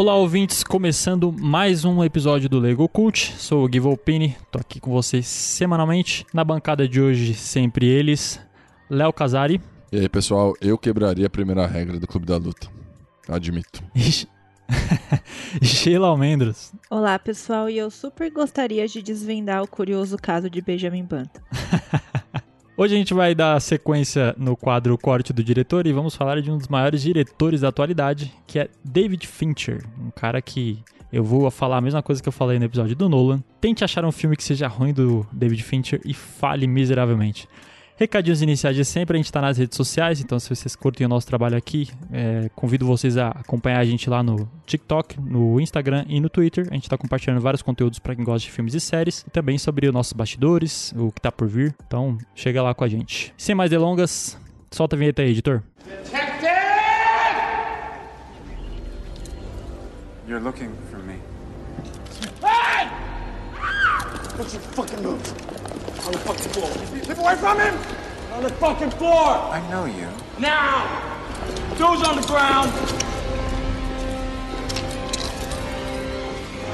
Olá, 0.00 0.14
ouvintes, 0.14 0.62
começando 0.62 1.32
mais 1.32 1.84
um 1.84 2.04
episódio 2.04 2.48
do 2.48 2.60
Lego 2.60 2.88
Cult. 2.88 3.34
Sou 3.36 3.64
o 3.64 3.68
Gui 3.68 3.80
Volpini, 3.80 4.36
tô 4.48 4.60
aqui 4.60 4.78
com 4.78 4.92
vocês 4.92 5.26
semanalmente. 5.26 6.24
Na 6.32 6.44
bancada 6.44 6.86
de 6.86 7.00
hoje, 7.00 7.34
sempre 7.34 7.84
eles, 7.84 8.40
Léo 8.88 9.12
Casari. 9.12 9.60
E 9.90 9.98
aí, 9.98 10.08
pessoal, 10.08 10.54
eu 10.60 10.78
quebraria 10.78 11.26
a 11.26 11.28
primeira 11.28 11.66
regra 11.66 11.98
do 11.98 12.06
Clube 12.06 12.26
da 12.26 12.36
Luta. 12.36 12.68
Admito. 13.28 13.82
Sheila 15.60 16.06
Almendros. 16.06 16.72
Olá, 16.88 17.18
pessoal, 17.18 17.68
e 17.68 17.76
eu 17.76 17.90
super 17.90 18.30
gostaria 18.30 18.86
de 18.86 19.02
desvendar 19.02 19.64
o 19.64 19.66
curioso 19.66 20.16
caso 20.16 20.48
de 20.48 20.62
Benjamin 20.62 21.02
Button. 21.02 21.40
Hoje 22.80 22.94
a 22.94 22.96
gente 22.96 23.12
vai 23.12 23.34
dar 23.34 23.60
sequência 23.60 24.36
no 24.38 24.56
quadro 24.56 24.96
Corte 24.96 25.32
do 25.32 25.42
Diretor 25.42 25.84
e 25.84 25.92
vamos 25.92 26.14
falar 26.14 26.40
de 26.40 26.48
um 26.48 26.56
dos 26.56 26.68
maiores 26.68 27.02
diretores 27.02 27.62
da 27.62 27.70
atualidade, 27.70 28.32
que 28.46 28.56
é 28.56 28.68
David 28.84 29.26
Fincher, 29.26 29.84
um 30.00 30.12
cara 30.12 30.40
que 30.40 30.78
eu 31.12 31.24
vou 31.24 31.50
falar 31.50 31.78
a 31.78 31.80
mesma 31.80 32.04
coisa 32.04 32.22
que 32.22 32.28
eu 32.28 32.32
falei 32.32 32.56
no 32.56 32.64
episódio 32.64 32.94
do 32.94 33.08
Nolan. 33.08 33.42
Tente 33.60 33.82
achar 33.82 34.04
um 34.04 34.12
filme 34.12 34.36
que 34.36 34.44
seja 34.44 34.68
ruim 34.68 34.92
do 34.92 35.26
David 35.32 35.60
Fincher 35.64 36.00
e 36.04 36.14
fale 36.14 36.68
miseravelmente. 36.68 37.48
Recadinhos 37.98 38.40
iniciais 38.42 38.76
de 38.76 38.84
sempre, 38.84 39.16
a 39.16 39.18
gente 39.18 39.26
está 39.26 39.40
nas 39.40 39.58
redes 39.58 39.76
sociais, 39.76 40.20
então 40.20 40.38
se 40.38 40.48
vocês 40.48 40.76
curtem 40.76 41.04
o 41.04 41.08
nosso 41.08 41.26
trabalho 41.26 41.56
aqui, 41.56 41.90
é, 42.12 42.48
convido 42.54 42.86
vocês 42.86 43.16
a 43.16 43.30
acompanhar 43.30 43.80
a 43.80 43.84
gente 43.84 44.08
lá 44.08 44.22
no 44.22 44.48
TikTok, 44.64 45.20
no 45.20 45.60
Instagram 45.60 46.04
e 46.08 46.20
no 46.20 46.30
Twitter. 46.30 46.68
A 46.70 46.74
gente 46.74 46.84
está 46.84 46.96
compartilhando 46.96 47.40
vários 47.40 47.60
conteúdos 47.60 47.98
para 47.98 48.14
quem 48.14 48.24
gosta 48.24 48.46
de 48.46 48.52
filmes 48.52 48.72
e 48.74 48.80
séries, 48.80 49.24
e 49.26 49.30
também 49.30 49.58
sobre 49.58 49.88
os 49.88 49.92
nossos 49.92 50.12
bastidores, 50.12 50.94
o 50.96 51.10
que 51.10 51.18
está 51.18 51.32
por 51.32 51.48
vir. 51.48 51.74
Então, 51.88 52.16
chega 52.36 52.62
lá 52.62 52.72
com 52.72 52.84
a 52.84 52.88
gente. 52.88 53.34
Sem 53.36 53.52
mais 53.52 53.68
delongas, 53.68 54.38
solta 54.70 54.94
a 54.94 54.98
vinheta 54.98 55.22
aí, 55.22 55.32
editor. 55.32 55.64
You're 60.28 60.44
looking 60.44 60.70
for 60.88 61.00
me. 61.00 61.16
What's 64.36 64.54
your 64.54 64.62
fucking 64.62 65.02
move? 65.02 65.57
On 66.06 66.12
the 66.12 66.18
fucking 66.18 66.52
floor. 66.52 66.70
Keep 67.02 67.18
away 67.18 67.36
from 67.36 67.58
him! 67.58 67.74
On 68.34 68.42
the 68.42 68.50
fucking 68.50 68.90
floor! 68.90 69.30
I 69.52 69.60
know 69.70 69.84
you. 69.86 70.06
Now! 70.38 70.84
Dude's 71.78 72.06
on 72.06 72.20
the 72.20 72.26
ground! 72.26 72.70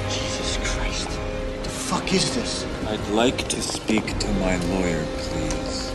Jesus 0.09 0.59
Christ. 0.63 1.09
The 1.63 1.71
fuck 1.71 2.13
is 2.13 2.35
this? 2.35 2.67
I'd 2.89 3.09
like 3.11 3.49
to 3.49 3.63
speak 3.63 4.19
to 4.19 4.29
my 4.35 4.57
lawyer, 4.75 5.05
please. 5.17 5.93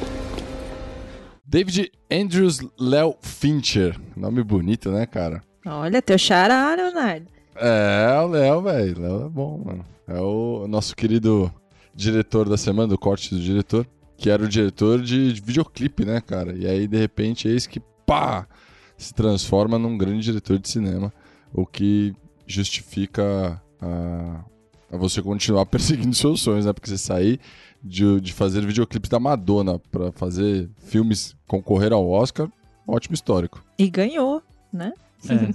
David 1.47 1.91
Andrews 2.11 2.61
Léo 2.79 3.17
Fincher. 3.21 3.95
Nome 4.15 4.43
bonito, 4.43 4.91
né, 4.91 5.05
cara? 5.05 5.41
Olha, 5.65 6.01
teu 6.01 6.17
xará, 6.17 6.73
Leonardo. 6.75 7.27
É, 7.55 8.21
o 8.23 8.27
Léo, 8.27 8.61
velho. 8.61 9.01
Léo 9.01 9.25
é 9.25 9.29
bom, 9.29 9.61
mano. 9.65 9.85
É 10.07 10.19
o 10.19 10.65
nosso 10.67 10.95
querido 10.95 11.53
diretor 11.99 12.47
da 12.47 12.57
semana, 12.57 12.87
do 12.87 12.97
corte 12.97 13.35
do 13.35 13.41
diretor, 13.41 13.85
que 14.17 14.29
era 14.29 14.43
o 14.43 14.47
diretor 14.47 15.01
de 15.01 15.33
videoclipe, 15.43 16.05
né, 16.05 16.21
cara? 16.21 16.55
E 16.55 16.65
aí, 16.65 16.87
de 16.87 16.97
repente, 16.97 17.47
eis 17.47 17.67
que, 17.67 17.81
pá, 18.05 18.47
se 18.97 19.13
transforma 19.13 19.77
num 19.77 19.97
grande 19.97 20.23
diretor 20.23 20.57
de 20.57 20.69
cinema, 20.69 21.13
o 21.53 21.65
que 21.65 22.15
justifica 22.47 23.61
a, 23.81 24.43
a 24.91 24.97
você 24.97 25.21
continuar 25.21 25.65
perseguindo 25.67 26.15
seus 26.15 26.41
sonhos, 26.41 26.65
né? 26.65 26.71
Porque 26.71 26.89
você 26.89 26.97
sair 26.97 27.39
de, 27.83 28.21
de 28.21 28.33
fazer 28.33 28.65
videoclipes 28.65 29.09
da 29.09 29.19
Madonna 29.19 29.77
para 29.91 30.11
fazer 30.13 30.69
filmes 30.77 31.35
concorrer 31.47 31.91
ao 31.91 32.09
Oscar, 32.09 32.49
ótimo 32.87 33.13
histórico. 33.13 33.63
E 33.77 33.89
ganhou, 33.89 34.41
né? 34.71 34.93
É. 35.29 35.53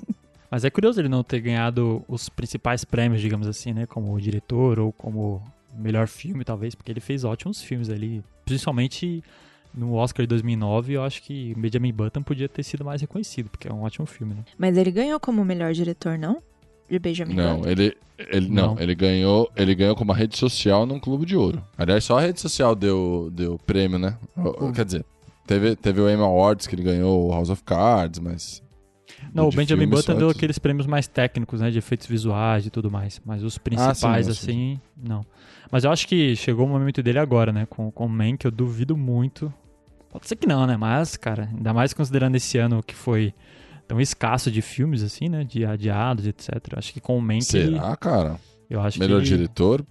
Mas 0.50 0.64
é 0.64 0.70
curioso 0.70 1.00
ele 1.00 1.08
não 1.08 1.22
ter 1.22 1.40
ganhado 1.40 2.04
os 2.06 2.28
principais 2.28 2.84
prêmios, 2.84 3.20
digamos 3.20 3.48
assim, 3.48 3.72
né? 3.72 3.86
Como 3.86 4.20
diretor 4.20 4.78
ou 4.78 4.92
como 4.92 5.42
melhor 5.76 6.06
filme, 6.08 6.44
talvez, 6.44 6.74
porque 6.74 6.90
ele 6.92 7.00
fez 7.00 7.24
ótimos 7.24 7.62
filmes 7.62 7.88
ali. 7.90 8.22
Principalmente 8.44 9.22
no 9.74 9.94
Oscar 9.94 10.24
de 10.24 10.28
2009, 10.28 10.92
eu 10.92 11.02
acho 11.02 11.22
que 11.22 11.52
Benjamin 11.56 11.92
Button 11.92 12.22
podia 12.22 12.48
ter 12.48 12.62
sido 12.62 12.84
mais 12.84 13.00
reconhecido, 13.00 13.48
porque 13.50 13.66
é 13.68 13.72
um 13.72 13.82
ótimo 13.82 14.06
filme, 14.06 14.34
né? 14.34 14.44
Mas 14.56 14.76
ele 14.76 14.90
ganhou 14.90 15.18
como 15.18 15.44
melhor 15.44 15.72
diretor, 15.72 16.16
não? 16.18 16.40
De 16.88 16.98
Benjamin 16.98 17.34
Não, 17.34 17.56
Button. 17.58 17.70
ele, 17.70 17.96
ele 18.18 18.48
não. 18.48 18.74
Não. 18.74 18.80
ele 18.82 18.94
ganhou, 18.94 19.50
ele 19.56 19.74
ganhou 19.74 19.96
como 19.96 20.12
uma 20.12 20.16
rede 20.16 20.36
social 20.36 20.84
num 20.86 21.00
clube 21.00 21.24
de 21.26 21.34
ouro. 21.36 21.64
Aliás, 21.76 22.04
só 22.04 22.18
a 22.18 22.20
rede 22.20 22.40
social 22.40 22.74
deu, 22.76 23.30
deu 23.32 23.58
prêmio, 23.66 23.98
né? 23.98 24.16
O- 24.36 24.70
Quer 24.70 24.84
dizer, 24.84 25.04
teve, 25.46 25.74
teve 25.74 26.00
o 26.00 26.08
Emmy 26.08 26.22
Awards 26.22 26.66
que 26.66 26.74
ele 26.74 26.82
ganhou 26.82 27.26
o 27.28 27.32
House 27.32 27.48
of 27.50 27.62
Cards, 27.64 28.20
mas 28.20 28.62
Não, 29.32 29.48
o 29.48 29.50
Benjamin 29.50 29.80
filme 29.82 29.96
Button 29.96 30.14
deu 30.14 30.28
de- 30.30 30.36
aqueles 30.36 30.58
prêmios 30.58 30.86
mais 30.86 31.08
técnicos, 31.08 31.60
né? 31.62 31.70
De 31.70 31.78
efeitos 31.78 32.06
visuais 32.06 32.66
e 32.66 32.70
tudo 32.70 32.90
mais. 32.90 33.20
Mas 33.24 33.42
os 33.42 33.56
principais, 33.58 34.28
não, 34.28 34.34
sim, 34.34 34.50
assim, 34.50 34.80
não. 35.02 35.24
Mas 35.74 35.82
eu 35.82 35.90
acho 35.90 36.06
que 36.06 36.36
chegou 36.36 36.66
o 36.66 36.68
momento 36.68 37.02
dele 37.02 37.18
agora, 37.18 37.52
né? 37.52 37.66
Com, 37.68 37.90
com 37.90 38.06
o 38.06 38.08
Man, 38.08 38.36
que 38.36 38.46
eu 38.46 38.50
duvido 38.52 38.96
muito. 38.96 39.52
Pode 40.08 40.28
ser 40.28 40.36
que 40.36 40.46
não, 40.46 40.68
né? 40.68 40.76
Mas, 40.76 41.16
cara, 41.16 41.48
ainda 41.52 41.74
mais 41.74 41.92
considerando 41.92 42.36
esse 42.36 42.56
ano 42.58 42.80
que 42.80 42.94
foi 42.94 43.34
tão 43.88 44.00
escasso 44.00 44.52
de 44.52 44.62
filmes, 44.62 45.02
assim, 45.02 45.28
né? 45.28 45.42
De 45.42 45.66
adiados, 45.66 46.28
etc. 46.28 46.50
Acho 46.76 46.92
que 46.92 47.00
com 47.00 47.18
o 47.18 47.20
Man 47.20 47.40
que 47.40 47.56
ele- 47.56 47.72
será, 47.72 47.96
cara? 47.96 48.36
eu 48.70 48.80
acho 48.80 49.00
Melhor 49.00 49.20
que... 49.20 49.26
diretor? 49.26 49.84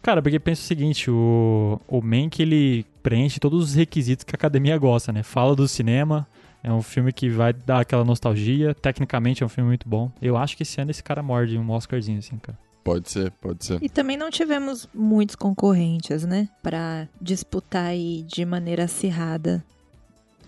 Cara, 0.00 0.22
porque 0.22 0.38
pensa 0.38 0.62
o 0.62 0.64
seguinte, 0.64 1.10
o, 1.10 1.80
o 1.88 2.00
Mank, 2.00 2.40
ele 2.40 2.86
preenche 3.02 3.40
todos 3.40 3.64
os 3.64 3.74
requisitos 3.74 4.22
que 4.22 4.32
a 4.32 4.38
academia 4.38 4.78
gosta, 4.78 5.10
né? 5.12 5.24
Fala 5.24 5.56
do 5.56 5.66
cinema, 5.66 6.24
é 6.62 6.72
um 6.72 6.82
filme 6.82 7.12
que 7.12 7.28
vai 7.28 7.52
dar 7.52 7.80
aquela 7.80 8.04
nostalgia, 8.04 8.76
tecnicamente 8.76 9.42
é 9.42 9.46
um 9.46 9.48
filme 9.48 9.70
muito 9.70 9.88
bom. 9.88 10.08
Eu 10.22 10.36
acho 10.36 10.56
que 10.56 10.62
esse 10.62 10.80
ano 10.80 10.92
esse 10.92 11.02
cara 11.02 11.20
morde 11.20 11.58
um 11.58 11.68
Oscarzinho, 11.72 12.20
assim, 12.20 12.36
cara. 12.38 12.56
Pode 12.82 13.10
ser, 13.10 13.30
pode 13.32 13.64
ser. 13.64 13.78
E 13.82 13.88
também 13.88 14.16
não 14.16 14.30
tivemos 14.30 14.88
muitos 14.94 15.36
concorrentes, 15.36 16.24
né? 16.24 16.48
Pra 16.62 17.06
disputar 17.20 17.86
aí 17.86 18.22
de 18.26 18.44
maneira 18.44 18.84
acirrada 18.84 19.62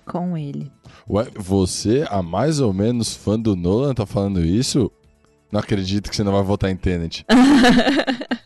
com 0.06 0.36
ele. 0.36 0.70
Ué, 1.08 1.26
você, 1.36 2.04
a 2.10 2.22
mais 2.22 2.58
ou 2.58 2.72
menos 2.72 3.14
fã 3.14 3.38
do 3.38 3.54
Nolan, 3.54 3.94
tá 3.94 4.06
falando 4.06 4.44
isso? 4.44 4.90
Não 5.50 5.60
acredito 5.60 6.08
que 6.08 6.16
você 6.16 6.24
não 6.24 6.32
vai 6.32 6.42
votar 6.42 6.70
em 6.70 6.76
Tenet. 6.76 7.26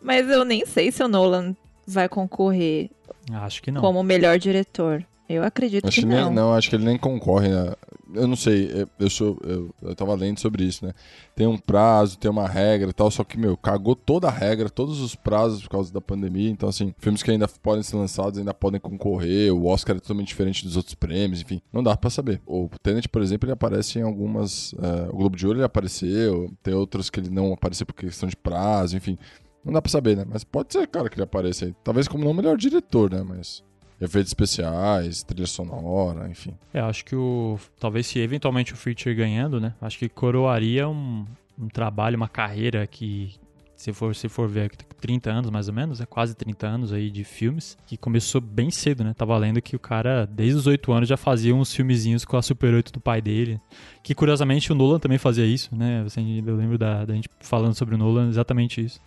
Mas 0.00 0.28
eu 0.28 0.44
nem 0.44 0.66
sei 0.66 0.90
se 0.90 1.02
o 1.02 1.08
Nolan 1.08 1.54
vai 1.86 2.08
concorrer 2.08 2.90
Acho 3.32 3.62
que 3.62 3.70
não. 3.70 3.80
como 3.80 4.02
melhor 4.02 4.38
diretor. 4.38 5.04
Eu 5.28 5.44
acredito 5.44 5.86
Acho 5.86 5.94
que 5.94 6.00
que 6.02 6.06
nem, 6.06 6.20
não. 6.20 6.32
não, 6.32 6.54
acho 6.54 6.68
que 6.68 6.76
ele 6.76 6.84
nem 6.84 6.98
concorre. 6.98 7.48
né? 7.48 7.72
Eu 8.14 8.26
não 8.26 8.36
sei, 8.36 8.70
eu- 8.98 9.10
sou, 9.10 9.38
eu, 9.44 9.74
eu 9.82 9.94
tava 9.94 10.14
lendo 10.14 10.38
sobre 10.38 10.64
isso, 10.64 10.84
né? 10.84 10.92
Tem 11.34 11.46
um 11.46 11.56
prazo, 11.58 12.18
tem 12.18 12.30
uma 12.30 12.46
regra 12.46 12.90
e 12.90 12.92
tal, 12.92 13.10
só 13.10 13.24
que, 13.24 13.38
meu, 13.38 13.56
cagou 13.56 13.94
toda 13.96 14.28
a 14.28 14.30
regra, 14.30 14.68
todos 14.68 15.00
os 15.00 15.14
prazos 15.14 15.62
por 15.62 15.70
causa 15.70 15.92
da 15.92 16.00
pandemia. 16.00 16.50
Então, 16.50 16.68
assim, 16.68 16.94
filmes 16.98 17.22
que 17.22 17.30
ainda 17.30 17.48
podem 17.48 17.82
ser 17.82 17.96
lançados 17.96 18.38
ainda 18.38 18.52
podem 18.54 18.80
concorrer. 18.80 19.52
O 19.52 19.66
Oscar 19.66 19.96
é 19.96 20.00
totalmente 20.00 20.28
diferente 20.28 20.64
dos 20.64 20.76
outros 20.76 20.94
prêmios, 20.94 21.40
enfim. 21.40 21.60
Não 21.72 21.82
dá 21.82 21.96
pra 21.96 22.10
saber. 22.10 22.40
O 22.46 22.68
Tenet, 22.82 23.08
por 23.08 23.22
exemplo, 23.22 23.46
ele 23.46 23.52
aparece 23.54 23.98
em 23.98 24.02
algumas. 24.02 24.74
eh, 24.74 25.08
o 25.10 25.16
Globo 25.16 25.36
de 25.36 25.46
Ouro 25.46 25.58
ele 25.58 25.64
apareceu, 25.66 26.52
tem 26.62 26.74
outros 26.74 27.08
que 27.10 27.18
ele 27.20 27.30
não 27.30 27.52
apareceu 27.52 27.86
por 27.86 27.94
questão 27.94 28.28
de 28.28 28.36
prazo, 28.36 28.96
enfim. 28.96 29.16
Não 29.64 29.72
dá 29.72 29.80
pra 29.80 29.90
saber, 29.90 30.16
né? 30.16 30.24
Mas 30.28 30.42
pode 30.44 30.72
ser, 30.72 30.86
cara, 30.88 31.08
que 31.08 31.14
ele 31.16 31.22
apareça 31.24 31.64
aí. 31.64 31.74
Talvez 31.84 32.08
como 32.08 32.24
não 32.24 32.34
melhor 32.34 32.56
diretor, 32.56 33.10
né? 33.12 33.22
Mas. 33.22 33.62
Efeitos 34.04 34.30
especiais, 34.30 35.22
trilha 35.22 35.46
sonora, 35.46 36.28
enfim. 36.28 36.52
É, 36.74 36.80
acho 36.80 37.04
que 37.04 37.14
o. 37.14 37.58
Talvez 37.78 38.06
se 38.06 38.18
eventualmente 38.18 38.72
o 38.72 38.76
Fincher 38.76 39.14
ganhando, 39.14 39.60
né? 39.60 39.74
Acho 39.80 39.98
que 39.98 40.08
coroaria 40.08 40.88
um, 40.88 41.24
um 41.58 41.68
trabalho, 41.68 42.16
uma 42.16 42.28
carreira 42.28 42.86
que. 42.86 43.34
Se 43.76 43.92
for, 43.92 44.14
se 44.14 44.28
for 44.28 44.48
ver, 44.48 44.70
tem 44.76 44.86
30 45.00 45.28
anos 45.30 45.50
mais 45.50 45.66
ou 45.66 45.74
menos, 45.74 46.00
é 46.00 46.06
quase 46.06 46.36
30 46.36 46.66
anos 46.68 46.92
aí 46.92 47.10
de 47.10 47.24
filmes, 47.24 47.76
que 47.84 47.96
começou 47.96 48.40
bem 48.40 48.70
cedo, 48.70 49.02
né? 49.02 49.12
Tava 49.12 49.36
lendo 49.36 49.60
que 49.60 49.74
o 49.74 49.78
cara, 49.78 50.24
desde 50.24 50.54
os 50.56 50.68
8 50.68 50.92
anos, 50.92 51.08
já 51.08 51.16
fazia 51.16 51.52
uns 51.52 51.74
filmezinhos 51.74 52.24
com 52.24 52.36
a 52.36 52.42
Super 52.42 52.72
8 52.74 52.92
do 52.92 53.00
pai 53.00 53.20
dele. 53.20 53.60
Que 54.00 54.14
curiosamente 54.14 54.70
o 54.70 54.74
Nolan 54.76 55.00
também 55.00 55.18
fazia 55.18 55.44
isso, 55.44 55.74
né? 55.74 56.04
Eu 56.46 56.54
lembro 56.56 56.78
da, 56.78 57.04
da 57.04 57.12
gente 57.12 57.28
falando 57.40 57.74
sobre 57.74 57.96
o 57.96 57.98
Nolan 57.98 58.28
exatamente 58.28 58.80
isso. 58.84 59.00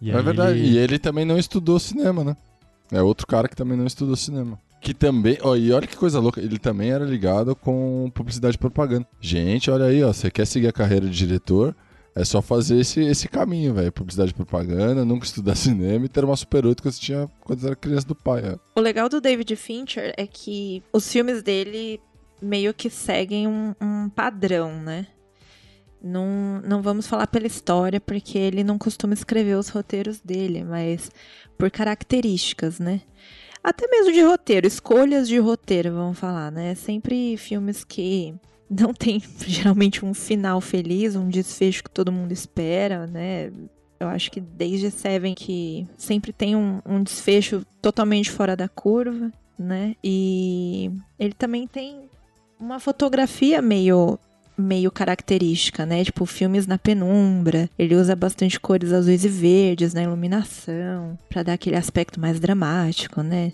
E 0.00 0.10
é 0.10 0.14
verdade. 0.22 0.58
ele- 0.58 0.68
E 0.70 0.78
ele 0.78 0.98
também 0.98 1.26
não 1.26 1.36
estudou 1.36 1.78
cinema, 1.78 2.24
né? 2.24 2.34
É 2.92 3.02
outro 3.02 3.26
cara 3.26 3.48
que 3.48 3.56
também 3.56 3.76
não 3.76 3.86
estudou 3.86 4.16
cinema. 4.16 4.58
Que 4.80 4.92
também, 4.92 5.38
ó, 5.40 5.56
e 5.56 5.72
olha 5.72 5.86
que 5.86 5.96
coisa 5.96 6.20
louca, 6.20 6.40
ele 6.40 6.58
também 6.58 6.90
era 6.90 7.04
ligado 7.04 7.56
com 7.56 8.10
publicidade 8.14 8.56
e 8.56 8.58
propaganda. 8.58 9.06
Gente, 9.20 9.70
olha 9.70 9.86
aí, 9.86 10.04
ó, 10.04 10.12
você 10.12 10.30
quer 10.30 10.46
seguir 10.46 10.68
a 10.68 10.72
carreira 10.72 11.06
de 11.06 11.16
diretor, 11.16 11.74
é 12.14 12.24
só 12.24 12.40
fazer 12.42 12.78
esse, 12.78 13.00
esse 13.00 13.26
caminho, 13.26 13.74
velho. 13.74 13.90
Publicidade 13.90 14.30
e 14.30 14.34
propaganda, 14.34 15.04
nunca 15.04 15.24
estudar 15.24 15.56
cinema 15.56 16.04
e 16.04 16.08
ter 16.08 16.24
uma 16.24 16.36
Super 16.36 16.66
8 16.66 16.82
que 16.82 16.92
você 16.92 17.00
tinha 17.00 17.30
quando 17.40 17.66
era 17.66 17.74
criança 17.74 18.06
do 18.06 18.14
pai. 18.14 18.42
ó. 18.46 18.78
O 18.78 18.82
legal 18.82 19.08
do 19.08 19.20
David 19.20 19.56
Fincher 19.56 20.12
é 20.16 20.26
que 20.26 20.82
os 20.92 21.10
filmes 21.10 21.42
dele 21.42 22.00
meio 22.40 22.74
que 22.74 22.90
seguem 22.90 23.48
um, 23.48 23.74
um 23.80 24.08
padrão, 24.08 24.80
né? 24.80 25.06
Não, 26.04 26.60
não 26.60 26.82
vamos 26.82 27.06
falar 27.06 27.26
pela 27.26 27.46
história, 27.46 27.98
porque 27.98 28.36
ele 28.36 28.62
não 28.62 28.76
costuma 28.76 29.14
escrever 29.14 29.56
os 29.56 29.70
roteiros 29.70 30.20
dele, 30.20 30.62
mas 30.62 31.10
por 31.56 31.70
características, 31.70 32.78
né? 32.78 33.00
Até 33.62 33.88
mesmo 33.88 34.12
de 34.12 34.20
roteiro, 34.20 34.66
escolhas 34.66 35.26
de 35.26 35.38
roteiro, 35.38 35.94
vamos 35.94 36.18
falar, 36.18 36.52
né? 36.52 36.74
Sempre 36.74 37.38
filmes 37.38 37.82
que 37.84 38.34
não 38.68 38.92
tem 38.92 39.22
geralmente 39.46 40.04
um 40.04 40.12
final 40.12 40.60
feliz, 40.60 41.16
um 41.16 41.28
desfecho 41.28 41.84
que 41.84 41.90
todo 41.90 42.12
mundo 42.12 42.32
espera, 42.32 43.06
né? 43.06 43.50
Eu 43.98 44.08
acho 44.08 44.30
que 44.30 44.40
desde 44.40 44.90
Seven 44.90 45.34
que 45.34 45.88
sempre 45.96 46.34
tem 46.34 46.54
um, 46.54 46.82
um 46.84 47.02
desfecho 47.02 47.64
totalmente 47.80 48.30
fora 48.30 48.54
da 48.54 48.68
curva, 48.68 49.32
né? 49.58 49.96
E 50.04 50.90
ele 51.18 51.32
também 51.32 51.66
tem 51.66 52.10
uma 52.60 52.78
fotografia 52.78 53.62
meio 53.62 54.18
meio 54.56 54.90
característica, 54.90 55.84
né? 55.84 56.04
Tipo, 56.04 56.26
filmes 56.26 56.66
na 56.66 56.78
penumbra. 56.78 57.68
Ele 57.78 57.94
usa 57.96 58.14
bastante 58.14 58.58
cores 58.60 58.92
azuis 58.92 59.24
e 59.24 59.28
verdes 59.28 59.94
na 59.94 60.02
iluminação, 60.02 61.18
para 61.28 61.42
dar 61.42 61.52
aquele 61.54 61.76
aspecto 61.76 62.20
mais 62.20 62.38
dramático, 62.38 63.22
né? 63.22 63.52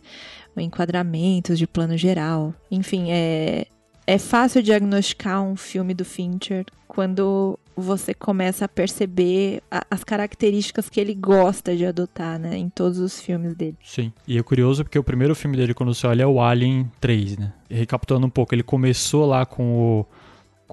Enquadramentos 0.57 1.59
de 1.59 1.67
plano 1.67 1.97
geral. 1.97 2.55
Enfim, 2.71 3.11
é 3.11 3.67
é 4.11 4.19
fácil 4.19 4.61
diagnosticar 4.61 5.41
um 5.41 5.55
filme 5.55 5.95
do 5.95 6.05
Fincher 6.05 6.67
quando 6.89 7.57
você 7.77 8.13
começa 8.13 8.65
a 8.65 8.69
perceber 8.69 9.63
a, 9.71 9.87
as 9.89 10.03
características 10.03 10.89
que 10.89 11.01
ele 11.01 11.15
gosta 11.15 11.77
de 11.77 11.87
adotar, 11.87 12.37
né, 12.37 12.57
em 12.57 12.69
todos 12.69 12.99
os 12.99 13.21
filmes 13.21 13.55
dele. 13.55 13.77
Sim. 13.85 14.13
E 14.27 14.37
é 14.37 14.43
curioso 14.43 14.83
porque 14.83 14.99
o 14.99 15.05
primeiro 15.05 15.35
filme 15.37 15.57
dele, 15.57 15.73
quando 15.73 15.95
você 15.95 16.09
olha, 16.09 16.25
é 16.25 16.27
o 16.27 16.41
Alien 16.41 16.91
3, 17.01 17.39
né? 17.39 17.53
Recapitulando 17.71 18.27
um 18.27 18.31
pouco, 18.31 18.53
ele 18.53 18.65
começou 18.65 19.25
lá 19.27 19.47
com 19.47 20.01
o 20.01 20.07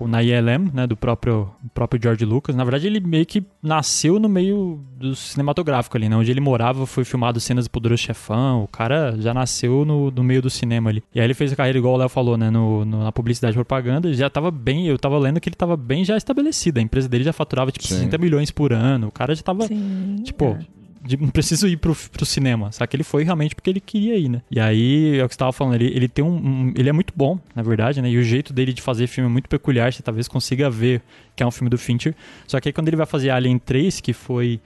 na 0.06 0.22
ILM, 0.22 0.70
né, 0.74 0.86
do 0.86 0.98
próprio, 0.98 1.50
próprio 1.74 2.02
George 2.02 2.26
Lucas. 2.26 2.56
Na 2.56 2.64
verdade, 2.64 2.88
ele 2.88 3.00
meio 3.00 3.26
que 3.26 3.44
nasceu 3.64 4.20
no 4.20 4.28
meio 4.28 4.84
do 4.98 5.16
cinematográfico 5.16 5.96
ali, 5.96 6.10
né? 6.10 6.16
Onde 6.18 6.30
ele 6.30 6.42
morava 6.42 6.86
foi 6.86 7.06
filmado 7.06 7.40
cenas 7.40 7.66
do 7.66 7.72
Poderoso 7.72 8.04
Chefão. 8.04 8.64
O 8.64 8.68
cara 8.68 9.16
já 9.18 9.34
nasceu 9.34 9.86
no, 9.86 10.12
no 10.12 10.24
meio 10.24 10.42
do 10.42 10.50
cinema 10.50 10.90
ali. 10.90 11.02
E 11.16 11.20
aí 11.20 11.26
ele 11.26 11.34
fez 11.34 11.54
a 11.54 11.56
carreira, 11.56 11.78
igual 11.78 11.94
o 11.94 11.98
Léo 11.98 12.10
falou, 12.10 12.38
né? 12.38 12.50
No, 12.50 12.84
no, 12.84 13.04
na 13.04 13.12
publicidade 13.12 13.54
e 13.54 13.58
propaganda. 13.58 14.14
Já 14.14 14.30
tava 14.30 14.52
bem, 14.52 14.88
eu 14.88 15.00
tava 15.00 15.18
lendo 15.18 15.40
que 15.40 15.48
ele 15.48 15.56
tava 15.56 15.78
bem 15.78 16.04
já 16.04 16.18
estabelecido. 16.18 16.80
A 16.80 16.82
empresa 16.82 17.08
dele 17.08 17.24
já 17.24 17.34
faturava, 17.34 17.72
tipo, 17.72 17.88
Sim. 17.88 17.96
60 17.96 18.18
milhões 18.18 18.52
por 18.52 18.74
ano. 18.74 19.08
O 19.08 19.12
cara 19.12 19.34
já 19.34 19.42
tava, 19.42 19.66
Sim, 19.68 20.18
tipo... 20.24 20.46
É 20.46 20.78
de, 21.08 21.18
não 21.18 21.30
preciso 21.30 21.68
ir 21.68 21.78
pro, 21.78 21.96
pro 21.96 22.26
cinema. 22.26 22.72
Só 22.72 22.86
que 22.86 22.96
ele 22.96 23.04
foi 23.04 23.24
realmente 23.24 23.56
porque 23.56 23.70
ele 23.70 23.80
queria 23.80 24.18
ir, 24.18 24.30
né? 24.30 24.42
E 24.52 24.60
aí, 24.60 25.18
é 25.18 25.24
o 25.24 25.28
que 25.28 25.34
você 25.34 25.40
tava 25.40 25.52
falando, 25.52 25.76
ele, 25.76 25.88
ele 25.88 26.08
tem 26.08 26.24
um, 26.24 26.36
um, 26.36 26.74
Ele 26.76 26.90
é 26.90 26.92
muito 26.92 27.14
bom, 27.16 27.40
na 27.56 27.64
verdade, 27.64 28.02
né? 28.02 28.10
E 28.10 28.18
o 28.18 28.24
jeito 28.24 28.54
dele 28.54 28.74
de 28.74 28.82
fazer 28.82 29.08
filme 29.08 29.30
é 29.30 29.32
muito 29.32 29.50
peculiar. 29.50 29.92
Você 29.92 30.04
talvez 30.04 30.28
consiga 30.28 30.70
ver 30.70 31.02
que 31.36 31.42
é 31.42 31.46
um 31.46 31.52
filme 31.52 31.70
do 31.70 31.78
Fincher. 31.78 32.14
Só 32.46 32.60
que 32.60 32.70
aí 32.70 32.74
quando 32.74 32.90
ele 32.90 32.98
vai 32.98 33.06
fazer 33.06 33.30
Alien 33.30 33.58
3, 33.58 34.02
que 34.02 34.14
foi 34.14 34.60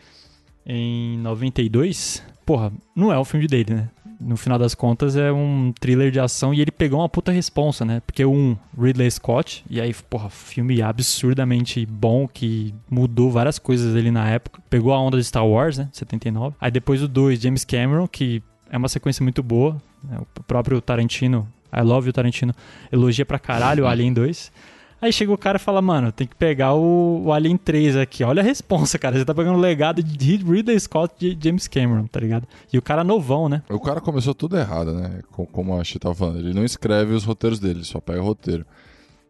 em 0.66 1.18
92, 1.20 2.24
porra, 2.46 2.72
não 2.96 3.12
é 3.12 3.18
o 3.18 3.26
filme 3.26 3.48
dele, 3.48 3.74
né? 3.74 3.90
No 4.22 4.38
final 4.38 4.60
das 4.60 4.76
contas, 4.76 5.16
é 5.16 5.32
um 5.32 5.74
thriller 5.80 6.12
de 6.12 6.20
ação 6.20 6.54
e 6.54 6.62
ele 6.62 6.72
pegou 6.72 7.00
uma 7.00 7.10
puta 7.10 7.32
responsa, 7.32 7.84
né? 7.84 8.02
Porque 8.06 8.24
um, 8.24 8.56
Ridley 8.80 9.10
Scott, 9.10 9.66
e 9.70 9.82
aí, 9.82 9.94
porra, 10.10 10.30
filme 10.30 10.82
absurdamente 10.82 11.86
bom 11.86 12.28
que 12.28 12.74
mudou 12.90 13.32
várias 13.32 13.58
coisas 13.58 13.96
ali 13.96 14.12
na 14.12 14.30
época. 14.30 14.62
Pegou 14.70 14.94
a 14.94 15.00
onda 15.00 15.18
de 15.18 15.24
Star 15.24 15.46
Wars, 15.46 15.78
né? 15.78 15.90
79. 15.92 16.56
Aí 16.62 16.70
depois 16.70 17.02
o 17.02 17.08
2, 17.08 17.42
James 17.42 17.66
Cameron, 17.66 18.08
que 18.08 18.44
é 18.70 18.78
uma 18.78 18.88
sequência 18.88 19.24
muito 19.24 19.42
boa. 19.42 19.76
Né? 20.04 20.18
O 20.20 20.44
próprio 20.44 20.80
Tarantino, 20.80 21.48
I 21.74 21.82
Love 21.82 22.08
You 22.08 22.14
Tarantino, 22.14 22.54
elogia 22.92 23.26
pra 23.26 23.40
caralho 23.40 23.86
o 23.86 23.88
Alien 23.88 24.14
2. 24.14 24.52
Aí 25.02 25.12
chega 25.12 25.34
o 25.34 25.38
cara 25.38 25.56
e 25.56 25.60
fala, 25.60 25.82
mano, 25.82 26.12
tem 26.12 26.28
que 26.28 26.36
pegar 26.36 26.76
o, 26.76 27.24
o 27.26 27.34
Alien 27.34 27.58
3 27.58 27.96
aqui. 27.96 28.24
Olha 28.24 28.42
a 28.42 28.46
responsa, 28.46 29.00
cara. 29.00 29.18
Você 29.18 29.26
tá 29.26 29.34
pegando 29.34 29.58
o 29.58 29.60
legado 29.60 30.04
de 30.04 30.36
Ridley 30.36 30.80
Scott 30.80 31.16
de 31.18 31.36
James 31.44 31.68
Cameron, 31.68 32.06
tá 32.06 32.20
ligado? 32.20 32.48
E 32.72 32.78
o 32.78 32.82
cara 32.84 33.04
novão, 33.04 33.50
né? 33.50 33.64
O 33.68 33.80
cara 33.80 34.00
começou 34.00 34.36
tudo 34.36 34.58
errado, 34.58 34.94
né? 34.94 35.22
Como 35.32 35.74
a 35.74 35.78
gente 35.84 35.98
tava 35.98 36.14
falando. 36.14 36.38
Ele 36.38 36.54
não 36.54 36.64
escreve 36.64 37.16
os 37.16 37.24
roteiros 37.24 37.60
dele, 37.60 37.80
ele 37.80 37.84
só 37.84 38.00
pega 38.00 38.22
o 38.22 38.26
roteiro. 38.26 38.64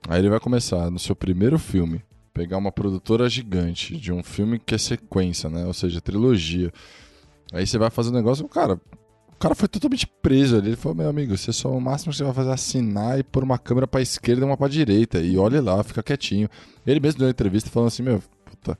Aí 0.09 0.19
ele 0.19 0.29
vai 0.29 0.41
começar 0.41 0.91
no 0.91 0.99
seu 0.99 1.15
primeiro 1.15 1.57
filme, 1.57 2.03
pegar 2.33 2.57
uma 2.57 2.71
produtora 2.71 3.29
gigante 3.29 3.95
de 3.95 4.11
um 4.11 4.21
filme 4.21 4.59
que 4.59 4.75
é 4.75 4.77
sequência, 4.77 5.49
né? 5.49 5.65
Ou 5.65 5.73
seja, 5.73 6.01
trilogia. 6.01 6.69
Aí 7.53 7.65
você 7.65 7.77
vai 7.77 7.89
fazer 7.89 8.09
um 8.09 8.13
negócio, 8.13 8.45
cara, 8.49 8.77
cara 9.41 9.55
foi 9.55 9.67
totalmente 9.67 10.05
preso 10.05 10.57
ali. 10.57 10.69
Ele 10.69 10.75
falou: 10.75 10.95
Meu 10.95 11.09
amigo, 11.09 11.35
você 11.35 11.51
só 11.51 11.69
o 11.69 11.81
máximo 11.81 12.11
que 12.11 12.17
você 12.17 12.23
vai 12.23 12.33
fazer 12.33 12.49
é 12.51 12.53
assinar 12.53 13.19
e 13.19 13.23
pôr 13.23 13.43
uma 13.43 13.57
câmera 13.57 13.87
pra 13.87 14.01
esquerda 14.01 14.41
e 14.41 14.45
uma 14.45 14.55
pra 14.55 14.67
direita. 14.67 15.19
E 15.19 15.37
olhe 15.37 15.59
lá, 15.59 15.83
fica 15.83 16.03
quietinho. 16.03 16.47
Ele 16.85 16.99
mesmo 16.99 17.19
deu 17.19 17.27
uma 17.27 17.31
entrevista 17.31 17.69
falando 17.69 17.87
assim: 17.87 18.03
Meu, 18.03 18.21
puta. 18.45 18.77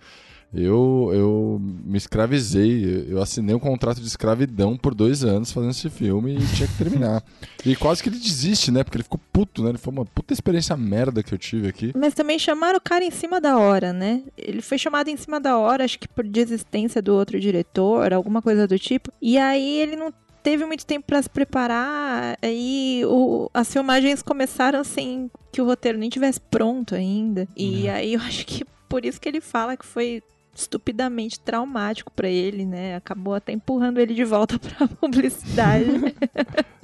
Eu, 0.54 1.10
eu 1.14 1.62
me 1.62 1.98
escravizei, 1.98 3.08
eu 3.10 3.22
assinei 3.22 3.56
um 3.56 3.60
contrato 3.60 4.02
de 4.02 4.08
escravidão 4.08 4.76
por 4.76 4.94
dois 4.94 5.24
anos 5.24 5.50
fazendo 5.50 5.72
esse 5.72 5.90
filme 5.90 6.36
e 6.36 6.56
tinha 6.56 6.68
que 6.68 6.78
terminar. 6.78 7.24
e 7.66 7.74
quase 7.74 8.04
que 8.04 8.10
ele 8.10 8.20
desiste, 8.20 8.70
né? 8.70 8.84
Porque 8.84 8.98
ele 8.98 9.04
ficou 9.04 9.20
puto, 9.32 9.64
né? 9.64 9.70
Ele 9.70 9.78
falou, 9.78 10.02
uma 10.02 10.06
puta 10.06 10.34
experiência 10.34 10.76
merda 10.76 11.24
que 11.24 11.34
eu 11.34 11.38
tive 11.38 11.70
aqui. 11.70 11.94
Mas 11.96 12.14
também 12.14 12.38
chamaram 12.38 12.78
o 12.78 12.82
cara 12.82 13.06
em 13.06 13.12
cima 13.12 13.40
da 13.40 13.58
hora, 13.58 13.94
né? 13.94 14.24
Ele 14.38 14.62
foi 14.62 14.78
chamado 14.78 15.08
em 15.08 15.16
cima 15.16 15.40
da 15.40 15.58
hora, 15.58 15.86
acho 15.86 15.98
que 15.98 16.08
por 16.08 16.28
desistência 16.28 17.02
do 17.02 17.16
outro 17.16 17.40
diretor, 17.40 18.12
alguma 18.12 18.42
coisa 18.42 18.68
do 18.68 18.78
tipo. 18.78 19.10
E 19.22 19.38
aí 19.38 19.80
ele 19.80 19.96
não 19.96 20.12
teve 20.44 20.66
muito 20.66 20.86
tempo 20.86 21.06
para 21.08 21.22
se 21.22 21.30
preparar 21.30 22.38
e 22.44 23.04
o, 23.06 23.50
as 23.54 23.72
filmagens 23.72 24.22
começaram 24.22 24.84
sem 24.84 25.30
que 25.52 25.62
o 25.62 25.66
roteiro 25.66 25.98
nem 25.98 26.10
tivesse 26.10 26.40
pronto 26.40 26.96
ainda. 26.96 27.48
E 27.56 27.84
uhum. 27.84 27.94
aí 27.94 28.14
eu 28.14 28.22
acho 28.22 28.46
que 28.46 28.66
por 28.88 29.06
isso 29.06 29.20
que 29.20 29.30
ele 29.30 29.42
fala 29.42 29.78
que 29.78 29.86
foi 29.86 30.22
estupidamente 30.54 31.40
traumático 31.40 32.12
para 32.12 32.28
ele, 32.28 32.66
né? 32.66 32.96
Acabou 32.96 33.34
até 33.34 33.52
empurrando 33.54 34.00
ele 34.00 34.14
de 34.14 34.24
volta 34.24 34.60
para 34.60 34.88
publicidade. 34.88 35.86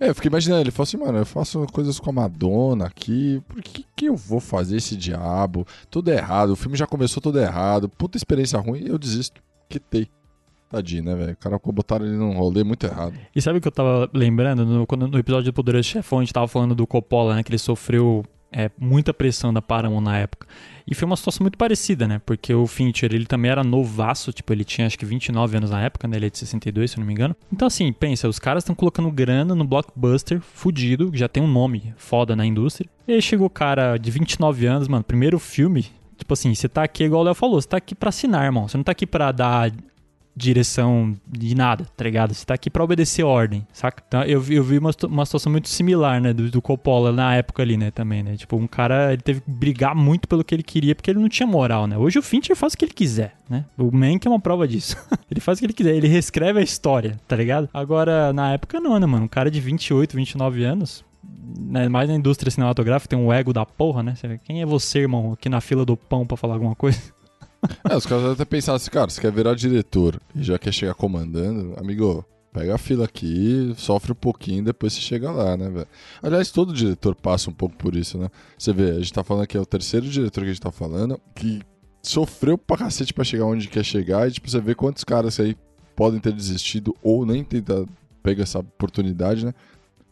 É, 0.00 0.08
eu 0.08 0.14
fiquei 0.16 0.28
imaginando, 0.28 0.60
ele 0.60 0.72
falou 0.72 0.82
assim, 0.82 0.96
mano, 0.96 1.18
eu 1.18 1.26
faço 1.26 1.64
coisas 1.72 2.00
com 2.00 2.10
a 2.10 2.12
Madonna 2.12 2.86
aqui, 2.86 3.40
por 3.46 3.62
que, 3.62 3.86
que 3.94 4.06
eu 4.06 4.16
vou 4.16 4.40
fazer 4.40 4.78
esse 4.78 4.96
diabo? 4.96 5.64
Tudo 5.88 6.10
errado, 6.10 6.50
o 6.50 6.56
filme 6.56 6.76
já 6.76 6.84
começou 6.84 7.22
tudo 7.22 7.38
errado, 7.38 7.88
puta 7.88 8.16
experiência 8.16 8.58
ruim, 8.58 8.84
eu 8.86 8.98
desisto, 8.98 9.40
quitei. 9.68 10.08
Tadinho, 10.72 11.04
né, 11.04 11.14
velho? 11.14 11.32
O 11.32 11.36
cara 11.36 11.60
botaram 11.62 12.06
ele 12.06 12.16
num 12.16 12.32
rolê 12.32 12.64
muito 12.64 12.86
errado. 12.86 13.12
E 13.36 13.42
sabe 13.42 13.58
o 13.58 13.60
que 13.60 13.68
eu 13.68 13.72
tava 13.72 14.08
lembrando? 14.14 14.64
No, 14.64 14.86
quando, 14.86 15.06
no 15.06 15.18
episódio 15.18 15.52
do 15.52 15.54
Poderoso 15.54 15.86
Chefão, 15.86 16.20
a 16.20 16.22
gente 16.22 16.32
tava 16.32 16.48
falando 16.48 16.74
do 16.74 16.86
Coppola, 16.86 17.34
né? 17.34 17.42
Que 17.42 17.50
ele 17.50 17.58
sofreu 17.58 18.24
é, 18.50 18.70
muita 18.78 19.12
pressão 19.12 19.52
da 19.52 19.60
Paramount 19.60 20.00
na 20.00 20.16
época. 20.16 20.46
E 20.86 20.94
foi 20.94 21.04
uma 21.04 21.16
situação 21.16 21.44
muito 21.44 21.58
parecida, 21.58 22.08
né? 22.08 22.22
Porque 22.24 22.54
o 22.54 22.66
Fincher, 22.66 23.12
ele 23.12 23.26
também 23.26 23.50
era 23.50 23.62
novaço, 23.62 24.32
tipo, 24.32 24.50
ele 24.50 24.64
tinha 24.64 24.86
acho 24.86 24.98
que 24.98 25.04
29 25.04 25.58
anos 25.58 25.70
na 25.70 25.82
época, 25.82 26.08
né? 26.08 26.16
Ele 26.16 26.26
é 26.26 26.30
de 26.30 26.38
62, 26.38 26.90
se 26.90 26.96
eu 26.96 27.00
não 27.00 27.06
me 27.06 27.12
engano. 27.12 27.36
Então, 27.52 27.68
assim, 27.68 27.92
pensa, 27.92 28.26
os 28.26 28.38
caras 28.38 28.62
estão 28.62 28.74
colocando 28.74 29.10
grana 29.10 29.54
no 29.54 29.64
blockbuster 29.64 30.40
fudido, 30.40 31.12
que 31.12 31.18
já 31.18 31.28
tem 31.28 31.42
um 31.42 31.46
nome 31.46 31.92
foda 31.98 32.34
na 32.34 32.46
indústria. 32.46 32.88
E 33.06 33.12
aí 33.12 33.20
chegou 33.20 33.46
o 33.46 33.50
cara 33.50 33.98
de 33.98 34.10
29 34.10 34.66
anos, 34.66 34.88
mano, 34.88 35.04
primeiro 35.04 35.38
filme, 35.38 35.86
Tipo 36.22 36.34
assim, 36.34 36.54
você 36.54 36.68
tá 36.68 36.84
aqui, 36.84 37.02
igual 37.02 37.22
o 37.22 37.24
Léo 37.24 37.34
falou, 37.34 37.60
você 37.60 37.66
tá 37.66 37.76
aqui 37.76 37.96
pra 37.96 38.10
assinar, 38.10 38.44
irmão. 38.44 38.68
Você 38.68 38.76
não 38.76 38.84
tá 38.84 38.92
aqui 38.92 39.06
pra 39.06 39.32
dar 39.32 39.72
direção 40.34 41.14
de 41.26 41.54
nada, 41.54 41.86
tá 41.96 42.04
ligado? 42.04 42.34
Você 42.34 42.44
tá 42.44 42.54
aqui 42.54 42.70
pra 42.70 42.82
obedecer 42.82 43.22
ordem, 43.22 43.66
saca? 43.72 44.02
Então 44.06 44.22
eu 44.22 44.40
vi, 44.40 44.54
eu 44.54 44.64
vi 44.64 44.78
uma, 44.78 44.90
uma 45.04 45.26
situação 45.26 45.52
muito 45.52 45.68
similar, 45.68 46.20
né, 46.20 46.32
do, 46.32 46.50
do 46.50 46.62
Coppola 46.62 47.12
na 47.12 47.34
época 47.36 47.62
ali, 47.62 47.76
né, 47.76 47.90
também, 47.90 48.22
né? 48.22 48.36
Tipo, 48.36 48.56
um 48.56 48.66
cara, 48.66 49.12
ele 49.12 49.22
teve 49.22 49.40
que 49.40 49.50
brigar 49.50 49.94
muito 49.94 50.26
pelo 50.26 50.42
que 50.42 50.54
ele 50.54 50.62
queria, 50.62 50.94
porque 50.94 51.10
ele 51.10 51.20
não 51.20 51.28
tinha 51.28 51.46
moral, 51.46 51.86
né? 51.86 51.96
Hoje 51.96 52.18
o 52.18 52.22
Fincher 52.22 52.56
faz 52.56 52.72
o 52.72 52.78
que 52.78 52.84
ele 52.84 52.92
quiser, 52.92 53.34
né? 53.48 53.64
O 53.76 53.90
Mank 53.94 54.26
é 54.26 54.30
uma 54.30 54.40
prova 54.40 54.66
disso. 54.66 54.96
ele 55.30 55.40
faz 55.40 55.58
o 55.58 55.60
que 55.60 55.66
ele 55.66 55.72
quiser, 55.72 55.94
ele 55.94 56.08
reescreve 56.08 56.58
a 56.58 56.62
história, 56.62 57.18
tá 57.28 57.36
ligado? 57.36 57.68
Agora, 57.72 58.32
na 58.32 58.52
época 58.52 58.80
não, 58.80 58.98
né, 58.98 59.06
mano? 59.06 59.24
Um 59.24 59.28
cara 59.28 59.50
de 59.50 59.60
28, 59.60 60.16
29 60.16 60.64
anos, 60.64 61.04
né, 61.58 61.88
mais 61.88 62.08
na 62.08 62.14
indústria 62.14 62.50
cinematográfica, 62.50 63.16
tem 63.16 63.18
um 63.18 63.32
ego 63.32 63.52
da 63.52 63.66
porra, 63.66 64.02
né? 64.02 64.14
Quem 64.44 64.62
é 64.62 64.66
você, 64.66 65.00
irmão, 65.00 65.32
aqui 65.32 65.48
na 65.48 65.60
fila 65.60 65.84
do 65.84 65.96
pão 65.96 66.26
para 66.26 66.36
falar 66.36 66.54
alguma 66.54 66.74
coisa? 66.74 67.00
É, 67.88 67.96
os 67.96 68.06
caras 68.06 68.32
até 68.32 68.44
pensaram 68.44 68.76
assim, 68.76 68.90
cara, 68.90 69.08
você 69.08 69.20
quer 69.20 69.32
virar 69.32 69.54
diretor 69.54 70.20
e 70.34 70.42
já 70.42 70.58
quer 70.58 70.72
chegar 70.72 70.94
comandando, 70.94 71.74
amigo, 71.78 72.24
pega 72.52 72.74
a 72.74 72.78
fila 72.78 73.04
aqui, 73.04 73.72
sofre 73.76 74.12
um 74.12 74.16
pouquinho, 74.16 74.64
depois 74.64 74.92
você 74.92 75.00
chega 75.00 75.30
lá, 75.30 75.56
né, 75.56 75.70
velho? 75.70 75.86
Aliás, 76.22 76.50
todo 76.50 76.72
diretor 76.72 77.14
passa 77.14 77.50
um 77.50 77.52
pouco 77.52 77.76
por 77.76 77.94
isso, 77.94 78.18
né? 78.18 78.28
Você 78.58 78.72
vê, 78.72 78.90
a 78.90 78.98
gente 78.98 79.12
tá 79.12 79.22
falando 79.24 79.44
aqui, 79.44 79.56
é 79.56 79.60
o 79.60 79.66
terceiro 79.66 80.06
diretor 80.06 80.40
que 80.42 80.50
a 80.50 80.52
gente 80.52 80.60
tá 80.60 80.72
falando, 80.72 81.20
que 81.34 81.60
sofreu 82.02 82.58
pra 82.58 82.76
cacete 82.76 83.14
pra 83.14 83.24
chegar 83.24 83.46
onde 83.46 83.68
quer 83.68 83.84
chegar, 83.84 84.28
e 84.28 84.32
tipo, 84.32 84.50
você 84.50 84.60
vê 84.60 84.74
quantos 84.74 85.04
caras 85.04 85.38
aí 85.38 85.56
podem 85.94 86.18
ter 86.18 86.32
desistido 86.32 86.94
ou 87.02 87.24
nem 87.24 87.44
ter 87.44 87.62
pego 88.22 88.42
essa 88.42 88.58
oportunidade, 88.58 89.44
né? 89.44 89.54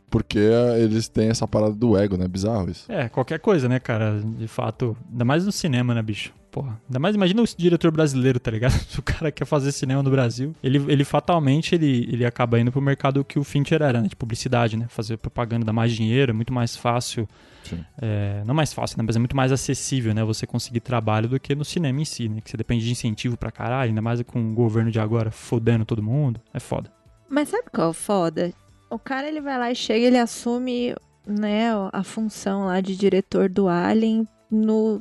Porque 0.08 0.40
eles 0.78 1.08
têm 1.08 1.28
essa 1.28 1.46
parada 1.46 1.74
do 1.74 1.96
ego, 1.96 2.16
né? 2.16 2.26
Bizarro 2.26 2.68
isso. 2.68 2.90
É, 2.90 3.08
qualquer 3.08 3.38
coisa, 3.38 3.68
né, 3.68 3.78
cara? 3.78 4.20
De 4.20 4.48
fato. 4.48 4.96
Ainda 5.08 5.24
mais 5.24 5.46
no 5.46 5.52
cinema, 5.52 5.94
né, 5.94 6.02
bicho? 6.02 6.32
Porra, 6.50 6.80
ainda 6.88 6.98
mais 6.98 7.14
imagina 7.14 7.42
o 7.42 7.44
diretor 7.56 7.92
brasileiro, 7.92 8.40
tá 8.40 8.50
ligado? 8.50 8.72
Se 8.72 8.98
o 9.00 9.02
cara 9.02 9.30
quer 9.30 9.44
fazer 9.44 9.70
cinema 9.72 10.02
no 10.02 10.10
Brasil, 10.10 10.54
ele, 10.62 10.78
ele 10.90 11.04
fatalmente 11.04 11.74
ele, 11.74 12.08
ele 12.12 12.24
acaba 12.24 12.58
indo 12.58 12.72
pro 12.72 12.82
mercado 12.82 13.24
que 13.24 13.38
o 13.38 13.44
Fincher 13.44 13.80
era, 13.80 14.00
né? 14.00 14.08
De 14.08 14.16
publicidade, 14.16 14.76
né? 14.76 14.86
Fazer 14.88 15.16
propaganda 15.16 15.64
dá 15.64 15.72
mais 15.72 15.92
dinheiro, 15.92 16.30
é 16.30 16.34
muito 16.34 16.52
mais 16.52 16.76
fácil. 16.76 17.28
Sim. 17.62 17.84
É, 18.00 18.42
não 18.44 18.54
mais 18.54 18.72
fácil, 18.72 18.98
né? 18.98 19.04
Mas 19.06 19.14
é 19.14 19.18
muito 19.18 19.36
mais 19.36 19.52
acessível, 19.52 20.12
né? 20.12 20.24
Você 20.24 20.46
conseguir 20.46 20.80
trabalho 20.80 21.28
do 21.28 21.38
que 21.38 21.54
no 21.54 21.64
cinema 21.64 22.00
em 22.00 22.04
si, 22.04 22.28
né? 22.28 22.40
Que 22.40 22.50
você 22.50 22.56
depende 22.56 22.84
de 22.84 22.90
incentivo 22.90 23.36
pra 23.36 23.52
caralho, 23.52 23.90
ainda 23.90 24.02
mais 24.02 24.20
com 24.22 24.50
o 24.50 24.54
governo 24.54 24.90
de 24.90 24.98
agora 24.98 25.30
fodendo 25.30 25.84
todo 25.84 26.02
mundo. 26.02 26.40
É 26.52 26.58
foda. 26.58 26.90
Mas 27.28 27.48
sabe 27.48 27.68
qual 27.72 27.88
é 27.88 27.90
o 27.90 27.94
foda? 27.94 28.52
O 28.90 28.98
cara 28.98 29.28
ele 29.28 29.40
vai 29.40 29.56
lá 29.56 29.70
e 29.70 29.74
chega, 29.76 30.04
ele 30.04 30.18
assume, 30.18 30.96
né, 31.24 31.68
a 31.92 32.02
função 32.02 32.66
lá 32.66 32.80
de 32.80 32.96
diretor 32.96 33.48
do 33.48 33.68
Alien 33.68 34.26
no 34.50 35.00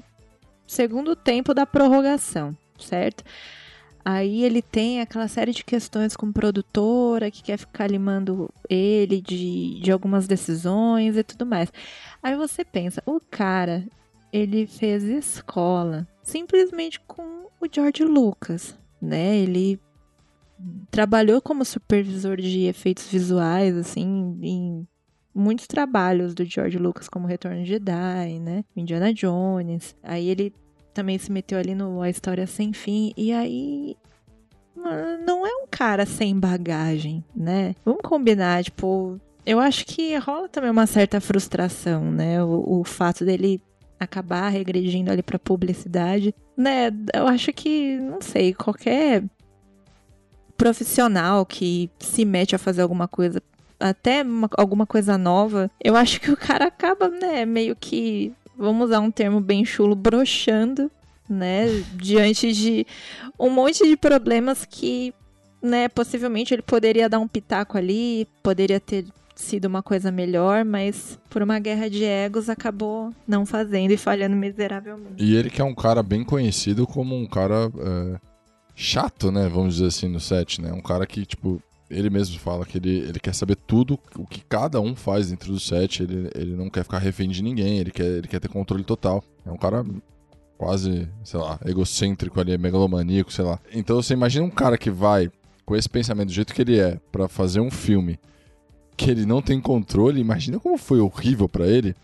segundo 0.70 1.16
tempo 1.16 1.52
da 1.52 1.66
prorrogação, 1.66 2.56
certo? 2.78 3.24
Aí 4.06 4.44
ele 4.44 4.62
tem 4.62 5.02
aquela 5.02 5.28
série 5.28 5.52
de 5.52 5.64
questões 5.64 6.16
com 6.16 6.32
produtora 6.32 7.32
que 7.32 7.42
quer 7.42 7.58
ficar 7.58 7.90
limando 7.90 8.50
ele 8.70 9.20
de, 9.20 9.80
de 9.82 9.92
algumas 9.92 10.28
decisões 10.28 11.18
e 11.18 11.24
tudo 11.24 11.46
mais. 11.46 11.74
Aí 12.22 12.36
você 12.36 12.64
pensa, 12.64 13.02
o 13.06 13.20
cara, 13.20 13.84
ele 14.32 14.68
fez 14.68 15.04
escola 15.04 16.08
simplesmente 16.22 17.00
com 17.02 17.48
o 17.60 17.68
George 17.70 18.04
Lucas, 18.04 18.78
né? 19.02 19.38
Ele 19.38 19.80
trabalhou 20.92 21.42
como 21.42 21.66
supervisor 21.66 22.38
de 22.38 22.66
efeitos 22.66 23.08
visuais, 23.08 23.76
assim, 23.76 24.38
em 24.42 24.88
muitos 25.40 25.68
trabalhos 25.68 26.34
do 26.34 26.44
George 26.46 26.78
Lucas, 26.78 27.08
como 27.08 27.28
Retorno 27.28 27.64
de 27.64 27.70
Jedi, 27.70 28.40
né? 28.40 28.64
Indiana 28.76 29.14
Jones. 29.14 29.96
Aí 30.04 30.30
ele 30.30 30.54
também 30.94 31.18
se 31.18 31.32
meteu 31.32 31.58
ali 31.58 31.74
no 31.74 32.02
A 32.02 32.10
História 32.10 32.46
Sem 32.46 32.74
Fim. 32.74 33.14
E 33.16 33.32
aí. 33.32 33.96
mano, 34.76 35.24
Não 35.26 35.46
é 35.46 35.50
um 35.64 35.68
cara 35.70 36.06
sem 36.06 36.38
bagagem, 36.38 37.24
né? 37.36 37.76
Vamos 37.86 38.02
combinar, 38.04 38.64
tipo. 38.64 39.20
Eu 39.46 39.60
acho 39.60 39.86
que 39.86 40.16
rola 40.18 40.48
também 40.50 40.70
uma 40.70 40.86
certa 40.86 41.20
frustração, 41.22 42.12
né? 42.12 42.44
O, 42.44 42.82
o 42.82 42.84
fato 42.84 43.26
dele 43.26 43.62
acabar 44.00 44.50
regredindo 44.50 45.12
ali 45.12 45.22
pra 45.22 45.40
publicidade, 45.40 46.34
né? 46.56 46.92
Eu 47.14 47.28
acho 47.28 47.52
que, 47.52 47.98
não 47.98 48.22
sei, 48.22 48.54
qualquer 48.54 49.24
profissional 50.56 51.46
que 51.46 51.90
se 52.00 52.26
mete 52.26 52.54
a 52.56 52.60
fazer 52.60 52.82
alguma 52.82 53.08
coisa, 53.08 53.42
até 53.80 54.24
uma- 54.24 54.50
alguma 54.58 54.86
coisa 54.86 55.18
nova, 55.18 55.70
eu 55.84 55.96
acho 55.96 56.20
que 56.20 56.32
o 56.32 56.38
cara 56.38 56.66
acaba, 56.66 57.08
né, 57.10 57.46
meio 57.46 57.76
que, 57.76 58.34
vamos 58.58 58.88
usar 58.90 59.00
um 59.00 59.12
termo 59.12 59.40
bem 59.40 59.64
chulo, 59.64 59.96
broxando, 59.96 60.92
né, 61.30 61.66
diante 61.96 62.52
de 62.52 62.86
um 63.40 63.50
monte 63.50 63.88
de 63.88 63.96
problemas 63.96 64.66
que, 64.66 65.14
né, 65.62 65.88
possivelmente 65.88 66.54
ele 66.54 66.62
poderia 66.62 67.08
dar 67.08 67.20
um 67.20 67.28
pitaco 67.28 67.78
ali, 67.78 68.28
poderia 68.44 68.80
ter 68.80 69.06
sido 69.36 69.66
uma 69.66 69.82
coisa 69.82 70.12
melhor, 70.12 70.66
mas 70.66 71.18
por 71.30 71.42
uma 71.42 71.58
guerra 71.60 71.90
de 71.90 72.04
egos 72.04 72.50
acabou 72.50 73.14
não 73.26 73.46
fazendo 73.46 73.92
e 73.92 73.98
falhando 73.98 74.36
miseravelmente. 74.36 75.24
E 75.24 75.34
ele 75.34 75.50
que 75.50 75.62
é 75.62 75.64
um 75.64 75.74
cara 75.74 76.04
bem 76.04 76.26
conhecido 76.26 76.86
como 76.86 77.16
um 77.16 77.26
cara 77.26 77.72
é, 77.80 78.20
chato, 78.76 79.32
né? 79.32 79.48
Vamos 79.48 79.76
dizer 79.76 79.88
assim, 79.88 80.10
no 80.10 80.20
set, 80.20 80.62
né? 80.62 80.74
Um 80.74 80.82
cara 80.82 81.08
que, 81.08 81.26
tipo, 81.26 81.62
ele 81.90 82.10
mesmo 82.10 82.40
fala 82.40 82.66
que 82.66 82.78
ele, 82.78 83.00
ele 83.00 83.20
quer 83.20 83.34
saber 83.34 83.56
tudo 83.56 84.00
o 84.16 84.26
que 84.26 84.42
cada 84.42 84.80
um 84.80 84.96
faz 84.96 85.30
dentro 85.30 85.52
do 85.52 85.60
set. 85.60 86.04
Ele, 86.04 86.30
ele 86.36 86.56
não 86.56 86.70
quer 86.70 86.84
ficar 86.84 87.00
refém 87.00 87.30
de 87.30 87.42
ninguém, 87.42 87.80
ele 87.80 87.92
quer, 87.92 88.06
ele 88.06 88.28
quer 88.28 88.40
ter 88.40 88.48
controle 88.48 88.84
total. 88.84 89.24
É 89.46 89.52
um 89.52 89.58
cara 89.58 89.86
quase, 90.58 91.08
sei 91.24 91.40
lá, 91.40 91.60
egocêntrico 91.66 92.40
ali, 92.40 92.58
megalomaníaco, 92.58 93.32
sei 93.32 93.46
lá. 93.46 93.60
Então 93.74 93.96
você 94.02 94.14
imagina 94.14 94.46
um 94.46 94.50
cara 94.50 94.78
que 94.78 94.92
vai 94.92 95.32
com 95.66 95.76
esse 95.76 95.90
pensamento 95.90 96.28
do 96.28 96.34
jeito 96.34 96.54
que 96.54 96.62
ele 96.62 96.80
é 96.80 97.00
pra 97.12 97.28
fazer 97.28 97.60
um 97.60 97.72
filme 97.72 98.20
que 98.98 99.10
ele 99.10 99.26
não 99.26 99.42
tem 99.42 99.62
controle, 99.62 100.20
imagina 100.20 100.60
como 100.60 100.78
foi 100.78 101.00
horrível 101.00 101.48
pra 101.48 101.66
ele 101.66 101.96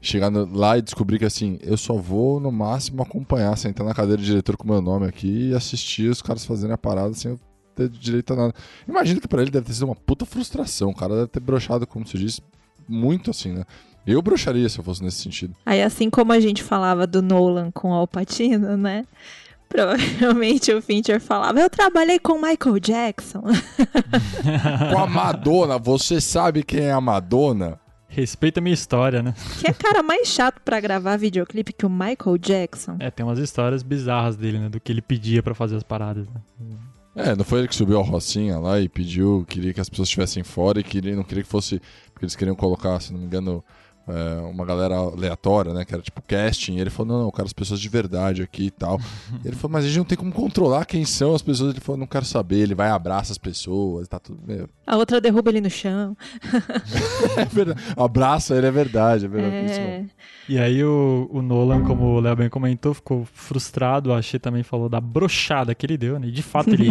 chegar 0.00 0.30
lá 0.52 0.78
e 0.78 0.82
descobrir 0.82 1.18
que 1.18 1.24
assim, 1.24 1.58
eu 1.62 1.76
só 1.76 1.94
vou 1.94 2.38
no 2.38 2.52
máximo 2.52 3.02
acompanhar, 3.02 3.56
sentar 3.56 3.84
na 3.84 3.94
cadeira 3.94 4.20
de 4.20 4.28
diretor 4.28 4.56
com 4.56 4.68
meu 4.68 4.80
nome 4.80 5.06
aqui 5.06 5.48
e 5.48 5.54
assistir 5.54 6.08
os 6.08 6.22
caras 6.22 6.44
fazendo 6.44 6.72
a 6.72 6.78
parada 6.78 7.14
sem 7.14 7.32
eu 7.32 7.40
ter 7.74 7.88
direito 7.88 8.32
a 8.32 8.36
nada. 8.36 8.54
Imagino 8.88 9.20
que 9.20 9.28
pra 9.28 9.42
ele 9.42 9.50
deve 9.50 9.66
ter 9.66 9.72
sido 9.72 9.86
uma 9.86 9.96
puta 9.96 10.24
frustração, 10.24 10.90
o 10.90 10.94
cara 10.94 11.14
deve 11.14 11.28
ter 11.28 11.40
brochado, 11.40 11.86
como 11.86 12.06
você 12.06 12.18
disse, 12.18 12.40
muito 12.88 13.30
assim, 13.30 13.52
né? 13.52 13.64
Eu 14.06 14.20
brocharia 14.20 14.68
se 14.68 14.78
eu 14.78 14.84
fosse 14.84 15.02
nesse 15.02 15.22
sentido. 15.22 15.54
Aí, 15.64 15.82
assim 15.82 16.10
como 16.10 16.32
a 16.32 16.40
gente 16.40 16.62
falava 16.62 17.06
do 17.06 17.22
Nolan 17.22 17.70
com 17.70 17.90
o 17.90 17.94
Alpatino, 17.94 18.76
né? 18.76 19.06
Provavelmente 19.68 20.72
o 20.72 20.82
Fincher 20.82 21.20
falava: 21.20 21.58
Eu 21.58 21.70
trabalhei 21.70 22.18
com 22.18 22.34
Michael 22.34 22.78
Jackson. 22.78 23.42
Com 24.92 24.98
a 24.98 25.06
Madonna, 25.06 25.78
você 25.78 26.20
sabe 26.20 26.62
quem 26.62 26.80
é 26.80 26.92
a 26.92 27.00
Madonna? 27.00 27.80
Respeita 28.06 28.60
a 28.60 28.62
minha 28.62 28.74
história, 28.74 29.20
né? 29.20 29.34
que 29.58 29.66
é 29.66 29.72
cara 29.72 30.00
mais 30.00 30.28
chato 30.28 30.60
pra 30.64 30.78
gravar 30.78 31.16
videoclipe 31.16 31.72
que 31.72 31.84
o 31.84 31.90
Michael 31.90 32.38
Jackson. 32.38 32.96
É, 33.00 33.10
tem 33.10 33.26
umas 33.26 33.40
histórias 33.40 33.82
bizarras 33.82 34.36
dele, 34.36 34.60
né? 34.60 34.68
Do 34.68 34.78
que 34.78 34.92
ele 34.92 35.02
pedia 35.02 35.42
pra 35.42 35.52
fazer 35.52 35.74
as 35.74 35.82
paradas. 35.82 36.28
Né? 36.28 36.76
É, 37.16 37.36
não 37.36 37.44
foi 37.44 37.60
ele 37.60 37.68
que 37.68 37.76
subiu 37.76 38.00
a 38.00 38.02
Rocinha 38.02 38.58
lá 38.58 38.80
e 38.80 38.88
pediu, 38.88 39.44
queria 39.48 39.72
que 39.72 39.80
as 39.80 39.88
pessoas 39.88 40.08
estivessem 40.08 40.42
fora 40.42 40.80
e 40.80 40.82
queria, 40.82 41.14
não 41.14 41.22
queria 41.22 41.44
que 41.44 41.48
fosse. 41.48 41.80
Porque 42.12 42.24
eles 42.24 42.34
queriam 42.34 42.56
colocar, 42.56 43.00
se 43.00 43.12
não 43.12 43.20
me 43.20 43.26
engano, 43.26 43.64
é, 44.08 44.40
uma 44.42 44.64
galera 44.64 44.94
aleatória, 44.96 45.72
né? 45.72 45.84
Que 45.84 45.94
era 45.94 46.02
tipo 46.02 46.20
casting. 46.22 46.76
E 46.76 46.80
ele 46.80 46.90
falou: 46.90 47.12
não, 47.12 47.18
não, 47.20 47.28
eu 47.28 47.32
quero 47.32 47.46
as 47.46 47.52
pessoas 47.52 47.80
de 47.80 47.88
verdade 47.88 48.42
aqui 48.42 48.64
e 48.66 48.70
tal. 48.70 49.00
E 49.42 49.46
ele 49.48 49.56
falou: 49.56 49.72
mas 49.72 49.84
a 49.84 49.88
gente 49.88 49.98
não 49.98 50.04
tem 50.04 50.18
como 50.18 50.32
controlar 50.32 50.84
quem 50.84 51.04
são 51.04 51.34
as 51.34 51.42
pessoas. 51.42 51.70
Ele 51.72 51.80
falou: 51.80 51.98
não 51.98 52.06
quero 52.06 52.24
saber. 52.24 52.58
Ele 52.60 52.74
vai 52.74 52.88
e 52.88 52.92
abraça 52.92 53.32
as 53.32 53.38
pessoas, 53.38 54.06
tá 54.08 54.18
tudo. 54.18 54.40
Meu, 54.46 54.68
A 54.86 54.96
outra 54.96 55.20
derruba 55.20 55.50
ele 55.50 55.60
no 55.60 55.70
chão. 55.70 56.16
é 57.36 57.44
verdade. 57.44 57.80
Abraça 57.96 58.54
ele, 58.56 58.66
é 58.66 58.70
verdade. 58.70 59.24
É 59.24 59.28
verdade. 59.28 59.72
É, 59.72 60.04
E 60.48 60.58
aí 60.58 60.84
o, 60.84 61.28
o 61.32 61.40
Nolan, 61.42 61.82
como 61.84 62.04
o 62.16 62.20
Léo 62.20 62.36
bem 62.36 62.48
comentou, 62.50 62.92
ficou 62.94 63.26
frustrado. 63.32 64.12
A 64.12 64.18
Axê 64.18 64.38
também 64.38 64.62
falou 64.62 64.88
da 64.88 65.00
brochada 65.00 65.74
que 65.74 65.86
ele 65.86 65.96
deu, 65.96 66.18
né? 66.18 66.28
E 66.28 66.30
de 66.30 66.42
fato 66.42 66.70
ele. 66.70 66.90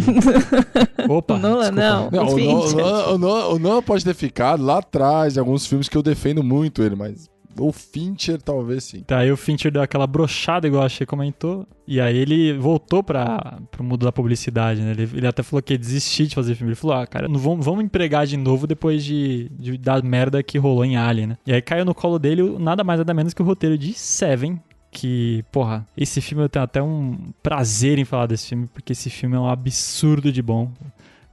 Opa! 1.09 1.35
O 1.35 1.39
Nolan 1.39 1.71
desculpa. 1.73 1.81
não. 1.81 2.11
Não, 2.11 2.33
o, 2.33 2.39
Nolan, 2.39 3.07
o 3.13 3.17
Nolan- 3.17 3.47
o 3.47 3.59
Nolan 3.59 3.81
pode 3.81 4.03
ter 4.03 4.13
ficado 4.13 4.63
lá 4.63 4.79
atrás 4.79 5.35
em 5.37 5.39
alguns 5.39 5.65
filmes 5.65 5.87
que 5.89 5.97
eu 5.97 6.03
defendo 6.03 6.43
muito 6.43 6.81
ele, 6.81 6.95
mas 7.03 7.29
o 7.59 7.71
Fincher 7.71 8.41
talvez 8.41 8.83
sim. 8.83 9.01
Tá, 9.03 9.19
aí 9.19 9.31
o 9.31 9.37
Fincher 9.37 9.71
deu 9.71 9.81
aquela 9.83 10.07
brochada, 10.07 10.65
igual 10.67 10.81
a 10.83 10.87
Axê 10.87 11.05
comentou. 11.05 11.67
E 11.87 12.01
aí 12.01 12.17
ele 12.17 12.53
voltou 12.57 13.03
pra, 13.03 13.59
pro 13.69 13.83
mundo 13.83 14.03
da 14.05 14.11
publicidade, 14.11 14.81
né? 14.81 14.91
Ele, 14.91 15.03
ele 15.13 15.27
até 15.27 15.43
falou 15.43 15.61
que 15.61 15.73
ia 15.73 15.77
desistir 15.77 16.25
de 16.27 16.33
fazer 16.33 16.55
filme. 16.55 16.71
Ele 16.71 16.75
falou, 16.75 16.95
ah, 16.95 17.05
cara, 17.05 17.27
não 17.27 17.37
vamos, 17.39 17.63
vamos 17.63 17.83
empregar 17.85 18.25
de 18.25 18.37
novo 18.37 18.65
depois 18.65 19.03
de, 19.05 19.49
de 19.59 19.77
da 19.77 20.01
merda 20.01 20.41
que 20.41 20.57
rolou 20.57 20.83
em 20.83 20.97
Alien, 20.97 21.27
né? 21.27 21.37
E 21.45 21.53
aí 21.53 21.61
caiu 21.61 21.85
no 21.85 21.93
colo 21.93 22.17
dele 22.17 22.41
o- 22.41 22.57
nada 22.57 22.83
mais 22.83 22.99
nada 22.99 23.13
menos 23.13 23.33
que 23.35 23.41
o 23.41 23.45
roteiro 23.45 23.77
de 23.77 23.93
Seven. 23.93 24.59
Que, 24.89 25.43
porra, 25.51 25.87
esse 25.97 26.21
filme 26.21 26.43
eu 26.43 26.49
tenho 26.49 26.63
até 26.65 26.81
um 26.81 27.31
prazer 27.41 27.97
em 27.97 28.05
falar 28.05 28.27
desse 28.27 28.49
filme, 28.49 28.67
porque 28.71 28.93
esse 28.93 29.09
filme 29.09 29.35
é 29.35 29.39
um 29.39 29.47
absurdo 29.49 30.31
de 30.31 30.41
bom. 30.41 30.71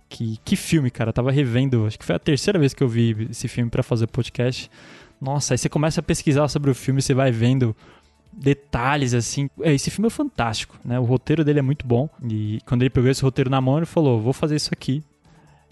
Que, 0.09 0.39
que 0.45 0.57
filme, 0.57 0.91
cara. 0.91 1.11
Eu 1.11 1.12
tava 1.15 1.31
revendo, 1.31 1.87
acho 1.87 1.99
que 1.99 2.05
foi 2.05 2.17
a 2.17 2.19
terceira 2.19 2.59
vez 2.59 2.75
que 2.75 2.83
eu 2.83 2.89
vi 2.89 3.29
esse 3.31 3.47
filme 3.49 3.71
pra 3.71 3.83
fazer 3.83 4.07
podcast. 4.07 4.71
Nossa, 5.21 5.55
aí 5.55 5.59
você 5.59 5.69
começa 5.69 6.00
a 6.00 6.03
pesquisar 6.03 6.49
sobre 6.49 6.71
o 6.71 6.75
filme, 6.75 7.03
você 7.03 7.12
vai 7.15 7.31
vendo 7.31 7.77
detalhes 8.33 9.12
assim. 9.15 9.50
É, 9.61 9.73
esse 9.75 9.91
filme 9.91 10.07
é 10.07 10.11
fantástico, 10.11 10.79
né? 10.85 10.99
O 10.99 11.05
roteiro 11.05 11.45
dele 11.45 11.59
é 11.59 11.62
muito 11.62 11.87
bom. 11.87 12.09
E 12.29 12.61
quando 12.67 12.83
ele 12.83 12.91
pegou 12.91 13.11
esse 13.11 13.23
roteiro 13.23 13.50
na 13.50 13.61
mão, 13.61 13.77
ele 13.79 13.87
falou: 13.87 14.21
"Vou 14.21 14.33
fazer 14.33 14.57
isso 14.57 14.71
aqui". 14.73 15.03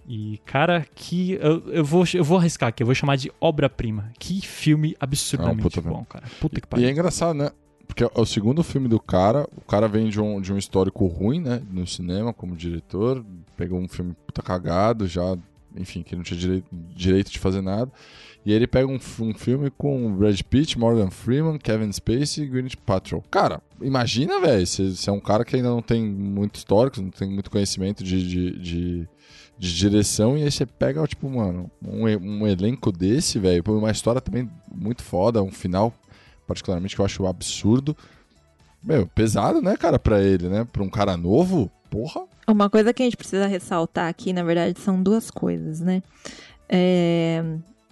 E 0.07 0.41
cara, 0.47 0.87
que 0.95 1.33
eu, 1.41 1.63
eu 1.71 1.85
vou 1.85 2.05
eu 2.15 2.25
vou 2.25 2.39
arriscar 2.39 2.71
aqui, 2.71 2.83
eu 2.83 2.87
vou 2.87 2.95
chamar 2.95 3.17
de 3.17 3.31
obra-prima. 3.41 4.11
Que 4.19 4.41
filme 4.41 4.97
absurdamente 4.99 5.63
puta 5.63 5.81
bom, 5.81 6.05
cara. 6.05 6.25
Puta 6.41 6.61
que 6.61 6.67
E 6.67 6.67
é 6.67 6.71
pariu. 6.71 6.91
engraçado, 6.91 7.35
né? 7.35 7.51
Porque 7.87 8.05
é 8.05 8.11
o 8.15 8.27
segundo 8.27 8.63
filme 8.63 8.87
do 8.87 9.01
cara, 9.01 9.49
o 9.57 9.63
cara 9.63 9.89
vem 9.89 10.09
de 10.11 10.21
um, 10.21 10.41
de 10.41 10.53
um 10.53 10.59
histórico 10.59 11.07
ruim, 11.07 11.41
né? 11.41 11.63
No 11.71 11.87
cinema, 11.87 12.33
como 12.35 12.55
diretor. 12.55 13.25
Pegou 13.57 13.79
um 13.79 13.89
filme 13.89 14.15
puta 14.27 14.43
cagado, 14.43 15.07
já, 15.07 15.37
enfim, 15.77 16.03
que 16.03 16.15
não 16.15 16.23
tinha 16.23 16.39
direito, 16.39 16.67
direito 16.95 17.31
de 17.31 17.39
fazer 17.39 17.61
nada. 17.63 17.91
E 18.49 18.53
ele 18.55 18.67
pega 18.67 18.91
um, 18.91 18.99
um 19.21 19.35
filme 19.35 19.71
com 19.71 20.11
Brad 20.17 20.41
Pitt, 20.41 20.79
Morgan 20.79 21.11
Freeman, 21.11 21.59
Kevin 21.59 21.93
Spacey 21.93 22.45
e 22.45 22.47
Gwyneth 22.47 22.79
Paltrow. 22.87 23.23
Cara, 23.31 23.61
imagina, 23.79 24.41
velho, 24.41 24.67
você 24.67 25.11
é 25.11 25.13
um 25.13 25.21
cara 25.21 25.45
que 25.45 25.55
ainda 25.55 25.69
não 25.69 25.83
tem 25.83 26.03
muito 26.03 26.57
histórico, 26.57 26.99
não 26.99 27.11
tem 27.11 27.29
muito 27.29 27.51
conhecimento 27.51 28.03
de, 28.03 28.27
de, 28.27 28.59
de, 28.59 29.09
de 29.59 29.77
direção, 29.77 30.35
e 30.35 30.45
aí 30.45 30.51
você 30.51 30.65
pega, 30.65 31.07
tipo, 31.07 31.29
mano, 31.29 31.71
um, 31.85 32.05
um 32.07 32.47
elenco 32.47 32.91
desse, 32.91 33.39
velho, 33.39 33.63
uma 33.67 33.91
história 33.91 34.19
também 34.19 34.51
muito 34.75 35.03
foda, 35.03 35.43
um 35.43 35.53
final 35.53 35.93
particularmente 36.47 36.95
que 36.95 37.03
eu 37.03 37.05
acho 37.05 37.27
absurdo. 37.27 37.95
Meu, 38.83 39.07
pesado, 39.09 39.61
né, 39.61 39.77
cara, 39.77 39.99
pra 39.99 40.23
ele, 40.23 40.49
né? 40.49 40.67
Pra 40.73 40.83
um 40.83 40.89
cara 40.89 41.19
novo, 41.19 41.71
porra. 41.91 42.23
Uma 42.47 42.71
coisa 42.71 42.95
que 42.95 43.03
a 43.03 43.05
gente 43.05 43.19
precisa 43.19 43.47
ressaltar 43.47 44.09
aqui, 44.09 44.33
na 44.33 44.43
verdade, 44.43 44.81
são 44.81 45.03
duas 45.03 45.31
coisas, 45.31 45.81
né? 45.81 46.03
É, 46.67 47.45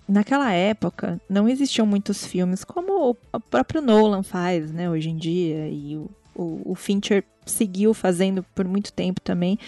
Naquela 0.09 0.53
época, 0.53 1.21
não 1.29 1.49
existiam 1.49 1.87
muitos 1.87 2.25
filmes 2.25 2.63
como 2.63 3.17
o 3.33 3.41
próprio 3.41 3.81
Nolan 3.81 4.23
faz, 4.23 4.71
né, 4.71 4.89
hoje 4.89 5.11
em 5.11 5.17
dia, 5.17 5.69
e 5.69 5.97
o 5.97 6.09
o, 6.37 6.73
o 6.73 6.75
Fincher 6.75 7.25
seguiu 7.45 7.95
fazendo 7.95 8.43
por 8.55 8.67
muito 8.67 8.93
tempo 8.93 9.21
também, 9.21 9.59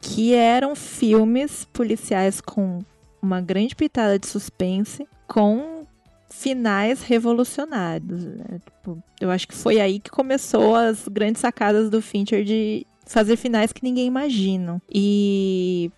que 0.00 0.34
eram 0.34 0.74
filmes 0.74 1.64
policiais 1.72 2.40
com 2.40 2.80
uma 3.20 3.40
grande 3.40 3.74
pitada 3.74 4.18
de 4.18 4.26
suspense, 4.26 5.06
com 5.26 5.84
finais 6.30 7.02
revolucionários. 7.02 8.24
né? 8.24 8.60
Tipo, 8.64 9.02
eu 9.20 9.30
acho 9.30 9.48
que 9.48 9.54
foi 9.54 9.80
aí 9.80 9.98
que 9.98 10.10
começou 10.10 10.74
as 10.74 11.06
grandes 11.08 11.40
sacadas 11.40 11.90
do 11.90 12.02
Fincher 12.02 12.44
de 12.44 12.86
fazer 13.04 13.36
finais 13.36 13.72
que 13.72 13.82
ninguém 13.82 14.06
imagina. 14.06 14.80
E 14.92 15.90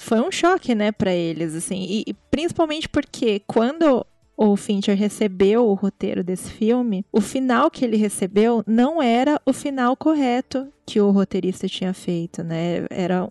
foi 0.00 0.20
um 0.20 0.30
choque, 0.30 0.74
né, 0.74 0.92
pra 0.92 1.12
eles, 1.12 1.54
assim, 1.54 1.84
e, 1.88 2.04
e 2.06 2.14
principalmente 2.30 2.88
porque 2.88 3.42
quando 3.46 4.06
o 4.36 4.56
Fincher 4.56 4.96
recebeu 4.96 5.66
o 5.66 5.74
roteiro 5.74 6.22
desse 6.22 6.50
filme, 6.50 7.04
o 7.12 7.20
final 7.20 7.68
que 7.70 7.84
ele 7.84 7.96
recebeu 7.96 8.62
não 8.66 9.02
era 9.02 9.40
o 9.44 9.52
final 9.52 9.96
correto 9.96 10.68
que 10.86 11.00
o 11.00 11.10
roteirista 11.10 11.66
tinha 11.66 11.92
feito, 11.92 12.44
né? 12.44 12.86
Era 12.88 13.28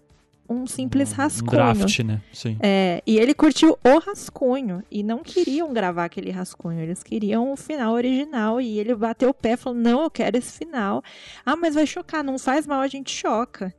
um 0.50 0.68
simples 0.68 1.12
Um 1.14 1.16
rascunho. 1.16 1.52
draft, 1.52 2.00
né? 2.00 2.22
Sim. 2.34 2.58
É, 2.62 3.02
e 3.08 3.18
ele 3.18 3.34
curtiu 3.34 3.78
o 3.84 4.00
rascunho 4.00 4.84
e 4.92 5.02
não 5.04 5.20
queriam 5.24 5.72
gravar 5.74 6.06
aquele 6.06 6.30
rascunho, 6.32 6.82
eles 6.82 7.02
queriam 7.04 7.54
o 7.54 7.56
final 7.56 7.94
original 7.94 8.60
e 8.60 8.78
ele 8.78 8.94
bateu 8.94 9.30
o 9.30 9.34
pé 9.34 9.54
e 9.54 9.58
falou: 9.58 9.80
"Não, 9.80 10.04
eu 10.04 10.10
quero 10.10 10.38
esse 10.38 10.58
final". 10.58 11.02
Ah, 11.46 11.56
mas 11.56 11.76
vai 11.76 11.88
chocar, 11.88 12.22
não 12.24 12.38
faz 12.38 12.68
mal, 12.68 12.82
a 12.82 12.88
gente 12.88 13.12
choca. 13.12 13.74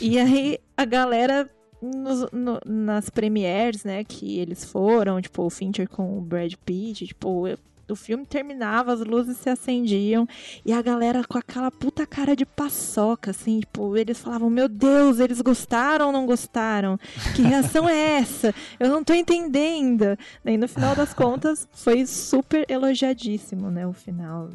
e 0.00 0.18
aí 0.18 0.58
a 0.76 0.84
galera 0.84 1.48
nos- 1.82 2.30
no- 2.32 2.60
nas 2.64 3.10
premieres, 3.10 3.84
né, 3.84 4.04
que 4.04 4.38
eles 4.38 4.64
foram, 4.64 5.20
tipo, 5.20 5.42
o 5.42 5.50
Fincher 5.50 5.88
com 5.88 6.16
o 6.18 6.20
Brad 6.20 6.54
Pitt, 6.64 7.06
tipo, 7.08 7.48
o 7.90 7.96
filme 7.96 8.24
terminava, 8.24 8.92
as 8.94 9.00
luzes 9.00 9.36
se 9.36 9.50
acendiam 9.50 10.26
e 10.64 10.72
a 10.72 10.80
galera 10.80 11.22
com 11.28 11.36
aquela 11.36 11.70
puta 11.70 12.06
cara 12.06 12.34
de 12.34 12.46
paçoca, 12.46 13.32
assim, 13.32 13.60
tipo, 13.60 13.96
eles 13.98 14.18
falavam, 14.18 14.48
meu 14.48 14.66
Deus, 14.68 15.18
eles 15.18 15.42
gostaram 15.42 16.06
ou 16.06 16.12
não 16.12 16.24
gostaram? 16.24 16.98
Que 17.36 17.42
reação 17.42 17.86
é 17.86 18.18
essa? 18.18 18.54
Eu 18.80 18.88
não 18.88 19.04
tô 19.04 19.12
entendendo. 19.12 20.16
Daí, 20.42 20.56
no 20.56 20.68
final 20.68 20.94
das 20.96 21.12
contas, 21.12 21.68
foi 21.72 22.06
super 22.06 22.64
elogiadíssimo, 22.70 23.70
né, 23.70 23.86
o 23.86 23.92
final. 23.92 24.48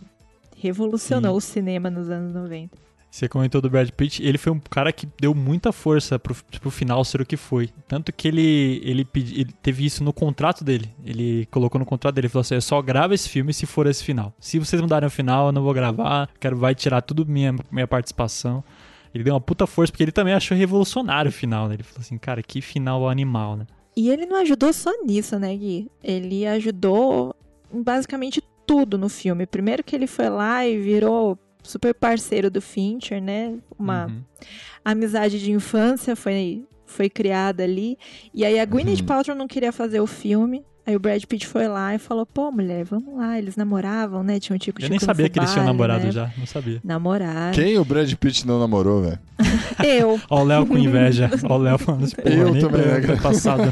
Revolucionou 0.55 1.35
o 1.35 1.41
cinema 1.41 1.89
nos 1.91 2.09
anos 2.09 2.33
90. 2.33 2.75
Você 3.17 3.27
comentou 3.27 3.59
do 3.59 3.67
Brad 3.67 3.89
Pitt, 3.89 4.21
ele 4.21 4.37
foi 4.37 4.53
um 4.53 4.59
cara 4.59 4.93
que 4.93 5.07
deu 5.19 5.33
muita 5.33 5.71
força 5.71 6.19
pro, 6.19 6.35
pro 6.61 6.69
final 6.69 7.03
ser 7.03 7.19
o 7.19 7.25
que 7.25 7.35
foi. 7.35 7.71
Tanto 7.87 8.13
que 8.13 8.27
ele, 8.27 8.79
ele, 8.85 9.03
pedi, 9.03 9.41
ele 9.41 9.51
teve 9.59 9.83
isso 9.83 10.03
no 10.03 10.13
contrato 10.13 10.63
dele. 10.63 10.87
Ele 11.03 11.47
colocou 11.47 11.79
no 11.79 11.85
contrato 11.85 12.13
dele, 12.13 12.27
ele 12.27 12.31
falou 12.31 12.41
assim, 12.41 12.53
eu 12.53 12.61
só 12.61 12.79
gravo 12.79 13.15
esse 13.15 13.27
filme 13.27 13.51
se 13.55 13.65
for 13.65 13.87
esse 13.87 14.03
final. 14.03 14.31
Se 14.39 14.59
vocês 14.59 14.79
mudarem 14.79 15.07
o 15.07 15.09
final, 15.09 15.47
eu 15.47 15.51
não 15.51 15.63
vou 15.63 15.73
gravar, 15.73 16.29
quero, 16.39 16.57
vai 16.57 16.75
tirar 16.75 17.01
tudo 17.01 17.25
minha, 17.25 17.55
minha 17.71 17.87
participação. 17.87 18.63
Ele 19.11 19.23
deu 19.23 19.33
uma 19.33 19.41
puta 19.41 19.65
força, 19.65 19.91
porque 19.91 20.03
ele 20.03 20.11
também 20.11 20.35
achou 20.35 20.55
revolucionário 20.55 21.29
o 21.29 21.33
final, 21.33 21.67
né? 21.67 21.73
Ele 21.73 21.83
falou 21.83 22.01
assim, 22.01 22.19
cara, 22.19 22.43
que 22.43 22.61
final 22.61 23.09
animal, 23.09 23.55
né? 23.55 23.65
E 23.95 24.11
ele 24.11 24.27
não 24.27 24.39
ajudou 24.41 24.71
só 24.71 24.91
nisso, 25.03 25.39
né, 25.39 25.57
Gui? 25.57 25.89
Ele 26.03 26.45
ajudou 26.45 27.35
basicamente 27.73 28.43
tudo 28.67 28.95
no 28.95 29.09
filme. 29.09 29.47
Primeiro 29.47 29.83
que 29.83 29.95
ele 29.95 30.05
foi 30.05 30.29
lá 30.29 30.67
e 30.67 30.77
virou 30.77 31.39
super 31.67 31.93
parceiro 31.93 32.49
do 32.49 32.61
Fincher, 32.61 33.21
né? 33.21 33.55
Uma 33.77 34.05
Uhum. 34.07 34.21
amizade 34.83 35.39
de 35.39 35.51
infância 35.51 36.15
foi, 36.15 36.63
foi 36.85 37.09
criada 37.09 37.63
ali. 37.63 37.97
E 38.33 38.43
aí 38.45 38.59
a 38.59 38.65
Gwyneth 38.65 38.99
Uhum. 39.01 39.05
Paltrow 39.05 39.35
não 39.37 39.47
queria 39.47 39.71
fazer 39.71 39.99
o 39.99 40.07
filme. 40.07 40.63
Aí 40.85 40.95
o 40.95 40.99
Brad 41.01 41.21
Pitt 41.25 41.45
foi 41.45 41.67
lá 41.67 41.93
e 41.93 41.99
falou, 41.99 42.25
pô, 42.25 42.49
mulher, 42.49 42.85
vamos 42.85 43.17
lá. 43.17 43.37
Eles 43.37 43.57
namoravam, 43.57 44.23
né? 44.23 44.39
Tinha 44.39 44.55
um 44.55 44.57
tico 44.57 44.81
Eu 44.81 44.87
nem 44.89 44.97
sabia 44.97 45.27
que 45.27 45.37
eles 45.37 45.51
tinham 45.51 45.65
namorado 45.65 46.09
já, 46.13 46.31
não 46.37 46.45
sabia. 46.45 46.79
Namoraram. 46.81 47.53
Quem 47.53 47.77
o 47.77 47.83
Brad 47.83 48.09
Pitt 48.13 48.47
não 48.47 48.57
namorou, 48.57 49.01
velho? 49.01 49.19
Eu. 49.85 50.17
Ó 50.31 50.41
o 50.41 50.43
Léo 50.45 50.65
com 50.65 50.77
inveja, 50.77 51.29
ó 51.49 51.55
o 51.55 51.57
Léo 51.57 51.77
falando 51.77 52.05
assim, 52.05 52.15
porra, 52.15 52.33
Eu 52.33 52.53
nem 52.53 52.61
também, 52.61 52.81
né, 52.85 53.15
passado. 53.21 53.63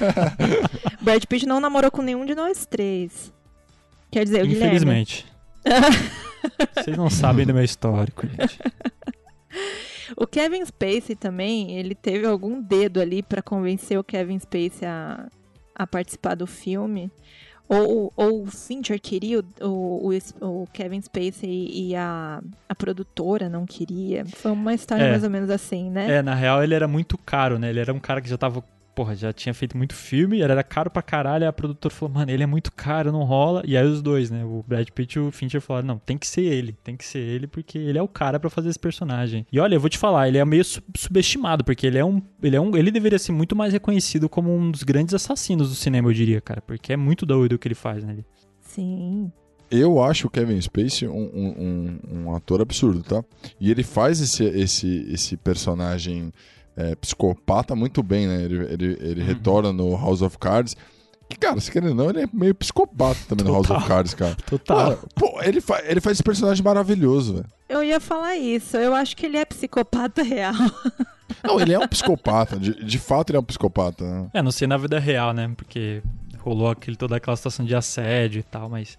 Brad 1.01 1.23
Pitt 1.23 1.45
não 1.45 1.61
namorou 1.61 1.89
com 1.89 2.01
nenhum 2.01 2.25
de 2.25 2.35
nós 2.35 2.65
três. 2.65 3.31
Quer 4.11 4.25
dizer, 4.25 4.43
o 4.43 4.47
Guilherme. 4.47 4.65
Infelizmente. 4.67 5.25
Vocês 6.75 6.97
não 6.97 7.09
sabem 7.09 7.45
do 7.45 7.53
meu 7.53 7.63
histórico, 7.63 8.25
gente. 8.27 8.59
O 10.15 10.27
Kevin 10.27 10.63
Spacey 10.63 11.15
também, 11.15 11.71
ele 11.79 11.95
teve 11.95 12.27
algum 12.27 12.61
dedo 12.61 13.01
ali 13.01 13.23
pra 13.23 13.41
convencer 13.41 13.97
o 13.97 14.03
Kevin 14.03 14.37
Spacey 14.37 14.87
a, 14.87 15.27
a 15.73 15.87
participar 15.87 16.35
do 16.35 16.45
filme. 16.45 17.09
Ou, 17.67 18.13
ou 18.15 18.43
o 18.43 18.45
Fincher 18.45 19.01
queria, 19.01 19.43
o, 19.59 20.11
o, 20.11 20.11
o 20.41 20.67
Kevin 20.71 21.01
Spacey 21.01 21.69
e 21.73 21.95
a, 21.95 22.39
a 22.69 22.75
produtora 22.75 23.49
não 23.49 23.65
queria. 23.65 24.23
Foi 24.25 24.51
uma 24.51 24.75
história 24.75 25.05
É. 25.05 25.09
mais 25.09 25.23
ou 25.23 25.29
menos 25.31 25.49
assim, 25.49 25.89
né? 25.89 26.17
É, 26.17 26.21
na 26.21 26.35
real 26.35 26.63
ele 26.63 26.75
era 26.75 26.87
muito 26.87 27.17
caro, 27.17 27.57
né? 27.57 27.71
Ele 27.71 27.79
era 27.79 27.91
um 27.91 27.99
cara 27.99 28.21
que 28.21 28.29
já 28.29 28.37
tava, 28.37 28.63
porra, 28.95 29.15
já 29.15 29.33
tinha 29.33 29.53
feito 29.53 29.77
muito 29.77 29.93
filme, 29.93 30.41
ele 30.41 30.51
era 30.51 30.63
caro 30.63 30.89
pra 30.89 31.01
caralho, 31.01 31.47
a 31.47 31.51
produtora 31.53 31.93
falou, 31.93 32.15
mano, 32.15 32.31
ele 32.31 32.41
é 32.41 32.45
muito 32.45 32.71
caro, 32.71 33.11
não 33.11 33.23
rola. 33.23 33.61
E 33.65 33.75
aí 33.75 33.85
os 33.85 34.01
dois, 34.01 34.31
né? 34.31 34.43
O 34.45 34.63
Brad 34.67 34.87
Pitt 34.89 35.17
e 35.17 35.19
o 35.19 35.31
Fincher 35.31 35.59
falaram, 35.61 35.87
não, 35.87 35.97
tem 35.99 36.17
que 36.17 36.25
ser 36.25 36.41
ele, 36.43 36.73
tem 36.83 36.95
que 36.95 37.03
ser 37.05 37.19
ele, 37.19 37.45
porque 37.45 37.77
ele 37.77 37.97
é 37.97 38.01
o 38.01 38.07
cara 38.07 38.39
pra 38.39 38.49
fazer 38.49 38.69
esse 38.69 38.79
personagem. 38.79 39.45
E 39.51 39.59
olha, 39.59 39.75
eu 39.75 39.79
vou 39.79 39.89
te 39.89 39.97
falar, 39.97 40.27
ele 40.27 40.37
é 40.37 40.45
meio 40.45 40.63
sub- 40.63 40.83
subestimado, 40.97 41.63
porque 41.63 41.85
ele 41.85 41.97
é 41.97 42.05
um. 42.05 42.21
Ele 42.41 42.55
é 42.55 42.61
um. 42.61 42.75
Ele 42.75 42.89
deveria 42.89 43.19
ser 43.19 43.31
muito 43.33 43.55
mais 43.55 43.73
reconhecido 43.73 44.29
como 44.29 44.55
um 44.55 44.71
dos 44.71 44.83
grandes 44.83 45.13
assassinos 45.13 45.69
do 45.69 45.75
cinema, 45.75 46.07
eu 46.09 46.13
diria, 46.13 46.39
cara. 46.39 46.61
Porque 46.61 46.93
é 46.93 46.97
muito 46.97 47.25
doido 47.25 47.53
o 47.53 47.59
que 47.59 47.67
ele 47.67 47.75
faz, 47.75 48.03
né? 48.03 48.17
Sim. 48.61 49.31
Eu 49.69 50.01
acho 50.01 50.27
o 50.27 50.29
Kevin 50.29 50.61
Spacey 50.61 51.07
um, 51.07 51.13
um, 51.33 51.99
um- 52.13 52.19
um 52.27 52.35
ator 52.35 52.61
absurdo, 52.61 53.01
tá? 53.01 53.23
E 53.59 53.71
ele 53.71 53.83
faz 53.83 54.21
esse, 54.21 54.43
esse, 54.45 55.07
esse 55.11 55.35
personagem 55.37 56.31
é, 56.77 56.95
psicopata 56.95 57.75
muito 57.75 58.01
bem, 58.03 58.27
né? 58.27 58.43
Ele, 58.43 58.55
ele, 58.73 58.97
ele 59.01 59.21
Uhum. 59.21 59.27
retorna 59.27 59.71
no 59.73 59.95
House 59.95 60.21
of 60.21 60.37
Cards. 60.37 60.75
Que, 61.27 61.37
cara, 61.37 61.59
se 61.59 61.71
querendo 61.71 61.89
ou 61.89 61.95
não, 61.95 62.09
ele 62.11 62.21
é 62.21 62.29
meio 62.31 62.53
psicopata 62.53 63.17
também 63.27 63.45
no 63.45 63.53
House 63.53 63.69
of 63.69 63.73
Total. 63.79 63.87
Cards, 63.87 64.13
cara. 64.13 64.35
Total. 64.45 64.77
Cara, 64.77 64.99
pô, 65.15 65.41
ele, 65.41 65.59
fa 65.59 65.81
ele 65.83 65.99
faz 65.99 66.17
esse 66.17 66.23
personagem 66.23 66.63
maravilhoso, 66.63 67.33
velho. 67.35 67.45
Eu 67.67 67.83
ia 67.83 67.99
falar 67.99 68.35
isso. 68.35 68.77
Eu 68.77 68.93
acho 68.93 69.17
que 69.17 69.25
ele 69.25 69.37
é 69.37 69.43
psicopata 69.45 70.21
real. 70.21 70.53
Não, 71.43 71.59
ele 71.59 71.73
é 71.73 71.79
um 71.79 71.87
psicopata. 71.89 72.59
De, 72.59 72.83
de 72.85 72.99
fato, 72.99 73.31
ele 73.31 73.37
é 73.37 73.39
um 73.39 73.43
psicopata. 73.43 74.03
Né? 74.03 74.29
É, 74.35 74.41
não 74.43 74.51
sei 74.51 74.67
na 74.67 74.77
vida 74.77 74.99
real, 74.99 75.33
né? 75.33 75.51
Porque 75.57 76.03
rolou 76.37 76.69
aquele, 76.69 76.95
toda 76.95 77.15
aquela 77.15 77.35
situação 77.35 77.65
de 77.65 77.75
assédio 77.75 78.39
e 78.39 78.43
tal, 78.43 78.69
mas. 78.69 78.95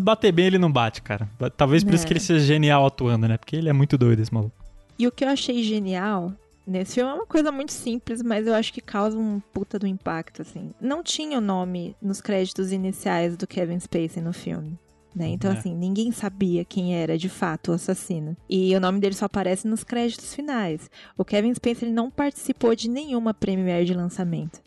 Bater 0.00 0.32
bem 0.32 0.46
ele 0.46 0.58
não 0.58 0.70
bate, 0.72 1.02
cara. 1.02 1.28
Talvez 1.56 1.82
por 1.84 1.94
isso 1.94 2.04
É. 2.04 2.06
que 2.06 2.12
ele 2.14 2.20
seja 2.20 2.44
genial 2.44 2.84
atuando, 2.86 3.26
né? 3.28 3.36
Porque 3.36 3.56
ele 3.56 3.68
é 3.68 3.72
muito 3.72 3.96
doido, 3.98 4.20
esse 4.20 4.32
maluco. 4.32 4.52
E 4.98 5.06
o 5.06 5.12
que 5.12 5.24
eu 5.24 5.28
achei 5.28 5.62
genial 5.62 6.32
nesse 6.66 6.94
filme 6.94 7.10
é 7.10 7.14
uma 7.14 7.26
coisa 7.26 7.50
muito 7.50 7.72
simples, 7.72 8.22
mas 8.22 8.46
eu 8.46 8.54
acho 8.54 8.72
que 8.72 8.80
causa 8.80 9.16
um 9.18 9.40
puta 9.52 9.78
do 9.78 9.86
impacto, 9.86 10.42
assim. 10.42 10.70
Não 10.80 11.02
tinha 11.02 11.38
o 11.38 11.40
nome 11.40 11.96
nos 12.00 12.20
créditos 12.20 12.72
iniciais 12.72 13.36
do 13.36 13.46
Kevin 13.46 13.78
Spacey 13.80 14.22
no 14.22 14.32
filme. 14.32 14.78
Né? 15.14 15.26
Então, 15.28 15.50
É. 15.50 15.56
assim, 15.58 15.74
ninguém 15.74 16.12
sabia 16.12 16.64
quem 16.64 16.94
era 16.94 17.18
de 17.18 17.28
fato 17.28 17.72
o 17.72 17.74
assassino. 17.74 18.36
E 18.48 18.74
o 18.76 18.80
nome 18.80 19.00
dele 19.00 19.14
só 19.16 19.24
aparece 19.24 19.66
nos 19.66 19.82
créditos 19.82 20.32
finais. 20.32 20.88
O 21.18 21.24
Kevin 21.24 21.52
Spacey 21.52 21.88
ele 21.88 21.94
não 21.94 22.08
participou 22.08 22.76
de 22.76 22.88
nenhuma 22.88 23.34
premiere 23.34 23.84
de 23.84 23.92
lançamento. 23.92 24.60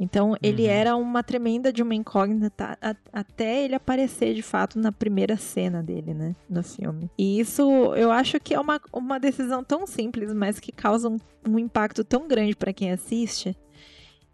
Então, 0.00 0.36
ele 0.42 0.62
Uhum. 0.64 0.68
era 0.70 0.96
uma 0.96 1.22
tremenda 1.24 1.72
de 1.72 1.82
uma 1.82 1.94
incógnita 1.94 2.78
a- 2.80 2.94
até 3.12 3.64
ele 3.64 3.74
aparecer 3.74 4.32
de 4.34 4.42
fato 4.42 4.78
na 4.78 4.92
primeira 4.92 5.36
cena 5.36 5.82
dele, 5.82 6.14
né? 6.14 6.36
No 6.48 6.62
filme. 6.62 7.10
E 7.18 7.40
isso 7.40 7.62
eu 7.96 8.12
acho 8.12 8.38
que 8.38 8.54
é 8.54 8.60
uma, 8.60 8.80
uma 8.92 9.18
decisão 9.18 9.64
tão 9.64 9.86
simples, 9.86 10.32
mas 10.32 10.60
que 10.60 10.70
causa 10.70 11.08
um, 11.08 11.18
um 11.48 11.58
impacto 11.58 12.04
tão 12.04 12.28
grande 12.28 12.54
pra 12.54 12.72
quem 12.72 12.92
assiste. 12.92 13.56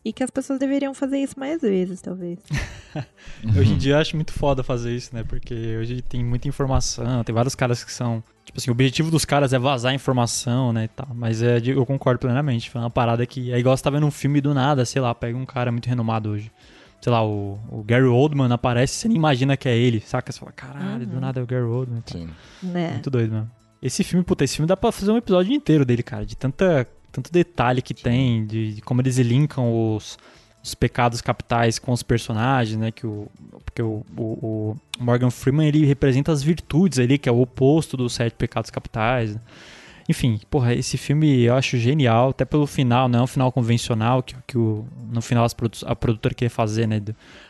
E 0.05 0.13
que 0.13 0.23
as 0.23 0.31
pessoas 0.31 0.59
deveriam 0.59 0.93
fazer 0.93 1.17
isso 1.19 1.41
mais 1.41 1.63
vezes, 1.63 2.03
talvez. 2.03 2.39
Hoje 3.59 3.73
em 3.73 3.79
dia 3.79 3.95
eu 3.95 3.99
acho 3.99 4.15
muito 4.17 4.35
foda 4.35 4.63
fazer 4.63 4.95
isso, 4.95 5.15
né? 5.15 5.25
Porque 5.25 5.55
hoje 5.79 6.03
tem 6.03 6.23
muita 6.23 6.47
informação, 6.47 7.25
tem 7.25 7.35
vários 7.35 7.55
caras 7.55 7.83
que 7.83 7.91
são. 7.91 8.23
Tipo 8.55 8.61
assim, 8.61 8.71
o 8.71 8.73
objetivo 8.73 9.11
dos 9.11 9.25
caras 9.25 9.53
é 9.53 9.59
vazar 9.59 9.93
informação, 9.93 10.73
né? 10.73 10.85
E 10.85 10.89
tal. 10.89 11.09
Mas 11.13 11.43
é, 11.43 11.61
eu 11.65 11.85
concordo 11.85 12.21
plenamente. 12.21 12.71
Foi 12.71 12.81
uma 12.81 12.89
parada 12.91 13.27
que. 13.27 13.51
É 13.53 13.59
igual 13.59 13.77
você 13.77 13.83
tá 13.83 13.91
vendo 13.91 14.07
um 14.07 14.13
filme 14.13 14.41
do 14.41 14.55
nada, 14.55 14.85
sei 14.85 15.03
lá, 15.03 15.13
pega 15.13 15.37
um 15.37 15.45
cara 15.45 15.73
muito 15.73 15.89
renomado 15.89 16.31
hoje. 16.31 16.53
Sei 17.01 17.13
lá, 17.13 17.27
o, 17.27 17.59
o 17.69 17.83
Gary 17.83 18.05
Oldman 18.07 18.51
aparece, 18.53 18.95
você 18.95 19.09
nem 19.09 19.17
imagina 19.17 19.57
que 19.57 19.69
é 19.69 19.77
ele, 19.77 20.01
saca? 20.01 20.31
Você 20.33 20.39
fala, 20.39 20.53
caralho, 20.53 21.05
do 21.05 21.15
Uhum. 21.15 21.21
nada 21.21 21.41
é 21.41 21.43
o 21.43 21.47
Gary 21.47 21.65
Oldman. 21.65 22.03
e. 22.07 22.11
Sim. 22.13 22.29
Né? 22.63 22.93
Muito 22.93 23.11
doido 23.11 23.33
mesmo. 23.33 23.51
Esse 23.83 24.05
filme, 24.05 24.25
puta, 24.25 24.45
esse 24.45 24.55
filme 24.57 24.69
dá 24.69 24.77
pra 24.77 24.93
fazer 24.93 25.11
um 25.11 25.17
episódio 25.17 25.53
inteiro 25.53 25.85
dele, 25.85 26.03
cara. 26.05 26.25
De 26.25 26.37
tanta, 26.37 26.89
tanto 27.11 27.33
detalhe 27.33 27.83
que 27.83 27.93
tem, 27.93 28.47
de, 28.47 28.75
de 28.77 28.81
como 28.81 29.01
eles 29.03 29.19
linkam 29.19 29.95
os, 29.97 30.17
os 30.65 30.75
pecados 30.75 31.21
capitais 31.21 31.79
com 31.79 31.93
os 31.93 32.03
personagens, 32.03 32.79
né? 32.79 32.91
Que 32.91 33.07
o, 33.07 33.29
porque 33.67 33.83
o, 33.83 34.03
o, 34.17 34.23
o 34.23 34.77
Morgan 34.99 35.31
Freeman, 35.31 35.69
ele 35.69 35.85
representa 35.85 36.33
as 36.33 36.43
virtudes 36.43 36.99
ali, 36.99 37.19
que 37.19 37.29
é 37.29 37.33
o 37.33 37.41
oposto 37.41 37.99
dos 37.99 38.15
sete 38.15 38.35
pecados 38.35 38.71
capitais. 38.71 39.35
né? 39.35 39.41
Enfim, 40.09 40.41
porra, 40.51 40.75
esse 40.75 40.97
filme 40.99 41.43
eu 41.43 41.55
acho 41.55 41.77
genial, 41.79 42.31
até 42.31 42.45
pelo 42.45 42.67
final, 42.67 43.09
não 43.09 43.21
é 43.21 43.23
um 43.23 43.27
final 43.27 43.51
convencional 43.53 44.23
que, 44.23 44.35
que 44.47 44.59
o, 44.59 44.87
no 45.11 45.21
final 45.23 45.45
as 45.45 45.55
produ 45.55 45.79
a 45.87 45.95
produtora 45.95 46.35
quer 46.35 46.49
fazer, 46.49 46.87
né? 46.87 47.01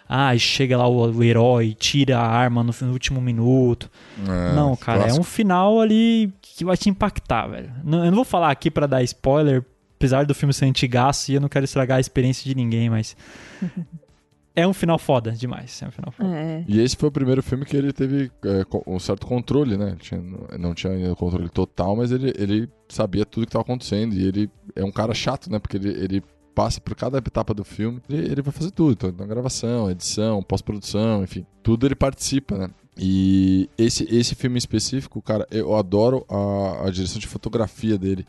Ah, 0.09 0.37
chega 0.37 0.77
lá 0.77 0.87
o, 0.87 1.11
o 1.11 1.22
herói, 1.22 1.74
tira 1.79 2.18
a 2.18 2.27
arma 2.27 2.62
no, 2.62 2.72
no 2.83 2.92
último 2.92 3.20
minuto. 3.20 3.90
É, 4.29 4.55
não, 4.55 4.77
cara, 4.77 5.00
clássico. 5.00 5.18
é 5.18 5.20
um 5.20 5.24
final 5.24 5.81
ali 5.81 6.33
que 6.42 6.64
vai 6.64 6.77
te 6.77 6.88
impactar, 6.88 7.46
velho. 7.46 7.72
Não, 7.83 8.05
eu 8.05 8.11
não 8.11 8.16
vou 8.16 8.24
falar 8.24 8.50
aqui 8.50 8.70
pra 8.70 8.87
dar 8.87 9.03
spoiler, 9.03 9.64
apesar 10.04 10.26
do 10.26 10.34
filme 10.34 10.52
ser 10.52 10.66
antigaço 10.66 11.32
e 11.32 11.34
eu 11.34 11.40
não 11.40 11.48
quero 11.48 11.64
estragar 11.64 11.96
a 11.96 12.00
experiência 12.00 12.44
de 12.44 12.54
ninguém, 12.54 12.90
mas. 12.90 13.16
é 14.54 14.68
um 14.68 14.74
final 14.74 14.98
foda 14.98 15.32
demais. 15.32 15.80
É 15.82 15.88
um 15.88 15.90
final 15.90 16.12
foda. 16.12 16.28
É. 16.28 16.64
E 16.68 16.78
esse 16.80 16.94
foi 16.94 17.08
o 17.08 17.12
primeiro 17.12 17.42
filme 17.42 17.64
que 17.64 17.74
ele 17.74 17.90
teve 17.92 18.30
é, 18.44 18.66
um 18.86 18.98
certo 18.98 19.26
controle, 19.26 19.78
né? 19.78 19.88
Ele 19.88 19.96
tinha- 19.96 20.22
não 20.58 20.74
tinha 20.74 20.92
ainda 20.92 21.14
controle 21.16 21.48
total, 21.48 21.96
mas 21.96 22.12
ele, 22.12 22.32
ele 22.36 22.68
sabia 22.88 23.24
tudo 23.24 23.46
que 23.46 23.48
estava 23.48 23.62
acontecendo. 23.62 24.14
E 24.14 24.26
ele 24.26 24.50
é 24.76 24.84
um 24.84 24.92
cara 24.92 25.14
chato, 25.14 25.50
né? 25.50 25.58
Porque 25.58 25.78
ele, 25.78 25.88
ele 25.88 26.22
passa 26.54 26.80
por 26.80 26.94
cada 26.94 27.18
etapa 27.18 27.52
do 27.54 27.64
filme, 27.64 28.00
ele, 28.08 28.30
ele 28.30 28.42
vai 28.42 28.52
fazer 28.52 28.70
tudo. 28.70 28.92
Então, 28.92 29.12
na 29.18 29.26
gravação, 29.26 29.90
edição, 29.90 30.42
pós-produção, 30.42 31.24
enfim. 31.24 31.46
Tudo 31.62 31.86
ele 31.86 31.94
participa, 31.96 32.58
né? 32.58 32.70
E 32.96 33.68
esse, 33.76 34.06
esse 34.14 34.34
filme 34.36 34.56
em 34.56 34.58
específico, 34.58 35.20
cara, 35.22 35.46
eu 35.50 35.74
adoro 35.74 36.24
a, 36.28 36.86
a 36.86 36.90
direção 36.90 37.18
de 37.18 37.26
fotografia 37.26 37.98
dele. 37.98 38.24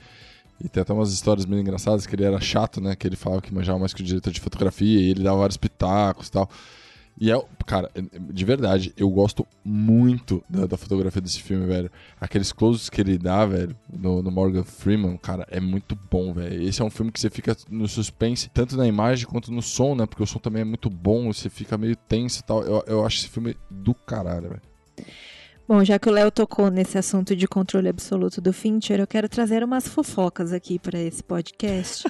E 0.60 0.70
tem 0.70 0.82
até 0.82 0.94
umas 0.94 1.12
histórias 1.12 1.46
meio 1.46 1.62
engraçadas 1.62 2.06
que 2.06 2.16
ele 2.16 2.24
era 2.24 2.40
chato, 2.40 2.80
né? 2.80 2.96
Que 2.96 3.08
ele 3.08 3.16
falava 3.16 3.42
que 3.42 3.54
manjava 3.54 3.80
mais 3.80 3.94
que 3.94 4.02
o 4.02 4.06
diretor 4.06 4.32
de 4.32 4.40
fotografia 4.40 5.00
e 5.00 5.10
ele 5.10 5.24
dava 5.24 5.38
vários 5.38 5.58
pitacos 5.58 6.28
e 6.28 6.32
tal. 6.32 6.50
E 7.18 7.32
é, 7.32 7.46
cara, 7.66 7.90
de 8.34 8.46
verdade, 8.46 8.94
eu 8.98 9.10
gosto 9.10 9.48
muito 9.64 10.44
da, 10.50 10.66
da 10.66 10.78
fotografia 10.78 11.22
desse 11.22 11.42
filme, 11.42 11.66
velho. 11.66 11.90
Aqueles 12.20 12.52
closes 12.52 12.90
que 12.90 13.00
ele 13.00 13.18
dá, 13.18 13.46
velho, 13.46 13.76
no, 13.92 14.22
no 14.22 14.30
Morgan 14.30 14.64
Freeman, 14.64 15.16
cara, 15.18 15.48
é 15.50 15.62
muito 15.62 15.98
bom, 16.12 16.34
velho. 16.34 16.62
Esse 16.62 16.82
é 16.82 16.86
um 16.86 16.90
filme 16.90 17.12
que 17.12 17.20
você 17.20 17.30
fica 17.30 17.56
no 17.70 17.88
suspense, 17.88 18.50
tanto 18.54 18.76
na 18.76 18.86
imagem 18.86 19.28
quanto 19.28 19.50
no 19.52 19.62
som, 19.62 19.96
né? 19.96 20.06
Porque 20.06 20.24
o 20.24 20.28
som 20.28 20.40
também 20.40 20.62
é 20.62 20.66
muito 20.66 20.90
bom, 20.90 21.32
você 21.32 21.50
fica 21.50 21.78
meio 21.78 21.96
tenso 21.96 22.42
e 22.42 22.44
tal. 22.44 22.62
Eu, 22.64 22.84
eu 22.86 23.06
acho 23.06 23.20
esse 23.20 23.30
filme 23.30 23.56
do 23.72 23.94
caralho, 23.94 24.50
velho. 24.50 24.62
Bom, 25.68 25.84
já 25.84 25.98
que 25.98 26.08
o 26.08 26.12
Léo 26.12 26.30
tocou 26.30 26.70
nesse 26.70 26.96
assunto 26.98 27.36
de 27.36 27.48
controle 27.48 27.90
absoluto 27.90 28.40
do 28.40 28.54
Fincher, 28.54 29.00
eu 29.00 29.08
quero 29.08 29.28
trazer 29.28 29.64
umas 29.64 29.88
fofocas 29.88 30.54
aqui 30.54 30.78
para 30.78 31.00
esse 31.00 31.24
podcast. 31.24 32.04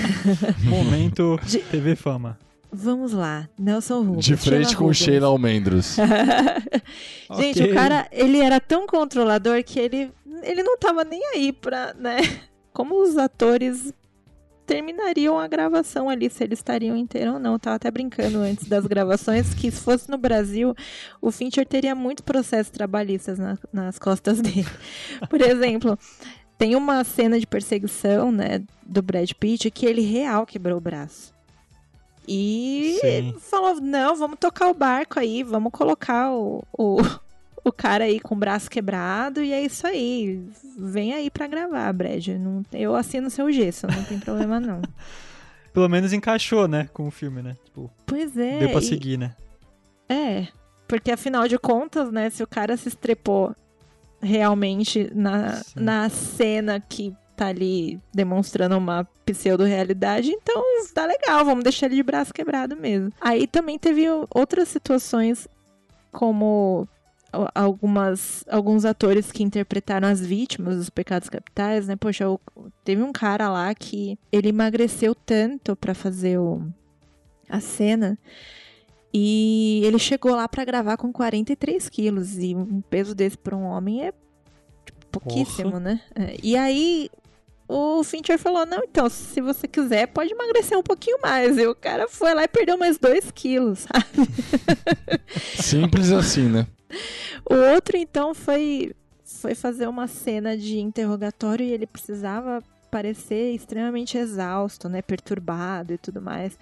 Momento 0.64 1.38
De- 1.44 1.58
TV 1.58 1.94
Fama. 1.94 2.38
Vamos 2.72 3.12
lá, 3.12 3.48
Nelson 3.58 4.00
Rubens. 4.02 4.24
De 4.24 4.36
frente 4.36 4.64
Sheila 4.68 4.74
com 4.76 4.84
Rubens. 4.84 4.96
Sheila 4.96 5.26
Almendros. 5.26 5.96
Gente, 7.36 7.60
Ok. 7.62 7.70
o 7.70 7.74
cara, 7.74 8.08
ele 8.10 8.38
era 8.38 8.60
tão 8.60 8.86
controlador 8.86 9.62
que 9.62 9.78
ele, 9.78 10.10
ele 10.42 10.62
não 10.62 10.78
tava 10.78 11.04
nem 11.04 11.20
aí 11.34 11.52
pra, 11.52 11.94
né? 11.94 12.16
Como 12.72 13.02
os 13.02 13.16
atores 13.18 13.92
terminariam 14.66 15.38
a 15.38 15.46
gravação 15.46 16.08
ali, 16.10 16.28
se 16.28 16.42
eles 16.44 16.58
estariam 16.58 16.96
inteiros 16.96 17.34
ou 17.34 17.40
não. 17.40 17.52
Eu 17.54 17.58
tava 17.58 17.76
até 17.76 17.90
brincando 17.90 18.38
antes 18.38 18.66
das 18.68 18.86
gravações 18.86 19.54
que 19.54 19.70
se 19.70 19.80
fosse 19.80 20.10
no 20.10 20.18
Brasil, 20.18 20.74
o 21.20 21.30
Fincher 21.30 21.66
teria 21.66 21.94
muitos 21.94 22.24
processos 22.24 22.70
trabalhistas 22.70 23.38
na- 23.38 23.56
nas 23.72 23.98
costas 23.98 24.40
dele. 24.40 24.66
Por 25.30 25.40
exemplo, 25.40 25.98
tem 26.58 26.74
uma 26.74 27.04
cena 27.04 27.38
de 27.38 27.46
perseguição, 27.46 28.32
né, 28.32 28.62
do 28.84 29.00
Brad 29.02 29.30
Pitt 29.32 29.70
que 29.70 29.86
ele 29.86 30.02
real 30.02 30.44
quebrou 30.44 30.78
o 30.78 30.80
braço. 30.80 31.32
E 32.28 32.98
Sim. 33.00 33.34
falou: 33.38 33.80
não, 33.80 34.16
vamos 34.16 34.38
tocar 34.40 34.68
o 34.68 34.74
barco 34.74 35.20
aí, 35.20 35.42
vamos 35.44 35.70
colocar 35.70 36.32
o, 36.32 36.64
o, 36.76 36.96
o 37.68 37.72
cara 37.72 38.04
aí 38.04 38.20
com 38.20 38.34
o 38.34 38.38
braço 38.38 38.70
quebrado 38.70 39.42
e 39.42 39.52
é 39.52 39.60
isso 39.62 39.86
aí. 39.86 40.40
Vem 40.78 41.12
aí 41.14 41.30
pra 41.30 41.46
gravar, 41.46 41.92
Brad. 41.92 42.28
Não, 42.28 42.62
eu 42.72 42.94
assino 42.94 43.28
seu 43.30 43.50
gesso, 43.50 43.86
não 43.86 44.04
tem 44.04 44.18
problema 44.20 44.60
não. 44.60 44.80
Pelo 45.72 45.88
menos 45.88 46.12
encaixou, 46.12 46.66
né, 46.66 46.88
com 46.92 47.06
o 47.06 47.10
filme, 47.10 47.42
né? 47.42 47.56
Tipo, 47.64 47.90
Pois 48.06 48.36
é. 48.36 48.60
deu 48.60 48.70
pra 48.70 48.80
e- 48.80 48.84
seguir, 48.84 49.18
né? 49.18 49.34
É, 50.08 50.46
porque 50.88 51.10
afinal 51.10 51.46
de 51.48 51.58
contas, 51.58 52.10
né, 52.12 52.30
se 52.30 52.42
o 52.42 52.46
cara 52.46 52.76
se 52.76 52.88
estrepou 52.88 53.54
realmente 54.22 55.10
na, 55.14 55.56
Sim. 55.56 55.72
na 55.80 56.08
cena 56.08 56.80
que 56.80 57.12
tá 57.36 57.48
ali 57.48 58.00
demonstrando 58.14 58.78
uma 58.78 59.06
pseudo-realidade, 59.26 60.30
então 60.30 60.62
tá 60.94 61.04
legal, 61.04 61.44
vamos 61.44 61.62
deixar 61.64 61.86
ele 61.86 61.96
de 61.96 62.02
braço 62.02 62.32
quebrado 62.32 62.74
mesmo. 62.76 63.12
Aí 63.20 63.46
também 63.46 63.78
teve 63.78 64.06
outras 64.34 64.68
situações, 64.68 65.46
como 66.12 66.88
algumas, 67.54 68.44
alguns 68.48 68.84
atores 68.84 69.30
que 69.32 69.42
interpretaram 69.42 70.08
as 70.08 70.20
vítimas 70.24 70.76
dos 70.76 70.90
pecados 70.90 71.28
capitais, 71.28 71.86
né? 71.86 71.96
Poxa, 71.96 72.28
o- 72.28 72.40
teve 72.84 73.02
um 73.02 73.12
cara 73.12 73.48
lá 73.50 73.74
que 73.74 74.18
ele 74.32 74.48
emagreceu 74.48 75.14
tanto 75.14 75.74
pra 75.76 75.94
fazer 75.94 76.38
o, 76.38 76.62
a 77.48 77.60
cena 77.60 78.18
e 79.12 79.80
ele 79.84 79.98
chegou 79.98 80.32
lá 80.34 80.46
pra 80.48 80.64
gravar 80.64 80.96
com 80.96 81.12
43 81.12 81.88
quilos. 81.88 82.36
E 82.38 82.54
um 82.54 82.80
peso 82.82 83.14
desse 83.14 83.38
pra 83.38 83.56
um 83.56 83.64
homem 83.64 84.02
é 84.06 84.12
tipo, 84.84 85.06
pouquíssimo, 85.10 85.78
né? 85.80 86.00
É, 86.14 86.36
E 86.42 86.56
aí 86.56 87.08
o 87.68 88.04
Fincher 88.04 88.38
falou: 88.38 88.66
Não, 88.66 88.82
então, 88.84 89.08
se 89.08 89.40
você 89.40 89.66
quiser, 89.66 90.06
pode 90.08 90.32
emagrecer 90.32 90.76
um 90.78 90.82
pouquinho 90.82 91.18
mais. 91.22 91.56
E 91.56 91.66
o 91.66 91.74
cara 91.74 92.06
foi 92.08 92.34
lá 92.34 92.44
e 92.44 92.48
perdeu 92.48 92.76
mais 92.76 92.98
2 92.98 93.30
quilos, 93.32 93.80
sabe? 93.80 94.06
Simples 95.62 96.12
assim, 96.12 96.48
né? 96.48 96.66
O 97.48 97.54
outro, 97.72 97.96
então, 97.96 98.34
foi, 98.34 98.92
foi 99.24 99.54
fazer 99.54 99.88
uma 99.88 100.06
cena 100.06 100.56
de 100.56 100.78
interrogatório 100.78 101.64
e 101.64 101.72
ele 101.72 101.86
precisava 101.86 102.62
parecer 102.90 103.54
extremamente 103.54 104.16
exausto, 104.16 104.88
né? 104.88 105.02
Perturbado 105.02 105.92
e 105.92 105.98
tudo 105.98 106.20
mais. 106.22 106.58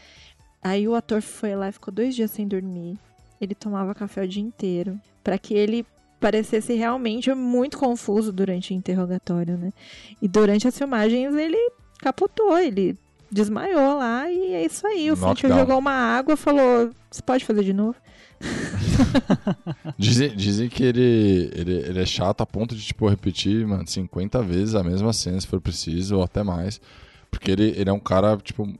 Aí 0.62 0.88
o 0.88 0.94
ator 0.94 1.20
foi 1.20 1.54
lá 1.54 1.68
e 1.68 1.72
ficou 1.72 1.92
dois 1.92 2.14
dias 2.14 2.30
sem 2.30 2.48
dormir. 2.48 2.98
Ele 3.40 3.54
tomava 3.54 3.94
café 3.94 4.22
o 4.22 4.28
dia 4.28 4.42
inteiro. 4.42 4.98
Pra 5.22 5.38
que 5.38 5.54
ele 5.54 5.86
parecesse 6.18 6.72
realmente 6.72 7.32
muito 7.34 7.76
confuso 7.76 8.32
durante 8.32 8.72
o 8.72 8.74
interrogatório, 8.74 9.58
né? 9.58 9.72
E 10.22 10.26
durante 10.26 10.66
as 10.66 10.76
filmagens 10.76 11.34
ele 11.34 11.58
capotou, 11.98 12.58
ele 12.58 12.96
desmaiou 13.30 13.98
lá 13.98 14.30
e 14.30 14.54
é 14.54 14.64
isso 14.64 14.86
aí. 14.86 15.10
O 15.10 15.16
Fincher 15.16 15.52
jogou 15.52 15.78
uma 15.78 15.92
água 15.92 16.34
e 16.34 16.36
falou: 16.36 16.90
Você 17.10 17.20
pode 17.20 17.44
fazer 17.44 17.62
de 17.62 17.72
novo? 17.74 17.96
Dizem, 19.98 20.34
dizem 20.34 20.68
que 20.68 20.82
ele, 20.82 21.50
ele, 21.54 21.72
ele 21.72 22.00
é 22.00 22.06
chato 22.06 22.40
a 22.40 22.46
ponto 22.46 22.74
de, 22.74 22.82
tipo, 22.84 23.08
repetir, 23.08 23.66
mano, 23.66 23.86
50 23.86 24.42
vezes 24.42 24.74
a 24.74 24.82
mesma 24.82 25.12
cena, 25.12 25.40
se 25.40 25.46
for 25.46 25.60
preciso, 25.60 26.16
ou 26.16 26.22
até 26.22 26.42
mais. 26.42 26.80
Porque 27.30 27.50
ele, 27.50 27.72
ele 27.76 27.90
é 27.90 27.92
um 27.92 28.00
cara, 28.00 28.36
tipo, 28.36 28.72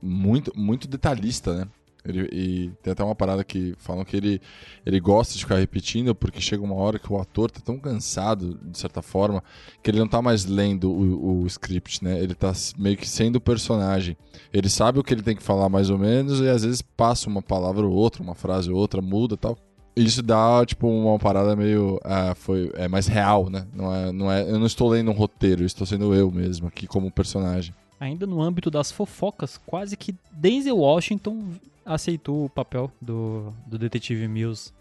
muito, 0.00 0.52
muito 0.56 0.88
detalhista, 0.88 1.54
né? 1.54 1.68
Ele, 2.04 2.28
e 2.32 2.70
tem 2.82 2.92
até 2.92 3.04
uma 3.04 3.14
parada 3.14 3.44
que 3.44 3.74
falam 3.78 4.04
que 4.04 4.16
ele, 4.16 4.40
ele 4.84 4.98
gosta 4.98 5.34
de 5.34 5.40
ficar 5.40 5.56
repetindo, 5.56 6.14
porque 6.14 6.40
chega 6.40 6.62
uma 6.62 6.74
hora 6.74 6.98
que 6.98 7.12
o 7.12 7.20
ator 7.20 7.50
tá 7.50 7.60
tão 7.60 7.78
cansado, 7.78 8.58
de 8.62 8.76
certa 8.76 9.00
forma, 9.00 9.42
que 9.82 9.90
ele 9.90 10.00
não 10.00 10.08
tá 10.08 10.20
mais 10.20 10.44
lendo 10.44 10.90
o, 10.90 11.42
o 11.42 11.46
script, 11.46 12.02
né? 12.02 12.20
Ele 12.20 12.34
tá 12.34 12.52
meio 12.76 12.96
que 12.96 13.08
sendo 13.08 13.36
o 13.36 13.40
personagem. 13.40 14.16
Ele 14.52 14.68
sabe 14.68 14.98
o 14.98 15.04
que 15.04 15.14
ele 15.14 15.22
tem 15.22 15.36
que 15.36 15.42
falar 15.42 15.68
mais 15.68 15.90
ou 15.90 15.98
menos, 15.98 16.40
e 16.40 16.48
às 16.48 16.64
vezes 16.64 16.82
passa 16.82 17.28
uma 17.28 17.42
palavra 17.42 17.86
ou 17.86 17.92
outra, 17.92 18.22
uma 18.22 18.34
frase 18.34 18.70
ou 18.70 18.76
outra, 18.76 19.00
muda 19.00 19.36
tal. 19.36 19.56
Isso 19.94 20.22
dá, 20.22 20.64
tipo, 20.64 20.88
uma 20.88 21.18
parada 21.18 21.54
meio. 21.54 22.00
ah, 22.02 22.34
foi, 22.34 22.72
é 22.74 22.88
mais 22.88 23.06
real, 23.06 23.50
né? 23.50 23.66
Não 23.74 23.94
é, 23.94 24.12
não 24.12 24.32
é, 24.32 24.42
eu 24.42 24.58
não 24.58 24.66
estou 24.66 24.88
lendo 24.88 25.10
um 25.10 25.14
roteiro, 25.14 25.64
estou 25.64 25.86
sendo 25.86 26.14
eu 26.14 26.30
mesmo 26.30 26.66
aqui 26.66 26.86
como 26.86 27.10
personagem. 27.10 27.74
Ainda 28.00 28.26
no 28.26 28.42
âmbito 28.42 28.70
das 28.70 28.90
fofocas, 28.90 29.60
quase 29.64 29.96
que 29.96 30.14
Denzel 30.32 30.78
Washington 30.78 31.44
aceitou 31.84 32.44
o 32.44 32.50
papel 32.50 32.90
do, 33.00 33.52
do 33.66 33.78
detetive 33.78 34.26
Mills. 34.28 34.72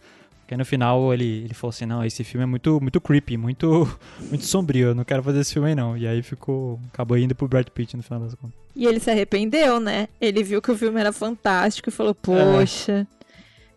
Porque 0.42 0.58
no 0.58 0.66
final 0.66 1.14
ele, 1.14 1.44
ele 1.46 1.54
falou 1.54 1.70
assim, 1.70 1.86
não, 1.86 2.04
esse 2.04 2.24
filme 2.26 2.44
é 2.44 2.46
muito, 2.46 2.80
muito 2.82 3.00
creepy, 3.00 3.38
muito, 3.38 3.88
muito 4.30 4.46
sombrio, 4.46 4.90
eu 4.90 4.96
não 4.96 5.06
quero 5.06 5.24
fazer 5.24 5.40
esse 5.40 5.54
filme 5.54 5.70
aí 5.70 5.76
não. 5.76 5.96
E 5.98 6.06
aí 6.06 6.22
ficou, 6.22 6.78
acabou 6.94 7.18
indo 7.18 7.34
pro 7.34 7.48
Brad 7.48 7.68
Pitt 7.70 7.96
no 7.96 8.04
final 8.04 8.20
das 8.20 8.36
contas. 8.36 8.60
E 8.76 8.86
ele 8.86 9.00
se 9.00 9.10
arrependeu, 9.10 9.80
né? 9.80 10.08
Ele 10.20 10.44
viu 10.44 10.62
que 10.62 10.72
o 10.72 10.78
filme 10.78 11.00
era 11.00 11.12
fantástico 11.14 11.90
e 11.90 11.92
falou: 11.92 12.14
Poxa, 12.16 13.06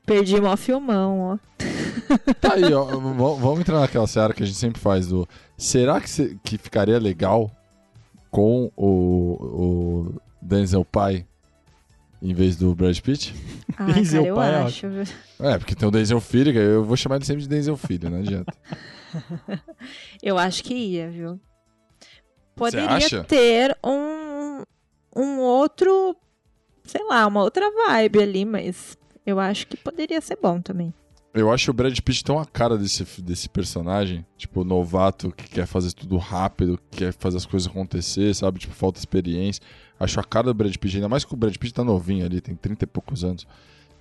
perdi 0.07 0.41
mó 0.41 0.57
filmão, 0.57 1.21
ó. 1.21 1.39
Tá 2.41 2.55
aí, 2.55 2.73
ó. 2.73 2.85
Vamos 2.85 3.61
entrar 3.61 3.81
naquela 3.81 4.07
seara 4.07 4.33
que 4.33 4.43
a 4.43 4.47
gente 4.47 4.59
sempre 4.59 4.81
faz 4.81 5.09
do. 5.09 5.29
Será 5.57 6.01
que, 6.01 6.09
se- 6.11 6.39
que 6.45 6.57
ficaria 6.59 6.99
legal 6.99 7.51
com 8.31 8.71
o, 8.77 8.85
o 9.41 10.15
Denzel 10.41 10.85
Pai 10.85 11.25
em 12.25 12.33
vez 12.33 12.57
do 12.57 12.75
Brad 12.75 12.99
Pitt? 13.01 13.35
Ah, 13.77 13.85
Denzel 13.93 14.23
cara, 14.23 14.29
eu 14.29 14.35
pai 14.35 14.55
é 14.55 14.57
acho. 14.65 14.87
É, 15.39 15.59
porque 15.59 15.75
tem 15.75 15.87
o 15.87 15.91
Denzel 15.91 16.21
Filho, 16.21 16.53
que 16.53 16.59
eu 16.59 16.83
vou 16.83 16.97
chamar 16.97 17.17
ele 17.17 17.27
sempre 17.27 17.43
de 17.43 17.49
Denzel 17.49 17.77
Filho, 17.77 18.09
não 18.09 18.19
adianta. 18.19 18.55
Eu 20.23 20.39
acho 20.39 20.65
que 20.65 20.75
ia, 20.75 21.09
viu? 21.09 21.39
Poderia 22.57 22.89
acha? 22.89 23.23
ter 23.25 23.77
um, 23.85 24.63
um 25.15 25.39
outro, 25.39 26.17
sei 26.85 27.05
lá, 27.05 27.27
uma 27.27 27.43
outra 27.43 27.71
vibe 27.71 28.23
ali, 28.23 28.45
mas 28.45 28.97
eu 29.25 29.39
acho 29.39 29.67
que 29.67 29.77
poderia 29.77 30.21
ser 30.21 30.37
bom 30.41 30.61
também. 30.61 30.93
Eu 31.35 31.51
acho 31.51 31.70
o 31.70 31.75
Brad 31.75 31.99
Pitt 31.99 32.23
tão 32.23 32.38
a 32.38 32.47
cara 32.47 32.79
desse, 32.79 33.05
desse 33.20 33.49
personagem. 33.49 34.25
Tipo, 34.37 34.62
novato 34.64 35.33
que 35.33 35.49
quer 35.51 35.66
fazer 35.66 35.92
tudo 35.92 36.16
rápido, 36.16 36.79
que 36.90 36.99
quer 36.99 37.12
fazer 37.12 37.38
as 37.38 37.44
coisas 37.47 37.68
acontecer, 37.68 38.33
sabe? 38.35 38.61
Tipo, 38.61 38.73
falta 38.73 39.01
experiência. 39.01 39.61
Acho 39.99 40.20
a 40.20 40.25
cara 40.25 40.47
do 40.47 40.55
Brad 40.55 40.75
Pitt, 40.77 40.97
ainda 40.97 41.09
mais 41.09 41.25
que 41.25 41.35
o 41.35 41.37
Brad 41.37 41.57
Pitt 41.57 41.75
tá 41.75 41.83
novinho 41.83 42.25
ali, 42.25 42.40
tem 42.40 42.55
30 42.55 42.85
e 42.85 42.87
poucos 42.87 43.25
anos. 43.25 43.47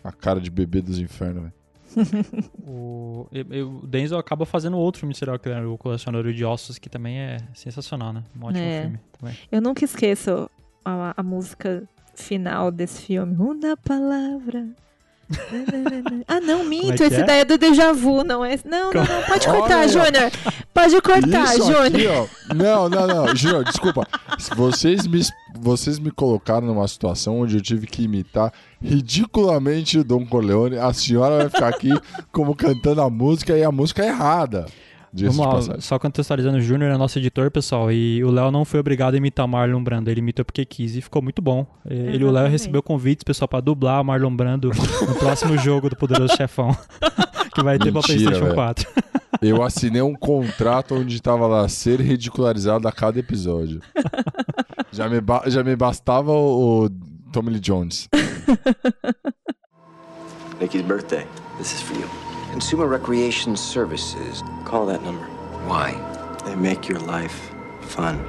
A 0.03 0.11
cara 0.11 0.39
de 0.39 0.51
bebê 0.51 0.81
dos 0.81 0.99
infernos, 0.99 1.41
velho. 1.43 1.53
O, 2.65 3.27
o 3.31 3.87
Denzel 3.87 4.17
acaba 4.17 4.45
fazendo 4.45 4.77
outro 4.77 4.99
filme 5.01 5.13
serial 5.13 5.37
killer, 5.37 5.67
o 5.67 5.77
Colecionador 5.77 6.31
de 6.33 6.43
Ossos, 6.45 6.77
que 6.79 6.89
também 6.89 7.19
é 7.19 7.37
sensacional, 7.53 8.11
né? 8.13 8.23
Um 8.39 8.45
ótimo 8.45 8.63
É. 8.63 8.81
filme 8.81 8.99
também. 9.19 9.37
Eu 9.51 9.61
nunca 9.61 9.83
esqueço 9.85 10.49
a, 10.83 11.13
a 11.15 11.23
música 11.23 11.83
final 12.15 12.71
desse 12.71 13.01
filme. 13.03 13.35
Uma 13.37 13.77
palavra. 13.77 14.67
Ah, 16.27 16.39
não, 16.41 16.61
é 16.61 16.63
minto. 16.63 16.97
que 16.97 17.03
Esse 17.03 17.21
é? 17.21 17.23
daí 17.23 17.39
é 17.39 17.45
do 17.45 17.57
Déjà 17.57 17.93
Vu, 17.93 18.23
não 18.23 18.43
é? 18.43 18.59
Não, 18.65 18.91
não, 18.91 19.03
não. 19.03 19.23
Pode 19.23 19.47
cortar. 19.47 19.87
Júnior. 19.87 20.31
Pode 20.73 21.01
cortar, 21.01 21.55
Júnior. 21.57 22.29
Não, 22.53 22.89
não, 22.89 23.07
não. 23.07 23.35
Júnior, 23.35 23.63
desculpa. 23.63 24.07
Vocês 24.55 25.07
me, 25.07 25.21
vocês 25.59 25.99
me 25.99 26.11
colocaram 26.11 26.67
numa 26.67 26.87
situação 26.87 27.39
onde 27.39 27.57
eu 27.57 27.61
tive 27.61 27.87
que 27.87 28.03
imitar 28.03 28.51
ridiculamente 28.81 29.97
o 29.97 30.03
Dom 30.03 30.25
Corleone. 30.25 30.77
A 30.77 30.93
senhora 30.93 31.37
vai 31.37 31.49
ficar 31.49 31.67
aqui 31.69 31.91
como 32.31 32.55
cantando 32.55 33.01
a 33.01 33.09
música 33.09 33.57
e 33.57 33.63
a 33.63 33.71
música 33.71 34.03
é 34.03 34.07
errada. 34.07 34.65
Vamos 35.15 35.67
lá, 35.67 35.79
só 35.79 35.99
contextualizando, 35.99 36.57
o 36.57 36.61
Júnior 36.61 36.91
é 36.91 36.97
nosso 36.97 37.19
editor, 37.19 37.51
pessoal, 37.51 37.91
e 37.91 38.23
o 38.23 38.31
Léo 38.31 38.49
não 38.49 38.65
foi 38.65 38.79
obrigado 38.79 39.13
a 39.13 39.17
imitar 39.17 39.45
o 39.45 39.47
Marlon 39.49 39.83
Brando, 39.83 40.09
ele 40.09 40.19
imitou 40.21 40.43
porque 40.43 40.65
quis 40.65 40.95
e 40.95 41.01
ficou 41.01 41.21
muito 41.21 41.41
bom. 41.41 41.67
Ele 41.87 42.23
e 42.23 42.25
o 42.25 42.31
Léo 42.31 42.47
recebeu 42.49 42.81
convites, 42.81 43.23
pessoal, 43.23 43.47
pra 43.47 43.59
dublar 43.59 44.01
o 44.01 44.03
Marlon 44.03 44.35
Brando 44.35 44.71
no 45.07 45.15
próximo 45.15 45.55
jogo 45.57 45.89
do 45.89 45.95
Poderoso 45.95 46.35
Chefão, 46.35 46.75
que 47.53 47.61
vai 47.63 47.77
ter 47.77 47.91
pra 47.91 48.01
Mentira, 48.01 48.15
PlayStation 48.17 48.43
velho. 48.45 48.55
4. 48.55 48.89
Eu 49.41 49.61
assinei 49.61 50.01
um 50.01 50.15
contrato 50.15 50.95
onde 50.95 51.21
tava 51.21 51.45
lá 51.47 51.67
ser 51.67 51.99
ridicularizado 51.99 52.87
a 52.87 52.91
cada 52.91 53.19
episódio. 53.19 53.81
Já 54.91 55.09
me, 55.09 55.19
ba- 55.19 55.43
já 55.47 55.63
me 55.63 55.75
bastava 55.75 56.31
o, 56.31 56.85
o 56.85 56.89
Tommy 57.31 57.49
Lee 57.51 57.59
Jones. 57.59 58.07
Nikki's 60.61 60.81
birthday. 60.83 61.25
This 61.57 61.73
is 61.73 61.81
for 61.81 61.97
you. 61.97 62.22
Consumer 62.53 62.87
Recreation 62.87 63.55
Services. 63.55 64.43
Call 64.63 64.85
that 64.85 65.03
number. 65.03 65.25
Why? 65.65 65.95
They 66.45 66.55
make 66.55 66.87
your 66.87 67.01
life 67.01 67.35
fun. 67.81 68.19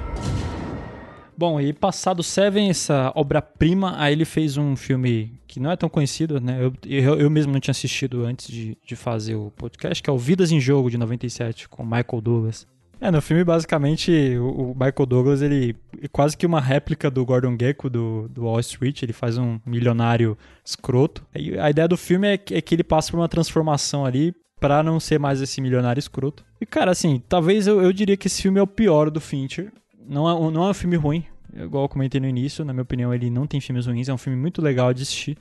Bom, 1.37 1.61
e 1.61 1.75
passado 1.75 2.23
Seven, 2.23 2.71
essa 2.71 3.13
obra-prima, 3.15 3.95
aí 3.99 4.15
ele 4.15 4.25
fez 4.25 4.57
um 4.57 4.77
filme 4.77 5.39
que 5.47 5.61
não 5.61 5.71
é 5.71 5.77
tão 5.77 5.91
conhecido, 5.91 6.41
né? 6.41 6.59
Eu, 6.59 6.73
eu, 6.87 7.21
eu 7.21 7.31
mesmo 7.31 7.53
não 7.53 7.61
tinha 7.61 7.73
assistido 7.73 8.25
antes 8.25 8.49
de, 8.49 8.79
de 8.83 8.97
fazer 8.97 9.35
o 9.35 9.51
podcast, 9.51 10.03
que 10.03 10.09
é 10.09 10.13
o 10.13 10.17
Vidas 10.17 10.51
em 10.51 10.59
Jogo, 10.59 10.91
de 10.91 10.97
97, 10.97 11.69
com 11.69 11.85
Michael 11.85 12.23
Douglas. 12.23 12.67
É, 13.05 13.11
no 13.11 13.21
filme, 13.21 13.45
basicamente, 13.45 14.11
o, 14.39 14.73
Michael 14.75 15.07
Douglas, 15.07 15.43
ele 15.43 15.77
é 16.01 16.09
quase 16.09 16.35
que 16.35 16.47
uma 16.47 16.59
réplica 16.59 17.11
do 17.11 17.23
Gordon 17.23 17.55
Gekko 17.61 17.91
do, 17.91 18.31
do 18.31 18.45
Wall 18.45 18.61
Street, 18.61 19.03
ele 19.03 19.13
faz 19.13 19.37
um 19.37 19.61
milionário 19.67 20.39
escroto. 20.65 21.23
E 21.35 21.59
a 21.59 21.69
ideia 21.69 21.87
do 21.87 21.99
filme 21.99 22.29
é, 22.29 22.39
que- 22.39 22.55
é 22.55 22.63
que 22.63 22.75
ele 22.75 22.83
passa 22.83 23.11
por 23.11 23.19
uma 23.21 23.29
transformação 23.29 24.07
ali 24.07 24.35
pra 24.59 24.83
não 24.83 24.99
ser 24.99 25.21
mais 25.21 25.43
esse 25.43 25.61
milionário 25.61 26.01
escroto. 26.01 26.43
E, 26.59 26.65
cara, 26.65 26.93
assim, 26.93 27.23
talvez 27.29 27.67
eu, 27.67 27.83
eu 27.83 27.93
diria 27.93 28.17
que 28.17 28.27
esse 28.27 28.41
filme 28.41 28.59
é 28.59 28.63
o 28.63 28.67
pior 28.67 29.11
do 29.11 29.21
Fincher. 29.21 29.71
Não 30.09 30.27
é, 30.27 30.51
não 30.51 30.65
é 30.65 30.71
um 30.71 30.75
filme 30.75 30.97
ruim, 30.97 31.27
igual 31.55 31.85
eu 31.85 31.89
comentei 31.91 32.19
no 32.19 32.27
início, 32.27 32.65
na 32.65 32.73
minha 32.73 32.85
opinião 32.85 33.13
ele 33.13 33.29
não 33.29 33.47
tem 33.47 33.61
filmes 33.61 33.85
ruins, 33.87 34.09
é 34.09 34.15
um 34.15 34.19
filme 34.19 34.39
muito 34.39 34.63
legal 34.63 34.95
de 34.95 35.03
assistir. 35.03 35.37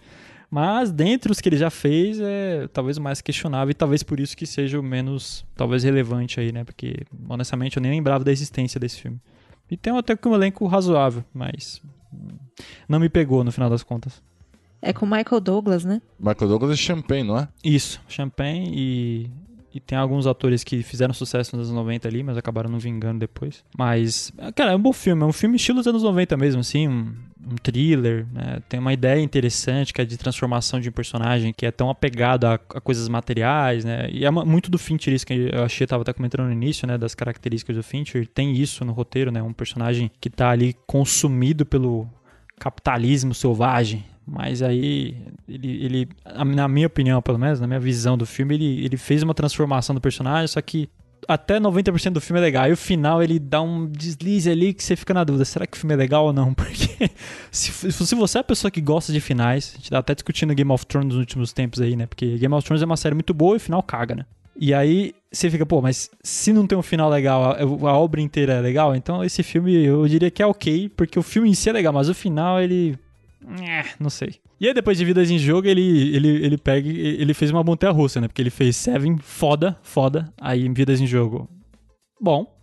Mas 0.54 0.92
dentre 0.92 1.32
os 1.32 1.42
que 1.42 1.50
ele 1.50 1.58
já 1.58 1.72
fez, 1.72 2.20
é 2.22 2.68
talvez 2.72 2.98
o 2.98 3.02
mais 3.02 3.22
questionável 3.22 3.72
e 3.72 3.74
talvez 3.74 4.04
por 4.04 4.20
isso 4.20 4.38
que 4.38 4.46
seja 4.46 4.80
o 4.80 4.84
menos, 4.84 5.44
talvez 5.56 5.84
relevante 5.84 6.40
aí, 6.40 6.52
né? 6.52 6.64
Porque, 6.64 7.08
honestamente, 7.28 7.78
eu 7.78 7.82
nem 7.82 7.92
lembrava 7.92 8.24
da 8.24 8.32
existência 8.32 8.80
desse 8.80 9.02
filme. 9.02 9.20
E 9.72 9.76
tem 9.76 9.98
até 9.98 10.16
que 10.16 10.28
um 10.28 10.36
elenco 10.36 10.68
razoável, 10.68 11.26
mas 11.34 11.82
hum, 12.14 12.38
não 12.88 13.00
me 13.00 13.10
pegou 13.10 13.44
no 13.44 13.52
final 13.52 13.68
das 13.68 13.82
contas. 13.82 14.22
É 14.80 14.94
com 14.94 15.08
Michael 15.08 15.42
Douglas, 15.42 15.84
né? 15.86 16.00
Michael 16.20 16.48
Douglas 16.48 16.74
é 16.74 16.76
Champagne, 16.76 17.24
não 17.24 17.40
é? 17.40 17.48
Isso, 17.64 18.00
Champagne 18.08 18.70
e, 18.76 19.32
e 19.74 19.80
tem 19.80 19.98
alguns 19.98 20.28
atores 20.28 20.64
que 20.64 20.84
fizeram 20.84 21.16
sucesso 21.16 21.58
nos 21.58 21.68
anos 21.68 21.76
90 21.76 22.08
ali, 22.08 22.22
mas 22.22 22.38
acabaram 22.38 22.70
não 22.70 22.78
vingando 22.78 23.18
depois. 23.18 23.64
Mas, 23.76 24.32
cara, 24.54 24.74
é 24.74 24.76
um 24.76 24.82
bom 24.82 24.94
filme, 24.94 25.24
é 25.24 25.26
um 25.26 25.34
filme 25.34 25.56
estilo 25.56 25.80
dos 25.80 25.88
anos 25.88 26.04
90 26.04 26.38
mesmo, 26.38 26.62
assim, 26.62 26.88
um, 26.88 27.16
um 27.46 27.56
thriller, 27.56 28.26
né? 28.32 28.60
Tem 28.70 28.80
uma 28.80 28.94
ideia 28.94 29.20
interessante 29.22 29.94
que 29.94 30.02
é 30.02 30.06
de 30.06 30.18
transformação 30.18 30.80
de 30.80 30.90
um 30.90 30.92
personagem 30.92 31.54
que 31.54 31.66
é 31.66 31.72
tão 31.72 31.90
apegado 31.90 32.46
a, 32.46 32.54
a 32.54 32.82
coisas 32.82 33.08
materiais, 33.10 33.84
né? 33.84 34.08
E 34.12 34.26
é 34.26 34.30
uma- 34.30 34.46
muito 34.46 34.72
do 34.72 34.78
Fincher 34.78 35.14
isso 35.14 35.26
que 35.26 35.50
eu 35.52 35.64
achei, 35.64 35.86
tava 35.86 36.02
até 36.04 36.14
comentando 36.14 36.46
no 36.48 36.52
início, 36.54 36.88
né? 36.88 36.98
Das 36.98 37.14
características 37.14 37.76
do 37.76 37.84
Fincher, 37.84 38.28
tem 38.28 38.54
isso 38.54 38.84
no 38.86 38.94
roteiro, 38.94 39.32
né? 39.32 39.42
Um 39.42 39.54
personagem 39.54 40.10
que 40.22 40.30
tá 40.30 40.50
ali 40.50 40.76
consumido 40.88 41.66
pelo 41.66 42.08
capitalismo 42.60 43.34
selvagem. 43.34 44.06
Mas 44.26 44.62
aí, 44.62 45.18
ele, 45.50 45.84
ele, 45.84 46.10
na 46.56 46.68
minha 46.68 46.88
opinião, 46.88 47.22
pelo 47.22 47.38
menos, 47.38 47.60
na 47.60 47.68
minha 47.68 47.80
visão 47.80 48.18
do 48.18 48.26
filme, 48.26 48.56
ele, 48.56 48.86
ele 48.86 48.96
fez 48.96 49.22
uma 49.22 49.34
transformação 49.34 49.94
do 49.94 50.00
personagem, 50.00 50.48
só 50.48 50.62
que 50.62 50.88
até 51.28 51.60
90% 51.60 52.12
do 52.12 52.22
filme 52.22 52.40
é 52.40 52.44
legal. 52.44 52.68
E 52.68 52.72
o 52.72 52.78
final, 52.78 53.22
ele 53.22 53.40
dá 53.40 53.62
um 53.62 53.88
deslize 53.88 54.50
ali 54.50 54.74
que 54.74 54.84
você 54.84 54.96
fica 54.96 55.14
na 55.14 55.24
dúvida, 55.24 55.46
será 55.46 55.66
que 55.66 55.78
o 55.78 55.80
filme 55.80 55.94
é 55.94 55.98
legal 55.98 56.26
ou 56.26 56.34
não? 56.34 56.54
Porque 56.56 57.10
se, 57.52 57.92
se 57.92 58.16
você 58.16 58.38
é 58.38 58.42
a 58.42 58.44
pessoa 58.44 58.72
que 58.72 58.82
gosta 58.82 59.12
de 59.12 59.20
finais, 59.20 59.74
a 59.74 59.78
gente 59.78 59.90
tá 59.90 60.00
até 60.00 60.14
discutindo 60.14 60.54
Game 60.54 60.72
of 60.72 60.86
Thrones 60.86 61.10
nos 61.10 61.18
últimos 61.18 61.54
tempos 61.54 61.82
aí, 61.82 61.96
né? 61.96 62.06
Porque 62.06 62.38
Game 62.38 62.54
of 62.54 62.66
Thrones 62.66 62.82
é 62.82 62.86
uma 62.86 62.98
série 62.98 63.16
muito 63.16 63.34
boa 63.34 63.56
e 63.56 63.58
o 63.58 63.60
final 63.60 63.82
caga, 63.84 64.16
né? 64.16 64.26
E 64.56 64.74
aí 64.74 65.14
você 65.32 65.50
fica, 65.50 65.66
pô, 65.66 65.82
mas 65.82 66.12
se 66.22 66.54
não 66.54 66.68
tem 66.68 66.78
um 66.78 66.84
final 66.84 67.10
legal, 67.10 67.44
a, 67.44 67.62
a 67.62 67.98
obra 67.98 68.22
inteira 68.22 68.54
é 68.54 68.62
legal, 68.62 68.96
então 68.96 69.24
esse 69.24 69.42
filme 69.42 69.84
eu 69.84 70.08
diria 70.08 70.30
que 70.30 70.44
é 70.44 70.46
ok, 70.46 70.90
porque 70.90 71.18
o 71.18 71.24
filme 71.24 71.50
em 71.50 71.54
si 71.54 71.70
é 71.70 71.74
legal, 71.74 71.92
mas 71.92 72.08
o 72.08 72.14
final 72.14 72.62
ele. 72.62 72.98
É, 73.62 73.86
não 74.00 74.10
sei. 74.10 74.36
E 74.60 74.68
aí 74.68 74.74
depois 74.74 74.98
de 74.98 75.06
Vidas 75.06 75.30
em 75.30 75.38
Jogo, 75.38 75.68
ele, 75.68 76.16
ele, 76.16 76.28
ele 76.46 76.58
pega. 76.58 76.88
Ele 76.88 77.34
fez 77.34 77.52
uma 77.52 77.64
montanha 77.64 77.92
russa, 77.92 78.22
né? 78.22 78.28
Porque 78.28 78.42
ele 78.42 78.50
fez 78.50 78.76
Seven, 78.76 79.18
foda, 79.18 79.78
foda. 79.82 80.34
Aí 80.40 80.68
Vidas 80.70 81.02
em 81.02 81.08
Jogo, 81.08 81.50
bom. 82.20 82.54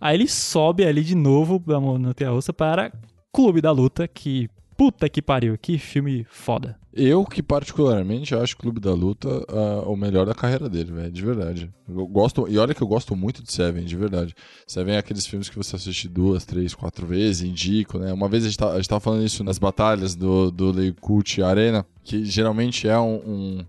Aí 0.00 0.16
ele 0.16 0.28
sobe 0.28 0.84
ali 0.84 1.02
de 1.02 1.14
novo 1.14 1.58
da 1.58 1.80
montanha 1.80 2.30
russa 2.30 2.52
para 2.52 2.92
Clube 3.32 3.60
da 3.60 3.70
Luta, 3.70 4.06
que. 4.06 4.48
Puta 4.76 5.08
que 5.08 5.22
pariu, 5.22 5.56
que 5.56 5.78
filme 5.78 6.26
foda. 6.28 6.76
Eu 6.92 7.24
que 7.24 7.42
particularmente 7.42 8.34
acho 8.34 8.56
Clube 8.56 8.80
da 8.80 8.92
Luta 8.92 9.28
ah, 9.48 9.82
o 9.88 9.96
melhor 9.96 10.26
da 10.26 10.34
carreira 10.34 10.68
dele, 10.68 10.92
velho, 10.92 11.12
de 11.12 11.24
verdade. 11.24 11.70
Eu 11.88 12.06
gosto, 12.06 12.46
e 12.48 12.58
olha 12.58 12.74
que 12.74 12.82
eu 12.82 12.86
gosto 12.86 13.14
muito 13.16 13.42
de 13.42 13.52
Seven, 13.52 13.84
de 13.84 13.96
verdade. 13.96 14.34
Seven 14.66 14.94
é 14.94 14.98
aqueles 14.98 15.26
filmes 15.26 15.48
que 15.48 15.56
você 15.56 15.76
assiste 15.76 16.08
duas, 16.08 16.44
três, 16.44 16.74
quatro 16.74 17.06
vezes, 17.06 17.42
indico, 17.42 17.98
né? 17.98 18.12
Uma 18.12 18.28
vez 18.28 18.44
a 18.44 18.48
gente, 18.48 18.58
tá, 18.58 18.72
a 18.72 18.76
gente 18.76 18.88
tava 18.88 19.00
falando 19.00 19.24
isso 19.24 19.42
nas 19.44 19.58
batalhas 19.58 20.14
do, 20.14 20.50
do 20.50 20.70
Leikut 20.70 21.42
Arena, 21.42 21.84
que 22.04 22.24
geralmente 22.24 22.88
é 22.88 22.98
um, 22.98 23.14
um- 23.16 23.66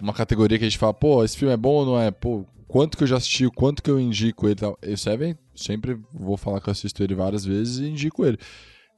uma 0.00 0.12
categoria 0.14 0.58
que 0.58 0.64
a 0.64 0.68
gente 0.68 0.78
fala, 0.78 0.94
pô, 0.94 1.22
esse 1.24 1.36
filme 1.36 1.52
é 1.52 1.56
bom 1.56 1.74
ou 1.74 1.86
não 1.86 1.98
é? 2.00 2.10
Pô, 2.10 2.44
quanto 2.66 2.96
que 2.96 3.04
eu 3.04 3.08
já 3.08 3.16
assisti, 3.16 3.48
quanto 3.50 3.82
que 3.82 3.90
eu 3.90 4.00
indico 4.00 4.46
ele 4.46 4.52
e 4.52 4.56
tal. 4.56 4.78
E 4.82 4.96
Seven, 4.96 5.36
sempre 5.54 5.98
vou 6.12 6.36
falar 6.38 6.60
que 6.60 6.68
eu 6.68 6.72
assisto 6.72 7.02
ele 7.02 7.14
várias 7.14 7.44
vezes 7.44 7.78
e 7.78 7.88
indico 7.88 8.24
ele. 8.24 8.38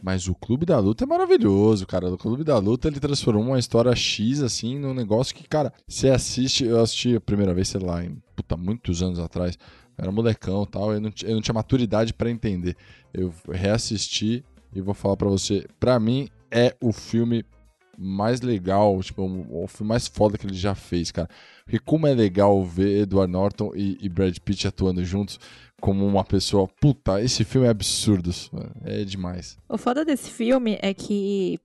Mas 0.03 0.27
o 0.27 0.35
Clube 0.35 0.67
da 0.67 0.81
Luta 0.81 1.05
é 1.05 1.07
maravilhoso, 1.07 1.87
cara. 1.87 2.13
O 2.13 2.19
Clube 2.19 2.43
da 2.43 2.59
Luta 2.59 2.89
ele 2.89 2.99
transformou 2.99 3.45
uma 3.45 3.59
história 3.59 3.95
X, 3.95 4.43
assim, 4.43 4.77
num 4.77 4.93
negócio 4.93 5.33
que, 5.33 5.47
cara, 5.49 5.73
você 5.87 6.11
assiste. 6.11 6.65
Eu 6.65 6.81
assisti 6.81 7.15
a 7.15 7.21
primeira 7.21 7.55
vez, 7.55 7.69
sei 7.69 7.81
lá, 7.81 8.05
em 8.05 8.21
puta, 8.35 8.57
muitos 8.57 9.01
anos 9.01 9.21
atrás. 9.21 9.57
Era 9.97 10.11
molecão 10.11 10.67
tal. 10.67 10.93
Eu 10.93 11.01
não, 11.01 11.13
eu 11.23 11.35
não 11.37 11.41
tinha 11.41 11.55
maturidade 11.55 12.13
pra 12.13 12.29
entender. 12.29 12.77
Eu 13.15 13.33
reassisti 13.49 14.45
e 14.75 14.81
vou 14.81 14.93
falar 14.93 15.17
pra 15.17 15.29
você. 15.29 15.67
Pra 15.79 16.01
mim, 16.01 16.29
é 16.51 16.75
o 16.81 16.93
filme 16.93 17.45
mais 17.97 18.41
legal, 18.41 19.01
tipo, 19.03 19.23
o, 19.23 19.65
o 19.65 19.69
filme 19.69 19.91
mais 19.91 20.09
foda 20.09 20.37
que 20.37 20.47
ele 20.47 20.55
já 20.55 20.75
fez, 20.75 21.13
cara. 21.13 21.29
Porque 21.65 21.79
como 21.79 22.09
é 22.09 22.15
legal 22.15 22.65
ver 22.65 23.03
Edward 23.03 23.33
Norton 23.33 23.73
e, 23.77 23.99
e 24.01 24.09
Brad 24.09 24.37
Pitt 24.39 24.67
atuando 24.67 25.05
juntos 25.05 25.39
como 25.83 26.07
uma 26.07 26.23
pessoa. 26.23 26.69
Puta, 26.81 27.21
esse 27.21 27.45
filme 27.45 27.67
é 27.67 27.71
absurdo. 27.71 28.31
É 28.85 29.05
demais. 29.05 29.59
O 29.69 29.77
foda 29.77 30.05
desse 30.05 30.31
filme 30.31 30.79
é 30.81 30.95
que 30.95 31.59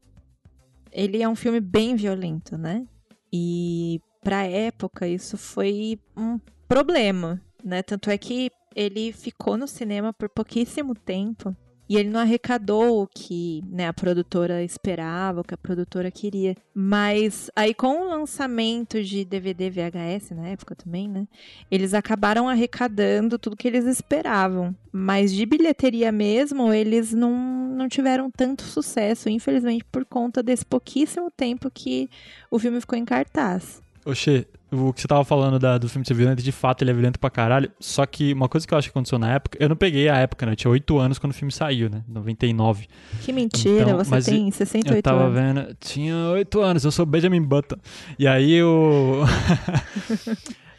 ele 0.92 1.22
é 1.22 1.30
um 1.30 1.36
filme 1.36 1.62
bem 1.62 1.96
violento, 1.96 2.58
né? 2.58 2.88
E 3.32 4.02
pra 4.24 4.44
época 4.44 5.08
isso 5.08 5.38
foi 5.38 6.00
um 6.18 6.40
problema, 6.68 7.40
né? 7.64 7.84
Tanto 7.84 8.10
é 8.10 8.18
que 8.18 8.52
ele 8.76 9.14
ficou 9.14 9.56
no 9.56 9.68
cinema 9.68 10.12
por 10.12 10.28
pouquíssimo 10.30 10.96
tempo 10.96 11.56
e 11.90 11.96
ele 11.96 12.10
não 12.10 12.20
arrecadou 12.20 13.02
o 13.02 13.08
que 13.08 13.64
né, 13.70 13.88
a 13.88 13.94
produtora 13.94 14.64
esperava, 14.64 15.42
o 15.42 15.44
que 15.44 15.54
a 15.54 15.58
produtora 15.58 16.12
queria. 16.12 16.56
Mas 16.74 17.50
aí 17.56 17.74
com 17.74 18.02
o 18.02 18.10
lançamento 18.10 19.04
de 19.04 19.24
DVD 19.24 19.70
VHS 19.70 20.32
na 20.32 20.48
época 20.50 20.76
também, 20.76 21.08
né? 21.08 21.28
Eles 21.72 21.94
acabaram 21.94 22.50
arrecadando 22.50 23.40
tudo 23.40 23.56
que 23.56 23.68
eles 23.68 23.86
esperavam. 23.86 24.76
Mas 24.92 25.32
de 25.32 25.46
bilheteria 25.46 26.12
mesmo, 26.12 26.74
eles 26.74 27.14
não, 27.14 27.34
não 27.70 27.88
tiveram 27.88 28.32
tanto 28.32 28.64
sucesso, 28.64 29.30
infelizmente, 29.30 29.86
por 29.86 30.04
conta 30.06 30.42
desse 30.42 30.66
pouquíssimo 30.66 31.30
tempo 31.30 31.70
que 31.70 32.10
o 32.50 32.58
filme 32.58 32.82
ficou 32.82 32.98
em 32.98 33.06
cartaz. 33.06 33.82
Oxê, 34.06 34.48
o 34.72 34.92
que 34.92 35.00
você 35.02 35.08
tava 35.08 35.24
falando 35.24 35.58
da- 35.58 35.78
do 35.78 35.88
filme 35.88 36.06
ser 36.06 36.14
violento, 36.14 36.44
de 36.44 36.52
fato 36.52 36.82
ele 36.84 36.92
é 36.92 36.94
violento 36.94 37.20
pra 37.20 37.30
caralho. 37.30 37.72
Só 37.80 38.06
que 38.06 38.34
uma 38.34 38.50
coisa 38.50 38.68
que 38.68 38.74
eu 38.74 38.78
acho 38.78 38.88
que 38.88 38.92
aconteceu 38.92 39.18
na 39.18 39.32
época, 39.34 39.58
eu 39.62 39.70
não 39.70 39.76
peguei 39.76 40.10
a 40.10 40.18
época, 40.18 40.46
né? 40.46 40.52
Eu 40.52 40.56
tinha 40.56 40.72
8 40.72 40.98
anos 41.00 41.18
quando 41.20 41.32
o 41.32 41.36
filme 41.36 41.52
saiu, 41.52 41.90
né? 41.90 42.04
99. 42.08 42.88
Que 43.22 43.32
mentira, 43.32 43.84
Então, 43.92 43.98
você 44.04 44.32
tem 44.32 44.46
eu 44.48 44.52
68 44.52 44.98
Eu 44.98 45.02
tava 45.04 45.24
anos. 45.26 45.34
vendo, 45.34 45.76
tinha 45.80 46.16
8 46.34 46.60
anos, 46.62 46.84
eu 46.84 46.92
sou 46.92 47.06
Benjamin 47.06 47.42
Button. 47.42 47.78
E 48.20 48.28
aí 48.28 48.54
eu. 48.54 49.24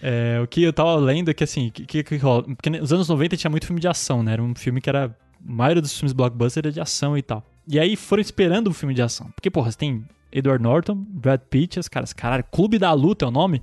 É, 0.00 0.38
o 0.40 0.46
que 0.46 0.62
eu 0.62 0.72
tava 0.72 0.94
lendo 0.94 1.28
é 1.30 1.34
que 1.34 1.42
assim, 1.42 1.70
que, 1.70 1.84
que, 1.84 2.04
que 2.04 2.16
rola? 2.18 2.44
Porque 2.44 2.70
nos 2.70 2.92
anos 2.92 3.08
90 3.08 3.36
tinha 3.36 3.50
muito 3.50 3.66
filme 3.66 3.80
de 3.80 3.88
ação, 3.88 4.22
né? 4.22 4.32
Era 4.34 4.42
um 4.42 4.54
filme 4.54 4.80
que 4.80 4.88
era. 4.88 5.06
A 5.06 5.52
maioria 5.52 5.82
dos 5.82 5.92
filmes 5.96 6.12
blockbuster 6.12 6.62
era 6.66 6.72
de 6.72 6.80
ação 6.80 7.16
e 7.18 7.22
tal. 7.22 7.44
E 7.66 7.78
aí 7.80 7.96
foram 7.96 8.20
esperando 8.20 8.70
um 8.70 8.72
filme 8.72 8.94
de 8.94 9.02
ação. 9.02 9.28
Porque, 9.34 9.50
porra, 9.50 9.70
você 9.72 9.78
tem 9.78 10.04
Edward 10.32 10.62
Norton, 10.62 10.94
Brad 10.96 11.40
Pitt, 11.50 11.78
os 11.80 11.88
caras, 11.88 12.12
caralho, 12.12 12.44
Clube 12.50 12.78
da 12.78 12.92
Luta 12.92 13.24
é 13.24 13.28
o 13.28 13.30
nome? 13.30 13.60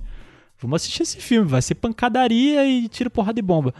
Vamos 0.58 0.82
assistir 0.82 1.02
esse 1.02 1.18
filme, 1.18 1.48
vai 1.48 1.62
ser 1.62 1.74
pancadaria 1.74 2.66
e 2.66 2.88
tiro 2.88 3.10
porrada 3.10 3.34
de 3.34 3.42
bomba. 3.42 3.74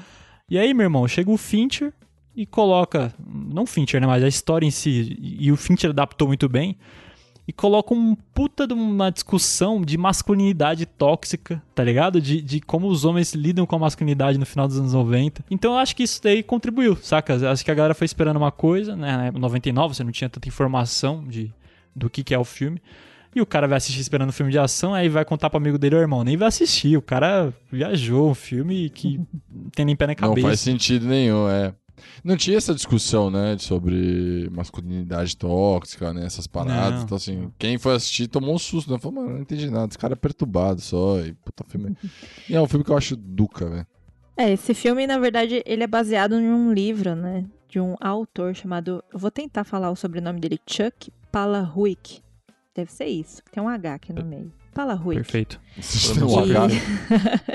E 0.48 0.58
aí, 0.58 0.72
meu 0.74 0.84
irmão, 0.84 1.08
chega 1.08 1.30
o 1.30 1.36
Fincher 1.36 1.92
e 2.36 2.44
coloca. 2.44 3.12
Não 3.26 3.66
Fincher, 3.66 4.00
né? 4.00 4.06
Mas 4.06 4.22
a 4.22 4.28
história 4.28 4.66
em 4.66 4.70
si. 4.70 5.16
E 5.20 5.50
o 5.50 5.56
Fincher 5.56 5.90
adaptou 5.90 6.28
muito 6.28 6.48
bem. 6.48 6.76
E 7.48 7.52
coloca 7.52 7.94
um 7.94 8.16
puta 8.34 8.66
de 8.66 8.74
uma 8.74 9.10
discussão 9.10 9.80
de 9.80 9.96
masculinidade 9.96 10.84
tóxica, 10.84 11.62
tá 11.76 11.84
ligado? 11.84 12.20
De, 12.20 12.42
de 12.42 12.60
como 12.60 12.88
os 12.88 13.04
homens 13.04 13.34
lidam 13.34 13.64
com 13.64 13.76
a 13.76 13.78
masculinidade 13.78 14.36
no 14.36 14.44
final 14.44 14.66
dos 14.66 14.78
anos 14.78 14.92
90. 14.92 15.44
Então 15.48 15.74
eu 15.74 15.78
acho 15.78 15.94
que 15.94 16.02
isso 16.02 16.20
daí 16.20 16.42
contribuiu, 16.42 16.96
saca? 16.96 17.52
Acho 17.52 17.64
que 17.64 17.70
a 17.70 17.74
galera 17.74 17.94
foi 17.94 18.04
esperando 18.04 18.36
uma 18.36 18.50
coisa, 18.50 18.96
né? 18.96 19.30
Em 19.32 19.38
99 19.38 19.94
você 19.94 20.02
não 20.02 20.10
tinha 20.10 20.28
tanta 20.28 20.48
informação 20.48 21.24
de, 21.24 21.54
do 21.94 22.10
que, 22.10 22.24
que 22.24 22.34
é 22.34 22.38
o 22.38 22.44
filme. 22.44 22.82
E 23.36 23.40
o 23.42 23.44
cara 23.44 23.68
vai 23.68 23.76
assistir 23.76 24.00
esperando 24.00 24.30
um 24.30 24.32
filme 24.32 24.50
de 24.50 24.58
ação, 24.58 24.94
aí 24.94 25.10
vai 25.10 25.22
contar 25.22 25.50
pro 25.50 25.58
amigo 25.58 25.76
dele, 25.76 25.96
ô 25.96 25.98
irmão, 25.98 26.24
nem 26.24 26.38
vai 26.38 26.48
assistir. 26.48 26.96
O 26.96 27.02
cara 27.02 27.52
viajou, 27.70 28.30
um 28.30 28.34
filme 28.34 28.88
que 28.88 29.18
não 29.52 29.68
tem 29.68 29.84
nem 29.84 29.94
pé 29.94 30.06
nem 30.06 30.16
Não 30.18 30.30
cabeça. 30.30 30.46
faz 30.48 30.60
sentido 30.60 31.06
nenhum, 31.06 31.46
é. 31.46 31.74
Não 32.24 32.34
tinha 32.34 32.56
essa 32.56 32.74
discussão, 32.74 33.30
né, 33.30 33.58
sobre 33.58 34.48
masculinidade 34.50 35.36
tóxica, 35.36 36.14
né, 36.14 36.24
essas 36.24 36.46
paradas. 36.46 37.00
Não. 37.00 37.02
Então, 37.02 37.16
assim, 37.18 37.52
quem 37.58 37.76
foi 37.76 37.96
assistir 37.96 38.26
tomou 38.26 38.54
um 38.54 38.58
susto, 38.58 38.90
né? 38.90 38.98
Falou, 38.98 39.22
mano, 39.22 39.34
não 39.34 39.42
entendi 39.42 39.68
nada, 39.70 39.88
esse 39.90 39.98
cara 39.98 40.14
é 40.14 40.16
perturbado 40.16 40.80
só. 40.80 41.20
E, 41.20 41.34
puta, 41.34 41.62
filme... 41.68 41.94
e 42.48 42.54
é 42.56 42.60
um 42.60 42.66
filme 42.66 42.86
que 42.86 42.90
eu 42.90 42.96
acho 42.96 43.14
duca, 43.16 43.68
velho. 43.68 43.86
É, 44.34 44.50
esse 44.50 44.72
filme, 44.72 45.06
na 45.06 45.18
verdade, 45.18 45.62
ele 45.66 45.82
é 45.82 45.86
baseado 45.86 46.36
em 46.40 46.50
um 46.50 46.72
livro, 46.72 47.14
né? 47.14 47.44
De 47.68 47.78
um 47.78 47.96
autor 48.00 48.54
chamado. 48.54 49.04
Eu 49.12 49.18
vou 49.18 49.30
tentar 49.30 49.64
falar 49.64 49.90
o 49.90 49.96
sobrenome 49.96 50.40
dele, 50.40 50.58
Chuck 50.66 51.12
Palahniuk. 51.30 52.24
Deve 52.76 52.92
ser 52.92 53.06
isso. 53.06 53.42
Tem 53.50 53.62
um 53.62 53.68
H 53.68 53.94
aqui 53.94 54.12
no 54.12 54.22
meio. 54.24 54.52
Palahniuk. 54.74 55.14
Perfeito. 55.16 55.58
Se 55.80 56.12
tem 56.14 56.22
um 56.22 56.38
H, 56.38 56.68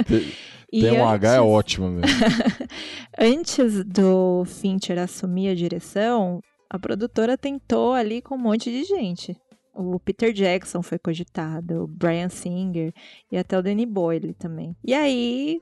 tem, 0.08 0.32
E 0.74 0.82
tem 0.82 1.00
um 1.00 1.08
H 1.08 1.28
é 1.36 1.38
antes- 1.38 1.50
ótimo, 1.52 1.92
velho. 2.00 2.02
Antes 3.18 3.84
do 3.86 4.44
Fincher 4.46 4.98
assumir 4.98 5.50
a 5.50 5.56
direção, 5.56 6.42
a 6.70 6.80
produtora 6.80 7.38
tentou 7.38 7.94
ali 7.94 8.22
com 8.22 8.36
um 8.36 8.40
monte 8.40 8.72
de 8.72 8.84
gente. 8.84 9.38
O 9.74 10.00
Peter 10.00 10.34
Jackson 10.34 10.82
foi 10.82 10.98
cogitado, 10.98 11.84
o 11.84 11.88
Brian 11.88 12.30
Singer 12.30 12.94
e 13.32 13.38
até 13.38 13.58
o 13.58 13.62
Danny 13.62 13.86
Boyle 13.86 14.34
também. 14.34 14.76
E 14.84 14.94
aí 14.94 15.62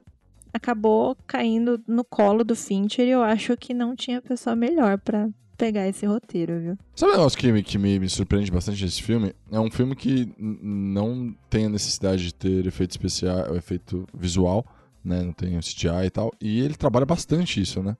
acabou 0.53 1.15
caindo 1.27 1.79
no 1.87 2.03
colo 2.03 2.43
do 2.43 2.55
Fincher 2.55 3.05
e 3.05 3.11
eu 3.11 3.21
acho 3.21 3.55
que 3.57 3.73
não 3.73 3.95
tinha 3.95 4.21
pessoa 4.21 4.55
melhor 4.55 4.97
pra 4.99 5.27
pegar 5.59 5.87
esse 5.87 6.05
roteiro, 6.05 6.57
viu? 6.59 6.77
Sabe 6.95 7.11
um 7.11 7.15
negócio 7.17 7.37
que, 7.37 7.63
que 7.63 7.77
me, 7.77 7.99
me 7.99 8.09
surpreende 8.09 8.49
bastante 8.49 8.83
nesse 8.83 9.03
filme? 9.03 9.35
É 9.51 9.59
um 9.59 9.69
filme 9.69 9.93
que 9.93 10.33
não 10.39 11.35
tem 11.49 11.65
a 11.65 11.69
necessidade 11.69 12.23
de 12.23 12.33
ter 12.33 12.65
efeito 12.65 12.91
especial, 12.91 13.53
efeito 13.55 14.07
visual, 14.17 14.65
né? 15.03 15.21
Não 15.21 15.33
tem 15.33 15.59
CGI 15.59 16.05
e 16.05 16.09
tal. 16.09 16.31
E 16.39 16.61
ele 16.61 16.75
trabalha 16.75 17.05
bastante 17.05 17.61
isso, 17.61 17.83
né? 17.83 17.97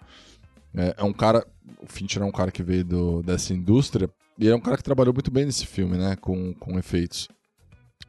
É, 0.73 0.95
é 0.97 1.03
um 1.03 1.11
cara. 1.11 1.45
O 1.81 1.85
Fincher 1.85 2.21
é 2.21 2.25
um 2.25 2.31
cara 2.31 2.49
que 2.49 2.63
veio 2.63 2.85
do, 2.85 3.21
dessa 3.21 3.53
indústria 3.53 4.09
e 4.37 4.47
é 4.47 4.55
um 4.55 4.61
cara 4.61 4.77
que 4.77 4.83
trabalhou 4.83 5.13
muito 5.13 5.29
bem 5.29 5.45
nesse 5.45 5.65
filme, 5.65 5.97
né? 5.97 6.15
Com, 6.15 6.53
com 6.53 6.79
efeitos. 6.79 7.27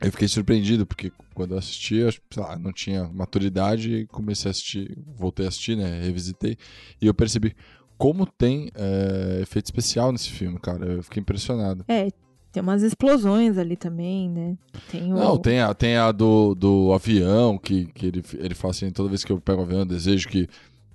Eu 0.01 0.11
fiquei 0.13 0.29
surpreendido, 0.29 0.87
porque 0.87 1.13
quando 1.35 1.53
eu 1.53 1.59
assisti, 1.59 1.97
eu, 1.97 2.11
lá, 2.37 2.59
não 2.59 2.73
tinha 2.73 3.05
maturidade 3.09 3.95
e 3.95 4.07
comecei 4.07 4.49
a 4.49 4.53
assistir, 4.53 4.97
voltei 5.15 5.45
a 5.45 5.49
assistir, 5.49 5.77
né? 5.77 6.01
Revisitei. 6.01 6.57
E 7.03 7.07
eu 7.07 7.13
percebi 7.13 7.55
como 8.01 8.25
tem 8.25 8.71
é, 8.75 9.41
efeito 9.43 9.67
especial 9.67 10.11
nesse 10.11 10.31
filme, 10.31 10.59
cara. 10.59 10.87
Eu 10.87 11.03
fiquei 11.03 11.21
impressionado. 11.21 11.85
É, 11.87 12.09
tem 12.51 12.63
umas 12.63 12.83
explosões 12.83 13.59
ali 13.59 13.77
também, 13.77 14.31
né? 14.31 14.57
Tem 14.91 15.13
o... 15.13 15.17
Não, 15.19 15.37
tem 15.37 15.61
a, 15.61 15.75
tem 15.75 15.99
a 15.99 16.11
do, 16.11 16.55
do 16.55 16.95
avião, 16.95 17.59
que, 17.59 17.85
que 17.93 18.07
ele, 18.07 18.25
ele 18.39 18.55
fala 18.55 18.73
assim, 18.73 18.91
toda 18.91 19.11
vez 19.11 19.23
que 19.23 19.31
eu 19.31 19.39
pego 19.39 19.61
o 19.61 19.65
avião, 19.65 19.81
eu 19.81 19.85
desejo 19.85 20.29
que 20.31 20.49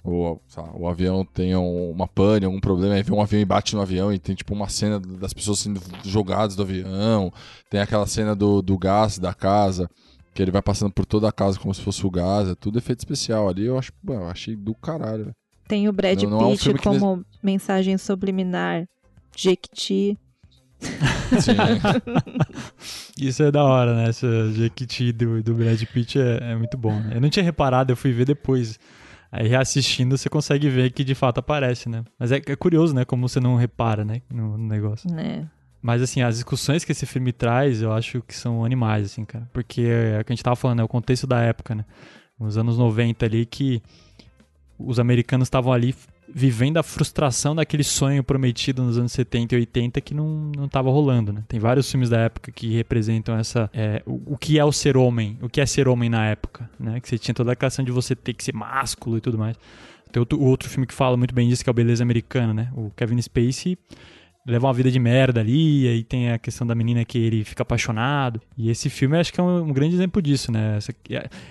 o, 0.03 0.39
lá, 0.57 0.71
o 0.75 0.87
avião 0.87 1.23
tenha 1.23 1.59
um- 1.59 1.91
uma 1.91 2.07
pane, 2.07 2.43
algum 2.45 2.59
problema, 2.59 2.95
aí 2.95 3.03
vem 3.03 3.15
um 3.15 3.21
avião 3.21 3.39
e 3.41 3.45
bate 3.45 3.75
no 3.75 3.81
avião 3.83 4.11
e 4.11 4.17
tem 4.17 4.33
tipo 4.35 4.55
uma 4.55 4.67
cena 4.67 4.99
das 4.99 5.31
pessoas 5.31 5.59
sendo 5.59 5.79
jogadas 6.03 6.55
do 6.55 6.63
avião, 6.63 7.31
tem 7.69 7.79
aquela 7.81 8.07
cena 8.07 8.35
do, 8.35 8.63
do 8.63 8.77
gás 8.79 9.19
da 9.19 9.31
casa, 9.33 9.87
que 10.33 10.41
ele 10.41 10.51
vai 10.51 10.61
passando 10.63 10.91
por 10.91 11.05
toda 11.05 11.29
a 11.29 11.31
casa 11.31 11.59
como 11.59 11.73
se 11.73 11.81
fosse 11.81 12.03
o 12.05 12.09
gás, 12.11 12.49
é 12.49 12.55
tudo 12.55 12.79
efeito 12.79 12.99
especial 12.99 13.47
ali, 13.47 13.65
eu 13.65 13.77
acho, 13.77 13.93
pô, 14.05 14.13
eu 14.13 14.27
achei 14.27 14.55
do 14.55 14.73
caralho. 14.73 15.25
velho. 15.25 15.35
Tem 15.67 15.88
o 15.89 15.93
Brad 15.93 16.21
Não- 16.23 16.30
não 16.32 16.41
é 16.41 16.45
um 16.45 16.51
Pitt 16.51 16.63
filme 16.63 16.80
que 16.80 16.84
como 16.86 17.25
mensagem 17.41 17.97
subliminar. 17.97 18.86
Jequiti. 19.36 20.17
Sim. 20.80 21.56
Isso 23.19 23.43
é 23.43 23.51
da 23.51 23.63
hora, 23.63 23.95
né? 23.95 24.10
Essa 24.10 24.51
Jequiti 24.51 25.12
do, 25.12 25.41
do 25.41 25.54
Brad 25.56 25.82
Pitt 25.86 26.19
é, 26.19 26.51
é 26.51 26.56
muito 26.56 26.78
bom. 26.78 26.93
né? 26.99 27.15
Eu 27.15 27.21
não 27.21 27.30
tinha 27.30 27.43
reparado, 27.43 27.91
eu 27.91 27.97
fui 27.97 28.12
ver 28.12 28.25
depois. 28.25 28.80
Aí 29.32 29.47
reassistindo 29.47 30.17
você 30.17 30.30
consegue 30.30 30.69
ver 30.69 30.91
que 30.91 31.04
de 31.04 31.15
fato 31.15 31.39
aparece, 31.39 31.89
né? 31.89 32.04
Mas 32.19 32.32
é, 32.32 32.38
é 32.38 32.56
curioso, 32.56 32.93
né? 32.93 33.04
Como 33.06 33.28
você 33.28 33.39
não 33.39 33.56
repara, 33.56 34.06
né? 34.06 34.21
No, 34.32 34.58
no 34.58 34.67
negócio. 34.67 35.10
Né? 35.12 35.47
Mas 35.82 36.01
assim, 36.01 36.21
as 36.21 36.36
discussões 36.36 36.84
que 36.86 36.91
esse 36.91 37.06
filme 37.06 37.32
traz, 37.32 37.82
eu 37.82 37.91
acho 37.91 38.21
que 38.21 38.36
são 38.36 38.63
animais, 38.63 39.06
assim, 39.08 39.25
cara. 39.25 39.49
Porque 39.54 39.82
é 39.82 40.19
o 40.21 40.25
que 40.25 40.32
a 40.32 40.36
gente 40.36 40.43
tava 40.43 40.56
falando, 40.56 40.80
é 40.82 40.84
o 40.84 40.88
contexto 40.88 41.28
da 41.28 41.41
época, 41.41 41.75
né? 41.75 41.86
Nos 42.39 42.58
anos 42.58 42.78
90 42.78 43.25
ali 43.25 43.45
que 43.45 43.82
os 44.77 44.99
americanos 44.99 45.47
estavam 45.47 45.71
ali 45.71 45.95
vivendo 46.27 46.77
a 46.77 46.83
frustração 46.83 47.55
daquele 47.55 47.83
sonho 47.83 48.23
prometido 48.23 48.83
nos 48.83 48.97
anos 48.97 49.11
70 49.11 49.55
e 49.55 49.59
80 49.59 50.01
que 50.01 50.13
não, 50.13 50.51
não 50.55 50.67
tava 50.67 50.89
rolando, 50.89 51.31
né? 51.31 51.43
Tem 51.47 51.59
vários 51.59 51.89
filmes 51.89 52.09
da 52.09 52.19
época 52.19 52.51
que 52.51 52.73
representam 52.73 53.38
essa... 53.38 53.69
é, 53.73 54.01
o, 54.05 54.33
o 54.33 54.38
que 54.38 54.57
é 54.57 54.65
o 54.65 54.71
ser 54.71 54.97
homem, 54.97 55.38
o 55.41 55.47
que 55.47 55.61
é 55.61 55.65
ser 55.65 55.88
homem 55.88 56.09
na 56.09 56.25
época, 56.25 56.69
né? 56.79 56.99
Que 56.99 57.07
você 57.07 57.17
tinha 57.17 57.35
toda 57.35 57.51
a 57.51 57.55
questão 57.55 57.85
de 57.85 57.91
você 57.91 58.15
ter 58.15 58.33
que 58.33 58.43
ser 58.43 58.53
másculo 58.53 59.17
e 59.17 59.21
tudo 59.21 59.38
mais. 59.38 59.55
Tem 60.11 60.19
outro, 60.19 60.41
outro 60.41 60.69
filme 60.69 60.88
que 60.88 60.93
fala 60.93 61.15
muito 61.15 61.33
bem 61.33 61.47
disso, 61.47 61.63
que 61.63 61.69
é 61.69 61.71
o 61.71 61.73
Beleza 61.73 62.03
Americana, 62.03 62.53
né? 62.53 62.71
O 62.75 62.89
Kevin 62.95 63.21
Spacey 63.21 63.77
leva 64.45 64.67
uma 64.67 64.73
vida 64.73 64.91
de 64.91 64.99
merda 64.99 65.39
ali, 65.39 65.86
e 65.86 65.88
aí 65.88 66.03
tem 66.03 66.31
a 66.31 66.38
questão 66.38 66.67
da 66.67 66.75
menina 66.75 67.03
que 67.03 67.17
ele 67.17 67.43
fica 67.43 67.63
apaixonado. 67.63 68.39
E 68.58 68.69
esse 68.69 68.89
filme 68.89 69.17
acho 69.17 69.34
que 69.34 69.39
é 69.39 69.43
um, 69.43 69.63
um 69.63 69.73
grande 69.73 69.95
exemplo 69.95 70.21
disso, 70.21 70.51
né? 70.51 70.77
Essa- 70.77 70.93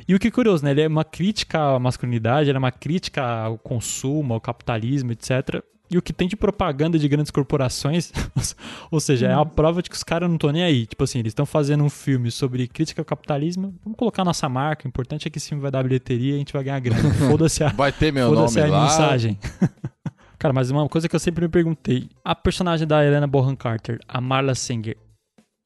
e 0.07 0.15
o 0.15 0.19
que 0.19 0.29
é 0.29 0.31
curioso, 0.31 0.65
né? 0.65 0.71
Ele 0.71 0.83
é 0.83 0.89
uma 0.89 1.05
crítica 1.05 1.59
à 1.75 1.79
masculinidade, 1.79 2.49
ele 2.49 2.57
é 2.57 2.59
uma 2.59 2.71
crítica 2.73 3.23
ao 3.25 3.59
consumo, 3.59 4.35
ao 4.35 4.41
capitalismo, 4.41 5.11
etc. 5.13 5.63
E 5.91 5.99
o 5.99 6.03
que 6.03 6.13
tem 6.15 6.27
de 6.27 6.35
propaganda 6.37 6.99
de 6.99 7.07
grandes 7.09 7.31
corporações, 7.31 8.11
ou 8.91 8.99
seja, 9.01 9.27
é 9.27 9.35
a 9.35 9.45
prova 9.45 9.83
de 9.83 9.91
que 9.91 9.95
os 9.97 10.03
caras 10.03 10.29
não 10.29 10.37
estão 10.37 10.51
nem 10.51 10.63
aí. 10.63 10.87
Tipo 10.87 11.05
assim, 11.05 11.19
eles 11.19 11.31
estão 11.33 11.45
fazendo 11.45 11.85
um 11.85 11.91
filme 11.91 12.31
sobre 12.31 12.67
crítica 12.67 13.03
ao 13.03 13.05
capitalismo, 13.05 13.75
vamos 13.85 13.99
colocar 13.99 14.25
nossa 14.25 14.49
marca, 14.49 14.87
o 14.87 14.89
importante 14.89 15.29
é 15.29 15.31
que 15.31 15.39
esse 15.39 15.49
filme 15.51 15.61
vai 15.63 15.71
dar 15.71 15.83
bilheteria 15.83 16.33
e 16.33 16.35
a 16.37 16.39
gente 16.39 16.53
vai 16.53 16.65
ganhar 16.65 16.79
grana. 16.81 17.13
Foda-se 17.31 17.63
a, 17.65 17.69
Vai 17.69 17.93
ter 17.93 18.13
meu 18.13 18.29
Foda-se 18.35 18.59
nome 18.61 18.71
a 18.71 18.73
lá. 18.77 18.83
mensagem. 18.85 19.39
Cara, 20.45 20.53
mas 20.53 20.71
uma 20.71 20.87
coisa 20.91 21.09
que 21.09 21.17
eu 21.17 21.21
sempre 21.21 21.47
me 21.47 21.49
perguntei: 21.49 22.07
a 22.23 22.35
personagem 22.35 22.87
da 22.87 23.03
Helena 23.03 23.27
Bonham 23.27 23.57
Carter, 23.57 23.99
a 24.07 24.21
Marla 24.21 24.55
Singer, 24.55 24.95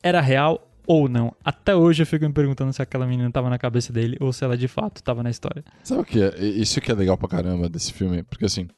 era 0.01 0.21
real 0.21 0.71
ou 0.87 1.09
não? 1.09 1.35
Até 1.45 1.75
hoje 1.75 2.05
eu 2.05 2.07
fico 2.07 2.25
me 2.25 2.33
perguntando 2.33 2.73
se 2.73 2.81
aquela 2.81 3.05
menina 3.05 3.29
tava 3.33 3.51
na 3.51 3.59
cabeça 3.59 3.93
dele 3.93 4.17
ou 4.21 4.33
se 4.33 4.45
ela 4.45 4.57
de 4.57 4.69
fato 4.69 5.03
tava 5.03 5.21
na 5.25 5.31
história. 5.31 5.65
Sabe 5.83 6.03
o 6.03 6.05
que 6.05 6.23
é? 6.23 6.39
Isso 6.45 6.81
que 6.81 6.93
é 6.93 6.95
legal 6.95 7.19
pra 7.19 7.27
caramba 7.27 7.69
desse 7.69 7.93
filme, 7.93 8.23
porque 8.23 8.45
assim, 8.45 8.69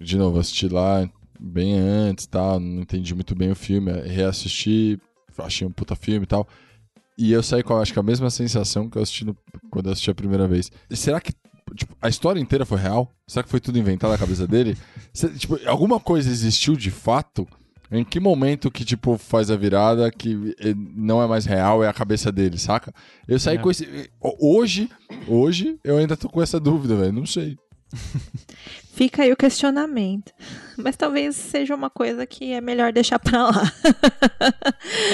de 0.00 0.16
novo, 0.16 0.38
assisti 0.38 0.68
lá 0.68 1.06
bem 1.38 1.78
antes, 1.78 2.26
tá? 2.26 2.58
Não 2.58 2.80
entendi 2.80 3.14
muito 3.14 3.34
bem 3.34 3.50
o 3.50 3.54
filme, 3.54 3.92
reassisti, 3.92 4.98
achei 5.36 5.66
um 5.66 5.70
puta 5.70 5.94
filme 5.94 6.24
e 6.24 6.26
tal. 6.28 6.48
E 7.18 7.30
eu 7.30 7.42
saí 7.42 7.62
com, 7.62 7.76
acho 7.76 7.92
que 7.92 7.98
a 7.98 8.02
mesma 8.02 8.30
sensação 8.30 8.88
que 8.88 8.96
eu 8.96 9.02
assisti 9.02 9.26
no- 9.26 9.36
quando 9.70 9.84
eu 9.84 9.92
assisti 9.92 10.10
a 10.10 10.14
primeira 10.14 10.48
vez. 10.48 10.72
Será 10.92 11.20
que 11.20 11.34
tipo, 11.74 11.96
a 12.00 12.08
história 12.08 12.40
inteira 12.40 12.64
foi 12.64 12.78
real? 12.78 13.10
Será 13.26 13.42
que 13.42 13.48
foi 13.50 13.60
tudo 13.60 13.78
inventado 13.78 14.10
na 14.10 14.18
cabeça 14.18 14.46
dele? 14.46 14.76
Se- 15.12 15.28
tipo, 15.38 15.58
alguma 15.66 15.98
coisa 16.00 16.28
existiu 16.30 16.76
de 16.76 16.90
fato? 16.90 17.46
Em 17.92 18.04
que 18.04 18.20
momento 18.20 18.70
que, 18.70 18.84
tipo, 18.84 19.18
faz 19.18 19.50
a 19.50 19.56
virada 19.56 20.08
que 20.12 20.54
eh, 20.60 20.74
não 20.94 21.20
é 21.20 21.26
mais 21.26 21.44
real, 21.44 21.82
é 21.82 21.88
a 21.88 21.92
cabeça 21.92 22.30
dele, 22.30 22.56
saca? 22.56 22.92
Eu 23.26 23.36
saí 23.40 23.56
É. 23.56 23.60
com 23.60 23.68
esse. 23.68 24.08
Hoje, 24.20 24.88
hoje, 25.26 25.76
eu 25.82 25.98
ainda 25.98 26.16
tô 26.16 26.28
com 26.28 26.40
essa 26.40 26.60
dúvida, 26.60 26.94
velho. 26.94 27.12
Não 27.12 27.26
sei. 27.26 27.56
Fica 28.94 29.22
aí 29.24 29.32
o 29.32 29.36
questionamento. 29.36 30.30
Mas 30.78 30.94
talvez 30.96 31.34
seja 31.34 31.74
uma 31.74 31.90
coisa 31.90 32.24
que 32.26 32.52
é 32.52 32.60
melhor 32.60 32.92
deixar 32.92 33.18
pra 33.18 33.44
lá. 33.50 33.72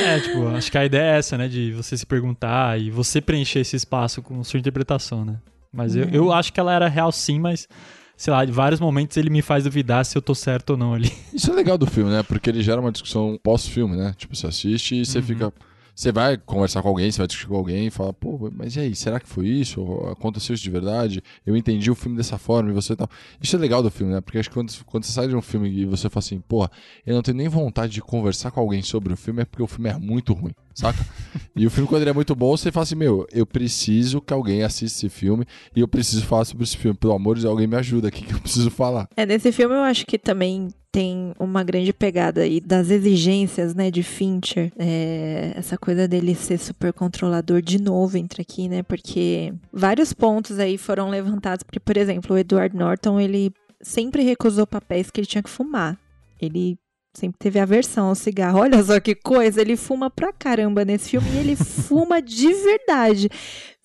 É, 0.04 0.20
tipo, 0.20 0.46
acho 0.48 0.70
que 0.70 0.78
a 0.78 0.84
ideia 0.84 1.14
é 1.14 1.18
essa, 1.18 1.36
né? 1.36 1.48
De 1.48 1.72
você 1.72 1.96
se 1.96 2.06
perguntar 2.06 2.80
e 2.80 2.90
você 2.90 3.20
preencher 3.20 3.60
esse 3.60 3.76
espaço 3.76 4.22
com 4.22 4.42
sua 4.44 4.58
interpretação, 4.60 5.24
né? 5.24 5.38
Mas 5.72 5.94
eu, 5.94 6.08
eu 6.08 6.32
acho 6.32 6.52
que 6.52 6.60
ela 6.60 6.72
era 6.72 6.88
real 6.88 7.10
sim, 7.12 7.38
mas, 7.38 7.68
sei 8.16 8.32
lá, 8.32 8.44
de 8.44 8.52
vários 8.52 8.80
momentos 8.80 9.16
ele 9.16 9.30
me 9.30 9.42
faz 9.42 9.64
duvidar 9.64 10.04
se 10.04 10.16
eu 10.16 10.22
tô 10.22 10.34
certo 10.34 10.70
ou 10.70 10.76
não 10.76 10.94
ali. 10.94 11.12
Isso 11.32 11.50
é 11.50 11.54
legal 11.54 11.76
do 11.76 11.86
filme, 11.86 12.10
né? 12.10 12.22
Porque 12.22 12.48
ele 12.50 12.62
gera 12.62 12.80
uma 12.80 12.92
discussão 12.92 13.38
pós-filme, 13.42 13.96
né? 13.96 14.14
Tipo, 14.16 14.34
você 14.34 14.46
assiste 14.46 15.00
e 15.00 15.04
você 15.04 15.20
fica. 15.22 15.52
Você 15.96 16.12
vai 16.12 16.36
conversar 16.36 16.82
com 16.82 16.88
alguém, 16.88 17.10
você 17.10 17.16
vai 17.16 17.26
discutir 17.26 17.48
com 17.48 17.56
alguém 17.56 17.86
e 17.86 17.90
fala, 17.90 18.12
pô, 18.12 18.52
mas 18.54 18.76
e 18.76 18.80
aí, 18.80 18.94
será 18.94 19.18
que 19.18 19.26
foi 19.26 19.46
isso? 19.46 19.82
Aconteceu 20.12 20.54
isso 20.54 20.62
de 20.62 20.68
verdade? 20.68 21.22
Eu 21.44 21.56
entendi 21.56 21.90
o 21.90 21.94
filme 21.94 22.18
dessa 22.18 22.36
forma 22.36 22.68
e 22.68 22.74
você 22.74 22.94
tal. 22.94 23.08
Isso 23.40 23.56
é 23.56 23.58
legal 23.58 23.82
do 23.82 23.90
filme, 23.90 24.12
né? 24.12 24.20
Porque 24.20 24.36
acho 24.36 24.50
que 24.50 24.54
quando, 24.54 24.70
quando 24.84 25.04
você 25.04 25.12
sai 25.12 25.26
de 25.26 25.34
um 25.34 25.40
filme 25.40 25.70
e 25.70 25.86
você 25.86 26.10
fala 26.10 26.18
assim, 26.18 26.38
porra, 26.38 26.70
eu 27.06 27.14
não 27.14 27.22
tenho 27.22 27.38
nem 27.38 27.48
vontade 27.48 27.94
de 27.94 28.02
conversar 28.02 28.50
com 28.50 28.60
alguém 28.60 28.82
sobre 28.82 29.10
o 29.10 29.16
filme, 29.16 29.40
é 29.40 29.46
porque 29.46 29.62
o 29.62 29.66
filme 29.66 29.88
é 29.88 29.96
muito 29.96 30.34
ruim, 30.34 30.52
saca? 30.74 31.02
e 31.56 31.66
o 31.66 31.70
filme, 31.70 31.88
quando 31.88 32.02
ele 32.02 32.10
é 32.10 32.12
muito 32.12 32.36
bom, 32.36 32.54
você 32.54 32.70
fala 32.70 32.84
assim, 32.84 32.94
meu, 32.94 33.26
eu 33.32 33.46
preciso 33.46 34.20
que 34.20 34.34
alguém 34.34 34.64
assista 34.64 34.98
esse 34.98 35.08
filme 35.08 35.46
e 35.74 35.80
eu 35.80 35.88
preciso 35.88 36.26
falar 36.26 36.44
sobre 36.44 36.64
esse 36.64 36.76
filme. 36.76 36.94
Pelo 36.94 37.14
amor 37.14 37.36
de 37.36 37.40
Deus, 37.40 37.50
alguém 37.50 37.66
me 37.66 37.76
ajuda 37.76 38.08
aqui 38.08 38.22
que 38.22 38.34
eu 38.34 38.40
preciso 38.40 38.70
falar. 38.70 39.08
É, 39.16 39.24
nesse 39.24 39.50
filme 39.50 39.74
eu 39.74 39.80
acho 39.80 40.04
que 40.04 40.18
também 40.18 40.68
tem 40.96 41.34
uma 41.38 41.62
grande 41.62 41.92
pegada 41.92 42.40
aí 42.40 42.58
das 42.58 42.88
exigências, 42.88 43.74
né, 43.74 43.90
de 43.90 44.02
Fincher. 44.02 44.72
É, 44.78 45.52
essa 45.54 45.76
coisa 45.76 46.08
dele 46.08 46.34
ser 46.34 46.56
super 46.56 46.90
controlador 46.90 47.60
de 47.60 47.78
novo 47.78 48.16
entra 48.16 48.40
aqui, 48.40 48.66
né, 48.66 48.82
porque 48.82 49.52
vários 49.70 50.14
pontos 50.14 50.58
aí 50.58 50.78
foram 50.78 51.10
levantados, 51.10 51.62
porque, 51.62 51.78
por 51.78 51.98
exemplo, 51.98 52.34
o 52.34 52.38
Edward 52.38 52.74
Norton, 52.74 53.20
ele 53.20 53.52
sempre 53.78 54.22
recusou 54.22 54.66
papéis 54.66 55.10
que 55.10 55.20
ele 55.20 55.26
tinha 55.26 55.42
que 55.42 55.50
fumar. 55.50 55.98
Ele 56.40 56.78
sempre 57.16 57.38
teve 57.38 57.58
aversão 57.58 58.08
ao 58.08 58.14
cigarro. 58.14 58.60
Olha 58.60 58.82
só 58.82 59.00
que 59.00 59.14
coisa, 59.14 59.60
ele 59.60 59.76
fuma 59.76 60.08
pra 60.10 60.32
caramba 60.32 60.84
nesse 60.84 61.10
filme 61.10 61.28
e 61.32 61.38
ele 61.38 61.56
fuma 61.56 62.20
de 62.22 62.52
verdade. 62.52 63.28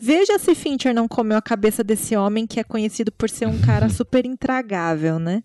Veja 0.04 0.40
se 0.40 0.56
Fincher 0.56 0.96
não 0.96 1.08
comeu 1.08 1.38
a 1.38 1.42
cabeça 1.42 1.84
desse 1.84 2.16
homem 2.16 2.48
que 2.48 2.60
é 2.60 2.64
conhecido 2.64 3.12
por 3.12 3.30
ser 3.30 3.48
um 3.48 3.60
cara 3.62 3.88
super 3.90 4.26
intragável, 4.26 5.20
né? 5.20 5.44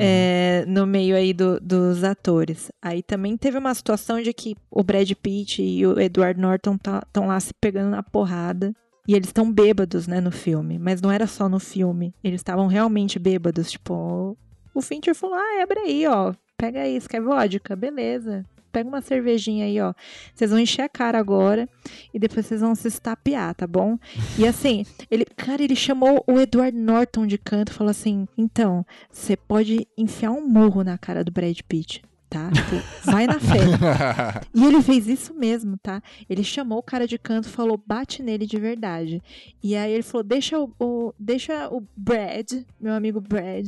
É, 0.00 0.64
no 0.66 0.86
meio 0.86 1.14
aí 1.16 1.32
do- 1.32 1.60
dos 1.60 2.02
atores. 2.04 2.70
Aí 2.80 3.02
também 3.02 3.36
teve 3.36 3.58
uma 3.58 3.74
situação 3.74 4.20
de 4.22 4.32
que 4.32 4.56
o 4.70 4.82
Brad 4.82 5.10
Pitt 5.12 5.62
e 5.62 5.86
o 5.86 5.98
Edward 6.00 6.40
Norton 6.40 6.76
estão 6.76 7.26
lá 7.26 7.38
se 7.40 7.52
pegando 7.60 7.90
na 7.90 8.02
porrada. 8.02 8.72
E 9.06 9.14
eles 9.14 9.28
estão 9.28 9.50
bêbados, 9.52 10.06
né, 10.06 10.20
no 10.20 10.30
filme. 10.30 10.78
Mas 10.78 11.02
não 11.02 11.10
era 11.10 11.26
só 11.26 11.48
no 11.48 11.58
filme. 11.58 12.14
Eles 12.22 12.40
estavam 12.40 12.68
realmente 12.68 13.18
bêbados. 13.18 13.72
Tipo, 13.72 14.38
o 14.72 14.80
Fincher 14.80 15.14
falou: 15.14 15.34
ah, 15.36 15.62
abre 15.62 15.80
aí, 15.80 16.06
ó. 16.06 16.32
Pega 16.62 16.78
você 16.84 17.08
quer 17.08 17.20
vodka? 17.20 17.74
Beleza. 17.74 18.46
Pega 18.70 18.88
uma 18.88 19.00
cervejinha 19.00 19.64
aí, 19.64 19.80
ó. 19.80 19.92
Vocês 20.32 20.48
vão 20.48 20.60
encher 20.60 20.82
a 20.82 20.88
cara 20.88 21.18
agora 21.18 21.68
e 22.14 22.20
depois 22.20 22.46
vocês 22.46 22.60
vão 22.60 22.72
se 22.76 22.86
estapear, 22.86 23.52
tá 23.56 23.66
bom? 23.66 23.98
E 24.38 24.46
assim, 24.46 24.86
ele, 25.10 25.24
cara, 25.24 25.60
ele 25.60 25.74
chamou 25.74 26.22
o 26.24 26.38
Edward 26.38 26.78
Norton 26.78 27.26
de 27.26 27.36
canto 27.36 27.72
falou 27.72 27.90
assim: 27.90 28.28
então, 28.38 28.86
você 29.10 29.36
pode 29.36 29.88
enfiar 29.98 30.30
um 30.30 30.46
murro 30.46 30.84
na 30.84 30.96
cara 30.96 31.24
do 31.24 31.32
Brad 31.32 31.58
Pitt. 31.68 32.00
Tá? 32.32 32.50
Tipo, 32.50 32.82
vai 33.04 33.26
na 33.26 33.38
fé. 33.38 33.58
E 34.54 34.64
ele 34.64 34.80
fez 34.82 35.06
isso 35.06 35.34
mesmo, 35.34 35.76
tá? 35.76 36.02
Ele 36.30 36.42
chamou 36.42 36.78
o 36.78 36.82
cara 36.82 37.06
de 37.06 37.18
canto 37.18 37.48
falou, 37.48 37.80
bate 37.86 38.22
nele 38.22 38.46
de 38.46 38.58
verdade. 38.58 39.22
E 39.62 39.76
aí 39.76 39.92
ele 39.92 40.02
falou, 40.02 40.22
deixa 40.24 40.58
o, 40.58 40.72
o- 40.80 41.12
deixa 41.18 41.68
o 41.68 41.82
Brad, 41.96 42.52
meu 42.80 42.92
amigo 42.94 43.20
Brad, 43.20 43.66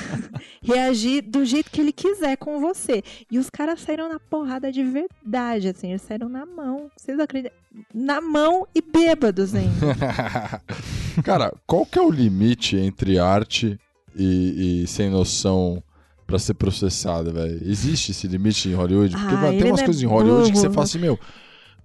reagir 0.62 1.22
do 1.22 1.44
jeito 1.44 1.70
que 1.70 1.80
ele 1.80 1.92
quiser 1.92 2.36
com 2.36 2.60
você. 2.60 3.02
E 3.30 3.38
os 3.38 3.50
caras 3.50 3.80
saíram 3.80 4.08
na 4.08 4.18
porrada 4.18 4.70
de 4.72 4.82
verdade, 4.82 5.68
assim, 5.68 5.90
eles 5.90 6.02
saíram 6.02 6.28
na 6.28 6.44
mão. 6.46 6.90
Vocês 6.96 7.18
acreditam? 7.18 7.56
Na 7.94 8.20
mão 8.20 8.66
e 8.74 8.80
bêbados 8.80 9.54
ainda. 9.54 9.70
Cara, 11.22 11.52
qual 11.66 11.86
que 11.86 11.98
é 11.98 12.02
o 12.02 12.10
limite 12.10 12.76
entre 12.76 13.18
arte 13.18 13.78
e, 14.16 14.82
e 14.82 14.86
sem 14.86 15.08
noção 15.10 15.82
pra 16.30 16.38
ser 16.38 16.54
processada, 16.54 17.32
velho? 17.32 17.60
Existe 17.64 18.12
esse 18.12 18.26
limite 18.28 18.68
em 18.68 18.74
Hollywood? 18.74 19.14
Porque 19.16 19.34
Ah, 19.34 19.48
tem 19.50 19.64
umas 19.64 19.80
é 19.80 19.84
coisas 19.84 20.02
em 20.02 20.06
Hollywood 20.06 20.50
que 20.52 20.56
você 20.56 20.62
burro. 20.68 20.74
fala 20.74 20.84
assim, 20.84 20.98
meu. 20.98 21.18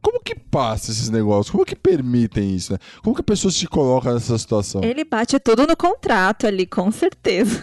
Como 0.02 0.22
que 0.24 0.36
passa 0.36 0.92
esses 0.92 1.10
negócios? 1.10 1.50
Como 1.50 1.66
que 1.66 1.76
permitem 1.76 2.56
isso, 2.56 2.74
né? 2.74 2.78
Como 3.04 3.16
que 3.16 3.22
a 3.22 3.24
pessoa 3.24 3.52
se 3.52 3.66
coloca 3.66 4.14
nessa 4.14 4.38
situação? 4.38 4.84
ele 4.84 5.04
bate 5.04 5.40
tudo 5.40 5.66
no 5.66 5.76
contrato 5.76 6.46
ali, 6.46 6.68
com 6.68 6.92
certeza. 6.92 7.60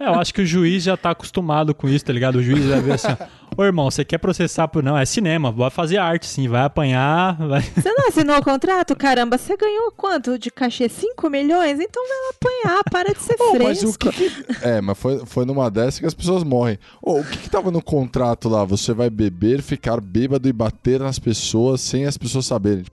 É, 0.00 0.06
eu 0.08 0.14
acho 0.14 0.32
que 0.32 0.40
o 0.40 0.46
juiz 0.46 0.82
já 0.82 0.96
tá 0.96 1.10
acostumado 1.10 1.74
com 1.74 1.86
isso, 1.86 2.06
tá 2.06 2.12
ligado? 2.12 2.36
O 2.36 2.42
juiz 2.42 2.64
vai 2.64 2.80
ver 2.80 2.92
assim, 2.94 3.08
ô 3.58 3.64
irmão, 3.64 3.90
você 3.90 4.04
quer 4.04 4.18
processar 4.18 4.68
por... 4.68 4.82
Não, 4.84 4.96
é 4.96 5.04
cinema, 5.04 5.50
vai 5.50 5.68
fazer 5.68 5.96
arte 5.98 6.26
sim, 6.26 6.46
vai 6.46 6.62
apanhar, 6.62 7.36
vai... 7.36 7.60
Você 7.74 7.92
não 7.92 8.06
assinou 8.08 8.38
o 8.38 8.42
contrato? 8.44 8.94
Caramba, 8.94 9.36
você 9.36 9.56
ganhou 9.56 9.90
quanto 9.96 10.38
de 10.38 10.50
cachê? 10.50 10.88
5 10.88 11.28
milhões? 11.28 11.80
Então 11.80 12.02
vai 12.06 12.18
apanhar, 12.30 12.84
para 12.90 13.12
de 13.12 13.20
ser 13.20 13.36
mas 13.38 13.80
fresco. 13.80 14.08
o 14.08 14.12
que, 14.12 14.32
É, 14.62 14.80
mas 14.80 14.96
foi, 14.96 15.26
foi 15.26 15.44
numa 15.44 15.68
dessa 15.70 15.98
que 16.00 16.06
as 16.06 16.14
pessoas 16.14 16.44
morrem. 16.44 16.78
Ô, 17.02 17.18
o 17.20 17.24
que 17.24 17.36
que 17.38 17.50
tava 17.50 17.70
no 17.70 17.82
contrato 17.82 18.48
lá? 18.48 18.64
Você 18.64 18.92
vai 18.94 19.10
beber, 19.10 19.60
ficar 19.60 20.00
bêbado 20.00 20.48
e 20.48 20.52
bater 20.52 21.00
nas 21.00 21.18
pessoas 21.18 21.80
sem 21.80 22.06
as 22.06 22.16
pessoas 22.16 22.46
saberem. 22.46 22.84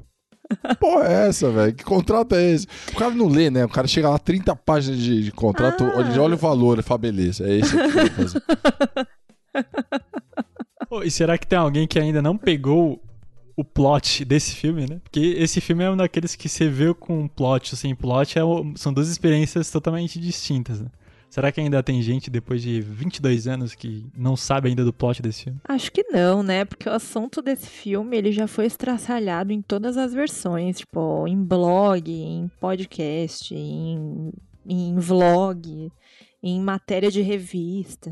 Porra, 0.80 1.08
é 1.08 1.28
essa, 1.28 1.50
velho? 1.52 1.74
Que 1.74 1.84
contrato 1.84 2.36
é 2.36 2.52
esse? 2.52 2.68
O 2.92 2.96
cara 2.96 3.12
não 3.12 3.28
lê, 3.28 3.50
né? 3.50 3.66
O 3.66 3.70
cara 3.70 3.88
chega 3.88 4.10
lá, 4.10 4.18
30 4.20 4.56
páginas 4.56 5.00
de, 5.00 5.24
de 5.24 5.32
contrato, 5.32 5.84
Ah. 5.84 5.94
olha, 5.98 6.10
ele 6.10 6.20
olha 6.20 6.34
o 6.36 6.38
valor, 6.38 6.74
ele 6.74 6.82
fala, 6.84 6.98
beleza, 7.00 7.48
é 7.48 7.58
esse 7.58 7.76
aqui 7.78 7.96
e 11.04 11.12
será 11.12 11.38
que 11.38 11.48
tem 11.48 11.58
alguém 11.58 11.88
que 11.88 12.00
ainda 12.00 12.22
não 12.22 12.38
pegou 12.38 13.02
o 13.56 13.64
plot 13.64 14.26
desse 14.26 14.56
filme, 14.56 14.86
né? 14.88 15.00
Porque 15.04 15.20
esse 15.38 15.62
filme 15.62 15.84
é 15.84 15.90
um 15.90 15.98
daqueles 15.98 16.36
que 16.36 16.50
você 16.50 16.68
vê 16.68 16.94
com 16.94 17.28
plot 17.28 17.76
sem 17.76 17.96
plot, 17.96 18.38
é 18.38 18.42
são 18.76 18.94
duas 18.94 19.08
experiências 19.10 19.72
totalmente 19.72 20.20
distintas, 20.20 20.82
né? 20.82 20.90
Será 21.30 21.52
que 21.52 21.60
ainda 21.60 21.84
tem 21.84 22.02
gente, 22.02 22.30
depois 22.30 22.62
de 22.62 22.80
22 22.80 23.46
anos, 23.46 23.76
que 23.76 24.06
não 24.16 24.38
sabe 24.38 24.70
ainda 24.70 24.86
do 24.86 24.94
plot 24.94 25.22
desse 25.22 25.44
filme? 25.44 25.60
Acho 25.68 25.92
que 25.92 26.04
não, 26.04 26.42
né? 26.42 26.64
Porque 26.64 26.88
o 26.88 26.94
assunto 26.94 27.42
desse 27.42 27.68
filme, 27.68 28.16
ele 28.16 28.32
já 28.32 28.48
foi 28.48 28.66
estraçalhado 28.66 29.52
em 29.52 29.62
todas 29.62 29.98
as 29.98 30.14
versões, 30.14 30.78
tipo, 30.78 31.28
em 31.28 31.44
blog, 31.44 32.10
em 32.10 32.50
podcast, 32.62 33.54
em, 33.54 34.32
em 34.66 34.96
vlog, 34.98 35.92
em 36.42 36.62
matéria 36.62 37.12
de 37.12 37.22
revista. 37.22 38.12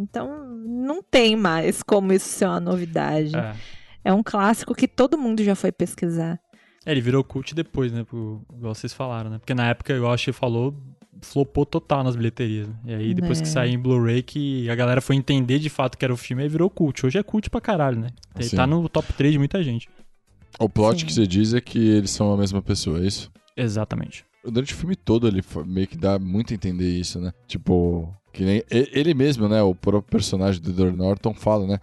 Então, 0.00 0.46
não 0.66 1.02
tem 1.02 1.36
mais 1.36 1.82
como 1.82 2.12
isso 2.12 2.28
ser 2.28 2.46
uma 2.46 2.60
novidade. 2.60 3.36
É. 3.36 3.54
É 4.02 4.12
um 4.14 4.22
clássico 4.22 4.74
que 4.74 4.88
todo 4.88 5.18
mundo 5.18 5.44
já 5.44 5.54
foi 5.54 5.70
pesquisar. 5.70 6.40
É, 6.86 6.92
ele 6.92 7.00
virou 7.02 7.22
cult 7.22 7.54
depois, 7.54 7.92
né? 7.92 8.02
Pro, 8.04 8.42
igual 8.56 8.74
vocês 8.74 8.92
falaram, 8.94 9.28
né? 9.30 9.38
Porque 9.38 9.52
na 9.54 9.66
época, 9.68 9.92
igual 9.92 10.12
a 10.12 10.16
Xê 10.16 10.32
falou, 10.32 10.74
flopou 11.20 11.66
total 11.66 12.02
nas 12.02 12.16
bilheterias. 12.16 12.66
né? 12.68 12.74
E 12.86 12.94
aí, 12.94 13.14
depois 13.14 13.38
É. 13.38 13.42
que 13.42 13.48
saiu 13.48 13.74
em 13.74 13.78
Blu-ray, 13.78 14.22
que 14.22 14.70
a 14.70 14.74
galera 14.74 15.02
foi 15.02 15.16
entender 15.16 15.58
de 15.58 15.68
fato 15.68 15.98
que 15.98 16.04
era 16.04 16.14
o 16.14 16.16
filme, 16.16 16.42
aí 16.42 16.48
virou 16.48 16.70
cult. 16.70 17.04
Hoje 17.04 17.18
é 17.18 17.22
cult 17.22 17.50
pra 17.50 17.60
caralho, 17.60 18.00
né? 18.00 18.08
Ele 18.34 18.48
Sim. 18.48 18.56
tá 18.56 18.66
no 18.66 18.88
top 18.88 19.12
3 19.12 19.32
de 19.34 19.38
muita 19.38 19.62
gente. 19.62 19.88
O 20.58 20.68
plot 20.68 21.00
Sim. 21.00 21.06
que 21.06 21.12
você 21.12 21.26
diz 21.26 21.52
é 21.52 21.60
que 21.60 21.78
eles 21.78 22.10
são 22.10 22.32
a 22.32 22.36
mesma 22.38 22.62
pessoa, 22.62 23.00
é 23.00 23.06
isso? 23.06 23.30
Exatamente. 23.54 24.24
Durante 24.44 24.72
o 24.72 24.76
filme 24.76 24.96
todo 24.96 25.28
ele 25.28 25.42
meio 25.66 25.86
que 25.86 25.96
dá 25.96 26.18
muito 26.18 26.52
a 26.52 26.54
entender 26.54 26.90
isso, 26.90 27.20
né? 27.20 27.32
Tipo, 27.46 28.14
que 28.32 28.44
nem 28.44 28.62
ele 28.70 29.14
mesmo, 29.14 29.48
né? 29.48 29.62
O 29.62 29.74
próprio 29.74 30.10
personagem 30.10 30.60
do 30.60 30.70
Edward 30.70 30.96
Norton 30.96 31.34
fala, 31.34 31.66
né? 31.66 31.78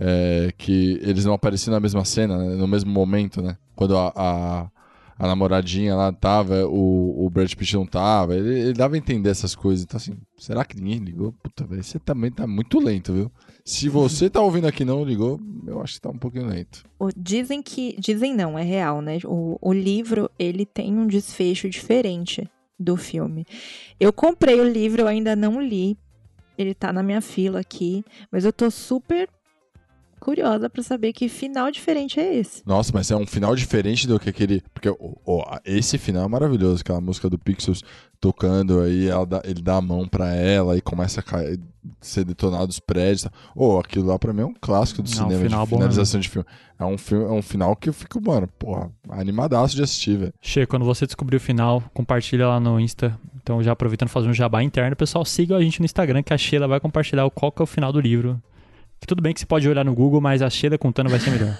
é, 0.00 0.50
que 0.56 0.98
eles 1.02 1.26
não 1.26 1.34
apareciam 1.34 1.74
na 1.74 1.78
mesma 1.78 2.04
cena, 2.06 2.38
né, 2.38 2.54
no 2.56 2.66
mesmo 2.66 2.90
momento, 2.90 3.42
né? 3.42 3.58
Quando 3.76 3.96
a, 3.98 4.10
a, 4.16 4.70
a 5.18 5.26
namoradinha 5.26 5.94
lá 5.94 6.10
tava, 6.10 6.66
o, 6.66 7.26
o 7.26 7.28
Brad 7.28 7.52
Pitt 7.54 7.76
não 7.76 7.84
tava. 7.84 8.34
Ele, 8.34 8.58
ele 8.60 8.72
dava 8.72 8.94
a 8.94 8.98
entender 8.98 9.28
essas 9.28 9.54
coisas. 9.54 9.84
Então, 9.84 9.98
assim, 9.98 10.16
será 10.38 10.64
que 10.64 10.80
ninguém 10.80 10.98
ligou? 10.98 11.32
Puta, 11.42 11.66
velho, 11.66 11.84
você 11.84 11.98
também 11.98 12.30
tá 12.30 12.46
muito 12.46 12.80
lento, 12.80 13.12
viu? 13.12 13.30
Se 13.70 13.88
você 13.88 14.28
tá 14.28 14.40
ouvindo 14.40 14.66
aqui 14.66 14.84
não 14.84 15.04
ligou, 15.04 15.40
eu 15.64 15.80
acho 15.80 15.94
que 15.94 16.00
tá 16.00 16.10
um 16.10 16.18
pouquinho 16.18 16.48
lento. 16.48 16.84
Dizem 17.16 17.62
que. 17.62 17.94
Dizem 18.00 18.34
não, 18.34 18.58
é 18.58 18.64
real, 18.64 19.00
né? 19.00 19.18
O, 19.24 19.56
o 19.60 19.72
livro, 19.72 20.28
ele 20.36 20.66
tem 20.66 20.92
um 20.92 21.06
desfecho 21.06 21.70
diferente 21.70 22.50
do 22.76 22.96
filme. 22.96 23.46
Eu 24.00 24.12
comprei 24.12 24.60
o 24.60 24.68
livro, 24.68 25.02
eu 25.02 25.06
ainda 25.06 25.36
não 25.36 25.62
li. 25.62 25.96
Ele 26.58 26.74
tá 26.74 26.92
na 26.92 27.00
minha 27.00 27.20
fila 27.20 27.60
aqui. 27.60 28.04
Mas 28.28 28.44
eu 28.44 28.52
tô 28.52 28.68
super 28.72 29.28
curiosa 30.20 30.68
pra 30.70 30.82
saber 30.82 31.12
que 31.12 31.28
final 31.28 31.70
diferente 31.70 32.20
é 32.20 32.36
esse. 32.36 32.62
Nossa, 32.66 32.92
mas 32.94 33.10
é 33.10 33.16
um 33.16 33.26
final 33.26 33.56
diferente 33.56 34.06
do 34.06 34.20
que 34.20 34.28
aquele. 34.28 34.62
Porque 34.72 34.88
ó, 35.26 35.58
esse 35.64 35.98
final 35.98 36.24
é 36.24 36.28
maravilhoso, 36.28 36.82
aquela 36.82 37.00
música 37.00 37.28
do 37.28 37.38
Pixels 37.38 37.82
tocando 38.20 38.80
aí, 38.80 39.08
ela 39.08 39.24
dá- 39.26 39.40
ele 39.44 39.62
dá 39.62 39.76
a 39.76 39.80
mão 39.80 40.06
pra 40.06 40.34
ela 40.34 40.76
e 40.76 40.80
começa 40.82 41.20
a 41.20 41.22
cair, 41.22 41.58
ser 42.02 42.22
detonado 42.24 42.68
os 42.70 42.78
prédios. 42.78 43.22
tá? 43.22 43.30
Ô, 43.56 43.78
aquilo 43.78 44.06
lá 44.08 44.18
pra 44.18 44.32
mim 44.32 44.42
é 44.42 44.46
um 44.46 44.54
clássico 44.60 45.02
do 45.02 45.08
Não, 45.08 45.16
cinema, 45.28 45.42
final 45.42 45.64
de 45.64 45.70
bom 45.70 45.76
finalização 45.78 46.20
de 46.20 46.28
filme. 46.28 46.46
É 46.78 46.84
um, 46.84 46.98
filme. 46.98 47.24
é 47.24 47.28
um 47.30 47.40
final 47.42 47.74
que 47.74 47.88
eu 47.88 47.92
fico, 47.94 48.20
mano, 48.20 48.46
porra, 48.58 48.90
animadaço 49.08 49.74
de 49.74 49.82
assistir, 49.82 50.18
velho. 50.18 50.34
Che, 50.40 50.66
quando 50.66 50.84
você 50.84 51.06
descobrir 51.06 51.36
o 51.36 51.40
final, 51.40 51.82
compartilha 51.94 52.46
lá 52.46 52.60
no 52.60 52.78
Insta. 52.78 53.18
Então, 53.42 53.62
já 53.62 53.72
aproveitando 53.72 54.08
fazer 54.10 54.28
um 54.28 54.34
jabá 54.34 54.62
interno, 54.62 54.94
pessoal, 54.94 55.24
siga 55.24 55.56
a 55.56 55.62
gente 55.62 55.80
no 55.80 55.86
Instagram, 55.86 56.22
que 56.22 56.32
a 56.34 56.38
Sheila 56.38 56.68
vai 56.68 56.78
compartilhar 56.78 57.24
o 57.24 57.30
qual 57.30 57.50
que 57.50 57.62
é 57.62 57.64
o 57.64 57.66
final 57.66 57.90
do 57.90 57.98
livro. 58.00 58.40
Que 59.00 59.06
tudo 59.06 59.22
bem 59.22 59.32
que 59.32 59.40
você 59.40 59.46
pode 59.46 59.68
olhar 59.68 59.84
no 59.84 59.94
Google, 59.94 60.20
mas 60.20 60.42
a 60.42 60.50
Sheila 60.50 60.76
contando 60.78 61.08
vai 61.08 61.18
ser 61.18 61.30
melhor. 61.30 61.58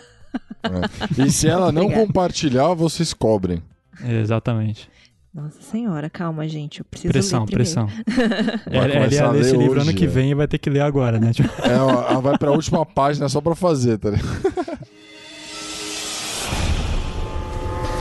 É. 0.63 1.23
E 1.27 1.31
se 1.31 1.49
ela 1.49 1.73
não 1.73 1.83
Obrigada. 1.85 2.07
compartilhar, 2.07 2.75
vocês 2.75 3.13
cobrem. 3.15 3.63
Exatamente. 4.05 4.89
Nossa 5.33 5.61
senhora, 5.63 6.11
calma, 6.11 6.47
gente. 6.49 6.81
Eu 6.81 6.85
preciso 6.85 7.13
Pressão, 7.13 7.45
ler 7.45 7.51
pressão. 7.51 7.87
Vai 8.67 8.77
Ela, 8.77 8.85
ela 8.85 8.95
começar 8.95 9.15
ia 9.15 9.25
a 9.27 9.31
ler 9.31 9.41
esse 9.43 9.57
livro 9.57 9.81
ano 9.81 9.91
hoje, 9.91 9.95
que 9.95 10.05
é. 10.05 10.09
vem 10.09 10.31
e 10.31 10.35
vai 10.35 10.49
ter 10.49 10.59
que 10.59 10.69
ler 10.69 10.81
agora, 10.81 11.19
né? 11.21 11.33
Tipo, 11.33 11.49
É, 11.63 11.73
ela 11.73 12.21
vai 12.21 12.37
pra 12.37 12.51
última 12.51 12.85
página 12.85 13.29
só 13.29 13.41
pra 13.41 13.55
fazer, 13.55 13.97
tá 13.99 14.11
ligado? 14.11 14.29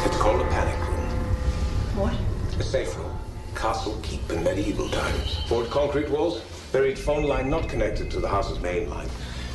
It's 0.05 0.17
called 0.17 0.41
a 0.41 0.45
panic 0.49 0.79
room. 0.79 2.03
What? 2.03 2.15
A 2.59 2.63
safe 2.63 2.95
room. 2.97 3.11
Castle 3.55 3.97
keep 4.01 4.21
in 4.33 4.43
medieval 4.43 4.89
times. 4.89 5.37
Poured 5.47 5.69
concrete 5.69 6.09
walls, 6.09 6.41
buried 6.71 6.97
phone 6.97 7.27
line 7.27 7.49
not 7.49 7.67
connected 7.69 8.09
to 8.11 8.19
the 8.19 8.27
house's 8.27 8.59
main 8.61 8.89
line. 8.89 9.07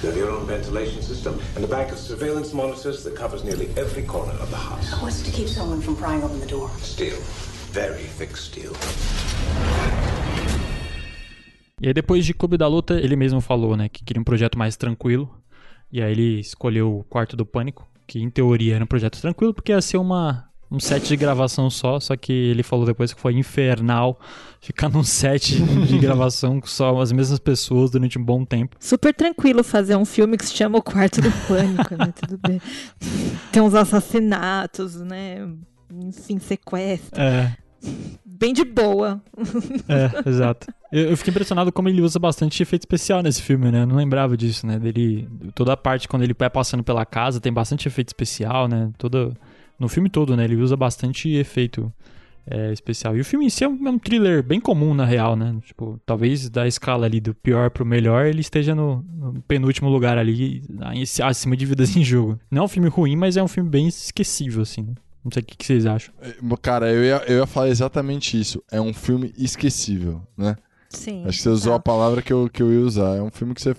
Have 0.05 0.19
your 0.19 0.31
own 0.31 0.47
ventilation 0.47 1.01
system 1.01 1.39
and 1.57 1.65
a 1.65 1.67
bank 1.67 1.91
of 1.91 1.99
surveillance 1.99 2.53
monitors 2.53 3.03
that 3.05 3.15
covers 3.17 3.43
nearly 3.43 3.69
every 3.75 4.03
corner 4.03 4.35
of 4.35 4.51
the 4.51 4.57
house. 4.57 4.93
What's 5.01 5.23
to 5.23 5.31
keep 5.31 5.49
someone 5.49 5.81
from 5.81 5.97
prying 5.97 6.23
open 6.23 6.41
the 6.41 6.47
door? 6.47 6.69
Steel. 6.83 7.17
Very 7.73 8.05
thick 8.19 8.37
steel. 8.37 8.73
E 11.81 11.89
aí 11.89 11.95
depois 11.95 12.27
de 12.27 12.35
Clube 12.35 12.59
da 12.59 12.69
Luta, 12.69 13.01
ele 13.01 13.17
mesmo 13.17 13.41
falou, 13.41 13.79
né, 13.79 13.89
que 13.89 14.05
queria 14.05 14.21
um 14.21 14.25
projeto 14.25 14.59
mais 14.59 14.77
tranquilo. 14.77 15.35
E 15.91 16.03
aí 16.03 16.13
ele 16.13 16.41
escolheu 16.41 16.99
o 16.99 17.05
Quarto 17.05 17.35
do 17.35 17.47
Pânico, 17.47 17.89
que 18.07 18.21
em 18.21 18.29
teoria 18.29 18.75
era 18.75 18.85
um 18.85 18.87
projeto 18.87 19.19
tranquilo, 19.19 19.55
porque 19.55 19.73
ia 19.73 19.81
ser 19.81 19.97
uma, 19.97 20.51
um 20.71 20.79
set 20.79 21.09
de 21.09 21.17
gravação 21.17 21.71
só, 21.71 21.99
só 21.99 22.15
que 22.15 22.31
ele 22.31 22.63
falou 22.63 22.85
depois 22.85 23.15
que 23.15 23.21
foi 23.21 23.33
infernal 23.33 24.21
ficar 24.65 24.89
num 24.89 25.05
set 25.05 25.57
de 25.87 25.99
gravação 25.99 26.61
com 26.61 26.67
só 26.67 27.01
as 27.01 27.13
mesmas 27.13 27.39
pessoas 27.39 27.91
durante 27.91 28.19
um 28.19 28.25
bom 28.25 28.45
tempo. 28.45 28.77
Super 28.81 29.15
tranquilo 29.15 29.63
fazer 29.63 29.97
um 29.97 30.05
filme 30.05 30.37
que 30.37 30.47
se 30.47 30.55
chama 30.55 30.79
O 30.79 30.83
Quarto 30.83 31.21
do 31.21 31.31
Pânico, 31.47 31.95
né? 31.97 32.13
Tudo 32.21 32.39
bem. 32.39 32.61
Tem 33.53 33.63
uns 33.63 33.75
assassinatos, 33.75 34.97
né? 34.97 35.47
Enfim, 35.93 36.39
sequestro. 36.39 37.21
É, 37.21 37.57
Bem 38.25 38.53
de 38.53 38.65
boa. 38.65 39.23
é, 39.89 40.29
exato. 40.29 40.67
Eu, 40.91 41.11
eu 41.11 41.17
fiquei 41.17 41.31
impressionado 41.31 41.71
como 41.71 41.89
ele 41.89 42.03
usa 42.03 42.19
bastante 42.19 42.63
efeito 42.63 42.83
especial 42.83 43.23
nesse 43.23 43.41
filme, 43.41 43.71
né? 43.71 43.83
Eu 43.83 43.87
não 43.87 43.97
lembrava 43.97 44.37
disso, 44.37 44.67
né? 44.67 44.79
Dele, 44.79 45.29
toda 45.55 45.73
a 45.73 45.77
parte 45.77 46.09
quando 46.09 46.23
ele 46.23 46.35
vai 46.37 46.51
passando 46.51 46.83
pela 46.83 47.07
casa 47.07 47.41
tem 47.41 47.53
bastante 47.53 47.87
efeito 47.87 48.09
especial, 48.09 48.67
né? 48.67 48.91
Toda, 48.99 49.33
no 49.79 49.89
filme 49.89 50.11
todo, 50.11 50.37
né? 50.37 50.45
Ele 50.45 50.57
usa 50.57 50.77
bastante 50.77 51.31
efeito 51.31 51.93
é, 52.47 52.73
especial. 52.73 53.17
E 53.17 53.21
o 53.21 53.25
filme 53.25 53.47
em 53.47 53.51
si 53.51 53.65
é 53.65 53.69
um, 53.69 53.87
é 53.87 53.91
um 53.91 53.99
thriller 53.99 54.43
bem 54.43 54.61
comum, 54.61 54.95
na 54.95 55.05
real, 55.05 55.37
né? 55.37 55.57
Tipo, 55.65 56.01
talvez 56.05 56.49
da 56.49 56.67
escala 56.67 57.07
ali 57.07 57.21
do 57.21 57.35
pior 57.35 57.71
pro 57.71 57.85
melhor, 57.85 58.27
ele 58.27 58.41
esteja 58.41 58.75
no, 58.75 59.05
no 59.17 59.43
penúltimo 59.43 59.89
lugar 59.89 60.19
ali, 60.19 60.63
em- 60.93 61.05
acima 61.23 61.57
de 61.57 61.67
Vidas 61.67 61.97
em 61.97 62.05
Jogo. 62.05 62.39
Não 62.51 62.63
é 62.63 62.65
um 62.65 62.69
filme 62.69 62.89
ruim, 62.89 63.17
mas 63.17 63.37
é 63.37 63.43
um 63.43 63.49
filme 63.49 63.69
bem 63.69 63.89
esquecível, 63.89 64.63
assim, 64.63 64.83
né? 64.83 64.95
Não 65.25 65.33
sei 65.33 65.43
o 65.43 65.45
que, 65.47 65.57
que 65.57 65.65
vocês 65.65 65.87
acham. 65.87 66.15
Cara, 66.61 66.93
eu 66.93 67.03
ia, 67.03 67.23
eu 67.27 67.39
ia 67.39 67.47
falar 67.47 67.69
exatamente 67.69 68.39
isso. 68.39 68.63
É 68.71 68.79
um 68.79 68.93
filme 68.93 69.33
esquecível, 69.39 70.21
né? 70.37 70.55
Sim. 70.91 71.25
Acho 71.27 71.39
que 71.39 71.43
você 71.45 71.49
usou 71.49 71.73
a 71.73 71.79
tá. 71.79 71.83
palavra 71.83 72.21
que 72.21 72.33
eu, 72.33 72.49
que 72.53 72.63
eu 72.63 72.71
ia 72.71 72.81
usar. 72.81 73.17
É 73.17 73.23
um 73.23 73.31
filme 73.31 73.55
que 73.55 73.63
você. 73.63 73.75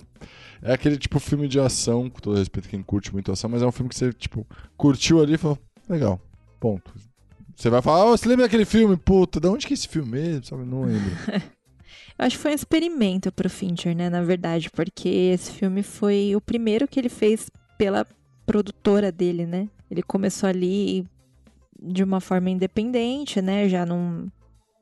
É 0.60 0.72
aquele 0.72 0.96
tipo 0.96 1.20
filme 1.20 1.46
de 1.46 1.60
ação, 1.60 2.10
com 2.10 2.18
todo 2.18 2.36
respeito 2.36 2.66
a 2.66 2.70
quem 2.70 2.82
curte 2.82 3.12
muito 3.12 3.30
ação, 3.30 3.48
mas 3.48 3.62
é 3.62 3.66
um 3.66 3.70
filme 3.70 3.88
que 3.88 3.94
você, 3.94 4.12
tipo, 4.12 4.44
curtiu 4.76 5.22
ali 5.22 5.34
e 5.34 5.38
falou, 5.38 5.56
legal, 5.88 6.20
ponto. 6.58 6.92
Você 7.56 7.70
vai 7.70 7.80
falar, 7.80 8.04
oh, 8.04 8.16
você 8.16 8.28
lembra 8.28 8.44
daquele 8.44 8.66
filme? 8.66 8.98
Puta, 8.98 9.40
de 9.40 9.48
onde 9.48 9.66
que 9.66 9.72
é 9.72 9.74
esse 9.74 9.88
filme 9.88 10.10
mesmo? 10.10 10.44
Sabe? 10.44 10.64
Não 10.66 10.82
lembro. 10.82 11.10
Eu 12.18 12.26
acho 12.26 12.36
que 12.36 12.42
foi 12.42 12.50
um 12.50 12.54
experimento 12.54 13.32
pro 13.32 13.48
Fincher, 13.48 13.96
né? 13.96 14.10
Na 14.10 14.22
verdade, 14.22 14.70
porque 14.70 15.08
esse 15.08 15.52
filme 15.52 15.82
foi 15.82 16.36
o 16.36 16.40
primeiro 16.40 16.86
que 16.86 17.00
ele 17.00 17.08
fez 17.08 17.50
pela 17.78 18.06
produtora 18.44 19.10
dele, 19.10 19.46
né? 19.46 19.68
Ele 19.90 20.02
começou 20.02 20.48
ali 20.48 21.06
de 21.80 22.04
uma 22.04 22.20
forma 22.20 22.50
independente, 22.50 23.40
né? 23.40 23.68
Já 23.70 23.86
não, 23.86 24.30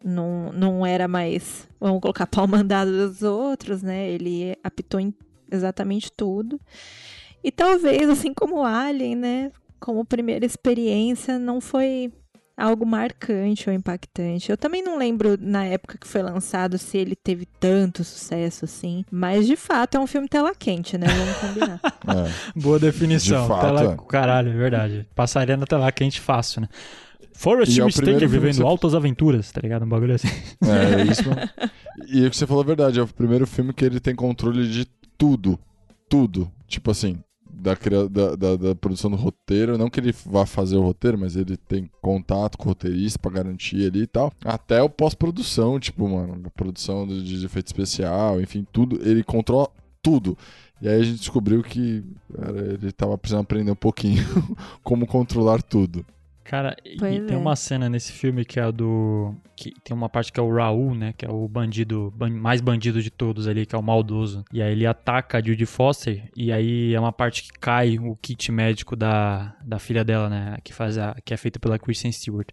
não, 0.04 0.52
não 0.52 0.86
era 0.86 1.06
mais, 1.06 1.68
vamos 1.78 2.00
colocar 2.00 2.26
pau 2.28 2.46
mandado 2.46 2.90
dos 2.90 3.22
outros, 3.22 3.82
né? 3.82 4.10
Ele 4.10 4.56
apitou 4.64 4.98
em 4.98 5.14
exatamente 5.50 6.10
tudo. 6.10 6.60
E 7.42 7.52
talvez, 7.52 8.08
assim 8.08 8.34
como 8.34 8.64
Alien, 8.64 9.14
né? 9.14 9.52
Como 9.78 10.04
primeira 10.04 10.44
experiência, 10.44 11.38
não 11.38 11.60
foi 11.60 12.12
algo 12.56 12.86
marcante 12.86 13.68
ou 13.68 13.74
impactante. 13.74 14.50
Eu 14.50 14.56
também 14.56 14.82
não 14.82 14.96
lembro 14.98 15.36
na 15.40 15.64
época 15.64 15.98
que 15.98 16.06
foi 16.06 16.22
lançado 16.22 16.78
se 16.78 16.96
ele 16.98 17.16
teve 17.16 17.46
tanto 17.58 18.04
sucesso 18.04 18.64
assim, 18.64 19.04
mas 19.10 19.46
de 19.46 19.56
fato 19.56 19.96
é 19.96 20.00
um 20.00 20.06
filme 20.06 20.28
tela 20.28 20.54
quente, 20.54 20.96
né? 20.96 21.06
Vamos 21.08 21.36
combinar. 21.38 21.80
É. 22.06 22.60
Boa 22.60 22.78
definição. 22.78 23.42
De 23.42 23.48
fato, 23.48 23.64
tela, 23.64 23.92
é. 23.94 23.96
Caralho, 24.10 24.50
é 24.50 24.54
verdade. 24.54 25.06
Passaria 25.14 25.56
na 25.56 25.64
tela 25.64 25.90
quente 25.90 26.20
fácil, 26.20 26.60
né? 26.60 26.68
Forrest 27.32 27.78
é 27.78 27.82
Whitaker 27.82 28.28
vivendo 28.28 28.56
você- 28.56 28.62
altas 28.62 28.94
aventuras, 28.94 29.50
tá 29.50 29.60
ligado? 29.62 29.84
Um 29.84 29.88
bagulho 29.88 30.14
assim. 30.14 30.28
É, 30.62 31.00
é 31.00 31.04
isso 31.04 31.22
mesmo. 31.26 31.48
E 32.06 32.26
o 32.26 32.30
que 32.30 32.36
você 32.36 32.46
falou 32.46 32.62
é 32.62 32.66
verdade, 32.66 33.00
é 33.00 33.02
o 33.02 33.06
primeiro 33.08 33.46
filme 33.46 33.72
que 33.72 33.84
ele 33.84 33.98
tem 34.00 34.14
controle 34.14 34.68
de 34.68 34.84
tudo. 35.16 35.58
Tudo. 36.10 36.52
Tipo 36.68 36.90
assim, 36.90 37.18
da, 37.64 38.36
da, 38.36 38.56
da 38.56 38.74
produção 38.74 39.10
do 39.10 39.16
roteiro. 39.16 39.78
Não 39.78 39.88
que 39.88 39.98
ele 39.98 40.14
vá 40.26 40.44
fazer 40.44 40.76
o 40.76 40.82
roteiro, 40.82 41.18
mas 41.18 41.36
ele 41.36 41.56
tem 41.56 41.90
contato 42.02 42.58
com 42.58 42.64
o 42.64 42.68
roteirista 42.68 43.18
pra 43.18 43.30
garantir 43.30 43.86
ali 43.86 44.02
e 44.02 44.06
tal. 44.06 44.32
Até 44.44 44.82
o 44.82 44.90
pós-produção, 44.90 45.80
tipo, 45.80 46.08
mano, 46.08 46.42
a 46.44 46.50
produção 46.50 47.06
de, 47.06 47.22
de 47.24 47.44
efeito 47.44 47.68
especial, 47.68 48.40
enfim, 48.40 48.66
tudo. 48.70 49.00
Ele 49.02 49.24
controla 49.24 49.68
tudo. 50.02 50.36
E 50.82 50.88
aí 50.88 51.00
a 51.00 51.04
gente 51.04 51.18
descobriu 51.18 51.62
que 51.62 52.04
cara, 52.36 52.74
ele 52.74 52.92
tava 52.92 53.16
precisando 53.16 53.42
aprender 53.42 53.70
um 53.70 53.76
pouquinho 53.76 54.22
como 54.84 55.06
controlar 55.06 55.62
tudo. 55.62 56.04
Cara, 56.44 56.76
e 56.84 56.96
Pois 56.98 57.24
tem 57.26 57.34
é. 57.36 57.38
uma 57.38 57.56
cena 57.56 57.88
nesse 57.88 58.12
filme 58.12 58.44
que 58.44 58.60
é 58.60 58.64
a 58.64 58.70
do. 58.70 59.34
que 59.56 59.72
tem 59.82 59.96
uma 59.96 60.08
parte 60.10 60.30
que 60.30 60.38
é 60.38 60.42
o 60.42 60.54
Raul, 60.54 60.94
né? 60.94 61.14
Que 61.16 61.24
é 61.24 61.30
o 61.30 61.48
bandido, 61.48 62.12
ban- 62.14 62.28
mais 62.30 62.60
bandido 62.60 63.02
de 63.02 63.10
todos 63.10 63.48
ali, 63.48 63.64
que 63.64 63.74
é 63.74 63.78
o 63.78 63.82
maldoso. 63.82 64.44
E 64.52 64.60
aí 64.60 64.72
ele 64.72 64.86
ataca 64.86 65.38
a 65.38 65.42
Judy 65.42 65.64
Foster, 65.64 66.28
e 66.36 66.52
aí 66.52 66.92
é 66.92 67.00
uma 67.00 67.12
parte 67.12 67.44
que 67.44 67.58
cai 67.58 67.98
o 67.98 68.14
kit 68.16 68.52
médico 68.52 68.94
da, 68.94 69.56
da 69.64 69.78
filha 69.78 70.04
dela, 70.04 70.28
né? 70.28 70.58
Que, 70.62 70.72
faz 70.74 70.98
a, 70.98 71.16
que 71.24 71.32
é 71.32 71.36
feita 71.36 71.58
pela 71.58 71.78
Kristen 71.78 72.12
Stewart. 72.12 72.48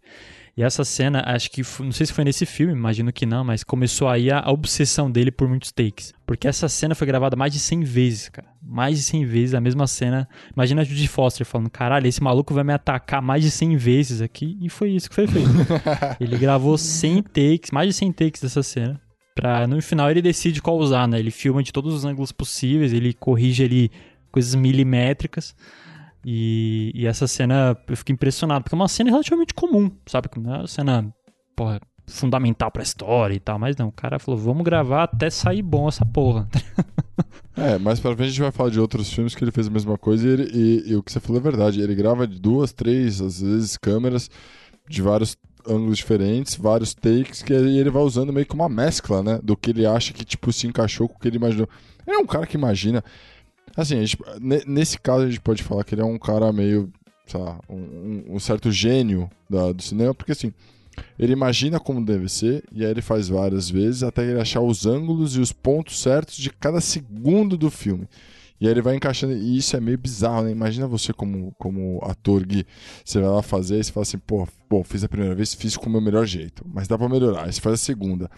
E 0.62 0.64
essa 0.64 0.86
cena, 0.86 1.24
acho 1.26 1.50
que, 1.50 1.64
não 1.80 1.92
sei 1.92 2.06
se 2.06 2.14
foi 2.14 2.24
nesse 2.24 2.46
filme, 2.46 2.72
imagino 2.72 3.12
que 3.12 3.26
não, 3.26 3.44
mas 3.44 3.64
começou 3.64 4.08
aí 4.08 4.30
a, 4.30 4.42
a 4.42 4.52
obsessão 4.52 5.10
dele 5.10 5.32
por 5.32 5.50
muitos 5.50 5.72
takes. 5.72 6.14
Porque 6.24 6.48
essa 6.48 6.70
cena 6.70 6.94
foi 6.94 7.08
gravada 7.08 7.36
mais 7.36 7.52
de 7.52 7.58
100 7.58 7.84
vezes, 7.84 8.30
cara. 8.30 8.48
Mais 8.62 8.96
de 8.96 9.04
100 9.06 9.26
vezes, 9.26 9.56
a 9.56 9.60
mesma 9.60 9.88
cena. 9.88 10.30
Imagina 10.56 10.82
a 10.82 10.84
Judy 10.84 11.08
Foster 11.08 11.48
falando, 11.48 11.68
caralho, 11.68 12.06
esse 12.06 12.22
maluco 12.22 12.54
vai 12.54 12.64
me 12.64 12.74
atacar 12.74 13.24
mais 13.24 13.44
de 13.44 13.50
100 13.50 13.76
vezes 13.76 14.22
aqui. 14.22 14.56
E 14.62 14.70
foi 14.70 14.92
isso 14.92 15.10
que 15.10 15.16
foi 15.16 15.26
feito. 15.26 15.50
ele 16.22 16.38
gravou 16.38 16.78
100 16.78 17.24
takes, 17.24 17.72
mais 17.72 17.88
de 17.88 17.94
100 17.94 18.12
takes 18.12 18.42
dessa 18.44 18.62
cena. 18.62 19.02
Pra, 19.34 19.66
no 19.66 19.82
final 19.82 20.12
ele 20.12 20.22
decide 20.22 20.62
qual 20.62 20.78
usar, 20.78 21.08
né? 21.08 21.18
Ele 21.18 21.32
filma 21.32 21.64
de 21.64 21.74
todos 21.74 21.92
os 21.92 22.06
ângulos 22.06 22.32
possíveis, 22.32 22.94
ele 22.94 23.14
corrige 23.14 23.64
ali 23.64 23.92
coisas 24.32 24.54
milimétricas. 24.54 25.56
E, 26.26 26.92
e 26.94 27.08
essa 27.08 27.28
cena 27.28 27.76
eu 27.88 27.98
fico 27.98 28.12
impressionado, 28.12 28.64
porque 28.64 28.76
é 28.76 28.78
uma 28.78 28.88
cena 28.88 29.10
relativamente 29.10 29.54
comum, 29.54 29.90
sabe? 30.06 30.30
Não 30.38 30.54
é 30.56 30.58
uma 30.60 30.68
cena, 30.68 31.14
porra, 31.56 31.80
fundamental 32.08 32.70
pra 32.72 32.84
história 32.84 33.34
e 33.34 33.40
tal, 33.40 33.58
mas 33.58 33.76
não, 33.78 33.88
o 33.88 33.92
cara 33.92 34.20
falou, 34.20 34.40
vamos 34.40 34.64
gravar 34.64 35.04
até 35.04 35.30
sair 35.30 35.62
bom 35.62 35.88
essa 35.88 36.06
porra. 36.06 36.48
É, 37.56 37.78
mais 37.78 38.00
pra 38.00 38.16
frente 38.16 38.28
a 38.30 38.32
gente 38.32 38.42
vai 38.42 38.52
falar 38.52 38.70
de 38.70 38.80
outros 38.80 39.12
filmes 39.12 39.36
que 39.36 39.44
ele 39.44 39.52
fez 39.52 39.68
a 39.68 39.70
mesma 39.70 39.98
coisa 39.98 40.26
e, 40.26 40.32
ele- 40.32 40.52
e- 40.54 40.92
e 40.92 40.96
o 40.96 41.04
que 41.04 41.12
você 41.12 41.20
falou 41.20 41.40
é 41.40 41.44
verdade. 41.44 41.82
Ele 41.82 41.94
grava 41.94 42.26
de 42.26 42.40
duas, 42.40 42.72
três, 42.72 43.20
às 43.22 43.42
vezes, 43.42 43.76
câmeras 43.78 44.30
de 44.90 45.02
vários 45.02 45.36
ângulos 45.68 45.98
diferentes, 45.98 46.56
vários 46.56 46.94
takes, 46.96 47.44
que 47.44 47.52
ele 47.54 47.90
vai 47.90 48.02
usando 48.04 48.32
meio 48.32 48.46
que 48.46 48.56
uma 48.56 48.70
mescla, 48.70 49.22
né? 49.22 49.40
Do 49.44 49.56
que 49.58 49.70
ele 49.72 49.86
acha 49.86 50.14
que, 50.14 50.24
tipo, 50.24 50.52
se 50.52 50.66
encaixou 50.66 51.10
com 51.10 51.16
o 51.18 51.20
que 51.20 51.28
ele 51.28 51.36
imaginou. 51.36 51.68
Ele 52.08 52.16
é 52.16 52.20
um 52.20 52.26
cara 52.26 52.48
que 52.48 52.56
imagina. 52.56 53.04
Assim, 53.76 54.06
gente- 54.06 54.18
ne- 54.40 54.64
nesse 54.66 55.00
caso 55.00 55.24
a 55.24 55.28
gente 55.30 55.42
pode 55.42 55.64
falar 55.64 55.84
que 55.84 55.96
ele 55.96 56.02
é 56.02 56.06
um 56.06 56.18
cara 56.20 56.52
meio, 56.52 56.92
sei 57.26 57.40
lá, 57.40 57.60
um, 57.70 57.76
um- 57.76 58.24
um 58.36 58.40
certo 58.40 58.72
gênio 58.72 59.30
da- 59.50 59.72
do 59.72 59.82
cinema, 59.82 60.14
porque 60.14 60.32
assim. 60.32 60.54
Ele 61.18 61.32
imagina 61.32 61.80
como 61.80 62.04
deve 62.04 62.28
ser 62.28 62.66
e 62.70 62.84
aí 62.84 62.92
ele 62.92 63.02
faz 63.02 63.30
várias 63.30 63.70
vezes 63.70 64.04
até 64.04 64.24
ele 64.30 64.42
achar 64.42 64.60
os 64.60 64.86
ângulos 64.86 65.38
e 65.38 65.40
os 65.40 65.54
pontos 65.54 66.02
certos 66.02 66.36
de 66.36 66.50
cada 66.50 66.82
segundo 66.82 67.56
do 67.58 67.72
filme. 67.72 68.08
E 68.60 68.66
aí 68.68 68.74
ele 68.74 68.82
vai 68.82 68.96
encaixando, 68.98 69.34
e 69.34 69.58
isso 69.58 69.76
é 69.76 69.80
meio 69.80 69.98
bizarro, 69.98 70.44
né? 70.44 70.52
Imagina 70.52 70.86
você 70.88 71.14
como, 71.14 71.56
como 71.58 71.98
ator, 72.04 72.46
Gui, 72.46 72.68
você 73.06 73.22
vai 73.22 73.30
lá 73.30 73.42
fazer 73.42 73.80
e 73.80 73.84
você 73.86 73.92
fala 73.92 74.04
assim, 74.04 74.18
pô, 74.20 74.46
bom, 74.70 74.84
fiz 74.84 75.02
a 75.04 75.08
primeira 75.10 75.34
vez, 75.34 75.54
fiz 75.54 75.78
com 75.78 75.88
o 75.88 75.90
meu 75.90 76.02
melhor 76.02 76.26
jeito, 76.26 76.64
mas 76.72 76.90
dá 76.90 76.98
pra 76.98 77.08
melhorar. 77.08 77.46
Aí 77.46 77.54
você 77.54 77.62
faz 77.62 77.76
a 77.76 77.78
segunda, 77.78 78.30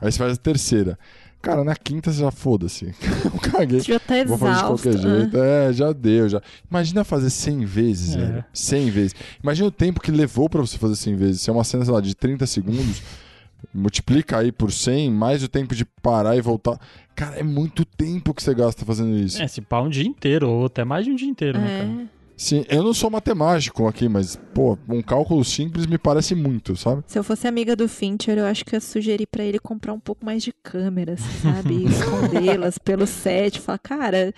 aí 0.00 0.10
você 0.10 0.18
faz 0.18 0.32
a 0.34 0.36
terceira. 0.36 0.98
Cara, 1.42 1.64
na 1.64 1.74
quinta 1.74 2.12
você 2.12 2.20
já 2.20 2.30
foda-se. 2.30 2.94
Eu 3.24 3.40
caguei. 3.50 3.80
Já 3.80 3.98
tá 3.98 4.22
Vou 4.24 4.36
fazer 4.36 4.52
de 4.52 4.58
exausto. 4.58 4.88
qualquer 4.90 4.98
jeito. 5.00 5.36
É, 5.38 5.72
já 5.72 5.92
deu, 5.92 6.28
já. 6.28 6.42
Imagina 6.70 7.02
fazer 7.02 7.30
100 7.30 7.64
vezes, 7.64 8.14
É. 8.14 8.18
velho. 8.18 8.44
100 8.52 8.90
vezes. 8.90 9.14
Imagina 9.42 9.68
o 9.68 9.70
tempo 9.72 10.00
que 10.00 10.10
levou 10.10 10.50
pra 10.50 10.60
você 10.60 10.76
fazer 10.76 10.96
100 10.96 11.16
vezes. 11.16 11.40
Se 11.40 11.48
é 11.48 11.52
uma 11.52 11.64
cena, 11.64 11.84
sei 11.84 11.94
lá, 11.94 12.00
de 12.00 12.14
30 12.14 12.46
segundos, 12.46 13.02
Multiplica 13.74 14.38
aí 14.38 14.50
por 14.50 14.72
100, 14.72 15.10
mais 15.12 15.42
o 15.42 15.48
tempo 15.48 15.74
de 15.74 15.84
parar 15.84 16.34
e 16.34 16.40
voltar. 16.40 16.78
Cara, 17.14 17.36
é 17.38 17.42
muito 17.42 17.84
tempo 17.84 18.32
que 18.32 18.42
você 18.42 18.54
gasta 18.54 18.86
fazendo 18.86 19.14
isso. 19.14 19.40
É, 19.40 19.46
se 19.46 19.60
pá 19.60 19.82
um 19.82 19.90
dia 19.90 20.06
inteiro, 20.06 20.48
ou 20.48 20.64
até 20.64 20.82
mais 20.82 21.04
de 21.04 21.10
um 21.10 21.14
dia 21.14 21.28
inteiro, 21.28 21.58
né, 21.58 21.78
cara? 21.78 22.08
Sim, 22.40 22.64
eu 22.70 22.82
não 22.82 22.94
sou 22.94 23.10
matemático 23.10 23.86
aqui, 23.86 24.08
mas, 24.08 24.34
pô, 24.54 24.78
um 24.88 25.02
cálculo 25.02 25.44
simples 25.44 25.84
me 25.84 25.98
parece 25.98 26.34
muito, 26.34 26.74
sabe? 26.74 27.02
Se 27.06 27.18
eu 27.18 27.22
fosse 27.22 27.46
amiga 27.46 27.76
do 27.76 27.86
Fincher, 27.86 28.38
eu 28.38 28.46
acho 28.46 28.64
que 28.64 28.74
eu 28.74 28.78
ia 28.78 28.80
sugerir 28.80 29.26
pra 29.26 29.44
ele 29.44 29.58
comprar 29.58 29.92
um 29.92 30.00
pouco 30.00 30.24
mais 30.24 30.42
de 30.42 30.50
câmeras, 30.50 31.20
sabe? 31.42 31.74
E 31.74 31.84
Escondê-las 31.92 32.78
pelo 32.78 33.06
set. 33.06 33.60
Falar, 33.60 33.76
cara, 33.76 34.32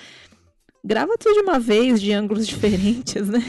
grava 0.85 1.17
tudo 1.17 1.35
de 1.35 1.41
uma 1.43 1.61
vez, 1.61 2.01
de 2.01 2.13
ângulos 2.13 2.45
diferentes, 2.45 3.29
né? 3.29 3.41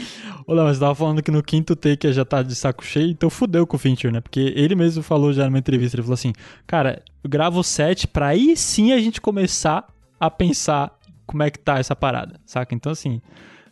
Ô, 0.46 0.54
Léo, 0.54 0.66
mas 0.66 0.76
você 0.76 0.80
tava 0.80 0.94
falando 0.94 1.20
que 1.20 1.32
no 1.32 1.42
quinto 1.42 1.74
take 1.74 2.12
já 2.12 2.24
tá 2.24 2.40
de 2.40 2.54
saco 2.54 2.84
cheio, 2.84 3.10
então 3.10 3.28
fudeu 3.28 3.66
com 3.66 3.74
o 3.74 3.78
Fincher, 3.78 4.12
né? 4.12 4.20
Porque 4.20 4.52
ele 4.54 4.76
mesmo 4.76 5.02
falou 5.02 5.32
já 5.32 5.46
numa 5.46 5.58
entrevista, 5.58 5.96
ele 5.96 6.04
falou 6.04 6.14
assim, 6.14 6.32
cara, 6.64 7.02
eu 7.24 7.28
gravo 7.28 7.58
o 7.58 7.64
set 7.64 8.06
pra 8.06 8.28
aí 8.28 8.56
sim 8.56 8.92
a 8.92 9.00
gente 9.00 9.20
começar 9.20 9.84
a 10.20 10.30
pensar 10.30 10.96
como 11.26 11.42
é 11.42 11.50
que 11.50 11.58
tá 11.58 11.80
essa 11.80 11.96
parada, 11.96 12.38
saca? 12.46 12.72
Então, 12.72 12.92
assim, 12.92 13.20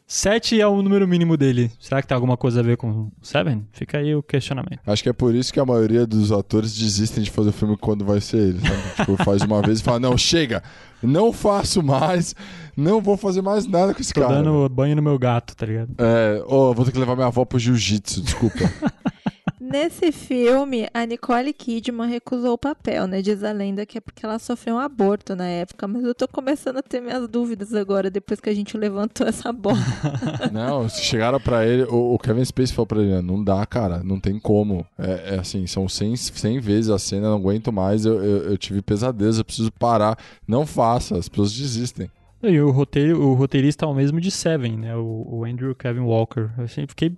7 0.07 0.61
é 0.61 0.67
o 0.67 0.83
número 0.83 1.07
mínimo 1.09 1.37
dele. 1.37 1.71
Será 1.81 2.03
que 2.03 2.09
tem 2.09 2.15
alguma 2.15 2.37
coisa 2.37 2.61
a 2.61 2.63
ver 2.63 2.77
com 2.77 3.11
7? 3.23 3.63
Fica 3.73 3.99
aí 3.99 4.15
o 4.15 4.23
questionamento. 4.23 4.81
Acho 4.87 5.03
que 5.03 5.09
é 5.09 5.13
por 5.13 5.35
isso 5.35 5.53
que 5.53 5.59
a 5.59 5.65
maioria 5.65 6.07
dos 6.07 6.31
atores 6.31 6.77
desistem 6.77 7.23
de 7.23 7.31
fazer 7.31 7.49
o 7.51 7.53
filme 7.53 7.77
quando 7.77 8.05
vai 8.05 8.21
ser 8.21 8.39
ele, 8.39 8.61
sabe? 8.61 8.83
tipo, 8.97 9.25
faz 9.25 9.43
uma 9.43 9.63
vez 9.63 9.81
e 9.81 9.83
fala, 9.83 9.99
não, 10.01 10.19
chega, 10.19 10.63
não 11.03 11.33
faço 11.33 11.83
mais, 11.83 12.35
não 12.77 13.01
vou 13.01 13.17
fazer 13.17 13.43
mais 13.43 13.67
nada 13.67 13.95
com 13.95 14.01
esse 14.01 14.13
Tô 14.13 14.21
cara. 14.21 14.35
dando 14.35 14.69
banho 14.69 14.97
no 14.97 15.03
meu 15.03 15.19
gato, 15.19 15.57
tá 15.57 15.65
ligado? 15.65 15.95
É, 15.99 16.43
ô, 16.47 16.75
vou 16.75 16.85
ter 16.85 16.93
que 16.93 16.99
levar 16.99 17.15
minha 17.15 17.29
avó 17.29 17.45
pro 17.45 17.59
jiu-jitsu, 17.59 18.21
desculpa. 18.21 18.59
Nesse 19.65 20.11
filme, 20.11 20.89
a 20.93 21.07
Nicole 21.07 21.53
Kidman 21.53 22.09
recusou 22.09 22.55
o 22.55 22.59
papel, 22.59 23.07
né? 23.07 23.23
Diz 23.23 23.45
a 23.45 23.53
lenda 23.53 23.87
que 23.87 23.97
é 23.97 24.01
porque 24.01 24.27
ela 24.27 24.37
sofreu 24.41 24.75
um 24.75 24.79
aborto 24.81 25.37
na 25.37 25.47
época, 25.47 25.87
mas 25.87 26.03
eu 26.03 26.13
tô 26.13 26.27
começando 26.27 26.79
a 26.79 26.83
ter 26.83 27.01
minhas 27.01 27.29
dúvidas 27.29 27.73
agora, 27.73 28.11
depois 28.11 28.41
que 28.41 28.51
a 28.51 28.55
gente 28.55 28.77
levantou 28.77 29.25
essa 29.29 29.53
bola. 29.53 29.79
não, 30.51 30.89
chegaram 30.89 31.39
pra 31.39 31.65
ele, 31.65 31.85
o, 31.85 32.15
o 32.15 32.19
Kevin 32.19 32.45
Spacey 32.45 32.75
falou 32.75 32.89
pra 32.89 33.01
ele, 33.01 33.23
não 33.23 33.43
dá, 33.43 33.65
cara, 33.65 34.03
não 34.03 34.19
tem 34.19 34.37
como. 34.37 34.85
É, 34.99 35.37
é 35.37 35.39
assim, 35.39 35.65
são 35.69 35.89
100, 35.89 36.17
100 36.17 36.59
vezes 36.59 36.91
a 36.91 36.99
cena, 36.99 37.29
não 37.29 37.37
aguento 37.37 37.73
mais, 37.73 38.05
eu, 38.05 38.21
eu, 38.21 38.51
eu 38.51 38.59
tive 38.59 38.83
pesadelo, 38.83 39.33
eu 39.33 39.45
preciso 39.45 39.71
parar. 39.71 40.19
Não 40.45 40.67
faça, 40.67 41.17
as 41.17 41.29
pessoas 41.29 41.53
desistem. 41.53 42.11
E 42.43 42.61
o, 42.61 42.71
roteiro, 42.71 43.23
o 43.23 43.35
roteirista 43.35 43.85
é 43.85 43.89
o 43.89 43.95
mesmo 43.95 44.21
de 44.21 44.29
Seven, 44.29 44.77
né? 44.77 44.97
O, 44.97 45.27
o 45.31 45.45
Andrew 45.45 45.75
Kevin 45.77 46.01
Walker. 46.01 46.51
Eu 46.59 46.65
assim, 46.65 46.85
fiquei 46.89 47.17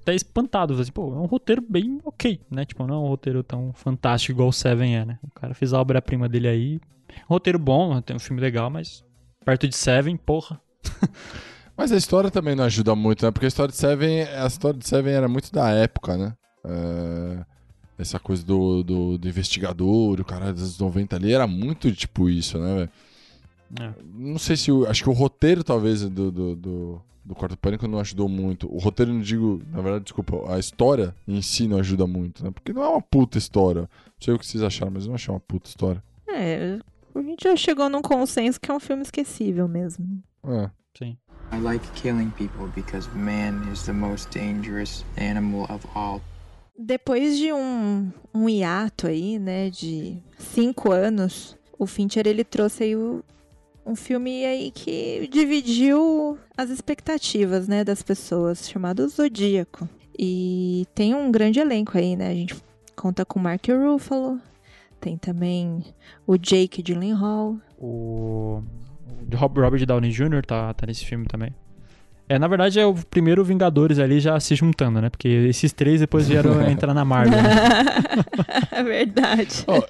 até 0.00 0.14
espantado. 0.14 0.80
Assim, 0.80 0.92
pô, 0.92 1.12
é 1.12 1.18
um 1.18 1.26
roteiro 1.26 1.60
bem 1.60 2.00
ok, 2.04 2.40
né? 2.48 2.64
Tipo, 2.64 2.86
não 2.86 2.94
é 2.94 2.98
um 2.98 3.08
roteiro 3.08 3.42
tão 3.42 3.72
fantástico 3.72 4.32
igual 4.32 4.48
o 4.48 4.52
Seven 4.52 4.96
é, 4.96 5.04
né? 5.04 5.18
O 5.24 5.30
cara 5.34 5.54
fez 5.54 5.72
a 5.72 5.80
obra-prima 5.80 6.28
dele 6.28 6.46
aí. 6.46 6.80
Um 7.28 7.34
roteiro 7.34 7.58
bom, 7.58 8.00
tem 8.00 8.14
um 8.14 8.20
filme 8.20 8.40
legal, 8.40 8.70
mas 8.70 9.04
perto 9.44 9.66
de 9.66 9.74
Seven, 9.74 10.16
porra. 10.16 10.60
mas 11.76 11.90
a 11.90 11.96
história 11.96 12.30
também 12.30 12.54
não 12.54 12.62
ajuda 12.62 12.94
muito, 12.94 13.26
né? 13.26 13.32
Porque 13.32 13.46
a 13.46 13.48
história 13.48 13.72
de 13.72 13.76
Seven, 13.76 14.22
a 14.22 14.46
história 14.46 14.78
de 14.78 14.86
Seven 14.86 15.12
era 15.12 15.26
muito 15.26 15.52
da 15.52 15.68
época, 15.70 16.16
né? 16.16 16.32
É... 16.64 17.44
Essa 17.98 18.18
coisa 18.18 18.42
do, 18.42 18.82
do, 18.82 19.18
do 19.18 19.28
investigador, 19.28 20.20
o 20.20 20.24
cara 20.24 20.54
dos 20.54 20.78
90 20.78 21.16
ali, 21.16 21.34
era 21.34 21.46
muito 21.46 21.92
tipo 21.92 22.30
isso, 22.30 22.56
né, 22.56 22.74
velho? 22.76 22.90
É. 23.78 23.92
Não 24.14 24.38
sei 24.38 24.56
se. 24.56 24.72
O, 24.72 24.86
acho 24.86 25.02
que 25.02 25.10
o 25.10 25.12
roteiro, 25.12 25.62
talvez, 25.62 26.02
do, 26.02 26.30
do, 26.30 26.56
do, 26.56 27.02
do 27.24 27.34
Quarto 27.34 27.56
Pânico 27.56 27.86
não 27.86 28.00
ajudou 28.00 28.28
muito. 28.28 28.72
O 28.72 28.78
roteiro, 28.78 29.12
não 29.12 29.20
digo. 29.20 29.60
Na 29.70 29.80
verdade, 29.80 30.04
desculpa. 30.04 30.52
A 30.52 30.58
história 30.58 31.14
em 31.26 31.40
si 31.42 31.68
não 31.68 31.78
ajuda 31.78 32.06
muito, 32.06 32.42
né? 32.44 32.50
Porque 32.50 32.72
não 32.72 32.82
é 32.82 32.88
uma 32.88 33.02
puta 33.02 33.38
história. 33.38 33.82
Não 33.82 33.88
sei 34.20 34.34
o 34.34 34.38
que 34.38 34.46
vocês 34.46 34.62
acharam, 34.62 34.92
mas 34.92 35.04
eu 35.04 35.08
não 35.08 35.14
achei 35.14 35.32
uma 35.32 35.40
puta 35.40 35.68
história. 35.68 36.02
É. 36.28 36.78
A 37.14 37.22
gente 37.22 37.44
já 37.44 37.56
chegou 37.56 37.88
num 37.88 38.02
consenso 38.02 38.60
que 38.60 38.70
é 38.70 38.74
um 38.74 38.80
filme 38.80 39.02
esquecível 39.02 39.66
mesmo. 39.66 40.22
É. 40.46 40.70
Sim. 40.96 41.16
I 41.52 41.58
like 41.60 41.84
killing 41.94 42.30
people 42.30 42.68
because 42.74 43.08
man 43.14 43.72
is 43.72 43.82
the 43.82 43.92
most 43.92 44.30
dangerous 44.30 45.04
animal 45.16 45.64
of 45.64 45.86
all. 45.94 46.20
Depois 46.78 47.36
de 47.36 47.52
um, 47.52 48.10
um 48.32 48.48
hiato 48.48 49.06
aí, 49.06 49.38
né, 49.38 49.68
de 49.68 50.16
cinco 50.38 50.92
anos, 50.92 51.56
o 51.78 51.86
Fincher 51.86 52.26
ele 52.26 52.44
trouxe 52.44 52.84
aí 52.84 52.96
o, 52.96 53.22
um 53.84 53.96
filme 53.96 54.44
aí 54.44 54.70
que 54.70 55.28
dividiu 55.32 56.38
as 56.56 56.70
expectativas, 56.70 57.66
né, 57.66 57.84
das 57.84 58.02
pessoas, 58.02 58.68
chamado 58.68 59.08
Zodíaco. 59.08 59.88
E 60.18 60.86
tem 60.94 61.14
um 61.14 61.30
grande 61.30 61.60
elenco 61.60 61.96
aí, 61.96 62.14
né? 62.14 62.28
A 62.28 62.34
gente 62.34 62.54
conta 62.94 63.24
com 63.24 63.38
Mark 63.38 63.66
Ruffalo, 63.68 64.38
tem 65.00 65.16
também 65.16 65.82
o 66.26 66.36
Jake 66.36 66.82
Gyllenhaal. 66.82 67.56
O, 67.78 68.62
Robert 69.34 69.86
Downey 69.86 70.10
Jr. 70.10 70.44
tá, 70.46 70.74
tá 70.74 70.86
nesse 70.86 71.04
filme 71.04 71.26
também. 71.26 71.54
É, 72.30 72.38
na 72.38 72.46
verdade 72.46 72.78
é 72.78 72.86
o 72.86 72.94
primeiro 72.94 73.44
Vingadores 73.44 73.98
ali 73.98 74.20
já 74.20 74.38
se 74.38 74.54
juntando, 74.54 75.00
né? 75.00 75.10
Porque 75.10 75.26
esses 75.26 75.72
três 75.72 75.98
depois 75.98 76.28
vieram 76.28 76.62
entrar 76.70 76.94
na 76.94 77.04
Marvel. 77.04 77.42
Né? 77.42 77.50
é 78.70 78.84
verdade. 78.84 79.64
Oh, 79.66 79.82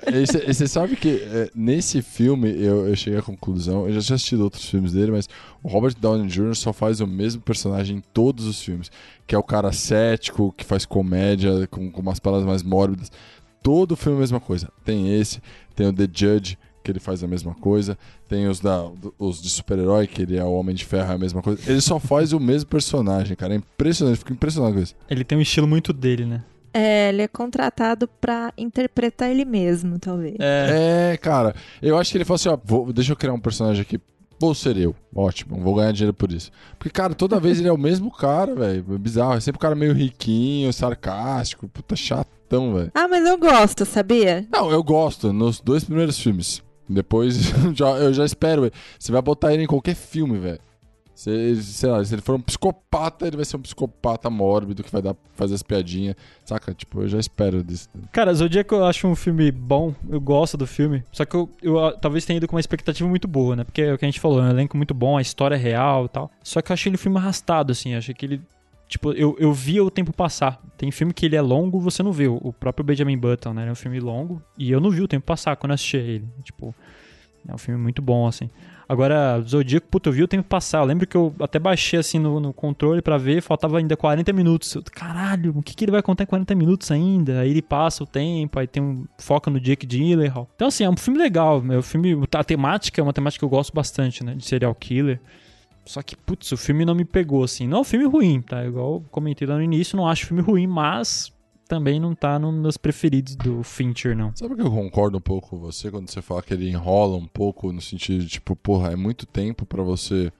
você 0.47 0.67
sabe 0.67 0.97
que 0.97 1.23
é, 1.23 1.51
nesse 1.55 2.01
filme 2.01 2.49
eu, 2.49 2.89
eu, 2.89 2.97
cheguei 2.97 3.19
à 3.19 3.23
conclusão, 3.23 3.87
eu 3.87 3.93
já 3.93 4.01
tinha 4.01 4.15
assistido 4.15 4.41
outros 4.41 4.65
filmes 4.65 4.95
dele, 4.95 5.11
mas 5.11 5.29
o 5.63 5.69
Robert 5.69 5.95
Downey 6.01 6.29
Jr. 6.29 6.55
só 6.55 6.73
faz 6.73 7.03
o 7.03 7.07
mesmo 7.07 7.43
personagem 7.43 7.99
em 7.99 8.03
todos 8.15 8.47
os 8.47 8.63
filmes, 8.63 8.91
que 9.27 9.35
é 9.35 9.39
o 9.39 9.43
cara 9.43 9.71
cético, 9.71 10.55
que 10.57 10.65
faz 10.65 10.87
comédia 10.87 11.67
com, 11.71 11.91
com 11.91 12.01
umas 12.01 12.19
palavras 12.19 12.49
mais 12.49 12.63
mórbidas. 12.63 13.13
Todo 13.63 13.95
filme 13.95 14.17
é 14.17 14.19
a 14.19 14.21
mesma 14.21 14.41
coisa. 14.41 14.71
Tem 14.83 15.15
esse, 15.15 15.43
tem 15.77 15.87
o 15.87 15.93
The 15.93 16.09
Judge, 16.11 16.57
que 16.91 16.99
ele 16.99 17.01
faz 17.01 17.23
a 17.23 17.27
mesma 17.27 17.55
coisa. 17.55 17.97
Tem 18.29 18.49
os, 18.49 18.61
da, 18.61 18.91
os 19.19 19.41
de 19.41 19.49
super-herói, 19.49 20.07
que 20.07 20.23
ele 20.23 20.37
é 20.37 20.45
o 20.45 20.53
Homem 20.53 20.75
de 20.75 20.85
Ferro, 20.85 21.13
é 21.13 21.15
a 21.15 21.19
mesma 21.19 21.41
coisa. 21.41 21.61
Ele 21.71 21.81
só 21.81 21.99
faz 21.99 22.33
o 22.33 22.41
mesmo 22.41 22.69
personagem, 22.69 23.37
cara. 23.37 23.55
É 23.55 23.57
impressionante, 23.57 24.19
fico 24.19 24.33
impressionado 24.33 24.75
com 24.75 24.81
isso. 24.81 24.95
Ele 25.09 25.25
tem 25.25 25.39
um 25.39 25.43
estilo 25.43 25.67
muito 25.67 25.93
dele, 25.93 26.25
né? 26.25 26.43
É, 26.73 27.09
ele 27.09 27.23
é 27.23 27.29
contratado 27.29 28.07
pra 28.07 28.53
interpretar 28.57 29.31
ele 29.31 29.45
mesmo, 29.45 29.99
talvez. 29.99 30.37
É, 30.39 31.13
é 31.13 31.17
cara. 31.17 31.55
Eu 31.83 31.99
acho 31.99 32.11
que 32.11 32.19
ele 32.19 32.25
falou 32.25 32.37
assim, 32.37 32.49
ó, 32.49 32.59
vou, 32.63 32.93
deixa 32.93 33.13
eu 33.13 33.17
criar 33.17 33.33
um 33.33 33.41
personagem 33.41 33.83
aqui. 33.83 34.01
Vou 34.41 34.55
ser 34.55 34.77
eu. 34.79 34.95
Ótimo, 35.15 35.61
vou 35.61 35.75
ganhar 35.75 35.93
dinheiro 35.93 36.15
por 36.15 36.33
isso. 36.33 36.51
Porque, 36.79 36.89
cara, 36.89 37.15
toda 37.15 37.39
vez 37.39 37.59
ele 37.59 37.69
é 37.69 37.73
o 37.73 37.77
mesmo 37.77 38.11
cara, 38.11 38.55
velho. 38.55 38.85
É 38.95 38.99
bizarro. 38.99 39.35
É 39.35 39.41
sempre 39.41 39.59
um 39.59 39.61
cara 39.61 39.75
meio 39.75 39.93
riquinho, 39.93 40.73
sarcástico, 40.73 41.69
puta 41.69 41.95
chatão, 41.95 42.75
velho. 42.75 42.91
Ah, 42.95 43.07
mas 43.07 43.27
eu 43.27 43.37
gosto, 43.37 43.85
sabia? 43.85 44.47
Não, 44.51 44.71
eu 44.71 44.83
gosto. 44.83 45.31
Nos 45.31 45.61
dois 45.61 45.85
primeiros 45.85 46.19
filmes. 46.19 46.63
Depois 46.91 47.37
já, 47.75 47.91
eu 47.91 48.13
já 48.13 48.25
espero. 48.25 48.71
Você 48.99 49.13
vai 49.13 49.23
botar 49.23 49.55
ele 49.55 49.63
em 49.63 49.67
qualquer 49.67 49.95
filme, 49.95 50.39
velho. 50.39 50.59
Se, 51.15 51.63
sei 51.63 51.91
lá, 51.91 52.03
se 52.03 52.15
ele 52.15 52.23
for 52.23 52.35
um 52.35 52.41
psicopata, 52.41 53.27
ele 53.27 53.37
vai 53.37 53.45
ser 53.45 53.59
um 53.59 53.61
psicopata 53.61 54.31
mórbido 54.31 54.83
que 54.83 54.91
vai 54.91 55.03
dar, 55.03 55.15
fazer 55.35 55.55
as 55.55 55.63
piadinhas. 55.63 56.17
Saca? 56.47 56.73
Tipo, 56.73 57.03
eu 57.03 57.09
já 57.09 57.19
espero 57.19 57.63
disso. 57.63 57.91
Cara, 58.11 58.33
Zodíaco 58.33 58.75
eu 58.75 58.87
acho 58.87 59.07
um 59.07 59.15
filme 59.15 59.53
bom, 59.53 59.95
eu 60.09 60.19
gosto 60.19 60.57
do 60.57 60.67
filme. 60.67 61.05
Só 61.13 61.27
que 61.27 61.37
eu, 61.37 61.49
eu, 61.63 61.79
eu 61.79 61.93
talvez 61.99 62.25
tenha 62.25 62.39
ido 62.39 62.49
com 62.49 62.57
uma 62.57 62.61
expectativa 62.61 63.07
muito 63.07 63.29
boa, 63.29 63.55
né? 63.55 63.65
Porque 63.65 63.83
é 63.83 63.93
o 63.93 63.99
que 63.99 64.05
a 64.07 64.09
gente 64.09 64.19
falou, 64.19 64.41
é 64.41 64.45
um 64.45 64.51
elenco 64.51 64.79
muito 64.79 64.95
bom, 64.95 65.19
a 65.19 65.21
história 65.21 65.57
é 65.57 65.59
real 65.59 66.07
e 66.07 66.09
tal. 66.09 66.31
Só 66.43 66.63
que 66.63 66.73
eu 66.73 66.75
achei 66.75 66.89
ele 66.89 66.97
um 66.97 66.99
filme 66.99 67.19
arrastado, 67.19 67.71
assim. 67.71 67.95
Achei 67.95 68.15
que 68.15 68.25
ele. 68.25 68.41
Tipo, 68.91 69.13
eu, 69.13 69.37
eu 69.39 69.53
via 69.53 69.85
o 69.85 69.89
tempo 69.89 70.13
passar. 70.13 70.61
Tem 70.77 70.91
filme 70.91 71.15
que 71.15 71.25
ele 71.25 71.37
é 71.37 71.41
longo, 71.41 71.79
você 71.79 72.03
não 72.03 72.11
vê. 72.11 72.27
O 72.27 72.53
próprio 72.53 72.85
Benjamin 72.85 73.17
Button, 73.17 73.55
né? 73.55 73.69
É 73.69 73.71
um 73.71 73.77
filme 73.77 74.01
longo. 74.01 74.43
E 74.59 74.69
eu 74.69 74.81
não 74.81 74.91
vi 74.91 75.01
o 75.01 75.07
tempo 75.07 75.25
passar 75.25 75.55
quando 75.55 75.71
eu 75.71 75.75
assisti 75.75 75.97
ele. 75.97 76.29
Tipo, 76.43 76.75
é 77.49 77.55
um 77.55 77.57
filme 77.59 77.81
muito 77.81 78.03
bom, 78.03 78.27
assim. 78.27 78.51
Agora, 78.89 79.41
Zodíaco, 79.47 79.87
puta, 79.87 80.09
eu 80.09 80.13
vi 80.13 80.25
o 80.25 80.27
tempo 80.27 80.49
passar. 80.49 80.81
Eu 80.81 80.87
lembro 80.87 81.07
que 81.07 81.17
eu 81.17 81.33
até 81.39 81.61
baixei 81.61 82.01
assim 82.01 82.19
no, 82.19 82.41
no 82.41 82.53
controle 82.53 83.01
para 83.01 83.17
ver, 83.17 83.41
faltava 83.41 83.79
ainda 83.79 83.97
40 83.97 84.33
minutos. 84.33 84.75
Eu, 84.75 84.83
Caralho, 84.91 85.57
o 85.57 85.63
que, 85.63 85.77
que 85.77 85.85
ele 85.85 85.93
vai 85.93 86.03
contar 86.03 86.25
em 86.25 86.27
40 86.27 86.53
minutos 86.57 86.91
ainda? 86.91 87.39
Aí 87.39 87.51
ele 87.51 87.63
passa 87.63 88.03
o 88.03 88.07
tempo, 88.09 88.59
aí 88.59 88.67
tem 88.67 88.83
um 88.83 89.05
foco 89.19 89.49
no 89.51 89.61
Jake 89.61 89.87
Gyllenhaal. 89.87 90.51
Então, 90.57 90.67
assim, 90.67 90.83
é 90.83 90.91
um 90.91 90.97
filme 90.97 91.17
legal. 91.17 91.63
É 91.71 91.79
um 91.79 91.83
filme, 91.83 92.19
a 92.35 92.43
temática 92.43 93.01
é 93.01 93.05
uma 93.05 93.13
temática 93.13 93.39
que 93.39 93.45
eu 93.45 93.49
gosto 93.49 93.73
bastante, 93.73 94.25
né? 94.25 94.35
De 94.35 94.45
serial 94.45 94.75
killer. 94.75 95.21
Só 95.91 96.03
que, 96.03 96.15
putz, 96.15 96.53
o 96.53 96.57
filme 96.57 96.85
não 96.85 96.95
me 96.95 97.05
pegou, 97.05 97.43
assim. 97.43 97.67
Não 97.67 97.79
é 97.79 97.81
um 97.81 97.85
filme 97.85 98.07
ruim, 98.07 98.41
tá? 98.41 98.65
Igual 98.65 98.95
eu 98.95 99.05
comentei 99.11 99.45
lá 99.45 99.57
no 99.57 99.63
início, 99.63 99.97
não 99.97 100.07
acho 100.07 100.25
filme 100.25 100.41
ruim, 100.41 100.65
mas 100.65 101.33
também 101.67 101.99
não 101.99 102.15
tá 102.15 102.39
nos 102.39 102.55
meus 102.55 102.77
preferidos 102.77 103.35
do 103.35 103.65
Fincher, 103.65 104.17
não. 104.17 104.31
Sabe 104.37 104.55
que 104.55 104.61
eu 104.61 104.71
concordo 104.71 105.19
um 105.19 105.21
pouco 105.21 105.51
com 105.51 105.59
você 105.59 105.91
quando 105.91 106.09
você 106.09 106.23
fala 106.23 106.43
que 106.43 106.55
ele 106.55 106.71
enrola 106.71 107.17
um 107.17 107.27
pouco 107.27 107.73
no 107.73 107.81
sentido 107.81 108.23
de, 108.23 108.29
tipo, 108.29 108.55
porra, 108.55 108.93
é 108.93 108.97
muito 108.97 109.27
tempo 109.27 109.67
para 109.67 109.83
você 109.83 110.33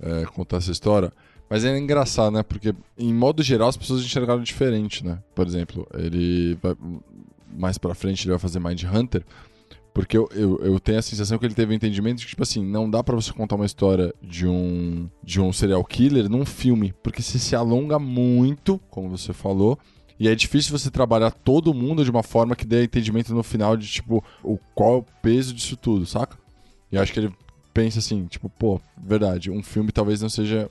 é, 0.00 0.24
contar 0.24 0.56
essa 0.56 0.72
história. 0.72 1.12
Mas 1.50 1.66
é 1.66 1.78
engraçado, 1.78 2.32
né? 2.32 2.42
Porque, 2.42 2.74
em 2.96 3.12
modo 3.12 3.42
geral, 3.42 3.68
as 3.68 3.76
pessoas 3.76 4.02
enxergaram 4.02 4.42
diferente, 4.42 5.04
né? 5.04 5.22
Por 5.34 5.46
exemplo, 5.46 5.86
ele 5.92 6.58
vai. 6.62 6.74
Mais 7.58 7.76
pra 7.76 7.94
frente 7.94 8.24
ele 8.24 8.30
vai 8.30 8.38
fazer 8.38 8.58
Mind 8.58 8.82
Hunter. 8.84 9.22
Porque 9.94 10.16
eu, 10.16 10.28
eu, 10.32 10.58
eu, 10.64 10.80
tenho 10.80 10.98
a 10.98 11.02
sensação 11.02 11.38
que 11.38 11.44
ele 11.44 11.54
teve 11.54 11.72
um 11.72 11.76
entendimento 11.76 12.18
de 12.18 12.24
que, 12.24 12.30
tipo 12.30 12.42
assim, 12.42 12.64
não 12.64 12.88
dá 12.88 13.04
para 13.04 13.14
você 13.14 13.30
contar 13.32 13.56
uma 13.56 13.66
história 13.66 14.14
de 14.22 14.46
um, 14.46 15.08
de 15.22 15.40
um 15.40 15.52
serial 15.52 15.84
killer 15.84 16.30
num 16.30 16.46
filme. 16.46 16.94
Porque 17.02 17.20
se 17.20 17.38
se 17.38 17.54
alonga 17.54 17.98
muito, 17.98 18.80
como 18.90 19.10
você 19.10 19.32
falou, 19.32 19.78
E 20.18 20.28
é 20.28 20.34
difícil 20.34 20.76
você 20.78 20.90
trabalhar 20.90 21.30
todo 21.32 21.74
mundo 21.74 22.04
de 22.04 22.10
uma 22.10 22.22
forma 22.22 22.54
que 22.54 22.64
dê 22.64 22.84
entendimento 22.84 23.34
no 23.34 23.42
final 23.42 23.76
de, 23.76 23.86
tipo, 23.86 24.24
o, 24.42 24.56
qual 24.74 24.94
é 24.94 24.98
o 24.98 25.06
peso 25.20 25.52
disso 25.52 25.76
tudo, 25.76 26.06
saca? 26.06 26.38
E 26.90 26.96
eu 26.96 27.02
acho 27.02 27.12
que 27.12 27.20
ele 27.20 27.34
pensa 27.74 27.98
assim, 27.98 28.26
tipo, 28.26 28.48
pô, 28.48 28.80
verdade, 28.96 29.50
um 29.50 29.62
filme 29.62 29.90
talvez 29.90 30.22
não 30.22 30.28
seja 30.28 30.70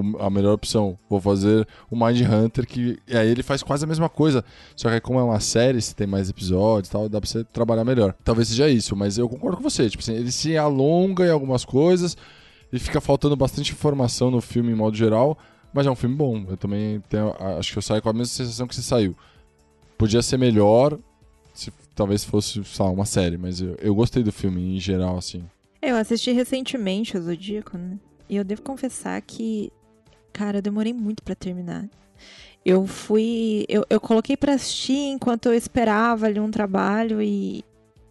o, 0.00 0.18
a 0.18 0.30
melhor 0.30 0.54
opção. 0.54 0.98
Vou 1.08 1.20
fazer 1.20 1.66
o 1.90 1.96
Mind 1.96 2.20
Hunter, 2.22 2.66
que 2.66 2.98
e 3.06 3.16
aí 3.16 3.28
ele 3.28 3.42
faz 3.42 3.62
quase 3.62 3.84
a 3.84 3.88
mesma 3.88 4.08
coisa. 4.08 4.44
Só 4.76 4.88
que 4.88 4.94
aí, 4.94 5.00
como 5.00 5.18
é 5.18 5.22
uma 5.22 5.40
série, 5.40 5.80
se 5.80 5.94
tem 5.94 6.06
mais 6.06 6.28
episódios 6.30 6.88
e 6.88 6.92
tal, 6.92 7.08
dá 7.08 7.20
pra 7.20 7.28
você 7.28 7.44
trabalhar 7.44 7.84
melhor. 7.84 8.14
Talvez 8.24 8.48
seja 8.48 8.68
isso, 8.68 8.96
mas 8.96 9.18
eu 9.18 9.28
concordo 9.28 9.56
com 9.56 9.62
você. 9.62 9.88
Tipo 9.88 10.02
assim, 10.02 10.14
ele 10.14 10.32
se 10.32 10.56
alonga 10.56 11.26
em 11.26 11.30
algumas 11.30 11.64
coisas 11.64 12.16
e 12.72 12.78
fica 12.78 13.00
faltando 13.00 13.36
bastante 13.36 13.72
informação 13.72 14.30
no 14.30 14.40
filme 14.40 14.72
em 14.72 14.76
modo 14.76 14.96
geral. 14.96 15.38
Mas 15.72 15.86
é 15.86 15.90
um 15.90 15.96
filme 15.96 16.14
bom. 16.14 16.44
Eu 16.48 16.56
também 16.56 17.00
tenho. 17.08 17.34
Acho 17.58 17.72
que 17.72 17.78
eu 17.78 17.82
saio 17.82 18.02
com 18.02 18.08
a 18.08 18.12
mesma 18.12 18.26
sensação 18.26 18.66
que 18.66 18.74
você 18.74 18.82
saiu. 18.82 19.16
Podia 19.96 20.20
ser 20.22 20.36
melhor 20.36 20.98
se 21.54 21.72
talvez 21.94 22.24
fosse, 22.24 22.62
sei 22.64 22.84
lá, 22.84 22.90
uma 22.90 23.04
série, 23.04 23.36
mas 23.36 23.60
eu, 23.60 23.76
eu 23.80 23.94
gostei 23.94 24.22
do 24.22 24.32
filme 24.32 24.76
em 24.76 24.80
geral, 24.80 25.16
assim. 25.16 25.44
Eu 25.80 25.96
assisti 25.96 26.30
recentemente 26.32 27.16
o 27.16 27.22
Zodíaco, 27.22 27.76
né? 27.76 27.98
E 28.28 28.36
eu 28.36 28.44
devo 28.44 28.62
confessar 28.62 29.20
que, 29.20 29.70
cara, 30.32 30.58
eu 30.58 30.62
demorei 30.62 30.92
muito 30.92 31.22
para 31.22 31.34
terminar. 31.34 31.88
Eu 32.64 32.86
fui. 32.86 33.64
Eu, 33.68 33.84
eu 33.90 34.00
coloquei 34.00 34.36
pra 34.36 34.54
assistir 34.54 35.10
enquanto 35.10 35.46
eu 35.46 35.54
esperava 35.54 36.26
ali 36.26 36.38
um 36.40 36.50
trabalho 36.50 37.20
e. 37.20 37.64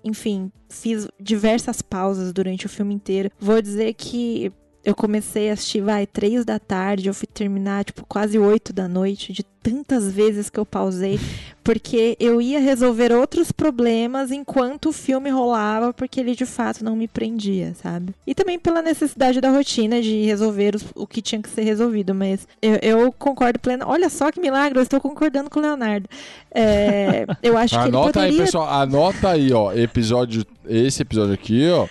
Enfim, 0.04 0.52
fiz 0.68 1.08
diversas 1.20 1.82
pausas 1.82 2.34
durante 2.34 2.66
o 2.66 2.70
filme 2.70 2.94
inteiro. 2.94 3.30
Vou 3.40 3.62
dizer 3.62 3.94
que 3.94 4.52
eu 4.84 4.96
comecei 4.96 5.50
a 5.50 5.54
assistir, 5.54 5.82
vai, 5.82 6.08
três 6.08 6.44
da 6.44 6.58
tarde, 6.58 7.08
eu 7.08 7.14
fui 7.14 7.28
terminar, 7.28 7.84
tipo, 7.86 8.06
quase 8.08 8.38
oito 8.40 8.74
da 8.74 8.88
noite, 8.88 9.32
de 9.32 9.44
tantas 9.62 10.12
vezes 10.12 10.50
que 10.50 10.60
eu 10.60 10.66
pausei, 10.66 11.20
porque 11.64 12.18
eu 12.20 12.42
ia 12.42 12.60
resolver 12.60 13.12
outros 13.14 13.52
problemas 13.52 14.32
enquanto 14.32 14.90
o 14.90 14.92
filme 14.92 15.30
rolava, 15.30 15.94
porque 15.94 16.20
ele 16.20 16.36
de 16.36 16.46
fato 16.46 16.84
não 16.84 16.96
me 16.96 17.08
prendia, 17.08 17.76
sabe? 17.76 18.14
E 18.26 18.34
também 18.34 18.58
pela 18.58 18.82
necessidade 18.82 19.40
da 19.40 19.52
rotina 19.52 20.02
de 20.02 20.26
resolver 20.26 20.76
os, 20.76 20.86
o 20.96 21.06
que 21.06 21.22
tinha 21.22 21.42
que 21.42 21.50
ser 21.50 21.62
resolvido, 21.62 22.16
mas 22.16 22.48
eu, 22.60 22.80
eu 22.82 23.12
concordo 23.12 23.60
pleno. 23.60 23.86
Olha 23.88 24.10
só 24.10 24.32
que 24.32 24.40
milagre, 24.40 24.80
eu 24.80 24.84
estou 24.84 25.00
concordando 25.00 25.50
com 25.50 25.60
o 25.60 25.62
Leonardo. 25.62 26.10
É, 26.54 27.28
eu 27.44 27.56
acho 27.56 27.76
que 27.76 27.88
Anota 27.88 27.92
ele 27.92 28.14
poderia... 28.14 28.40
aí, 28.40 28.46
pessoal, 28.46 28.68
anota 28.68 29.30
aí, 29.30 29.54
ó, 29.54 29.72
episódio, 29.72 30.44
esse 30.68 31.04
episódio 31.04 31.34
aqui, 31.34 31.70
ó, 31.70 31.88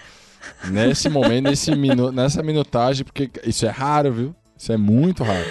nesse 0.68 1.08
momento, 1.08 1.48
nesse 1.48 1.74
minu, 1.74 2.10
nessa 2.12 2.42
minutagem, 2.42 3.04
porque 3.04 3.30
isso 3.44 3.66
é 3.66 3.70
raro, 3.70 4.12
viu? 4.12 4.34
Isso 4.56 4.72
é 4.72 4.76
muito 4.76 5.22
raro. 5.22 5.46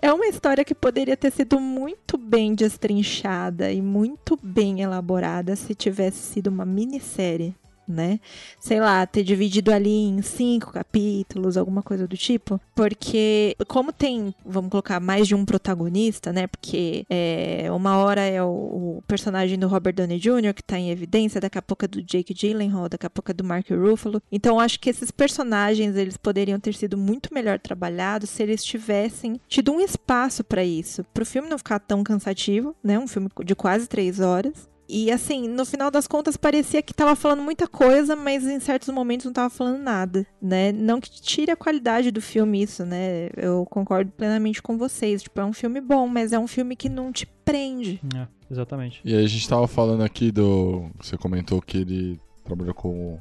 É 0.00 0.12
uma 0.12 0.26
história 0.26 0.64
que 0.64 0.74
poderia 0.74 1.16
ter 1.16 1.30
sido 1.30 1.60
muito 1.60 2.18
bem 2.18 2.54
destrinchada 2.54 3.70
e 3.70 3.80
muito 3.80 4.36
bem 4.42 4.80
elaborada 4.80 5.54
se 5.54 5.74
tivesse 5.76 6.18
sido 6.18 6.48
uma 6.48 6.64
minissérie 6.64 7.54
né? 7.86 8.20
Sei 8.60 8.80
lá, 8.80 9.06
ter 9.06 9.22
dividido 9.22 9.72
ali 9.72 10.04
em 10.04 10.22
cinco 10.22 10.72
capítulos, 10.72 11.56
alguma 11.56 11.82
coisa 11.82 12.06
do 12.06 12.16
tipo. 12.16 12.60
Porque, 12.74 13.56
como 13.68 13.92
tem, 13.92 14.34
vamos 14.44 14.70
colocar, 14.70 15.00
mais 15.00 15.26
de 15.26 15.34
um 15.34 15.44
protagonista, 15.44 16.32
né? 16.32 16.46
Porque 16.46 17.04
é, 17.08 17.68
uma 17.70 17.96
hora 17.98 18.22
é 18.22 18.42
o, 18.42 18.46
o, 18.48 19.02
personagem 19.06 19.58
do 19.58 19.68
Robert 19.68 19.94
Downey 19.94 20.18
Jr., 20.18 20.54
que 20.54 20.62
tá 20.62 20.78
em 20.78 20.90
evidência, 20.90 21.40
daqui 21.40 21.58
a 21.58 21.62
pouco 21.62 21.84
é 21.84 21.88
do 21.88 22.02
Jake 22.02 22.34
Gyllenhaal, 22.34 22.88
daqui 22.88 23.06
a 23.06 23.10
pouco 23.10 23.30
é 23.30 23.34
do 23.34 23.44
Mark 23.44 23.68
Ruffalo. 23.70 24.22
Então, 24.30 24.58
acho 24.58 24.80
que 24.80 24.90
esses 24.90 25.10
personagens, 25.10 25.96
eles 25.96 26.16
poderiam 26.16 26.58
ter 26.58 26.74
sido 26.74 26.96
muito 26.96 27.32
melhor 27.32 27.58
trabalhados 27.58 28.30
se 28.30 28.42
eles 28.42 28.64
tivessem 28.64 29.40
tido 29.48 29.72
um 29.72 29.80
espaço 29.80 30.44
para 30.44 30.64
isso. 30.64 31.04
Pro 31.12 31.26
filme 31.26 31.48
não 31.48 31.58
ficar 31.58 31.78
tão 31.78 32.02
cansativo, 32.02 32.74
né? 32.82 32.98
Um 32.98 33.06
filme 33.06 33.28
de 33.44 33.54
quase 33.54 33.88
três 33.88 34.20
horas. 34.20 34.71
E 34.88 35.10
assim, 35.10 35.48
no 35.48 35.64
final 35.64 35.90
das 35.90 36.06
contas 36.06 36.36
parecia 36.36 36.82
que 36.82 36.92
tava 36.92 37.16
falando 37.16 37.42
muita 37.42 37.66
coisa, 37.66 38.14
mas 38.14 38.44
em 38.44 38.60
certos 38.60 38.88
momentos 38.88 39.26
não 39.26 39.32
tava 39.32 39.48
falando 39.48 39.82
nada, 39.82 40.26
né? 40.40 40.72
Não 40.72 41.00
que 41.00 41.10
tire 41.20 41.50
a 41.50 41.56
qualidade 41.56 42.10
do 42.10 42.20
filme 42.20 42.62
isso, 42.62 42.84
né? 42.84 43.30
Eu 43.36 43.64
concordo 43.66 44.10
plenamente 44.12 44.62
com 44.62 44.76
vocês. 44.76 45.22
Tipo, 45.22 45.40
é 45.40 45.44
um 45.44 45.52
filme 45.52 45.80
bom, 45.80 46.06
mas 46.06 46.32
é 46.32 46.38
um 46.38 46.46
filme 46.46 46.76
que 46.76 46.88
não 46.88 47.12
te 47.12 47.26
prende. 47.26 48.00
É, 48.14 48.26
exatamente. 48.50 49.00
E 49.04 49.14
aí 49.14 49.24
a 49.24 49.28
gente 49.28 49.48
tava 49.48 49.66
falando 49.66 50.02
aqui 50.02 50.30
do. 50.30 50.90
Você 51.00 51.16
comentou 51.16 51.62
que 51.62 51.78
ele 51.78 52.20
trabalhou 52.44 52.74
com 52.74 53.18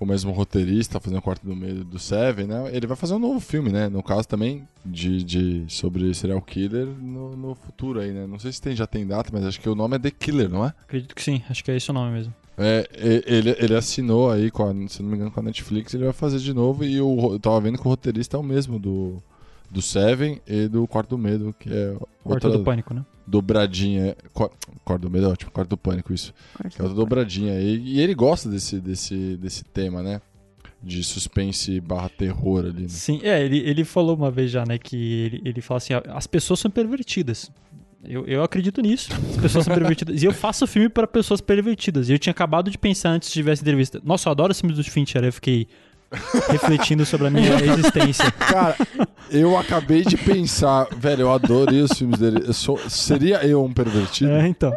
o 0.00 0.06
mesmo 0.06 0.32
roteirista, 0.32 0.98
fazendo 0.98 1.18
o 1.18 1.22
quarto 1.22 1.46
do 1.46 1.54
meio 1.54 1.84
do 1.84 1.98
Seven, 1.98 2.46
né? 2.46 2.70
Ele 2.72 2.86
vai 2.86 2.96
fazer 2.96 3.12
um 3.12 3.18
novo 3.18 3.38
filme, 3.38 3.70
né? 3.70 3.86
No 3.86 4.02
caso 4.02 4.26
também 4.26 4.66
de, 4.84 5.22
de 5.22 5.64
sobre 5.68 6.12
serial 6.14 6.40
killer 6.40 6.86
no, 6.86 7.36
no 7.36 7.54
futuro 7.54 8.00
aí, 8.00 8.10
né? 8.10 8.26
Não 8.26 8.38
sei 8.38 8.50
se 8.50 8.62
tem, 8.62 8.74
já 8.74 8.86
tem 8.86 9.06
data, 9.06 9.28
mas 9.30 9.44
acho 9.44 9.60
que 9.60 9.68
o 9.68 9.74
nome 9.74 9.96
é 9.96 9.98
The 9.98 10.10
Killer, 10.10 10.48
não 10.48 10.64
é? 10.64 10.68
Acredito 10.84 11.14
que 11.14 11.22
sim, 11.22 11.42
acho 11.50 11.62
que 11.62 11.70
é 11.70 11.76
esse 11.76 11.90
o 11.90 11.92
nome 11.92 12.12
mesmo. 12.12 12.34
É, 12.56 12.88
ele, 13.26 13.54
ele 13.58 13.74
assinou 13.74 14.30
aí, 14.30 14.50
com 14.50 14.64
a, 14.64 14.88
se 14.88 15.02
não 15.02 15.10
me 15.10 15.16
engano, 15.16 15.30
com 15.30 15.40
a 15.40 15.42
Netflix, 15.42 15.92
ele 15.92 16.04
vai 16.04 16.12
fazer 16.14 16.38
de 16.38 16.54
novo 16.54 16.82
e 16.82 16.96
eu, 16.96 17.30
eu 17.32 17.38
tava 17.38 17.60
vendo 17.60 17.78
que 17.78 17.86
o 17.86 17.90
roteirista 17.90 18.38
é 18.38 18.40
o 18.40 18.42
mesmo 18.42 18.78
do, 18.78 19.22
do 19.70 19.82
Seven 19.82 20.40
e 20.46 20.66
do 20.66 20.86
Quarto 20.86 21.10
do 21.10 21.18
Medo, 21.18 21.54
que 21.58 21.70
é... 21.70 21.94
Quarto 22.22 22.46
outra, 22.46 22.50
do 22.50 22.64
Pânico, 22.64 22.94
né? 22.94 23.04
Dobradinha. 23.30 24.16
Quarto 24.84 25.02
do 25.02 25.10
medo 25.10 25.26
é 25.26 25.28
ótimo, 25.28 25.50
quarto 25.50 25.70
do 25.70 25.76
pânico, 25.76 26.12
isso. 26.12 26.34
Que 26.70 26.80
é 26.80 26.84
outra 26.84 26.96
dobradinha. 26.96 27.60
E, 27.60 27.76
e 27.76 28.00
ele 28.00 28.14
gosta 28.14 28.48
desse, 28.48 28.80
desse, 28.80 29.36
desse 29.36 29.64
tema, 29.64 30.02
né? 30.02 30.20
De 30.82 31.04
suspense 31.04 31.80
barra 31.80 32.08
terror 32.08 32.64
ali. 32.64 32.82
Né? 32.82 32.88
Sim, 32.88 33.20
é, 33.22 33.44
ele, 33.44 33.58
ele 33.58 33.84
falou 33.84 34.16
uma 34.16 34.30
vez 34.30 34.50
já, 34.50 34.64
né? 34.64 34.78
Que 34.78 34.96
ele, 34.96 35.42
ele 35.44 35.60
fala 35.60 35.78
assim: 35.78 35.92
as 36.08 36.26
pessoas 36.26 36.60
são 36.60 36.70
pervertidas. 36.70 37.50
Eu, 38.02 38.26
eu 38.26 38.42
acredito 38.42 38.80
nisso. 38.80 39.10
As 39.12 39.36
pessoas 39.36 39.64
são 39.64 39.74
pervertidas. 39.74 40.22
E 40.22 40.24
eu 40.24 40.32
faço 40.32 40.66
filme 40.66 40.88
para 40.88 41.06
pessoas 41.06 41.40
pervertidas. 41.40 42.08
E 42.08 42.12
eu 42.12 42.18
tinha 42.18 42.30
acabado 42.30 42.70
de 42.70 42.78
pensar 42.78 43.10
antes 43.10 43.30
de 43.30 43.48
essa 43.48 43.62
entrevista. 43.62 44.00
Nossa, 44.02 44.28
eu 44.28 44.32
adoro 44.32 44.52
os 44.52 44.60
filmes 44.60 44.78
do 44.78 44.84
Fincher. 44.84 45.22
Eu 45.22 45.32
fiquei 45.32 45.68
refletindo 46.48 47.06
sobre 47.06 47.28
a 47.28 47.30
minha 47.30 47.54
existência. 47.54 48.30
Cara, 48.32 48.76
eu 49.30 49.56
acabei 49.56 50.02
de 50.02 50.16
pensar, 50.16 50.88
velho, 50.96 51.22
eu 51.22 51.32
adorei 51.32 51.80
os 51.82 51.92
filmes 51.92 52.18
dele. 52.18 52.42
Eu 52.46 52.52
sou, 52.52 52.78
seria 52.88 53.46
eu 53.46 53.64
um 53.64 53.72
pervertido? 53.72 54.30
É, 54.32 54.48
então. 54.48 54.72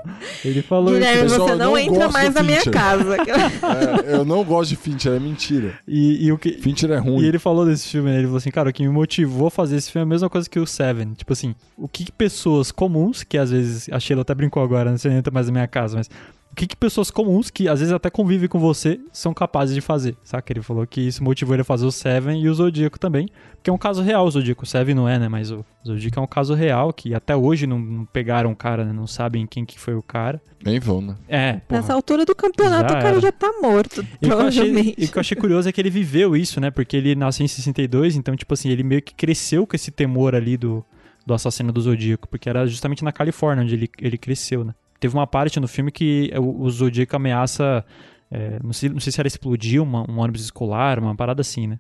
Ele 0.46 0.62
falou 0.62 0.94
Guilherme, 0.94 1.26
isso. 1.26 1.40
você 1.40 1.56
não, 1.56 1.72
não 1.72 1.78
entra 1.78 2.10
mais 2.10 2.34
na 2.34 2.44
minha 2.44 2.64
casa. 2.64 3.18
É, 3.64 4.16
eu 4.16 4.26
não 4.26 4.44
gosto 4.44 4.70
de 4.70 4.76
Fincher, 4.76 5.14
é 5.14 5.20
mentira. 5.20 5.80
E, 5.88 6.26
e, 6.26 6.32
o 6.32 6.38
que, 6.38 6.54
Fincher 6.54 6.92
é 6.92 6.98
ruim. 6.98 7.22
E 7.22 7.26
ele 7.26 7.40
falou 7.40 7.66
desse 7.66 7.88
filme, 7.88 8.10
né? 8.10 8.18
Ele 8.18 8.26
falou 8.26 8.38
assim, 8.38 8.52
cara, 8.52 8.70
o 8.70 8.74
que 8.74 8.84
me 8.84 8.90
motivou 8.90 9.48
a 9.48 9.52
fazer 9.52 9.78
esse 9.78 9.92
filme 9.92 10.04
é 10.04 10.06
a 10.06 10.10
mesma 10.10 10.30
coisa 10.30 10.50
que 10.50 10.60
o 10.60 10.66
Seven. 10.66 11.14
Tipo 11.14 11.34
assim, 11.34 11.56
o 11.78 11.88
que 11.88 12.12
pessoas 12.12 12.72
comuns, 12.72 13.24
que 13.24 13.38
às 13.38 13.52
vezes, 13.52 13.90
a 13.92 14.00
Sheila 14.00 14.22
até 14.22 14.34
brincou 14.36 14.62
agora, 14.64 14.92
não 14.92 14.98
sei 14.98 15.12
se 15.12 15.18
entra 15.18 15.34
mais 15.34 15.48
na 15.48 15.54
minha 15.54 15.68
casa, 15.68 15.98
mas 15.98 16.10
o 16.54 16.56
que, 16.56 16.68
que, 16.68 16.76
pessoas 16.76 17.10
comuns, 17.10 17.50
que 17.50 17.68
às 17.68 17.80
vezes 17.80 17.92
até 17.92 18.12
convivem 18.12 18.48
com 18.48 18.60
você, 18.60 19.00
são 19.12 19.34
capazes 19.34 19.74
de 19.74 19.82
fazer, 19.82 20.16
saca? 20.24 20.54
Ele 20.54 20.62
falou 20.62 20.86
que 20.86 21.02
isso 21.02 21.24
motivou 21.24 21.56
ele 21.56 21.64
a 21.64 21.66
fazer 21.66 21.84
o 21.84 21.92
Seven 21.92 22.40
e 22.40 22.48
o 22.48 22.54
Zodíaco 22.54 23.00
também, 23.00 23.28
que 23.64 23.72
é 23.72 23.74
um 23.74 23.78
caso 23.78 24.04
real 24.04 24.24
o 24.24 24.30
Zodíaco. 24.30 24.64
O 24.64 24.68
Seven 24.68 24.94
não 24.94 25.10
é, 25.10 25.18
né? 25.18 25.28
Mas 25.28 25.50
o 25.50 25.66
Zodíaco 25.84 26.20
é 26.20 26.22
um 26.22 26.28
caso 26.28 26.54
real, 26.54 26.94
que 26.94 27.16
até 27.16 27.36
hoje 27.36 27.66
não, 27.66 27.80
não 27.80 28.06
pegaram 28.06 28.52
o 28.52 28.56
cara, 28.56 28.86
né? 28.86 28.94
Não 28.94 29.08
sabem 29.08 29.48
quem 29.48 29.66
que 29.66 29.80
foi 29.80 29.96
o 29.96 30.04
cara. 30.04 30.40
Nem 30.64 30.80
vão, 30.80 31.02
né? 31.02 31.16
É, 31.28 31.54
porra. 31.54 31.82
Nessa 31.82 31.94
altura 31.96 32.24
do 32.24 32.36
campeonato 32.36 32.94
já 32.94 33.00
o 33.00 33.02
cara 33.02 33.20
já 33.20 33.32
tá 33.32 33.52
morto, 33.60 34.06
e 34.22 34.28
provavelmente. 34.28 34.96
E 34.96 35.06
o 35.06 35.12
que 35.12 35.18
eu 35.18 35.22
achei 35.22 35.36
curioso 35.36 35.68
é 35.68 35.72
que 35.72 35.82
ele 35.82 35.90
viveu 35.90 36.36
isso, 36.38 36.62
né? 36.62 36.70
Porque 36.70 36.96
ele 36.96 37.16
nasceu 37.16 37.44
em 37.44 37.48
62, 37.48 38.16
então, 38.16 38.36
tipo 38.36 38.54
assim, 38.54 38.70
ele 38.70 38.84
meio 38.84 39.02
que 39.02 39.16
cresceu 39.16 39.66
com 39.66 39.76
esse 39.76 39.90
temor 39.90 40.36
ali 40.36 40.56
do, 40.56 40.86
do 41.26 41.34
assassino 41.34 41.72
do 41.72 41.82
Zodíaco, 41.82 42.28
porque 42.28 42.48
era 42.48 42.68
justamente 42.68 43.04
na 43.04 43.12
Califórnia 43.12 43.64
onde 43.64 43.74
ele, 43.74 43.90
ele 44.00 44.20
cresceu, 44.20 44.64
né? 44.64 44.76
Teve 45.04 45.16
uma 45.16 45.28
parte 45.28 45.60
no 45.60 45.68
filme 45.68 45.92
que 45.92 46.32
o, 46.38 46.62
o 46.62 46.72
Zodíaco 46.72 47.14
ameaça. 47.14 47.84
É, 48.32 48.58
não, 48.64 48.72
sei, 48.72 48.88
não 48.88 49.02
sei 49.02 49.12
se 49.12 49.20
era 49.20 49.28
explodir 49.28 49.84
uma, 49.84 50.10
um 50.10 50.18
ônibus 50.18 50.46
escolar, 50.46 50.98
uma 50.98 51.14
parada 51.14 51.42
assim, 51.42 51.68
né? 51.68 51.78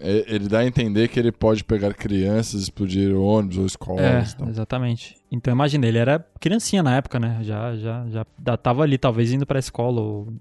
É, 0.00 0.24
ele 0.26 0.48
dá 0.48 0.58
a 0.58 0.66
entender 0.66 1.06
que 1.06 1.20
ele 1.20 1.30
pode 1.30 1.62
pegar 1.62 1.94
crianças, 1.94 2.62
explodir 2.62 3.14
ônibus 3.16 3.58
ou 3.58 3.66
escolas. 3.66 4.34
É, 4.40 4.48
exatamente. 4.48 5.14
Então 5.30 5.54
imagina, 5.54 5.86
ele 5.86 5.98
era 5.98 6.18
criancinha 6.40 6.82
na 6.82 6.96
época, 6.96 7.20
né? 7.20 7.38
Já, 7.42 7.76
já, 7.76 8.06
já 8.08 8.56
tava 8.56 8.82
ali, 8.82 8.98
talvez 8.98 9.32
indo 9.32 9.46
pra 9.46 9.60
escola 9.60 10.00
ou... 10.00 10.34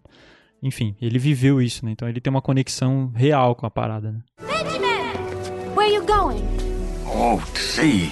Enfim, 0.64 0.96
ele 1.00 1.20
viveu 1.20 1.62
isso, 1.62 1.86
né? 1.86 1.92
Então 1.92 2.10
ele 2.10 2.20
tem 2.20 2.32
uma 2.32 2.42
conexão 2.42 3.12
real 3.14 3.54
com 3.54 3.68
a 3.68 3.70
parada, 3.70 4.12
né? 4.12 4.22
Benjamin! 4.40 5.76
Where 5.76 5.94
you 5.94 6.04
going? 6.04 6.42
Oh, 7.06 7.40
to 7.54 7.60
see. 7.60 8.12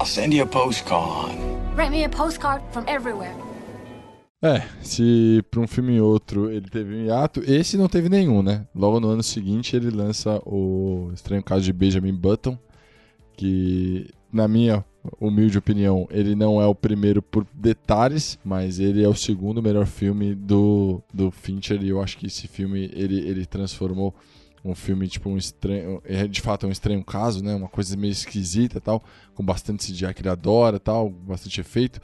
I'll 0.00 0.06
send 0.06 0.32
you 0.32 0.44
a 0.44 0.46
postcard. 0.46 1.36
Write 1.74 1.90
me 1.90 2.04
a 2.04 2.08
postcard 2.08 2.62
from 2.72 2.84
everywhere. 2.86 3.34
É, 4.40 4.62
se 4.80 5.42
para 5.50 5.58
um 5.58 5.66
filme 5.66 5.96
e 5.96 6.00
outro 6.00 6.48
ele 6.52 6.70
teve 6.70 6.94
um 6.94 7.04
hiato, 7.06 7.42
esse 7.44 7.76
não 7.76 7.88
teve 7.88 8.08
nenhum, 8.08 8.40
né? 8.40 8.64
Logo 8.72 9.00
no 9.00 9.08
ano 9.08 9.22
seguinte 9.24 9.74
ele 9.74 9.90
lança 9.90 10.40
o 10.46 11.10
Estranho 11.12 11.42
Caso 11.42 11.64
de 11.64 11.72
Benjamin 11.72 12.14
Button, 12.14 12.56
que 13.36 14.08
na 14.32 14.46
minha 14.46 14.84
humilde 15.20 15.58
opinião, 15.58 16.06
ele 16.10 16.36
não 16.36 16.60
é 16.60 16.66
o 16.66 16.74
primeiro 16.74 17.20
por 17.20 17.44
detalhes, 17.52 18.38
mas 18.44 18.78
ele 18.78 19.02
é 19.02 19.08
o 19.08 19.14
segundo 19.14 19.60
melhor 19.60 19.86
filme 19.86 20.34
do, 20.34 21.02
do 21.12 21.30
Fincher 21.32 21.82
e 21.82 21.88
eu 21.88 22.00
acho 22.00 22.18
que 22.18 22.26
esse 22.26 22.46
filme 22.46 22.90
ele, 22.94 23.18
ele 23.28 23.46
transformou 23.46 24.14
um 24.64 24.74
filme 24.74 25.08
tipo 25.08 25.28
um 25.28 25.36
estranho, 25.36 26.02
é 26.04 26.26
de 26.26 26.40
fato 26.40 26.66
um 26.66 26.70
estranho 26.70 27.04
caso, 27.04 27.42
né? 27.42 27.54
Uma 27.54 27.68
coisa 27.68 27.96
meio 27.96 28.12
esquisita, 28.12 28.80
tal, 28.80 29.02
com 29.34 29.44
bastante 29.44 29.92
CGI 29.92 30.14
que 30.14 30.22
ele 30.22 30.28
adora, 30.28 30.78
tal, 30.78 31.10
bastante 31.10 31.60
efeito. 31.60 32.00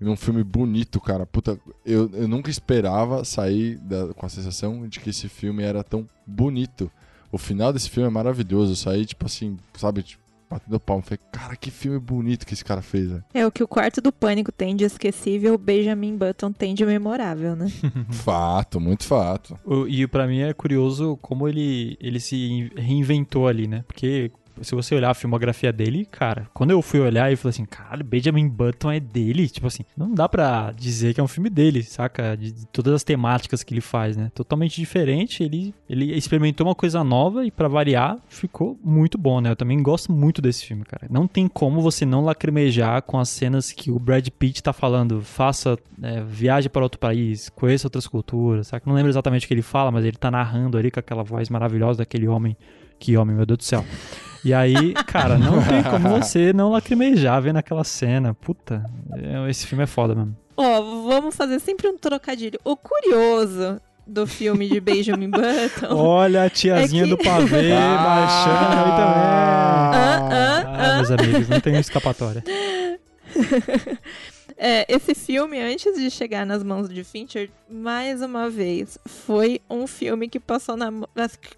E 0.00 0.06
um 0.06 0.16
filme 0.16 0.44
bonito, 0.44 1.00
cara. 1.00 1.24
Puta, 1.24 1.58
eu, 1.84 2.10
eu 2.12 2.28
nunca 2.28 2.50
esperava 2.50 3.24
sair 3.24 3.78
da, 3.78 4.12
com 4.12 4.26
a 4.26 4.28
sensação 4.28 4.86
de 4.86 5.00
que 5.00 5.10
esse 5.10 5.28
filme 5.28 5.62
era 5.62 5.82
tão 5.82 6.06
bonito. 6.26 6.90
O 7.32 7.38
final 7.38 7.72
desse 7.72 7.88
filme 7.88 8.06
é 8.06 8.12
maravilhoso. 8.12 8.72
Eu 8.72 8.76
saí, 8.76 9.06
tipo 9.06 9.24
assim, 9.24 9.56
sabe, 9.74 10.02
tipo, 10.02 10.22
batendo 10.50 10.78
palma. 10.80 11.02
Falei, 11.02 11.18
cara, 11.32 11.56
que 11.56 11.70
filme 11.70 11.98
bonito 11.98 12.46
que 12.46 12.54
esse 12.54 12.64
cara 12.64 12.82
fez, 12.82 13.08
velho. 13.10 13.24
É 13.34 13.46
o 13.46 13.50
que 13.52 13.62
o 13.62 13.68
quarto 13.68 14.00
do 14.00 14.12
pânico 14.12 14.50
tem 14.52 14.74
de 14.76 14.84
esquecível, 14.84 15.54
o 15.54 15.58
Benjamin 15.58 16.16
Button 16.16 16.52
tem 16.52 16.74
de 16.74 16.84
memorável, 16.86 17.54
né? 17.56 17.66
fato, 18.10 18.80
muito 18.80 19.04
fato. 19.04 19.58
O- 19.64 19.86
E 19.88 20.06
pra 20.06 20.26
mim 20.26 20.40
é 20.40 20.52
curioso 20.52 21.16
como 21.22 21.48
ele, 21.48 21.96
ele 22.00 22.20
se 22.20 22.70
reinventou 22.76 23.46
ali, 23.48 23.66
né? 23.66 23.84
Porque 23.86 24.30
se 24.60 24.74
você 24.74 24.94
olhar 24.94 25.10
a 25.10 25.14
filmografia 25.14 25.72
dele, 25.72 26.04
cara, 26.04 26.48
quando 26.52 26.70
eu 26.70 26.80
fui 26.82 27.00
olhar 27.00 27.32
e 27.32 27.36
falei 27.36 27.50
assim, 27.50 27.64
cara, 27.64 28.02
Benjamin 28.02 28.48
Button 28.48 28.92
é 28.92 29.00
dele? 29.00 29.48
Tipo 29.48 29.66
assim, 29.66 29.84
não 29.96 30.12
dá 30.12 30.28
pra 30.28 30.72
dizer 30.72 31.14
que 31.14 31.20
é 31.20 31.22
um 31.22 31.28
filme 31.28 31.50
dele, 31.50 31.82
saca? 31.82 32.36
De, 32.36 32.52
de 32.52 32.66
todas 32.66 32.94
as 32.94 33.04
temáticas 33.04 33.62
que 33.62 33.74
ele 33.74 33.80
faz, 33.80 34.16
né? 34.16 34.30
Totalmente 34.34 34.76
diferente, 34.76 35.42
ele, 35.42 35.74
ele 35.88 36.16
experimentou 36.16 36.66
uma 36.66 36.74
coisa 36.74 37.02
nova 37.04 37.44
e 37.44 37.50
pra 37.50 37.68
variar, 37.68 38.18
ficou 38.28 38.78
muito 38.82 39.18
bom, 39.18 39.40
né? 39.40 39.50
Eu 39.50 39.56
também 39.56 39.82
gosto 39.82 40.12
muito 40.12 40.40
desse 40.40 40.64
filme, 40.64 40.84
cara. 40.84 41.06
Não 41.10 41.26
tem 41.26 41.48
como 41.48 41.80
você 41.80 42.04
não 42.04 42.24
lacrimejar 42.24 43.02
com 43.02 43.18
as 43.18 43.28
cenas 43.28 43.72
que 43.72 43.90
o 43.90 43.98
Brad 43.98 44.26
Pitt 44.28 44.62
tá 44.62 44.72
falando, 44.72 45.20
faça, 45.22 45.78
é, 46.02 46.22
viaje 46.22 46.68
para 46.68 46.82
outro 46.82 46.98
país, 46.98 47.48
conheça 47.50 47.86
outras 47.86 48.06
culturas, 48.06 48.68
saca? 48.68 48.88
Não 48.88 48.94
lembro 48.94 49.10
exatamente 49.10 49.44
o 49.44 49.48
que 49.48 49.54
ele 49.54 49.62
fala, 49.62 49.90
mas 49.90 50.04
ele 50.04 50.16
tá 50.16 50.30
narrando 50.30 50.78
ali 50.78 50.90
com 50.90 51.00
aquela 51.00 51.22
voz 51.22 51.48
maravilhosa 51.48 51.98
daquele 51.98 52.28
homem. 52.28 52.56
Que 52.98 53.16
homem, 53.16 53.36
meu 53.36 53.44
Deus 53.44 53.58
do 53.58 53.64
céu. 53.64 53.84
E 54.46 54.54
aí, 54.54 54.94
cara, 55.08 55.36
não 55.36 55.60
tem 55.60 55.82
como 55.82 56.08
você 56.08 56.52
não 56.52 56.70
lacrimejar 56.70 57.42
vendo 57.42 57.56
aquela 57.56 57.82
cena. 57.82 58.32
Puta, 58.32 58.84
é- 59.12 59.50
esse 59.50 59.66
filme 59.66 59.82
é 59.82 59.86
foda 59.88 60.14
mesmo. 60.14 60.36
Ó, 60.56 60.80
vamos 61.08 61.34
fazer 61.34 61.58
sempre 61.58 61.88
um 61.88 61.98
trocadilho. 61.98 62.56
O 62.64 62.76
curioso 62.76 63.80
do 64.06 64.24
filme 64.24 64.68
de 64.68 64.80
Benjamin 64.80 65.28
Button. 65.34 65.92
Olha 65.96 66.44
a 66.44 66.48
tiazinha 66.50 67.02
É 67.02 67.06
que- 67.06 67.10
do 67.10 67.18
pavê 67.18 67.70
baixando 67.70 68.76
aí 68.78 68.90
também. 68.96 69.26
Ah, 69.26 70.28
ah, 70.30 70.62
Ah, 70.92 70.96
meus 70.98 71.10
amigos, 71.10 71.48
não 71.48 71.58
tem 71.60 71.76
escapatória. 71.78 72.44
É, 74.58 74.86
esse 74.88 75.14
filme, 75.14 75.60
antes 75.60 75.98
de 75.98 76.10
chegar 76.10 76.46
nas 76.46 76.62
mãos 76.62 76.88
de 76.88 77.04
Fincher, 77.04 77.50
mais 77.68 78.22
uma 78.22 78.48
vez, 78.48 78.98
foi 79.04 79.60
um 79.68 79.86
filme 79.86 80.28
que 80.28 80.40
passou 80.40 80.76
na 80.76 80.90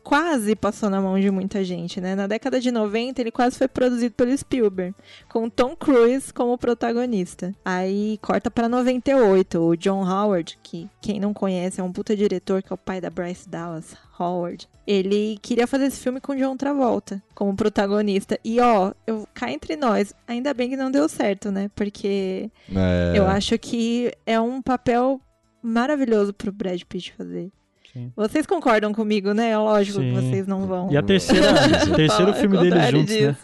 quase 0.03 0.57
passou 0.57 0.91
na 0.91 1.01
mão 1.01 1.19
de 1.21 1.31
muita 1.31 1.63
gente, 1.63 2.01
né? 2.01 2.17
Na 2.17 2.27
década 2.27 2.61
de 2.61 2.73
90, 2.73 3.21
ele 3.21 3.31
quase 3.31 3.57
foi 3.57 3.69
produzido 3.69 4.15
pelo 4.15 4.37
Spielberg, 4.37 4.95
com 5.29 5.49
Tom 5.49 5.77
Cruise 5.77 6.33
como 6.33 6.59
protagonista. 6.59 7.55
Aí 7.65 8.19
corta 8.21 8.51
pra 8.51 8.69
98, 8.69 9.61
o 9.61 9.77
John 9.77 10.05
Howard, 10.05 10.59
que 10.63 10.89
quem 11.01 11.21
não 11.21 11.33
conhece 11.33 11.81
é 11.81 11.85
um 11.85 11.93
puta 11.93 12.17
diretor, 12.17 12.63
que 12.63 12.73
é 12.73 12.75
o 12.75 12.79
pai 12.79 13.01
da 13.01 13.11
Bryce 13.11 13.49
Dallas 13.49 13.97
Howard. 14.19 14.69
Ele 14.87 15.39
queria 15.43 15.67
fazer 15.67 15.87
esse 15.87 16.01
filme 16.01 16.21
com 16.21 16.35
John 16.35 16.57
Travolta 16.57 17.23
como 17.35 17.55
protagonista. 17.55 18.39
E 18.45 18.59
ó, 18.61 18.93
eu 19.07 19.27
cá 19.35 19.51
entre 19.53 19.77
nós, 19.77 20.15
ainda 20.27 20.55
bem 20.55 20.71
que 20.71 20.77
não 20.77 20.91
deu 20.91 21.09
certo, 21.09 21.51
né? 21.51 21.71
Porque 21.75 22.51
É, 22.75 23.13
eu 23.15 23.27
acho 23.27 23.59
que 23.59 24.13
é 24.27 24.41
um 24.41 24.63
papel 24.63 25.21
maravilhoso 25.63 26.33
pro 26.33 26.53
Brad 26.53 26.81
Pitt 26.89 27.13
fazer. 27.13 27.51
Sim. 27.93 28.13
Vocês 28.15 28.47
concordam 28.47 28.93
comigo, 28.93 29.33
né? 29.33 29.51
É 29.51 29.59
lógico 29.59 29.99
Sim. 30.01 30.09
que 30.09 30.21
vocês 30.21 30.47
não 30.47 30.67
vão. 30.67 30.91
E 30.91 30.97
a 30.97 31.03
terceira, 31.03 31.49
terceiro 31.97 32.35
filme 32.35 32.59
deles 32.59 32.91
juntos, 32.91 33.21
né? 33.21 33.37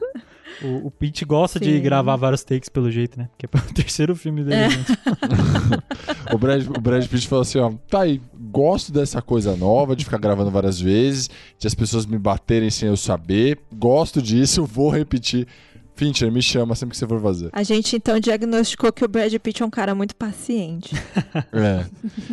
O, 0.64 0.86
o 0.86 0.90
Pitt 0.90 1.24
gosta 1.24 1.60
de 1.60 1.76
Sim. 1.76 1.82
gravar 1.82 2.16
vários 2.16 2.42
takes 2.42 2.68
pelo 2.68 2.90
jeito, 2.90 3.18
né? 3.18 3.28
Porque 3.30 3.46
é 3.46 3.58
o 3.70 3.74
terceiro 3.74 4.16
filme 4.16 4.42
deles 4.42 4.74
É. 4.74 6.04
O 6.34 6.38
Brad, 6.38 6.66
o 6.66 6.80
Brad 6.80 7.06
Pitt 7.06 7.28
falou 7.28 7.42
assim, 7.42 7.58
ó, 7.58 7.70
tá 7.88 8.00
aí, 8.00 8.20
gosto 8.50 8.90
dessa 8.92 9.20
coisa 9.20 9.56
nova, 9.56 9.94
de 9.94 10.04
ficar 10.04 10.18
gravando 10.18 10.50
várias 10.50 10.80
vezes, 10.80 11.28
de 11.58 11.66
as 11.66 11.74
pessoas 11.74 12.06
me 12.06 12.18
baterem 12.18 12.70
sem 12.70 12.88
eu 12.88 12.96
saber, 12.96 13.58
gosto 13.74 14.22
disso, 14.22 14.64
vou 14.66 14.90
repetir. 14.90 15.46
Fincher, 15.96 16.30
me 16.30 16.42
chama 16.42 16.74
sempre 16.74 16.92
que 16.92 16.98
você 16.98 17.06
for 17.06 17.20
fazer. 17.22 17.50
A 17.52 17.62
gente 17.62 17.94
então 17.96 18.18
diagnosticou 18.18 18.92
que 18.92 19.04
o 19.04 19.08
Brad 19.08 19.32
Pitt 19.34 19.62
é 19.62 19.66
um 19.66 19.70
cara 19.70 19.94
muito 19.94 20.14
paciente. 20.16 20.94
É. 21.52 21.84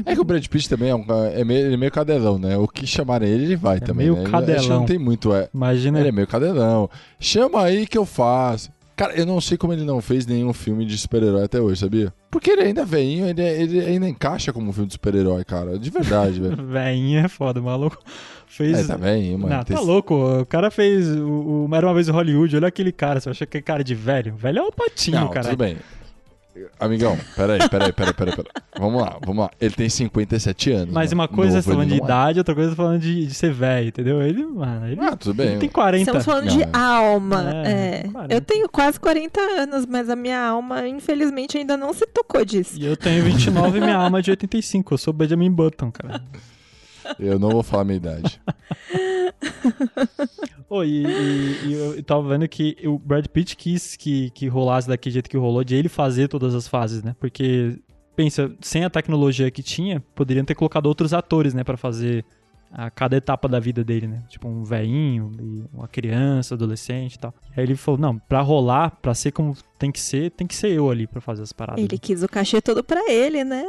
É 0.06 0.16
que 0.16 0.22
o 0.22 0.24
Brad 0.24 0.46
Pitt 0.48 0.68
também 0.70 0.90
é, 0.90 0.96
um, 0.96 1.06
é, 1.34 1.44
meio, 1.44 1.66
ele 1.66 1.74
é 1.76 1.78
meio 1.78 1.92
cadelão, 1.92 2.38
né? 2.38 2.58
O 2.58 2.68
que 2.68 2.86
chamarem 2.88 3.30
ele, 3.30 3.44
ele 3.46 3.56
vai 3.56 3.80
também. 3.80 4.08
meio 4.08 4.16
né? 4.16 4.22
Ele- 4.22 4.32
cadelão. 4.32 4.80
não 4.80 4.86
tem 4.86 4.98
muito, 4.98 5.34
é. 5.34 5.50
Imagina. 5.54 6.00
Ele 6.00 6.10
é 6.10 6.12
meio 6.12 6.28
cadelão. 6.28 6.90
Chama 7.20 7.64
aí 7.64 7.86
que 7.86 7.98
eu 7.98 8.06
faço. 8.06 8.70
Cara, 9.02 9.16
eu 9.16 9.26
não 9.26 9.42
sei 9.42 9.58
como 9.58 9.74
ele 9.74 9.84
não 9.84 10.00
fez 10.00 10.28
nenhum 10.28 10.54
filme 10.54 10.86
de 10.86 10.96
super-herói 10.96 11.44
até 11.44 11.60
hoje, 11.60 11.80
sabia? 11.80 12.14
Porque 12.30 12.52
ele 12.52 12.62
ainda 12.62 12.82
é 12.82 12.86
veinho, 12.86 13.28
ele, 13.28 13.42
ele 13.42 13.80
ainda 13.80 14.08
encaixa 14.08 14.54
como 14.54 14.70
um 14.70 14.72
filme 14.72 14.86
de 14.86 14.94
super-herói, 14.94 15.44
cara. 15.44 15.80
De 15.80 15.90
verdade, 15.90 16.40
velho. 16.40 16.56
Veinha 16.72 17.22
é 17.22 17.28
foda, 17.28 17.60
maluco. 17.60 17.98
Fez. 18.46 18.78
É, 18.78 18.84
tá 18.84 18.98
veinho, 18.98 19.40
mano. 19.40 19.56
Não, 19.56 19.64
Tem- 19.64 19.76
tá 19.76 19.82
louco. 19.82 20.14
O 20.42 20.46
cara 20.46 20.70
fez 20.70 21.10
o, 21.16 21.68
o 21.68 21.76
Era 21.76 21.88
uma 21.88 21.96
vez 21.96 22.10
em 22.10 22.12
Hollywood. 22.12 22.56
Olha 22.56 22.68
aquele 22.68 22.92
cara. 22.92 23.20
Você 23.20 23.32
acha 23.32 23.46
que 23.48 23.58
é 23.58 23.62
cara 23.62 23.84
de 23.84 23.96
velho? 23.96 24.36
Velho 24.36 24.60
é 24.60 24.62
o 24.62 24.72
patinho, 24.72 25.30
cara. 25.30 25.50
tudo 25.50 25.58
bem. 25.58 25.78
Amigão, 26.80 27.18
peraí, 27.36 27.60
peraí, 27.70 27.94
peraí, 27.94 28.14
peraí, 28.14 28.36
peraí. 28.36 28.52
Vamos 28.78 29.02
lá, 29.02 29.18
vamos 29.26 29.44
lá. 29.46 29.52
Ele 29.60 29.74
tem 29.74 29.88
57 29.90 30.72
anos. 30.72 30.94
Mas 30.94 31.14
mano. 31.14 31.22
uma 31.22 31.28
coisa 31.28 31.54
é 31.54 31.56
Novo 31.56 31.64
você 31.64 31.72
falando 31.72 31.88
de 31.88 31.94
é. 31.94 31.98
idade, 32.04 32.40
outra 32.40 32.54
coisa 32.56 32.72
é 32.72 32.76
falando 32.76 33.00
de, 33.00 33.26
de 33.26 33.34
ser 33.34 33.54
velho, 33.54 33.88
entendeu? 33.88 34.22
Ele, 34.22 34.46
mano, 34.46 34.88
ele, 34.88 35.00
Ah, 35.00 35.16
tudo 35.16 35.34
bem. 35.34 35.48
ele 35.52 35.60
tem 35.60 35.70
40. 35.70 36.02
Estamos 36.02 36.26
falando 36.26 36.46
Não, 36.46 36.58
de 36.58 36.64
é. 36.64 36.70
alma. 36.74 37.52
É, 37.66 38.02
É, 38.06 38.10
40. 38.12 38.34
Eu 38.34 38.42
tenho 38.42 38.68
quase 38.70 39.00
40 39.00 39.40
anos, 39.40 39.86
mas 39.86 40.10
a 40.10 40.16
minha 40.16 40.40
alma, 40.42 40.88
infelizmente, 40.88 41.58
ainda 41.58 41.78
não 41.78 41.94
se 41.94 42.06
tocou 42.08 42.44
disso. 42.44 42.74
E 42.78 42.86
eu 42.86 42.98
tenho 42.98 43.24
29 43.24 43.78
e 43.78 43.82
minha 43.82 43.96
alma 43.96 44.20
é 44.20 44.22
de 44.22 44.32
85. 44.32 44.94
Eu 44.94 44.98
sou 44.98 45.14
Benjamin 45.14 45.52
Button, 45.52 45.92
cara. 45.92 46.22
Eu 47.20 47.40
não 47.40 47.50
vou 47.50 47.64
falar 47.64 47.84
a 47.84 47.86
minha 47.86 47.98
idade. 47.98 48.42
Ô, 50.70 50.84
e, 50.84 51.06
e- 51.06 51.68
e 51.68 51.74
eu 51.74 52.04
tava 52.04 52.28
vendo 52.30 52.48
que 52.48 52.76
o 52.86 52.98
Brad 52.98 53.26
Pitt 53.28 53.56
quis 53.56 53.96
que, 53.96 54.30
que 54.32 54.48
rolasse 54.48 54.88
daquele 54.88 55.14
jeito 55.14 55.30
que 55.30 55.38
rolou, 55.38 55.64
de 55.64 55.76
ele 55.76 55.90
fazer 55.90 56.28
todas 56.28 56.56
as 56.56 56.68
fases, 56.68 57.04
né? 57.04 57.16
Porque, 57.20 57.78
pensa, 58.16 58.54
sem 58.62 58.84
a 58.86 58.90
tecnologia 58.90 59.52
que 59.52 59.62
tinha, 59.64 60.00
poderiam 60.16 60.46
ter 60.46 60.56
colocado 60.56 60.86
outros 60.86 61.14
atores, 61.14 61.54
né, 61.54 61.64
Pra 61.64 61.78
fazer 61.78 62.24
a 62.74 62.90
cada 62.90 63.18
etapa 63.18 63.50
da 63.50 63.60
vida 63.60 63.84
dele, 63.84 64.08
né? 64.08 64.24
Tipo 64.30 64.48
um 64.48 64.64
velhinho, 64.64 65.30
e 65.42 65.66
uma 65.74 65.90
criança, 65.90 66.56
adolescente 66.56 67.16
e 67.16 67.20
tal. 67.20 67.34
Aí 67.56 67.64
ele 67.66 67.76
falou, 67.76 68.00
não, 68.00 68.18
pra 68.18 68.40
rolar, 68.40 68.92
pra 69.02 69.14
ser 69.14 69.32
como 69.34 69.58
tem 69.78 69.92
que 69.92 70.00
ser, 70.00 70.32
tem 70.32 70.48
que 70.48 70.56
ser 70.56 70.72
eu 70.72 70.90
ali 70.90 71.06
pra 71.06 71.20
fazer 71.20 71.44
as 71.44 71.52
paradas. 71.52 71.84
Ele 71.84 71.98
quis 71.98 72.24
o 72.24 72.30
cachê 72.30 72.62
todo 72.62 72.82
pra 72.82 73.12
ele, 73.12 73.44
né? 73.44 73.66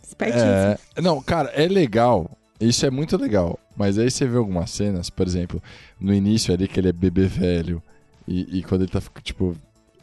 Espertíssimo. 0.00 0.48
É, 0.48 0.78
não, 1.02 1.20
cara, 1.20 1.48
é 1.50 1.66
legal. 1.66 2.30
Isso 2.60 2.84
é 2.84 2.90
muito 2.90 3.16
legal. 3.16 3.58
Mas 3.76 3.98
aí 3.98 4.10
você 4.10 4.26
vê 4.26 4.36
algumas 4.36 4.70
cenas, 4.70 5.08
por 5.08 5.26
exemplo, 5.26 5.62
no 5.98 6.12
início 6.12 6.52
ali 6.52 6.68
que 6.68 6.78
ele 6.78 6.88
é 6.88 6.92
bebê 6.92 7.26
velho. 7.26 7.82
E, 8.28 8.58
e 8.58 8.62
quando 8.62 8.82
ele 8.82 8.90
tá, 8.90 9.00
tipo, 9.22 9.56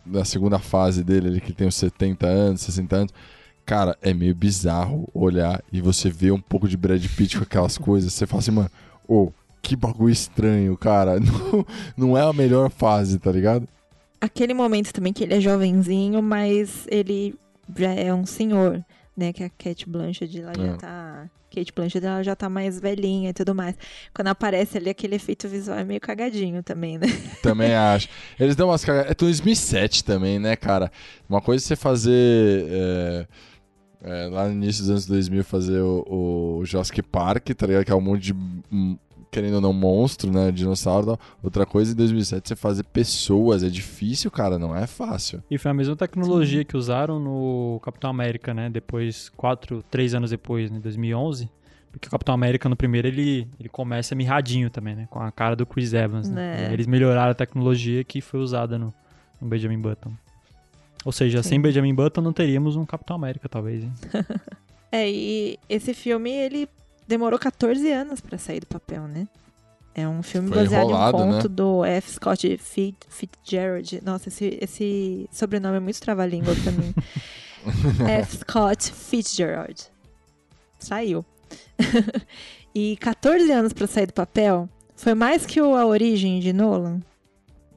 na 0.06 0.26
segunda 0.26 0.58
fase 0.60 1.04
dele, 1.04 1.28
ali 1.28 1.42
que 1.42 1.48
ele 1.48 1.56
tem 1.56 1.68
uns 1.68 1.76
70 1.76 2.26
anos, 2.26 2.62
60 2.62 2.96
anos. 2.96 3.14
Cara, 3.66 3.98
é 4.02 4.14
meio 4.14 4.34
bizarro 4.34 5.08
olhar 5.14 5.62
e 5.72 5.82
você 5.82 6.10
vê 6.10 6.32
um 6.32 6.40
pouco 6.40 6.68
de 6.68 6.78
Brad 6.78 7.06
Pitt 7.06 7.38
com 7.38 7.44
aquelas 7.44 7.78
coisas. 7.80 8.14
Você 8.14 8.26
fala 8.26 8.40
assim, 8.40 8.52
mano, 8.52 8.72
ô, 9.08 9.32
que 9.62 9.76
bagulho 9.76 10.12
estranho, 10.12 10.76
cara. 10.78 11.20
Não, 11.20 11.66
não 11.98 12.18
é 12.18 12.22
a 12.22 12.32
melhor 12.32 12.70
fase, 12.70 13.20
tá 13.20 13.32
ligado? 13.32 13.68
Aquele 14.20 14.54
momento 14.54 14.94
também 14.94 15.12
que 15.14 15.24
ele 15.24 15.34
é 15.34 15.42
jovenzinho, 15.42 16.22
mas 16.24 16.88
ele 16.90 17.36
já 17.78 17.92
é 17.92 18.14
um 18.14 18.26
senhor, 18.26 18.84
né? 19.18 19.34
Que 19.34 19.44
a 19.44 19.50
Kate 19.50 19.90
Blanchett 19.90 20.40
ela 20.40 20.54
já 20.56 20.64
É. 20.64 20.78
tá. 20.78 21.30
Kate 21.50 21.72
Blanchett 21.74 22.06
ela 22.06 22.22
já 22.24 22.36
tá 22.36 22.50
mais 22.50 22.80
velhinha 22.80 23.30
e 23.30 23.34
tudo 23.34 23.56
mais. 23.56 23.76
Quando 24.14 24.28
aparece 24.28 24.78
ali 24.78 24.90
aquele 24.90 25.16
efeito 25.16 25.48
visual 25.48 25.80
é 25.80 25.84
meio 25.84 26.00
cagadinho 26.00 26.62
também, 26.62 26.98
né? 26.98 27.08
Também 27.42 27.74
acho. 27.74 28.10
Eles 28.40 28.56
dão 28.56 28.68
umas 28.70 28.84
cagadas. 28.86 29.12
É 29.12 29.16
2007 29.16 30.04
também, 30.04 30.38
né, 30.40 30.56
cara? 30.56 30.92
Uma 31.28 31.42
coisa 31.42 31.64
é 31.64 31.66
você 31.66 31.76
fazer. 31.76 32.66
é, 32.70 33.28
é, 34.04 34.28
lá 34.28 34.46
no 34.48 34.52
início 34.54 34.84
dos 34.84 34.90
anos 34.92 35.06
2000, 35.08 35.44
fazer 35.44 35.80
o, 35.82 36.60
o 36.60 36.66
Jurassic 36.66 37.02
Park, 37.02 37.48
tá 37.56 37.66
ligado? 37.66 37.86
Que 37.86 37.92
é 37.92 37.96
um 37.96 38.02
monte 38.02 38.34
de. 38.34 38.36
Querendo 39.38 39.54
ou 39.54 39.62
não, 39.62 39.72
monstro, 39.72 40.32
né? 40.32 40.52
Dinossauro. 40.52 41.06
tal. 41.06 41.20
Outra 41.44 41.64
coisa, 41.64 41.92
em 41.92 41.96
2007, 41.96 42.48
você 42.48 42.56
fazer 42.56 42.84
pessoas. 42.86 43.62
É 43.62 43.70
difícil, 43.70 44.32
cara. 44.32 44.58
Não 44.58 44.76
é 44.76 44.88
fácil. 44.88 45.44
E 45.52 45.60
foi 45.60 45.70
a 45.70 45.76
mesma 45.76 45.96
tecnologia 45.96 46.66
que 46.66 46.76
usaram 46.76 47.20
no 47.20 47.80
Capitão 47.84 48.10
América, 48.10 48.52
né? 48.52 48.68
Depois, 48.68 49.30
quatro, 49.30 49.84
três 49.92 50.16
anos 50.16 50.32
depois, 50.32 50.72
né? 50.72 50.80
2011. 50.80 51.48
Porque 51.92 52.08
o 52.08 52.10
Capitão 52.10 52.34
América, 52.34 52.68
no 52.68 52.76
primeiro, 52.76 53.08
ele, 53.08 53.48
ele 53.60 53.70
começa 53.70 54.16
mirradinho 54.16 54.72
também, 54.72 54.96
né? 54.96 55.08
Com 55.08 55.20
a 55.20 55.32
cara 55.32 55.56
do 55.56 55.68
Chris 55.68 55.94
Evans, 55.94 56.28
né? 56.28 56.70
É. 56.70 56.74
Eles 56.74 56.88
melhoraram 56.88 57.30
a 57.30 57.36
tecnologia 57.36 58.04
que 58.04 58.22
foi 58.22 58.40
usada 58.40 58.80
no, 58.80 58.92
no 59.40 59.48
Benjamin 59.48 59.80
Button. 59.80 60.14
Ou 61.06 61.12
seja, 61.12 61.44
Sim. 61.44 61.50
sem 61.50 61.62
Benjamin 61.62 61.94
Button 61.94 62.22
não 62.22 62.34
teríamos 62.34 62.76
um 62.76 62.88
Capitão 62.88 63.16
América, 63.16 63.48
talvez, 63.48 63.84
hein? 63.84 63.94
É, 64.90 65.08
e 65.12 65.60
esse 65.68 65.94
filme, 65.94 66.32
ele 66.32 66.70
demorou 67.08 67.40
14 67.40 67.92
anos 67.92 68.20
pra 68.22 68.38
sair 68.38 68.60
do 68.60 68.68
papel, 68.68 69.04
né? 69.08 69.28
É 69.96 70.08
um 70.08 70.22
filme 70.22 70.50
Foi 70.50 70.58
baseado 70.64 70.84
enrolado, 70.90 71.18
em 71.18 71.22
um 71.22 71.32
conto 71.32 71.50
né? 71.50 71.56
do 71.56 71.84
F. 71.86 72.12
Scott 72.12 72.58
Fit- 72.60 72.98
Fitzgerald. 73.10 74.00
Nossa, 74.06 74.30
esse, 74.30 74.58
esse 74.62 75.28
sobrenome 75.32 75.78
é 75.78 75.80
muito 75.80 76.00
trava-língua 76.00 76.54
pra 76.62 76.72
mim. 76.72 76.94
F. 78.22 78.38
Scott 78.38 78.92
Fitzgerald. 78.92 79.86
Saiu. 80.80 81.26
e 82.76 82.96
14 82.98 83.52
anos 83.52 83.74
pra 83.74 83.88
sair 83.88 84.06
do 84.06 84.14
papel 84.14 84.70
foi 84.96 85.14
mais 85.16 85.46
que 85.46 85.60
o 85.62 85.76
A 85.76 85.86
Origem 85.86 86.40
de 86.40 86.54
Nolan. 86.54 87.00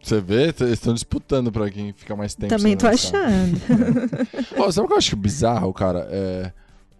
Você 0.02 0.20
vê, 0.20 0.44
eles 0.48 0.60
estão 0.72 0.92
disputando 0.94 1.52
pra 1.52 1.70
quem 1.70 1.92
fica 1.92 2.16
mais 2.16 2.34
tempo. 2.34 2.54
Também 2.54 2.76
tô 2.76 2.86
lançar. 2.86 3.16
achando. 3.26 3.60
Ó, 4.58 4.70
sabe 4.70 4.84
o 4.84 4.88
que 4.88 4.94
eu 4.94 4.98
acho 4.98 5.16
bizarro, 5.16 5.72
cara? 5.74 6.06
É, 6.10 6.52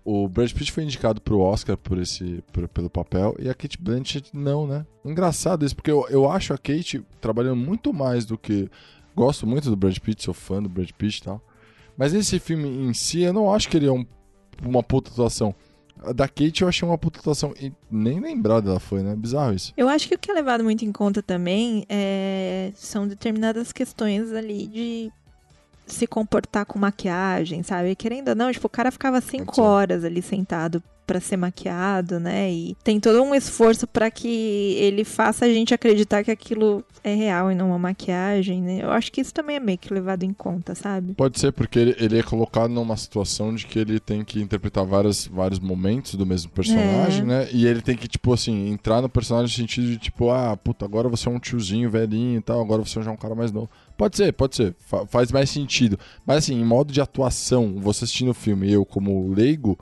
o 0.04 0.28
Brad 0.28 0.50
Pitt 0.52 0.72
foi 0.72 0.82
indicado 0.84 1.20
pro 1.20 1.40
Oscar 1.40 1.76
por 1.76 1.98
esse, 1.98 2.42
por- 2.52 2.66
pelo 2.68 2.88
papel 2.90 3.34
e 3.38 3.48
a 3.48 3.54
Kate 3.54 3.78
Blanchett 3.80 4.30
não, 4.34 4.66
né? 4.66 4.86
Engraçado 5.04 5.64
isso, 5.64 5.76
porque 5.76 5.90
eu, 5.90 6.06
eu 6.08 6.30
acho 6.30 6.52
a 6.52 6.58
Kate 6.58 7.02
trabalhando 7.20 7.56
muito 7.56 7.92
mais 7.92 8.24
do 8.24 8.36
que. 8.38 8.70
Gosto 9.14 9.46
muito 9.46 9.68
do 9.68 9.76
Brad 9.76 9.96
Pitt, 9.98 10.22
sou 10.22 10.32
fã 10.34 10.62
do 10.62 10.68
Brad 10.68 10.90
Pitt 10.92 11.18
e 11.18 11.22
tal. 11.22 11.42
Mas 11.96 12.14
esse 12.14 12.38
filme 12.38 12.66
em 12.68 12.94
si, 12.94 13.20
eu 13.22 13.32
não 13.32 13.52
acho 13.52 13.68
que 13.68 13.76
ele 13.76 13.86
é 13.86 13.92
um- 13.92 14.06
uma 14.64 14.82
puta 14.82 15.10
atuação. 15.10 15.54
Da 16.14 16.26
Kate 16.26 16.62
eu 16.62 16.68
achei 16.68 16.88
uma 16.88 16.96
puta 16.96 17.18
atuação. 17.20 17.52
E 17.60 17.70
nem 17.90 18.20
lembrado 18.20 18.64
dela 18.64 18.80
foi, 18.80 19.02
né? 19.02 19.14
Bizarro 19.14 19.52
isso. 19.52 19.74
Eu 19.76 19.86
acho 19.88 20.08
que 20.08 20.14
o 20.14 20.18
que 20.18 20.30
é 20.30 20.34
levado 20.34 20.64
muito 20.64 20.82
em 20.84 20.92
conta 20.92 21.22
também 21.22 21.84
é, 21.90 22.72
são 22.74 23.06
determinadas 23.06 23.70
questões 23.72 24.32
ali 24.32 24.66
de 24.66 25.12
se 25.92 26.06
comportar 26.06 26.64
com 26.66 26.78
maquiagem, 26.78 27.62
sabe? 27.62 27.94
Querendo 27.94 28.28
ou 28.28 28.34
não, 28.34 28.52
tipo, 28.52 28.66
o 28.66 28.70
cara 28.70 28.90
ficava 28.90 29.20
cinco 29.20 29.60
horas 29.62 30.04
ali 30.04 30.22
sentado 30.22 30.82
pra 31.06 31.18
ser 31.18 31.36
maquiado, 31.36 32.20
né? 32.20 32.52
E 32.52 32.76
tem 32.84 33.00
todo 33.00 33.20
um 33.20 33.34
esforço 33.34 33.84
pra 33.84 34.12
que 34.12 34.28
ele 34.78 35.02
faça 35.02 35.44
a 35.44 35.48
gente 35.48 35.74
acreditar 35.74 36.22
que 36.22 36.30
aquilo 36.30 36.84
é 37.02 37.12
real 37.12 37.50
e 37.50 37.54
não 37.56 37.70
uma 37.70 37.78
maquiagem, 37.80 38.62
né? 38.62 38.78
Eu 38.84 38.92
acho 38.92 39.10
que 39.10 39.20
isso 39.20 39.34
também 39.34 39.56
é 39.56 39.60
meio 39.60 39.76
que 39.76 39.92
levado 39.92 40.22
em 40.22 40.32
conta, 40.32 40.72
sabe? 40.76 41.14
Pode 41.14 41.40
ser 41.40 41.50
porque 41.52 41.80
ele, 41.80 41.96
ele 41.98 42.18
é 42.20 42.22
colocado 42.22 42.70
numa 42.70 42.96
situação 42.96 43.52
de 43.52 43.66
que 43.66 43.80
ele 43.80 43.98
tem 43.98 44.22
que 44.24 44.40
interpretar 44.40 44.84
vários, 44.84 45.26
vários 45.26 45.58
momentos 45.58 46.14
do 46.14 46.24
mesmo 46.24 46.48
personagem, 46.52 47.22
É. 47.22 47.24
né? 47.24 47.48
E 47.52 47.66
ele 47.66 47.82
tem 47.82 47.96
que, 47.96 48.06
tipo 48.06 48.32
assim, 48.32 48.70
entrar 48.70 49.02
no 49.02 49.08
personagem 49.08 49.46
no 49.50 49.62
sentido 49.62 49.88
de, 49.88 49.98
tipo, 49.98 50.30
ah, 50.30 50.56
puta, 50.56 50.84
agora 50.84 51.08
você 51.08 51.28
é 51.28 51.32
um 51.32 51.40
tiozinho 51.40 51.90
velhinho 51.90 52.38
e 52.38 52.42
tal, 52.42 52.60
agora 52.60 52.84
você 52.84 53.02
já 53.02 53.10
é 53.10 53.14
um 53.14 53.16
cara 53.16 53.34
mais 53.34 53.50
novo. 53.50 53.68
Pode 54.00 54.16
ser, 54.16 54.32
pode 54.32 54.56
ser. 54.56 54.74
Fa- 54.78 55.06
faz 55.06 55.30
mais 55.30 55.50
sentido. 55.50 55.98
Mas 56.24 56.38
assim, 56.38 56.58
em 56.58 56.64
modo 56.64 56.90
de 56.90 57.02
atuação, 57.02 57.74
você 57.78 58.04
assistindo 58.04 58.30
o 58.30 58.34
filme, 58.34 58.72
eu 58.72 58.82
como 58.82 59.30
leigo, 59.30 59.78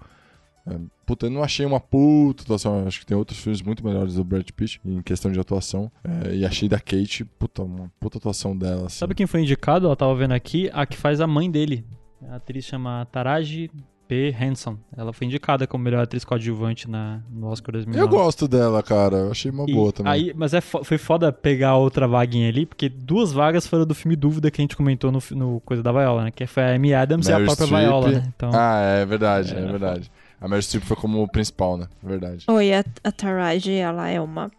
é, 0.66 0.77
puta, 1.07 1.27
eu 1.27 1.31
não 1.31 1.41
achei 1.41 1.64
uma 1.64 1.79
puta 1.79 2.43
atuação. 2.43 2.85
Acho 2.85 2.99
que 2.99 3.07
tem 3.07 3.16
outros 3.16 3.39
filmes 3.39 3.62
muito 3.62 3.85
melhores 3.87 4.14
do 4.14 4.25
Brad 4.25 4.51
Pitt 4.51 4.81
em 4.85 5.01
questão 5.03 5.31
de 5.31 5.39
atuação. 5.39 5.89
É, 6.03 6.35
e 6.35 6.45
achei 6.45 6.69
da 6.69 6.81
Kate, 6.81 7.25
puta, 7.25 7.62
uma 7.62 7.93
puta 8.01 8.19
atuação 8.19 8.59
dela. 8.59 8.87
Assim. 8.87 8.99
Sabe 8.99 9.14
quem 9.14 9.25
foi 9.25 9.43
indicado? 9.43 9.87
Ela 9.87 9.95
tava 9.95 10.16
vendo 10.16 10.33
aqui, 10.33 10.69
a 10.73 10.85
que 10.85 10.97
faz 10.97 11.21
a 11.21 11.27
mãe 11.29 11.49
dele. 11.49 11.85
A 12.29 12.35
atriz 12.35 12.64
chama 12.64 13.07
Taraji 13.12 13.71
P. 14.09 14.35
Henson. 14.41 14.79
Ela 14.97 15.13
foi 15.13 15.27
indicada 15.27 15.67
como 15.67 15.85
melhor 15.85 16.03
atriz 16.03 16.25
coadjuvante 16.25 16.89
na, 16.91 17.21
no 17.31 17.47
Oscar 17.49 17.73
2009. 17.75 18.03
Eu 18.03 18.09
gosto 18.09 18.49
dela, 18.49 18.83
cara. 18.83 19.17
Eu 19.19 19.31
achei 19.31 19.51
uma 19.51 19.65
E 19.69 19.73
boa 19.75 19.93
também. 19.93 20.11
Aí, 20.13 20.33
mas 20.35 20.55
é 20.55 20.61
fo- 20.63 20.83
foi 20.83 20.97
foda 20.97 21.31
pegar 21.31 21.77
outra 21.77 22.09
vaguinha 22.09 22.49
ali, 22.49 22.65
porque 22.65 22.89
duas 22.89 23.33
vagas 23.33 23.67
foram 23.67 23.85
do 23.85 23.95
filme 23.95 24.17
Dúvida 24.17 24.51
que 24.51 24.61
a 24.61 24.65
gente 24.65 24.77
comentou 24.77 25.13
no, 25.13 25.21
no 25.33 25.61
Coisa 25.61 25.83
da 25.83 25.93
Viola, 25.93 26.25
né? 26.25 26.31
Que 26.31 26.47
foi 26.47 26.63
a 26.63 26.75
Amy 26.75 26.95
Adams 26.95 27.29
e 27.29 27.33
a 27.33 27.37
própria 27.37 27.67
Streep. 27.67 27.83
Viola, 27.85 28.09
né? 28.11 28.33
Então, 28.35 28.51
Ah, 28.55 28.81
é 28.81 29.05
verdade, 29.05 29.55
é, 29.55 29.59
É, 29.59 29.67
verdade. 29.67 30.11
A 30.41 30.49
Meryl 30.49 30.63
Streep 30.63 30.85
foi 30.85 30.97
como 30.97 31.29
principal, 31.29 31.77
né? 31.77 31.87
Verdade. 32.03 32.45
Oi, 32.49 32.73
a, 32.73 32.85
a 33.05 33.13
Taraji, 33.13 33.73
ela 33.75 34.09
é 34.09 34.21
uma 34.21 34.51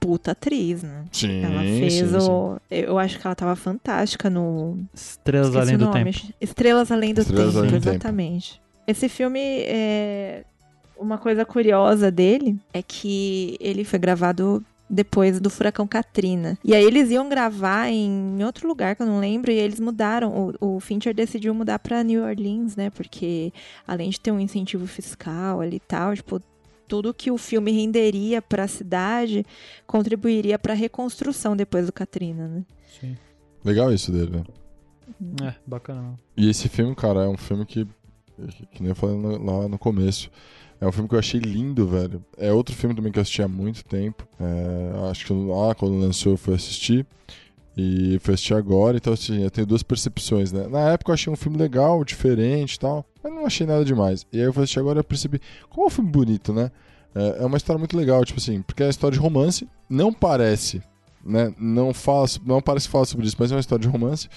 puta 0.00 0.30
atriz, 0.32 0.82
né? 0.82 1.04
Sim, 1.10 1.42
Ela 1.42 1.60
fez 1.62 1.92
sim, 1.94 2.08
sim. 2.20 2.30
o. 2.30 2.56
Eu 2.70 2.98
acho 2.98 3.18
que 3.18 3.26
ela 3.26 3.34
tava 3.34 3.56
fantástica 3.56 4.30
no. 4.30 4.78
Estrelas 4.94 5.48
Esqueci 5.48 5.62
Além 5.68 5.78
do 5.78 5.84
nome. 5.86 6.12
Tempo. 6.12 6.34
Estrelas 6.40 6.92
Além 6.92 7.14
do 7.14 7.20
Estrelas 7.22 7.54
Tempo, 7.54 7.58
Além 7.66 7.80
do 7.80 7.84
Tempo. 7.98 7.98
Esse 8.86 9.08
filme 9.08 9.40
é. 9.40 10.44
Uma 10.96 11.18
coisa 11.18 11.44
curiosa 11.44 12.10
dele 12.10 12.56
é 12.72 12.80
que 12.80 13.56
ele 13.60 13.84
foi 13.84 13.98
gravado 13.98 14.64
depois 14.88 15.40
do 15.40 15.50
furacão 15.50 15.88
Katrina. 15.88 16.56
E 16.64 16.74
aí 16.74 16.84
eles 16.84 17.10
iam 17.10 17.28
gravar 17.28 17.88
em 17.88 18.42
outro 18.44 18.68
lugar 18.68 18.94
que 18.94 19.02
eu 19.02 19.06
não 19.06 19.18
lembro 19.18 19.50
e 19.50 19.54
eles 19.54 19.80
mudaram. 19.80 20.54
O, 20.60 20.76
o 20.76 20.80
Fincher 20.80 21.12
decidiu 21.12 21.52
mudar 21.52 21.78
pra 21.80 22.04
New 22.04 22.22
Orleans, 22.22 22.76
né? 22.76 22.90
Porque 22.90 23.52
além 23.86 24.08
de 24.10 24.20
ter 24.20 24.30
um 24.30 24.38
incentivo 24.38 24.86
fiscal 24.86 25.60
ali 25.60 25.76
e 25.76 25.80
tal, 25.80 26.14
tipo, 26.14 26.40
tudo 26.86 27.14
que 27.14 27.30
o 27.30 27.38
filme 27.38 27.72
renderia 27.72 28.40
pra 28.40 28.68
cidade 28.68 29.44
contribuiria 29.86 30.58
pra 30.58 30.74
reconstrução 30.74 31.56
depois 31.56 31.86
do 31.86 31.92
Katrina, 31.92 32.46
né? 32.46 32.62
Sim. 33.00 33.16
Legal 33.64 33.92
isso 33.92 34.12
dele, 34.12 34.30
né? 34.30 34.44
É, 35.48 35.54
bacana. 35.66 36.18
E 36.36 36.48
esse 36.48 36.68
filme, 36.68 36.94
cara, 36.94 37.24
é 37.24 37.28
um 37.28 37.36
filme 37.36 37.64
que, 37.64 37.86
que, 38.36 38.66
que 38.66 38.82
nem 38.82 38.90
eu 38.90 38.94
falei 38.94 39.16
lá 39.38 39.68
no 39.68 39.78
começo, 39.78 40.30
é 40.80 40.86
um 40.86 40.92
filme 40.92 41.08
que 41.08 41.14
eu 41.14 41.18
achei 41.18 41.40
lindo, 41.40 41.86
velho. 41.86 42.24
É 42.36 42.52
outro 42.52 42.74
filme 42.74 42.94
também 42.94 43.10
que 43.10 43.18
eu 43.18 43.22
assisti 43.22 43.42
há 43.42 43.48
muito 43.48 43.84
tempo. 43.84 44.26
É, 44.40 45.10
acho 45.10 45.26
que 45.26 45.32
lá 45.32 45.74
quando 45.74 45.98
lançou 45.98 46.32
eu 46.32 46.36
fui 46.36 46.54
assistir. 46.54 47.06
E 47.76 48.18
fui 48.20 48.34
assistir 48.34 48.54
agora, 48.54 48.96
então 48.96 49.12
assim, 49.12 49.42
eu 49.42 49.50
tenho 49.50 49.66
duas 49.66 49.82
percepções, 49.82 50.52
né? 50.52 50.68
Na 50.68 50.92
época 50.92 51.10
eu 51.10 51.14
achei 51.14 51.32
um 51.32 51.34
filme 51.34 51.58
legal, 51.58 52.04
diferente 52.04 52.74
e 52.74 52.78
tal, 52.78 53.04
mas 53.22 53.32
não 53.32 53.44
achei 53.44 53.66
nada 53.66 53.84
demais. 53.84 54.24
E 54.32 54.38
aí 54.38 54.44
eu 54.44 54.52
fui 54.52 54.62
assistir 54.62 54.78
agora 54.78 55.00
e 55.00 55.02
percebi 55.02 55.40
como 55.68 55.82
é 55.82 55.86
um 55.88 55.90
filme 55.90 56.08
bonito, 56.08 56.52
né? 56.52 56.70
É, 57.14 57.42
é 57.42 57.44
uma 57.46 57.56
história 57.56 57.78
muito 57.78 57.96
legal, 57.96 58.24
tipo 58.24 58.38
assim, 58.38 58.62
porque 58.62 58.82
é 58.82 58.86
uma 58.86 58.90
história 58.90 59.16
de 59.16 59.20
romance, 59.20 59.68
não 59.88 60.12
parece, 60.12 60.82
né? 61.24 61.52
Não, 61.58 61.92
fala, 61.92 62.26
não 62.46 62.62
parece 62.62 62.88
falar 62.88 63.06
sobre 63.06 63.26
isso, 63.26 63.36
mas 63.40 63.50
é 63.50 63.54
uma 63.56 63.60
história 63.60 63.82
de 63.82 63.88
romance. 63.88 64.28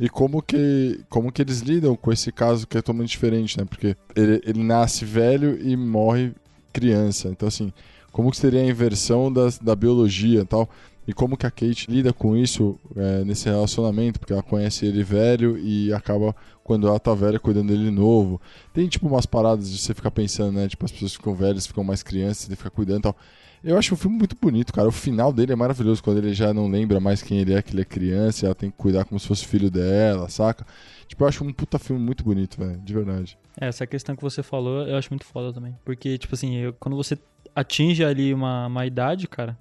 E 0.00 0.08
como 0.08 0.40
que, 0.40 1.04
como 1.10 1.30
que 1.30 1.42
eles 1.42 1.60
lidam 1.60 1.94
com 1.94 2.10
esse 2.10 2.32
caso 2.32 2.66
que 2.66 2.78
é 2.78 2.80
totalmente 2.80 3.10
diferente, 3.10 3.58
né? 3.58 3.66
Porque 3.66 3.94
ele, 4.16 4.40
ele 4.46 4.62
nasce 4.62 5.04
velho 5.04 5.60
e 5.60 5.76
morre 5.76 6.32
criança. 6.72 7.28
Então, 7.28 7.46
assim, 7.46 7.70
como 8.10 8.30
que 8.30 8.38
seria 8.38 8.62
a 8.62 8.66
inversão 8.66 9.30
das, 9.30 9.58
da 9.58 9.76
biologia 9.76 10.40
e 10.40 10.44
tal? 10.46 10.70
E 11.06 11.12
como 11.12 11.36
que 11.36 11.44
a 11.44 11.50
Kate 11.50 11.90
lida 11.90 12.14
com 12.14 12.34
isso 12.34 12.78
é, 12.96 13.24
nesse 13.24 13.46
relacionamento? 13.46 14.18
Porque 14.18 14.32
ela 14.32 14.42
conhece 14.42 14.86
ele 14.86 15.02
velho 15.02 15.58
e 15.58 15.92
acaba, 15.92 16.34
quando 16.64 16.86
ela 16.86 16.98
tá 16.98 17.12
velha, 17.14 17.38
cuidando 17.38 17.68
dele 17.68 17.90
novo. 17.90 18.40
Tem, 18.72 18.88
tipo, 18.88 19.06
umas 19.06 19.26
paradas 19.26 19.70
de 19.70 19.78
você 19.78 19.92
ficar 19.92 20.10
pensando, 20.10 20.52
né? 20.52 20.66
Tipo, 20.66 20.86
as 20.86 20.92
pessoas 20.92 21.12
ficam 21.12 21.34
velhas, 21.34 21.66
ficam 21.66 21.84
mais 21.84 22.02
crianças, 22.02 22.46
você 22.46 22.56
ficar 22.56 22.70
cuidando 22.70 23.00
e 23.00 23.02
tal. 23.02 23.16
Eu 23.62 23.76
acho 23.76 23.92
um 23.94 23.96
filme 23.96 24.16
muito 24.16 24.36
bonito, 24.40 24.72
cara. 24.72 24.88
O 24.88 24.92
final 24.92 25.32
dele 25.32 25.52
é 25.52 25.56
maravilhoso, 25.56 26.02
quando 26.02 26.16
ele 26.18 26.32
já 26.32 26.52
não 26.54 26.66
lembra 26.68 26.98
mais 26.98 27.22
quem 27.22 27.38
ele 27.38 27.52
é, 27.52 27.60
que 27.60 27.72
ele 27.74 27.82
é 27.82 27.84
criança, 27.84 28.46
ela 28.46 28.54
tem 28.54 28.70
que 28.70 28.76
cuidar 28.76 29.04
como 29.04 29.20
se 29.20 29.26
fosse 29.26 29.46
filho 29.46 29.70
dela, 29.70 30.28
saca? 30.30 30.64
Tipo, 31.06 31.24
eu 31.24 31.28
acho 31.28 31.44
um 31.44 31.52
puta 31.52 31.78
filme 31.78 32.02
muito 32.02 32.24
bonito, 32.24 32.58
velho, 32.58 32.80
de 32.80 32.94
verdade. 32.94 33.38
É, 33.60 33.66
Essa 33.68 33.86
questão 33.86 34.16
que 34.16 34.22
você 34.22 34.42
falou, 34.42 34.86
eu 34.86 34.96
acho 34.96 35.10
muito 35.10 35.26
foda 35.26 35.52
também. 35.52 35.76
Porque, 35.84 36.16
tipo 36.16 36.34
assim, 36.34 36.56
eu- 36.56 36.72
quando 36.74 36.96
você 36.96 37.18
atinge 37.54 38.02
ali 38.02 38.32
uma, 38.32 38.66
uma 38.66 38.86
idade, 38.86 39.28
cara, 39.28 39.58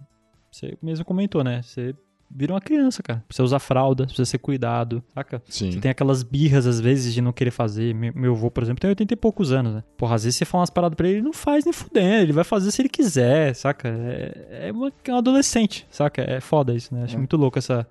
você 0.50 0.78
mesmo 0.82 1.04
comentou, 1.04 1.44
né? 1.44 1.62
Você 1.62 1.94
vira 2.30 2.54
uma 2.54 2.62
criança, 2.62 3.02
cara. 3.02 3.24
Precisa 3.28 3.44
usar 3.44 3.60
fralda, 3.60 4.06
precisa 4.06 4.26
ser 4.26 4.38
cuidado, 4.38 5.04
saca? 5.14 5.42
Sim. 5.50 5.72
Você 5.72 5.80
tem 5.80 5.90
aquelas 5.92 6.22
birras, 6.24 6.66
às 6.68 6.80
vezes, 6.80 7.14
de 7.14 7.22
não 7.22 7.32
querer 7.34 7.52
fazer. 7.52 7.94
Meu, 7.96 8.14
meu 8.16 8.34
avô, 8.34 8.52
por 8.52 8.62
exemplo, 8.64 8.80
tem 8.82 8.90
80 8.90 9.14
e 9.14 9.18
poucos 9.18 9.52
anos, 9.52 9.74
né? 9.74 9.84
Porra, 9.98 10.16
às 10.16 10.24
vezes 10.24 10.38
você 10.38 10.46
fala 10.46 10.62
umas 10.62 10.70
paradas 10.70 10.96
pra 10.96 11.08
ele, 11.08 11.18
ele 11.18 11.26
não 11.26 11.34
faz 11.34 11.66
nem 11.66 11.74
fudendo. 11.74 12.24
Ele 12.24 12.34
vai 12.34 12.44
fazer 12.44 12.72
se 12.72 12.82
ele 12.82 12.90
quiser, 12.90 13.54
saca? 13.56 13.88
É, 13.90 14.68
é, 14.68 14.72
uma, 14.72 14.92
é 15.04 15.14
um 15.14 15.18
adolescente, 15.18 15.88
saca? 15.90 16.22
É 16.22 16.40
foda 16.40 16.74
isso, 16.76 16.94
né? 16.94 17.04
Acho 17.04 17.16
É. 17.16 17.18
muito 17.18 17.36
louco 17.36 17.58
essa, 17.58 17.88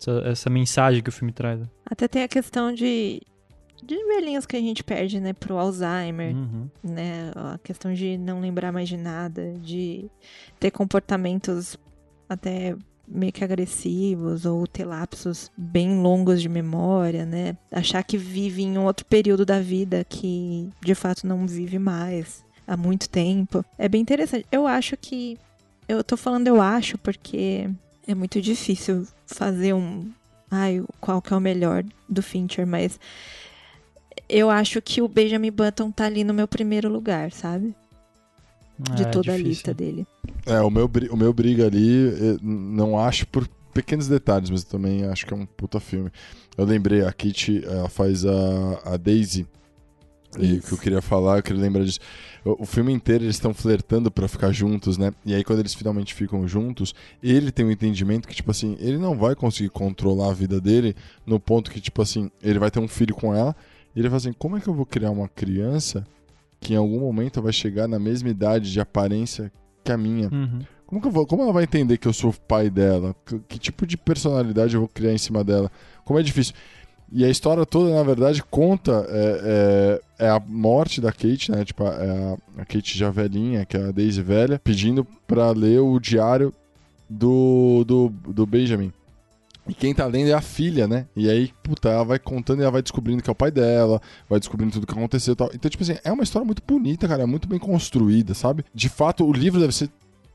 essa, 0.00 0.10
essa 0.26 0.50
mensagem 0.50 1.02
que 1.02 1.08
o 1.10 1.12
filme 1.12 1.32
traz. 1.32 1.60
né? 1.60 1.66
Até 1.84 2.08
tem 2.08 2.22
a 2.22 2.28
questão 2.28 2.72
de, 2.72 3.20
de 3.84 3.96
velhinhos 4.06 4.46
que 4.46 4.56
a 4.56 4.60
gente 4.60 4.82
perde, 4.82 5.20
né, 5.20 5.32
pro 5.34 5.58
Alzheimer, 5.58 6.34
Uhum. 6.34 6.68
né? 6.82 7.30
A 7.36 7.58
questão 7.58 7.92
de 7.92 8.16
não 8.16 8.40
lembrar 8.40 8.72
mais 8.72 8.88
de 8.88 8.96
nada, 8.96 9.52
de 9.60 10.06
ter 10.58 10.70
comportamentos 10.70 11.76
até 12.28 12.74
meio 13.12 13.32
que 13.32 13.44
agressivos 13.44 14.44
ou 14.44 14.66
ter 14.66 14.84
lapsos 14.84 15.50
bem 15.56 16.00
longos 16.00 16.40
de 16.40 16.48
memória, 16.48 17.24
né? 17.24 17.56
Achar 17.70 18.02
que 18.02 18.16
vive 18.16 18.62
em 18.62 18.78
outro 18.78 19.04
período 19.06 19.44
da 19.44 19.60
vida 19.60 20.04
que 20.08 20.68
de 20.80 20.94
fato 20.94 21.26
não 21.26 21.46
vive 21.46 21.78
mais 21.78 22.44
há 22.66 22.76
muito 22.76 23.08
tempo. 23.08 23.64
É 23.78 23.88
bem 23.88 24.00
interessante. 24.00 24.46
Eu 24.50 24.66
acho 24.66 24.96
que 24.96 25.38
eu 25.88 26.02
tô 26.02 26.16
falando 26.16 26.46
eu 26.48 26.60
acho 26.60 26.96
porque 26.98 27.68
é 28.06 28.14
muito 28.14 28.40
difícil 28.40 29.06
fazer 29.26 29.74
um 29.74 30.10
ai, 30.50 30.84
qual 31.00 31.22
que 31.22 31.32
é 31.32 31.36
o 31.36 31.40
melhor 31.40 31.82
do 32.06 32.22
Fincher, 32.22 32.66
mas 32.66 33.00
eu 34.28 34.50
acho 34.50 34.82
que 34.82 35.00
o 35.00 35.08
Benjamin 35.08 35.50
Button 35.50 35.90
tá 35.90 36.04
ali 36.04 36.22
no 36.24 36.34
meu 36.34 36.46
primeiro 36.46 36.88
lugar, 36.90 37.32
sabe? 37.32 37.74
De 38.90 39.04
É, 39.04 39.06
toda 39.06 39.32
a 39.34 39.38
difícil. 39.38 39.44
lista 39.48 39.74
dele. 39.74 40.06
É, 40.46 40.60
o 40.60 40.70
meu, 40.70 40.90
o 41.10 41.16
meu 41.16 41.32
briga 41.32 41.66
ali, 41.66 42.08
eh, 42.08 42.36
não 42.42 42.98
acho 42.98 43.26
por 43.28 43.48
pequenos 43.72 44.08
detalhes, 44.08 44.50
mas 44.50 44.62
eu 44.64 44.68
também 44.70 45.04
acho 45.04 45.24
que 45.26 45.32
é 45.32 45.36
um 45.36 45.46
puta 45.46 45.80
filme. 45.80 46.10
Eu 46.56 46.64
lembrei, 46.64 47.04
a 47.04 47.12
Kit 47.12 47.64
ela 47.64 47.88
faz 47.88 48.24
a, 48.24 48.82
a 48.84 48.96
Daisy 48.96 49.46
E 50.38 50.54
o 50.54 50.62
que 50.62 50.72
eu 50.72 50.78
queria 50.78 51.02
falar, 51.02 51.38
eu 51.38 51.42
queria 51.42 51.60
lembrar 51.62 51.84
disso. 51.84 52.00
O, 52.44 52.62
o 52.62 52.66
filme 52.66 52.92
inteiro 52.92 53.24
eles 53.24 53.36
estão 53.36 53.52
flertando 53.54 54.10
pra 54.10 54.26
ficar 54.28 54.50
juntos, 54.52 54.96
né? 54.98 55.12
E 55.26 55.34
aí 55.34 55.44
quando 55.44 55.58
eles 55.60 55.74
finalmente 55.74 56.14
ficam 56.14 56.46
juntos, 56.48 56.94
ele 57.22 57.52
tem 57.52 57.64
um 57.66 57.70
entendimento 57.70 58.26
que, 58.26 58.34
tipo 58.34 58.50
assim, 58.50 58.76
ele 58.80 58.96
não 58.98 59.16
vai 59.16 59.34
conseguir 59.34 59.68
controlar 59.70 60.30
a 60.30 60.34
vida 60.34 60.60
dele 60.60 60.94
no 61.26 61.38
ponto 61.38 61.70
que, 61.70 61.80
tipo 61.80 62.00
assim, 62.02 62.30
ele 62.42 62.58
vai 62.58 62.70
ter 62.70 62.80
um 62.80 62.88
filho 62.88 63.14
com 63.14 63.34
ela. 63.34 63.54
E 63.94 64.00
ele 64.00 64.08
fala 64.08 64.16
assim: 64.18 64.32
como 64.32 64.56
é 64.56 64.60
que 64.60 64.68
eu 64.68 64.74
vou 64.74 64.86
criar 64.86 65.10
uma 65.10 65.28
criança 65.28 66.06
que 66.62 66.74
em 66.74 66.76
algum 66.76 67.00
momento 67.00 67.42
vai 67.42 67.52
chegar 67.52 67.88
na 67.88 67.98
mesma 67.98 68.30
idade 68.30 68.72
de 68.72 68.80
aparência 68.80 69.52
que 69.84 69.90
a 69.90 69.96
minha? 69.98 70.28
Uhum. 70.32 70.60
Como, 70.86 71.00
que 71.00 71.08
eu 71.08 71.12
vou, 71.12 71.26
como 71.26 71.42
ela 71.42 71.52
vai 71.52 71.64
entender 71.64 71.98
que 71.98 72.06
eu 72.06 72.12
sou 72.12 72.30
o 72.30 72.40
pai 72.40 72.70
dela? 72.70 73.14
Que, 73.26 73.38
que 73.40 73.58
tipo 73.58 73.84
de 73.84 73.96
personalidade 73.96 74.74
eu 74.74 74.80
vou 74.80 74.88
criar 74.88 75.12
em 75.12 75.18
cima 75.18 75.42
dela? 75.42 75.70
Como 76.04 76.20
é 76.20 76.22
difícil. 76.22 76.54
E 77.10 77.24
a 77.24 77.28
história 77.28 77.66
toda, 77.66 77.92
na 77.92 78.02
verdade, 78.02 78.42
conta 78.44 79.04
é, 79.08 80.00
é, 80.18 80.26
é 80.26 80.28
a 80.30 80.40
morte 80.40 81.00
da 81.00 81.12
Kate, 81.12 81.50
né? 81.50 81.64
Tipo, 81.64 81.82
é 81.82 81.86
a, 82.56 82.62
a 82.62 82.64
Kate 82.64 82.96
já 82.96 83.10
velhinha, 83.10 83.66
que 83.66 83.76
é 83.76 83.88
a 83.88 83.90
Daisy 83.90 84.22
velha, 84.22 84.58
pedindo 84.62 85.04
pra 85.26 85.50
ler 85.50 85.80
o 85.80 85.98
diário 85.98 86.54
do, 87.10 87.84
do, 87.84 88.08
do 88.08 88.46
Benjamin. 88.46 88.92
E 89.66 89.74
quem 89.74 89.94
tá 89.94 90.06
lendo 90.06 90.28
é 90.28 90.32
a 90.32 90.40
filha, 90.40 90.88
né? 90.88 91.06
E 91.14 91.30
aí, 91.30 91.52
puta, 91.62 91.88
ela 91.88 92.04
vai 92.04 92.18
contando 92.18 92.60
e 92.60 92.62
ela 92.62 92.72
vai 92.72 92.82
descobrindo 92.82 93.22
que 93.22 93.30
é 93.30 93.32
o 93.32 93.36
pai 93.36 93.50
dela, 93.50 94.00
vai 94.28 94.40
descobrindo 94.40 94.72
tudo 94.72 94.86
que 94.86 94.92
aconteceu 94.92 95.32
e 95.32 95.36
tal. 95.36 95.50
Então, 95.54 95.70
tipo 95.70 95.82
assim, 95.82 95.96
é 96.02 96.12
uma 96.12 96.24
história 96.24 96.44
muito 96.44 96.62
bonita, 96.66 97.06
cara, 97.06 97.22
é 97.22 97.26
muito 97.26 97.46
bem 97.46 97.58
construída, 97.58 98.34
sabe? 98.34 98.64
De 98.74 98.88
fato, 98.88 99.24
o 99.24 99.32
livro 99.32 99.60
deve 99.60 99.72
ser 99.72 99.88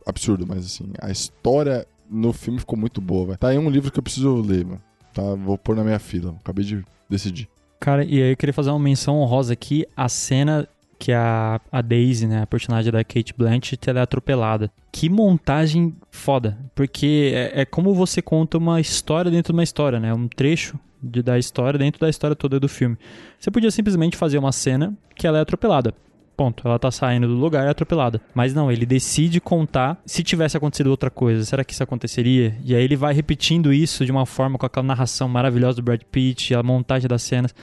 absurdo, 0.05 0.45
mas 0.47 0.65
assim, 0.65 0.85
a 1.01 1.11
história 1.11 1.85
no 2.09 2.31
filme 2.31 2.59
ficou 2.59 2.79
muito 2.79 3.01
boa, 3.01 3.25
velho. 3.25 3.37
Tá 3.37 3.49
aí 3.49 3.57
um 3.57 3.69
livro 3.69 3.91
que 3.91 3.99
eu 3.99 4.03
preciso 4.03 4.35
ler, 4.35 4.65
mano. 4.65 4.81
Tá, 5.13 5.35
vou 5.35 5.57
pôr 5.57 5.75
na 5.75 5.83
minha 5.83 5.99
fila. 5.99 6.35
Acabei 6.39 6.63
de 6.63 6.85
decidir. 7.09 7.49
Cara, 7.79 8.03
e 8.03 8.21
aí 8.21 8.31
eu 8.31 8.37
queria 8.37 8.53
fazer 8.53 8.69
uma 8.69 8.79
menção 8.79 9.17
honrosa 9.17 9.53
aqui, 9.53 9.85
a 9.95 10.07
cena 10.09 10.67
que 10.99 11.11
a, 11.11 11.61
a 11.71 11.81
Daisy, 11.81 12.27
né, 12.27 12.41
a 12.41 12.47
personagem 12.47 12.91
da 12.91 13.03
Kate 13.03 13.33
Blanchett, 13.37 13.89
ela 13.89 13.99
é 13.99 14.03
atropelada. 14.03 14.71
Que 14.91 15.09
montagem 15.09 15.95
foda, 16.11 16.57
porque 16.73 17.31
é, 17.33 17.61
é 17.61 17.65
como 17.65 17.93
você 17.93 18.21
conta 18.21 18.57
uma 18.57 18.81
história 18.81 19.29
dentro 19.29 19.53
de 19.53 19.57
uma 19.57 19.63
história, 19.63 19.99
né, 19.99 20.13
um 20.13 20.27
trecho 20.27 20.77
de, 21.01 21.21
da 21.21 21.37
história 21.37 21.77
dentro 21.77 22.01
da 22.01 22.09
história 22.09 22.35
toda 22.35 22.59
do 22.59 22.67
filme. 22.67 22.97
Você 23.39 23.51
podia 23.51 23.71
simplesmente 23.71 24.17
fazer 24.17 24.37
uma 24.37 24.51
cena 24.51 24.93
que 25.15 25.27
ela 25.27 25.37
é 25.37 25.41
atropelada. 25.41 25.93
Ponto. 26.35 26.67
Ela 26.67 26.77
tá 26.77 26.91
saindo 26.91 27.27
do 27.27 27.33
lugar 27.33 27.63
e 27.63 27.67
é 27.67 27.71
atropelada. 27.71 28.21
Mas 28.33 28.53
não, 28.53 28.71
ele 28.71 28.85
decide 28.85 29.41
contar 29.41 29.99
se 30.05 30.21
tivesse 30.21 30.55
acontecido 30.55 30.87
outra 30.87 31.09
coisa. 31.09 31.43
Será 31.43 31.63
que 31.63 31.73
isso 31.73 31.81
aconteceria? 31.81 32.55
E 32.63 32.75
aí 32.75 32.83
ele 32.83 32.95
vai 32.95 33.11
repetindo 33.11 33.73
isso 33.73 34.05
de 34.05 34.11
uma 34.11 34.23
forma 34.23 34.55
com 34.55 34.65
aquela 34.65 34.85
narração 34.85 35.27
maravilhosa 35.27 35.77
do 35.77 35.83
Brad 35.83 36.01
Pitt, 36.11 36.53
a 36.53 36.61
montagem 36.61 37.07
das 37.07 37.23
cenas. 37.23 37.55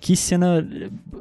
Que 0.00 0.16
cena 0.16 0.66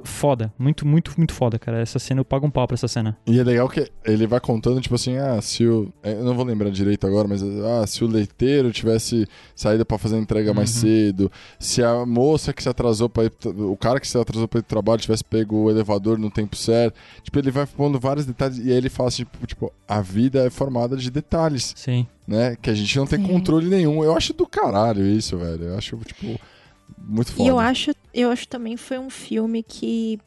foda. 0.03 0.53
Muito, 0.57 0.85
muito, 0.85 1.13
muito 1.17 1.33
foda, 1.33 1.57
cara. 1.57 1.79
Essa 1.79 1.99
cena, 1.99 2.21
eu 2.21 2.25
pago 2.25 2.45
um 2.45 2.49
pau 2.49 2.67
pra 2.67 2.75
essa 2.75 2.87
cena. 2.87 3.17
E 3.25 3.39
é 3.39 3.43
legal 3.43 3.67
que 3.69 3.89
ele 4.03 4.27
vai 4.27 4.39
contando, 4.39 4.81
tipo 4.81 4.95
assim, 4.95 5.17
ah, 5.17 5.41
se 5.41 5.65
o. 5.65 5.91
Eu 6.03 6.23
não 6.23 6.35
vou 6.35 6.45
lembrar 6.45 6.69
direito 6.69 7.05
agora, 7.07 7.27
mas 7.27 7.41
ah, 7.43 7.85
se 7.87 8.03
o 8.03 8.07
leiteiro 8.07 8.71
tivesse 8.71 9.27
saído 9.55 9.85
para 9.85 9.97
fazer 9.97 10.15
a 10.15 10.19
entrega 10.19 10.53
mais 10.53 10.69
cedo, 10.69 11.31
se 11.59 11.83
a 11.83 12.05
moça 12.05 12.53
que 12.53 12.61
se 12.61 12.69
atrasou 12.69 13.09
para 13.09 13.31
O 13.45 13.77
cara 13.77 13.99
que 13.99 14.07
se 14.07 14.17
atrasou 14.17 14.47
pra 14.47 14.59
ir 14.59 14.63
pro 14.63 14.69
trabalho 14.69 15.01
tivesse 15.01 15.23
pego 15.23 15.55
o 15.55 15.69
elevador 15.69 16.17
no 16.17 16.29
tempo 16.29 16.55
certo. 16.55 16.95
Tipo, 17.23 17.39
ele 17.39 17.51
vai 17.51 17.65
pondo 17.65 17.99
vários 17.99 18.25
detalhes 18.25 18.57
e 18.57 18.71
aí 18.71 18.77
ele 18.77 18.89
fala 18.89 19.09
assim, 19.09 19.23
tipo, 19.23 19.47
tipo, 19.47 19.73
a 19.87 20.01
vida 20.01 20.45
é 20.45 20.49
formada 20.49 20.95
de 20.95 21.09
detalhes. 21.09 21.73
Sim. 21.75 22.05
Né? 22.27 22.55
Que 22.61 22.69
a 22.69 22.73
gente 22.73 22.97
não 22.97 23.05
tem 23.05 23.19
Sim. 23.19 23.27
controle 23.27 23.67
nenhum. 23.67 24.03
Eu 24.03 24.15
acho 24.15 24.33
do 24.33 24.47
caralho 24.47 25.05
isso, 25.05 25.37
velho. 25.37 25.65
Eu 25.65 25.77
acho, 25.77 25.95
tipo, 25.97 26.39
muito 26.97 27.31
foda. 27.31 27.43
E 27.43 27.47
eu 27.47 27.59
acho, 27.59 27.91
eu 28.13 28.31
acho 28.31 28.47
também 28.47 28.77
foi 28.77 28.97
um 28.97 29.09
filme 29.09 29.63
que 29.63 30.19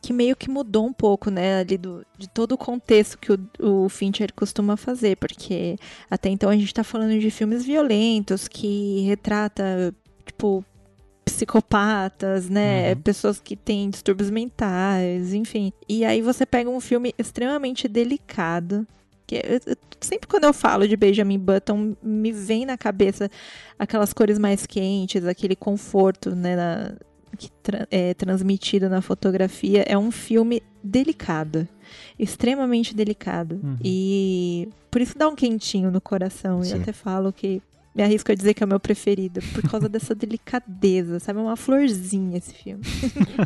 que 0.00 0.12
meio 0.12 0.36
que 0.36 0.50
mudou 0.50 0.84
um 0.86 0.92
pouco, 0.92 1.30
né, 1.30 1.60
ali 1.60 1.78
do, 1.78 2.04
de 2.18 2.28
todo 2.28 2.52
o 2.52 2.58
contexto 2.58 3.16
que 3.16 3.32
o, 3.32 3.38
o 3.58 3.88
Fincher 3.88 4.34
costuma 4.34 4.76
fazer, 4.76 5.16
porque 5.16 5.78
até 6.10 6.28
então 6.28 6.50
a 6.50 6.56
gente 6.56 6.74
tá 6.74 6.84
falando 6.84 7.18
de 7.18 7.30
filmes 7.30 7.64
violentos 7.64 8.46
que 8.46 9.00
retrata, 9.06 9.94
tipo, 10.26 10.62
psicopatas, 11.24 12.50
né, 12.50 12.92
Uhum. 12.92 13.00
pessoas 13.00 13.40
que 13.40 13.56
têm 13.56 13.88
distúrbios 13.88 14.28
mentais, 14.30 15.32
enfim. 15.32 15.72
E 15.88 16.04
aí 16.04 16.20
você 16.20 16.44
pega 16.44 16.68
um 16.68 16.80
filme 16.80 17.14
extremamente 17.18 17.88
delicado, 17.88 18.86
que 19.40 19.46
eu- 19.46 19.60
eu- 19.72 19.76
sempre 20.00 20.28
quando 20.28 20.44
eu 20.44 20.52
falo 20.52 20.86
de 20.86 20.96
Benjamin 20.96 21.38
Button, 21.38 21.94
me 22.02 22.32
vem 22.32 22.64
na 22.66 22.76
cabeça 22.76 23.30
aquelas 23.78 24.12
cores 24.12 24.38
mais 24.38 24.66
quentes, 24.66 25.24
aquele 25.26 25.56
conforto, 25.56 26.34
né, 26.34 26.56
na- 26.56 26.94
que 27.36 27.50
tra- 27.62 27.86
é 27.90 28.14
transmitido 28.14 28.88
na 28.88 29.00
fotografia. 29.00 29.84
É 29.88 29.98
um 29.98 30.10
filme 30.12 30.62
delicado, 30.82 31.66
extremamente 32.18 32.94
delicado. 32.94 33.60
Uhum. 33.62 33.76
E 33.84 34.68
por 34.90 35.00
isso 35.00 35.18
dá 35.18 35.28
um 35.28 35.34
quentinho 35.34 35.90
no 35.90 36.00
coração. 36.00 36.62
Sim. 36.62 36.76
E 36.78 36.80
até 36.82 36.92
falo 36.92 37.32
que 37.32 37.60
me 37.94 38.02
arrisco 38.02 38.32
a 38.32 38.34
dizer 38.34 38.54
que 38.54 38.62
é 38.62 38.66
o 38.66 38.68
meu 38.68 38.80
preferido, 38.80 39.40
por 39.52 39.62
causa 39.70 39.88
dessa 39.88 40.14
delicadeza, 40.16 41.20
sabe? 41.20 41.38
É 41.38 41.42
uma 41.42 41.56
florzinha 41.56 42.38
esse 42.38 42.52
filme. 42.52 42.82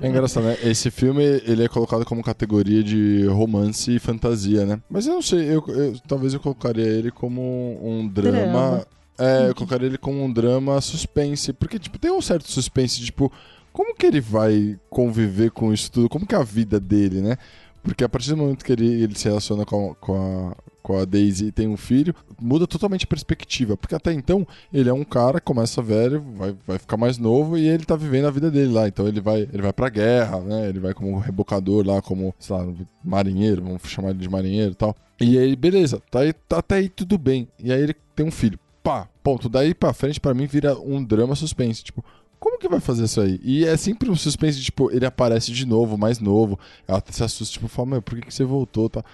É 0.02 0.08
engraçado, 0.08 0.44
né? 0.44 0.56
Esse 0.62 0.90
filme, 0.90 1.22
ele 1.44 1.64
é 1.64 1.68
colocado 1.68 2.04
como 2.04 2.22
categoria 2.22 2.82
de 2.82 3.26
romance 3.26 3.94
e 3.94 3.98
fantasia, 3.98 4.64
né? 4.64 4.80
Mas 4.88 5.06
eu 5.06 5.14
não 5.14 5.22
sei, 5.22 5.40
eu, 5.54 5.62
eu- 5.68 5.98
talvez 6.06 6.32
eu 6.34 6.40
colocaria 6.40 6.86
ele 6.86 7.10
como 7.10 7.78
um 7.82 8.08
drama... 8.08 8.38
Drama. 8.38 8.86
É, 9.20 9.48
eu 9.48 9.54
colocaria 9.54 9.88
ele 9.88 9.98
como 9.98 10.22
um 10.24 10.32
drama 10.32 10.80
suspense. 10.80 11.52
Porque, 11.52 11.76
tipo, 11.78 11.98
tem 11.98 12.10
um 12.10 12.20
certo 12.22 12.50
suspense, 12.50 13.00
tipo... 13.02 13.32
Como 13.72 13.94
que 13.94 14.06
ele 14.06 14.20
vai 14.20 14.78
conviver 14.88 15.50
com 15.50 15.72
isso 15.72 15.90
tudo? 15.92 16.08
Como 16.08 16.26
que 16.26 16.34
é 16.34 16.38
a 16.38 16.42
vida 16.42 16.80
dele, 16.80 17.20
né? 17.20 17.36
Porque 17.82 18.02
a 18.02 18.08
partir 18.08 18.30
do 18.30 18.36
momento 18.36 18.64
que 18.64 18.72
ele, 18.72 18.86
ele 19.02 19.14
se 19.16 19.28
relaciona 19.28 19.64
com 19.64 19.94
com, 20.00 20.16
a, 20.16 20.56
com 20.88 20.98
a 20.98 21.04
Daisy 21.04 21.48
e 21.48 21.52
tem 21.52 21.68
um 21.68 21.76
filho, 21.76 22.14
muda 22.40 22.66
totalmente 22.66 23.04
a 23.04 23.08
perspectiva. 23.08 23.76
Porque 23.76 23.94
até 23.94 24.10
então, 24.10 24.46
ele 24.72 24.88
é 24.88 24.92
um 24.92 25.04
cara, 25.04 25.38
começa 25.38 25.82
velho, 25.82 26.24
vai, 26.34 26.56
vai 26.66 26.78
ficar 26.78 26.96
mais 26.96 27.18
novo 27.18 27.58
e 27.58 27.68
ele 27.68 27.84
tá 27.84 27.94
vivendo 27.94 28.26
a 28.26 28.30
vida 28.30 28.50
dele 28.50 28.72
lá. 28.72 28.88
Então 28.88 29.06
ele 29.06 29.20
vai, 29.20 29.42
ele 29.52 29.60
vai 29.60 29.72
pra 29.72 29.90
guerra, 29.90 30.40
né? 30.40 30.66
Ele 30.66 30.80
vai 30.80 30.94
como 30.94 31.18
rebocador 31.18 31.86
lá, 31.86 32.00
como, 32.00 32.34
sei 32.38 32.56
lá, 32.56 32.66
marinheiro, 33.04 33.62
vamos 33.62 33.82
chamar 33.84 34.10
ele 34.10 34.20
de 34.20 34.30
marinheiro 34.30 34.72
e 34.72 34.76
tal. 34.76 34.96
E 35.20 35.36
aí, 35.36 35.54
beleza, 35.54 36.00
tá 36.10 36.20
aí, 36.20 36.32
tá 36.32 36.60
até 36.60 36.76
aí 36.76 36.88
tudo 36.88 37.18
bem. 37.18 37.46
E 37.62 37.70
aí 37.70 37.82
ele 37.82 37.94
tem 38.16 38.24
um 38.24 38.30
filho. 38.30 38.58
Pá, 38.82 39.06
ponto. 39.22 39.46
Daí 39.46 39.74
pra 39.74 39.92
frente, 39.92 40.18
pra 40.18 40.32
mim, 40.32 40.46
vira 40.46 40.74
um 40.78 41.04
drama 41.04 41.34
suspense. 41.34 41.84
Tipo, 41.84 42.02
como 42.40 42.58
que 42.58 42.68
vai 42.68 42.80
fazer 42.80 43.04
isso 43.04 43.20
aí? 43.20 43.40
E 43.42 43.64
é 43.64 43.76
sempre 43.76 44.08
um 44.08 44.16
suspense, 44.16 44.60
tipo, 44.60 44.90
ele 44.92 45.04
aparece 45.04 45.52
de 45.52 45.66
novo, 45.66 45.98
mais 45.98 46.20
novo. 46.20 46.58
Ela 46.86 47.02
se 47.10 47.22
assusta, 47.22 47.52
tipo, 47.52 47.68
fala, 47.68 47.88
meu, 47.88 48.02
por 48.02 48.14
que, 48.14 48.26
que 48.26 48.34
você 48.34 48.44
voltou? 48.44 48.88
Tá? 48.88 49.04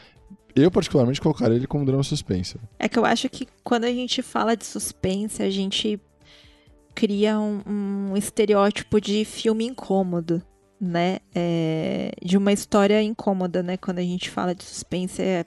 Eu, 0.57 0.70
particularmente, 0.70 1.20
colocaria 1.20 1.57
ele 1.57 1.66
como 1.66 1.84
drama 1.84 2.02
suspense. 2.02 2.57
É 2.78 2.88
que 2.88 2.98
eu 2.98 3.05
acho 3.05 3.28
que 3.28 3.46
quando 3.62 3.84
a 3.84 3.90
gente 3.90 4.22
fala 4.22 4.57
de 4.57 4.64
suspense, 4.64 5.42
a 5.42 5.50
gente 5.50 6.00
cria 6.94 7.38
um, 7.38 7.62
um 7.66 8.16
estereótipo 8.16 9.00
de 9.00 9.24
filme 9.24 9.66
incômodo, 9.66 10.40
né? 10.80 11.18
É, 11.34 12.12
de 12.22 12.36
uma 12.36 12.52
história 12.52 13.02
incômoda, 13.02 13.62
né? 13.62 13.76
Quando 13.76 13.98
a 13.98 14.02
gente 14.02 14.30
fala 14.30 14.55
de 14.55 14.62
suspense, 14.62 15.20
é 15.20 15.44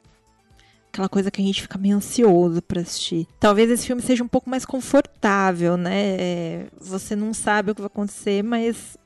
aquela 0.91 1.08
coisa 1.08 1.32
que 1.32 1.41
a 1.41 1.45
gente 1.45 1.62
fica 1.62 1.78
meio 1.78 1.95
ansioso 1.95 2.62
pra 2.62 2.82
assistir. 2.82 3.28
Talvez 3.39 3.70
esse 3.70 3.86
filme 3.86 4.01
seja 4.01 4.24
um 4.24 4.28
pouco 4.28 4.49
mais 4.49 4.66
confortável, 4.66 5.78
né? 5.78 6.18
É, 6.20 6.68
você 6.82 7.16
não 7.16 7.34
sabe 7.34 7.72
o 7.72 7.76
que 7.76 7.82
vai 7.82 7.88
acontecer, 7.88 8.43
mas 8.43 8.97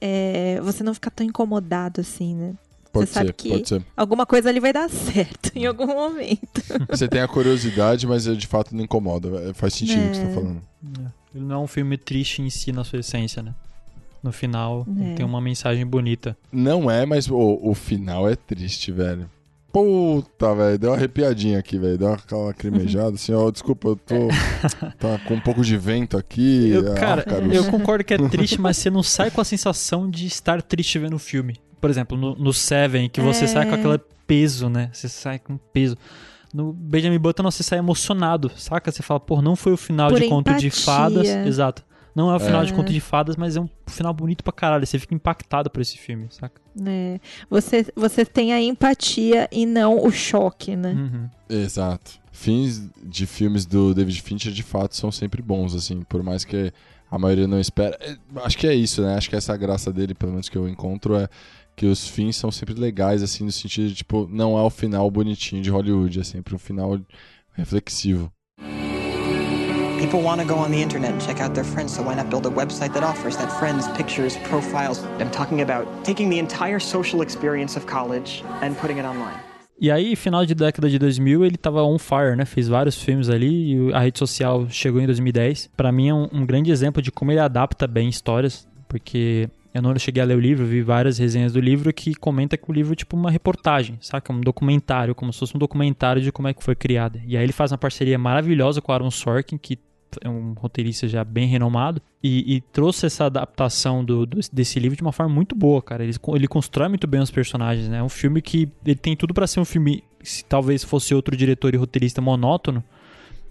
é, 0.00 0.60
você 0.60 0.84
não 0.84 0.94
fica 0.94 1.10
tão 1.10 1.26
incomodado 1.26 2.00
assim, 2.00 2.34
né? 2.34 2.54
Pode 2.92 3.06
Você 3.08 3.14
sabe 3.14 3.26
ser, 3.28 3.32
que- 3.32 3.48
pode 3.48 3.68
ser. 3.68 3.82
Alguma 3.96 4.26
coisa 4.26 4.48
ali 4.50 4.60
vai 4.60 4.72
dar 4.72 4.88
certo 4.90 5.50
em 5.56 5.64
algum 5.66 5.86
momento. 5.86 6.62
Você 6.90 7.08
tem 7.08 7.20
a 7.22 7.28
curiosidade, 7.28 8.06
mas 8.06 8.24
de 8.24 8.46
fato 8.46 8.74
não 8.76 8.84
incomoda. 8.84 9.48
É, 9.50 9.54
Faz 9.54 9.74
sentido 9.74 10.04
o 10.06 10.10
que 10.10 10.16
você 10.16 10.22
tá 10.24 10.28
É. 10.30 10.34
falando. 10.34 10.62
Ele 11.34 11.44
não 11.44 11.56
é 11.56 11.58
um 11.58 11.66
filme 11.66 11.96
triste 11.96 12.42
em 12.42 12.50
si 12.50 12.70
na 12.72 12.84
sua 12.84 12.98
essência, 13.00 13.42
né? 13.42 13.54
No 14.22 14.30
final, 14.30 14.86
É. 15.00 15.14
tem 15.14 15.24
uma 15.24 15.40
mensagem 15.40 15.86
bonita. 15.86 16.36
Não 16.52 16.90
é, 16.90 17.06
mas 17.06 17.28
o, 17.28 17.58
o 17.62 17.74
final 17.74 18.28
é 18.28 18.36
triste, 18.36 18.92
velho. 18.92 19.28
Puta, 19.72 20.54
velho, 20.54 20.78
deu 20.78 20.90
uma 20.90 20.96
arrepiadinha 20.96 21.58
aqui, 21.58 21.78
velho. 21.78 21.96
Deu 21.96 22.12
aquela 22.12 22.46
lacrimejada, 22.46 23.14
assim, 23.14 23.32
ó, 23.32 23.50
desculpa, 23.50 23.88
eu 23.88 23.96
tô 23.96 24.28
tá 24.98 25.18
com 25.26 25.34
um 25.34 25.40
pouco 25.40 25.62
de 25.64 25.76
vento 25.78 26.16
aqui. 26.18 26.70
Eu, 26.70 26.92
ah, 26.92 26.94
cara, 26.94 27.24
eu 27.50 27.64
concordo 27.70 28.04
que 28.04 28.12
é 28.12 28.18
triste, 28.28 28.60
mas 28.60 28.76
você 28.76 28.90
não 28.90 29.02
sai 29.02 29.30
com 29.30 29.40
a 29.40 29.44
sensação 29.44 30.10
de 30.10 30.26
estar 30.26 30.60
triste 30.60 30.98
vendo 30.98 31.16
o 31.16 31.18
filme. 31.18 31.56
Por 31.80 31.88
exemplo, 31.88 32.16
no, 32.18 32.34
no 32.36 32.52
Seven, 32.52 33.08
que 33.08 33.20
você 33.20 33.44
É. 33.44 33.48
sai 33.48 33.66
com 33.66 33.74
aquele 33.74 33.98
peso, 34.26 34.68
né? 34.68 34.90
Você 34.92 35.08
sai 35.08 35.38
com 35.38 35.56
peso. 35.56 35.96
No 36.52 36.72
Benjamin 36.72 37.18
Button, 37.18 37.42
você 37.44 37.62
sai 37.62 37.78
emocionado, 37.78 38.50
saca? 38.56 38.92
Você 38.92 39.02
fala, 39.02 39.18
pô, 39.18 39.40
não 39.40 39.56
foi 39.56 39.72
o 39.72 39.76
final 39.76 40.10
Por 40.10 40.20
de 40.20 40.28
Conto 40.28 40.52
de 40.54 40.66
empatia. 40.66 40.84
Fadas. 40.84 41.26
Exato. 41.46 41.82
Não 42.14 42.30
é 42.30 42.36
o 42.36 42.40
final 42.40 42.62
É. 42.62 42.64
de 42.66 42.74
Conto 42.74 42.92
de 42.92 43.00
Fadas, 43.00 43.36
mas 43.36 43.56
é 43.56 43.60
um 43.60 43.68
final 43.86 44.12
bonito 44.12 44.44
pra 44.44 44.52
caralho. 44.52 44.86
Você 44.86 44.98
fica 44.98 45.14
impactado 45.14 45.70
por 45.70 45.80
esse 45.80 45.96
filme, 45.96 46.26
saca? 46.30 46.60
né? 46.74 47.18
Você, 47.50 47.86
você 47.94 48.24
tem 48.24 48.52
a 48.52 48.60
empatia 48.60 49.48
e 49.52 49.64
não 49.66 50.04
o 50.04 50.10
choque, 50.10 50.74
né? 50.76 50.92
Uhum. 50.92 51.28
Exato. 51.48 52.12
Fins 52.30 52.82
de 53.02 53.26
filmes 53.26 53.66
do 53.66 53.94
David 53.94 54.20
Fincher, 54.22 54.52
de 54.52 54.62
fato, 54.62 54.96
são 54.96 55.10
sempre 55.12 55.40
bons, 55.42 55.74
assim, 55.74 56.02
por 56.02 56.22
mais 56.22 56.44
que 56.44 56.72
a 57.10 57.18
maioria 57.18 57.46
não 57.46 57.60
espera. 57.60 57.96
É, 58.00 58.16
Acho 58.40 58.56
que 58.58 58.66
é 58.66 58.74
isso, 58.74 59.02
né? 59.02 59.14
Acho 59.16 59.28
que 59.30 59.36
essa 59.36 59.54
é 59.54 59.58
graça 59.58 59.92
dele, 59.92 60.14
pelo 60.14 60.32
menos 60.32 60.48
que 60.48 60.56
eu 60.56 60.66
encontro, 60.68 61.14
é 61.14 61.28
que 61.76 61.86
os 61.86 62.06
fins 62.08 62.36
são 62.36 62.50
sempre 62.50 62.74
legais, 62.74 63.22
assim, 63.22 63.44
no 63.44 63.52
sentido 63.52 63.88
de, 63.88 63.94
tipo, 63.94 64.26
não 64.30 64.58
é 64.58 64.62
o 64.62 64.70
final 64.70 65.10
bonitinho 65.10 65.62
de 65.62 65.70
Hollywood, 65.70 66.20
é 66.20 66.24
sempre 66.24 66.54
um 66.54 66.58
final 66.58 66.98
reflexivo. 67.52 68.30
People 70.02 70.20
want 70.20 70.40
to 70.40 70.46
go 70.46 70.58
on 70.58 70.72
the 70.72 70.82
internet 70.82 71.12
and 71.12 71.20
check 71.20 71.40
out 71.40 71.54
their 71.54 71.62
friends, 71.62 71.94
so 71.94 72.02
why 72.02 72.16
not 72.16 72.28
build 72.28 72.44
a 72.44 72.50
website 72.50 72.92
that 72.94 73.04
offers 73.04 73.36
that 73.36 73.52
friends, 73.60 73.86
pictures, 73.96 74.36
profiles? 74.38 75.04
I'm 75.20 75.30
talking 75.30 75.60
about 75.62 75.86
taking 76.02 76.28
the 76.28 76.40
entire 76.40 76.80
social 76.80 77.22
experience 77.22 77.76
of 77.76 77.86
college 77.86 78.42
and 78.62 78.76
putting 78.76 78.98
it 78.98 79.04
online. 79.04 79.38
E 79.80 79.92
aí, 79.92 80.16
final 80.16 80.44
de 80.44 80.56
década 80.56 80.90
de 80.90 80.98
2000, 80.98 81.44
ele 81.44 81.56
tava 81.56 81.84
on 81.84 81.98
fire, 82.00 82.34
né? 82.36 82.44
Fez 82.44 82.66
vários 82.66 83.00
filmes 83.00 83.28
ali 83.28 83.76
e 83.76 83.92
a 83.92 84.00
rede 84.00 84.18
social 84.18 84.68
chegou 84.68 85.00
em 85.00 85.06
2010. 85.06 85.70
Para 85.76 85.92
mim 85.92 86.08
é 86.08 86.14
um, 86.14 86.28
um, 86.32 86.44
grande 86.44 86.72
exemplo 86.72 87.00
de 87.00 87.12
como 87.12 87.30
ele 87.30 87.38
adapta 87.38 87.86
bem 87.86 88.08
histórias, 88.08 88.66
porque 88.88 89.48
eu 89.72 89.80
não 89.80 89.96
cheguei 89.96 90.20
a 90.20 90.26
ler 90.26 90.36
o 90.36 90.40
livro, 90.40 90.66
vi 90.66 90.82
várias 90.82 91.16
resenhas 91.16 91.52
do 91.52 91.60
livro 91.60 91.92
que 91.92 92.12
comenta 92.16 92.56
que 92.56 92.68
o 92.68 92.74
livro 92.74 92.92
é 92.92 92.96
tipo 92.96 93.16
uma 93.16 93.30
reportagem, 93.30 93.98
saca? 94.00 94.32
Um 94.32 94.40
documentário, 94.40 95.14
como 95.14 95.32
se 95.32 95.38
fosse 95.38 95.54
um 95.54 95.60
documentário 95.60 96.20
de 96.20 96.32
como 96.32 96.48
é 96.48 96.52
que 96.52 96.64
foi 96.64 96.74
criada. 96.74 97.20
E 97.24 97.36
aí 97.36 97.44
ele 97.44 97.52
faz 97.52 97.70
uma 97.70 97.78
parceria 97.78 98.18
maravilhosa 98.18 98.80
com 98.80 98.90
o 98.90 98.94
Aaron 98.94 99.10
Sorkin, 99.10 99.56
que 99.56 99.78
é 100.20 100.28
um 100.28 100.52
roteirista 100.52 101.08
já 101.08 101.24
bem 101.24 101.46
renomado, 101.46 102.00
e, 102.22 102.56
e 102.56 102.60
trouxe 102.60 103.06
essa 103.06 103.26
adaptação 103.26 104.04
do, 104.04 104.26
do, 104.26 104.40
desse 104.52 104.78
livro 104.78 104.96
de 104.96 105.02
uma 105.02 105.12
forma 105.12 105.34
muito 105.34 105.54
boa, 105.54 105.82
cara. 105.82 106.04
Ele, 106.04 106.14
ele 106.34 106.48
constrói 106.48 106.88
muito 106.88 107.06
bem 107.06 107.20
os 107.20 107.30
personagens, 107.30 107.88
né? 107.88 107.98
É 107.98 108.02
um 108.02 108.08
filme 108.08 108.40
que 108.40 108.68
ele 108.84 108.96
tem 108.96 109.16
tudo 109.16 109.34
para 109.34 109.46
ser 109.46 109.60
um 109.60 109.64
filme, 109.64 110.04
se 110.22 110.44
talvez 110.44 110.84
fosse 110.84 111.14
outro 111.14 111.36
diretor 111.36 111.74
e 111.74 111.76
roteirista 111.76 112.20
monótono, 112.20 112.84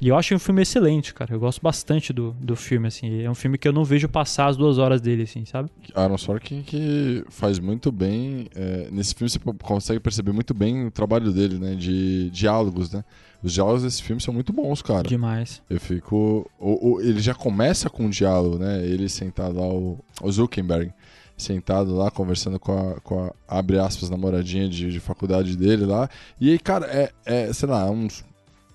e 0.01 0.07
eu 0.07 0.17
acho 0.17 0.33
um 0.33 0.39
filme 0.39 0.63
excelente, 0.63 1.13
cara. 1.13 1.35
Eu 1.35 1.39
gosto 1.39 1.61
bastante 1.61 2.11
do, 2.11 2.35
do 2.41 2.55
filme, 2.55 2.87
assim. 2.87 3.21
É 3.21 3.29
um 3.29 3.35
filme 3.35 3.55
que 3.55 3.67
eu 3.67 3.71
não 3.71 3.85
vejo 3.85 4.09
passar 4.09 4.47
as 4.47 4.57
duas 4.57 4.79
horas 4.79 4.99
dele, 4.99 5.23
assim, 5.23 5.45
sabe? 5.45 5.69
Aaron 5.93 6.17
Sorkin 6.17 6.63
que 6.63 7.23
faz 7.29 7.59
muito 7.59 7.91
bem... 7.91 8.47
É, 8.55 8.87
nesse 8.91 9.13
filme 9.13 9.29
você 9.29 9.37
consegue 9.61 9.99
perceber 9.99 10.31
muito 10.31 10.55
bem 10.55 10.87
o 10.87 10.91
trabalho 10.91 11.31
dele, 11.31 11.59
né? 11.59 11.75
De 11.75 12.31
diálogos, 12.31 12.91
né? 12.91 13.03
Os 13.43 13.53
diálogos 13.53 13.83
desse 13.83 14.03
filme 14.03 14.21
são 14.21 14.33
muito 14.33 14.53
bons, 14.53 14.81
cara. 14.81 15.07
Demais. 15.07 15.61
Eu 15.69 15.79
fico... 15.79 16.49
O, 16.59 16.93
o, 16.93 17.01
ele 17.01 17.19
já 17.19 17.33
começa 17.33 17.89
com 17.89 18.05
um 18.05 18.09
diálogo, 18.09 18.57
né? 18.57 18.85
Ele 18.85 19.09
sentado 19.09 19.59
lá, 19.59 19.67
o, 19.67 19.99
o 20.21 20.31
Zuckerberg 20.31 20.93
sentado 21.41 21.95
lá, 21.95 22.11
conversando 22.11 22.59
com 22.59 22.71
a, 22.71 23.01
com 23.01 23.25
a 23.25 23.33
abre 23.47 23.79
aspas, 23.79 24.09
namoradinha 24.09 24.69
de, 24.69 24.91
de 24.91 24.99
faculdade 24.99 25.57
dele 25.57 25.85
lá. 25.85 26.09
E 26.39 26.51
aí, 26.51 26.59
cara, 26.59 26.85
é, 26.85 27.11
é 27.25 27.53
sei 27.53 27.67
lá, 27.67 27.89
uns 27.89 28.23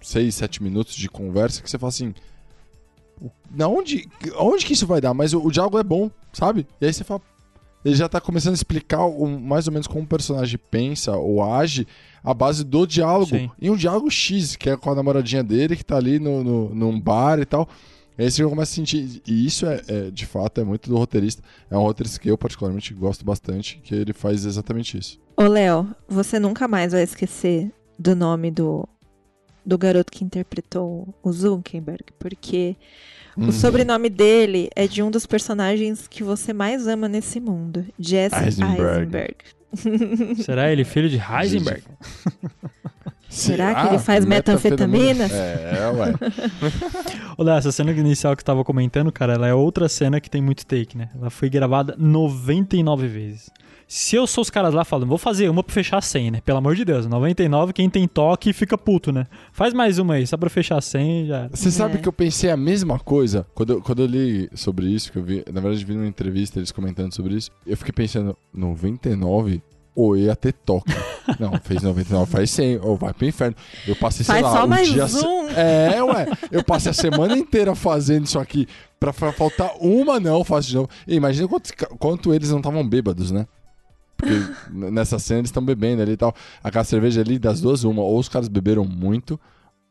6, 0.03 0.35
7 0.35 0.63
minutos 0.63 0.95
de 0.95 1.09
conversa 1.09 1.63
que 1.63 1.71
você 1.71 1.79
fala 1.79 1.91
assim. 1.91 2.15
Na 3.51 3.67
onde, 3.69 4.09
onde 4.39 4.67
que 4.67 4.75
isso 4.75 4.87
vai 4.87 5.01
dar? 5.01 5.15
Mas 5.15 5.33
o, 5.33 5.41
o 5.41 5.51
diálogo 5.51 5.79
é 5.79 5.85
bom, 5.85 6.11
sabe? 6.33 6.67
E 6.81 6.87
aí 6.87 6.93
você 6.93 7.05
fala. 7.05 7.23
Ele 7.87 7.95
já 7.95 8.09
tá 8.09 8.21
começando 8.21 8.51
a 8.51 8.57
explicar 8.57 9.05
o, 9.05 9.29
mais 9.39 9.69
ou 9.69 9.73
menos 9.73 9.87
como 9.87 10.03
o 10.03 10.07
personagem 10.09 10.59
pensa 10.71 11.13
ou 11.13 11.41
age 11.41 11.87
a 12.25 12.35
base 12.35 12.65
do 12.65 12.85
diálogo. 12.85 13.31
Sim. 13.31 13.49
E 13.61 13.71
um 13.71 13.77
diálogo 13.77 14.11
X, 14.11 14.57
que 14.57 14.69
é 14.69 14.77
com 14.77 14.91
a 14.91 14.95
namoradinha 14.97 15.45
dele, 15.45 15.77
que 15.77 15.85
tá 15.85 15.97
ali 15.97 16.19
no, 16.19 16.43
no, 16.43 16.75
num 16.75 17.01
bar 17.01 17.39
e 17.39 17.45
tal. 17.45 17.69
E 18.19 18.25
aí 18.25 18.31
você 18.31 18.43
começa 18.43 18.73
a 18.73 18.75
sentir. 18.75 19.23
E 19.25 19.47
isso 19.47 19.67
é, 19.67 19.81
é, 19.87 20.11
de 20.11 20.27
fato, 20.27 20.61
é 20.61 20.65
muito 20.65 20.91
do 20.91 20.97
roteirista. 20.97 21.45
É 21.71 21.79
um 21.79 21.83
roteirista 21.83 22.19
que 22.19 22.29
eu, 22.29 22.37
particularmente, 22.37 22.93
gosto 22.93 23.25
bastante, 23.25 23.81
que 23.85 23.95
ele 23.95 24.13
faz 24.13 24.45
exatamente 24.45 24.99
isso. 24.99 25.21
Ô, 25.37 25.45
Léo, 25.45 25.87
você 26.09 26.41
nunca 26.41 26.67
mais 26.67 26.91
vai 26.91 27.05
esquecer 27.05 27.71
do 27.97 28.17
nome 28.17 28.51
do 28.51 28.89
do 29.67 29.77
garoto 29.77 30.13
que 30.13 30.25
interpretou 30.25 31.13
o 31.21 31.33
Zuckerberg, 31.33 32.05
porque 32.19 32.77
uhum. 33.37 33.49
o 33.49 33.53
sobrenome 33.53 34.09
dele 34.09 34.71
é 34.77 34.87
de 34.87 35.03
um 35.03 35.11
dos 35.11 35.27
personagens 35.27 36.07
que 36.07 36.23
você 36.23 36.53
mais 36.53 36.87
ama 36.87 37.09
nesse 37.09 37.41
mundo, 37.41 37.85
Jesse 37.99 38.37
Eisenberg. 38.37 39.17
Eisenberg. 39.17 39.37
Será 40.43 40.71
ele 40.71 40.85
filho 40.85 41.09
de 41.09 41.19
Heisenberg? 41.21 41.83
Será 43.29 43.75
que 43.75 43.89
ele 43.89 43.99
faz 43.99 44.25
metanfetamina? 44.25 45.25
É, 45.27 45.91
ué. 45.91 46.15
Olha, 47.37 47.57
essa 47.57 47.73
cena 47.73 47.91
inicial 47.91 48.37
que 48.37 48.41
eu 48.41 48.47
tava 48.47 48.65
comentando, 48.65 49.11
cara, 49.11 49.35
ela 49.35 49.49
é 49.49 49.53
outra 49.53 49.89
cena 49.89 50.21
que 50.21 50.31
tem 50.31 50.41
muito 50.41 50.65
take, 50.65 50.97
né? 50.97 51.11
Ela 51.15 51.29
foi 51.29 51.51
gravada 51.51 51.95
99 51.99 53.09
vezes. 53.09 53.51
Se 53.89 54.17
eu 54.17 54.27
sou 54.27 54.43
os 54.43 54.51
caras 54.51 54.75
lá 54.75 54.85
falando, 54.85 55.09
vou 55.09 55.19
fazer 55.19 55.49
uma 55.49 55.63
pra 55.63 55.73
fechar 55.73 56.03
100, 56.03 56.31
né? 56.33 56.41
Pelo 56.45 56.59
amor 56.59 56.75
de 56.75 56.85
Deus, 56.85 57.07
99, 57.07 57.73
quem 57.73 57.89
tem 57.89 58.09
toque 58.09 58.53
fica 58.53 58.77
puto, 58.77 59.13
né? 59.13 59.27
Faz 59.53 59.73
mais 59.73 59.99
uma 59.99 60.15
aí, 60.15 60.27
só 60.27 60.37
pra 60.37 60.51
fechar 60.51 60.83
100 60.83 61.27
já. 61.27 61.49
Você 61.49 61.69
é. 61.69 61.71
sabe 61.71 61.99
que 61.99 62.09
eu 62.09 62.13
pensei 62.13 62.51
a 62.51 62.57
mesma 62.57 62.99
coisa 62.99 63.47
quando 63.55 63.75
eu, 63.75 63.81
quando 63.81 64.03
eu 64.03 64.07
li 64.07 64.51
sobre 64.55 64.87
isso, 64.87 65.13
que 65.13 65.19
eu 65.19 65.23
vi, 65.23 65.45
na 65.53 65.61
verdade, 65.61 65.85
vi 65.85 65.95
numa 65.95 66.07
entrevista 66.07 66.59
eles 66.59 66.73
comentando 66.73 67.15
sobre 67.15 67.35
isso. 67.35 67.51
Eu 67.65 67.77
fiquei 67.77 67.93
pensando, 67.93 68.37
99? 68.53 69.63
ou 69.97 70.15
ia 70.15 70.37
ter 70.37 70.53
toque. 70.53 70.93
Não, 71.41 71.59
fez 71.65 71.83
99, 71.83 72.31
faz 72.31 72.51
100, 72.51 72.81
ou 72.83 72.97
vai 72.97 73.15
pro 73.15 73.27
inferno. 73.27 73.57
Eu 73.89 73.97
passei, 73.97 74.25
faz 74.25 74.41
sei 74.41 74.45
lá, 74.45 74.53
só 74.53 74.65
um 74.65 74.69
mais 74.69 74.89
dia. 74.89 75.07
Um. 75.07 75.49
É, 75.49 76.05
ué. 76.05 76.27
Eu 76.53 76.63
passei 76.63 76.91
a 76.91 76.95
semana 76.95 77.37
inteira 77.37 77.75
fazendo 77.75 78.27
isso 78.27 78.39
aqui. 78.39 78.69
Pra 79.01 79.13
faltar 79.13 79.73
uma, 79.81 80.21
não, 80.21 80.45
faço 80.45 80.69
de 80.69 80.77
novo. 80.77 80.91
E 81.09 81.15
imagina 81.15 81.49
quanto, 81.49 81.73
quanto 81.99 82.35
eles 82.35 82.51
não 82.51 82.59
estavam 82.59 82.87
bêbados, 82.87 83.31
né? 83.31 83.47
Porque 84.17 84.35
nessa 84.71 85.19
cena 85.19 85.41
eles 85.41 85.49
estão 85.49 85.65
bebendo 85.65 86.03
ali 86.03 86.13
e 86.13 86.17
tal. 86.17 86.35
Aquela 86.63 86.85
cerveja 86.85 87.21
ali, 87.21 87.39
das 87.39 87.61
duas, 87.61 87.85
uma. 87.85 88.03
Ou 88.03 88.19
os 88.19 88.29
caras 88.29 88.49
beberam 88.49 88.85
muito, 88.85 89.39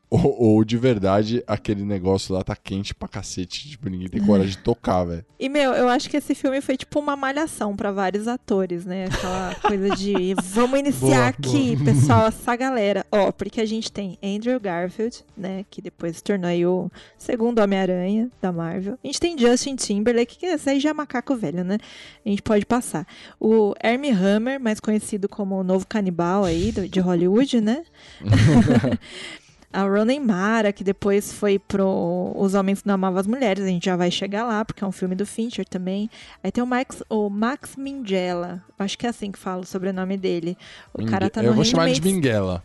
ou, 0.09 0.41
ou, 0.41 0.63
de 0.63 0.77
verdade 0.77 1.43
aquele 1.47 1.83
negócio 1.83 2.33
lá 2.33 2.43
tá 2.43 2.55
quente 2.55 2.93
pra 2.93 3.07
cacete. 3.07 3.69
Tipo, 3.69 3.89
ninguém 3.89 4.07
tem 4.07 4.23
coragem 4.23 4.51
de 4.51 4.59
tocar, 4.59 5.03
velho. 5.03 5.25
E, 5.39 5.49
meu, 5.49 5.73
eu 5.73 5.89
acho 5.89 6.09
que 6.09 6.17
esse 6.17 6.35
filme 6.35 6.61
foi 6.61 6.77
tipo 6.77 6.99
uma 6.99 7.15
malhação 7.15 7.75
para 7.75 7.91
vários 7.91 8.27
atores, 8.27 8.85
né? 8.85 9.05
Aquela 9.05 9.55
coisa 9.55 9.95
de 9.95 10.35
vamos 10.53 10.79
iniciar 10.79 11.09
boa, 11.09 11.27
aqui, 11.27 11.75
boa. 11.75 11.85
pessoal, 11.85 12.27
essa 12.27 12.55
galera. 12.55 13.05
Ó, 13.11 13.31
porque 13.31 13.59
a 13.59 13.65
gente 13.65 13.91
tem 13.91 14.17
Andrew 14.23 14.59
Garfield, 14.59 15.23
né? 15.35 15.65
Que 15.69 15.81
depois 15.81 16.17
se 16.17 16.23
tornou 16.23 16.49
aí 16.49 16.65
o 16.65 16.89
segundo 17.17 17.59
Homem-Aranha 17.59 18.29
da 18.41 18.51
Marvel. 18.51 18.97
A 19.03 19.07
gente 19.07 19.19
tem 19.19 19.37
Justin 19.37 19.75
Timberlake, 19.75 20.37
que 20.37 20.45
esse 20.45 20.69
aí 20.69 20.79
já 20.79 20.91
é 20.91 20.93
macaco 20.93 21.35
velho, 21.35 21.63
né? 21.63 21.77
A 22.25 22.29
gente 22.29 22.41
pode 22.41 22.65
passar. 22.65 23.07
O 23.39 23.73
Hermie 23.83 24.11
Hammer, 24.11 24.59
mais 24.59 24.79
conhecido 24.79 25.27
como 25.27 25.59
o 25.59 25.63
novo 25.63 25.85
canibal 25.87 26.45
aí 26.45 26.71
de 26.71 26.99
Hollywood, 26.99 27.59
né? 27.59 27.83
a 29.75 29.83
Ronen 29.83 30.21
Mara, 30.21 30.71
que 30.71 30.83
depois 30.83 31.33
foi 31.33 31.59
pro 31.59 32.31
Os 32.35 32.53
Homens 32.53 32.83
Não 32.85 32.93
Amavam 32.93 33.19
as 33.19 33.27
Mulheres, 33.27 33.65
a 33.65 33.67
gente 33.67 33.85
já 33.85 33.97
vai 33.97 34.09
chegar 34.09 34.45
lá, 34.45 34.63
porque 34.63 34.83
é 34.83 34.87
um 34.87 34.91
filme 34.91 35.15
do 35.15 35.25
Fincher 35.25 35.65
também. 35.65 36.09
Aí 36.41 36.49
tem 36.49 36.63
o 36.63 36.67
Max, 36.67 37.03
o 37.09 37.29
Max 37.29 37.75
Minghella, 37.75 38.63
acho 38.79 38.97
que 38.97 39.05
é 39.05 39.09
assim 39.09 39.31
que 39.31 39.37
fala 39.37 39.63
o 39.63 39.65
sobrenome 39.65 40.15
dele. 40.15 40.57
O 40.93 40.99
Mingue... 40.99 41.11
cara 41.11 41.29
tá 41.29 41.41
no 41.41 41.49
Eu 41.49 41.53
vou 41.53 41.65
chamar 41.65 41.91
de 41.91 42.01
Minghella. 42.01 42.63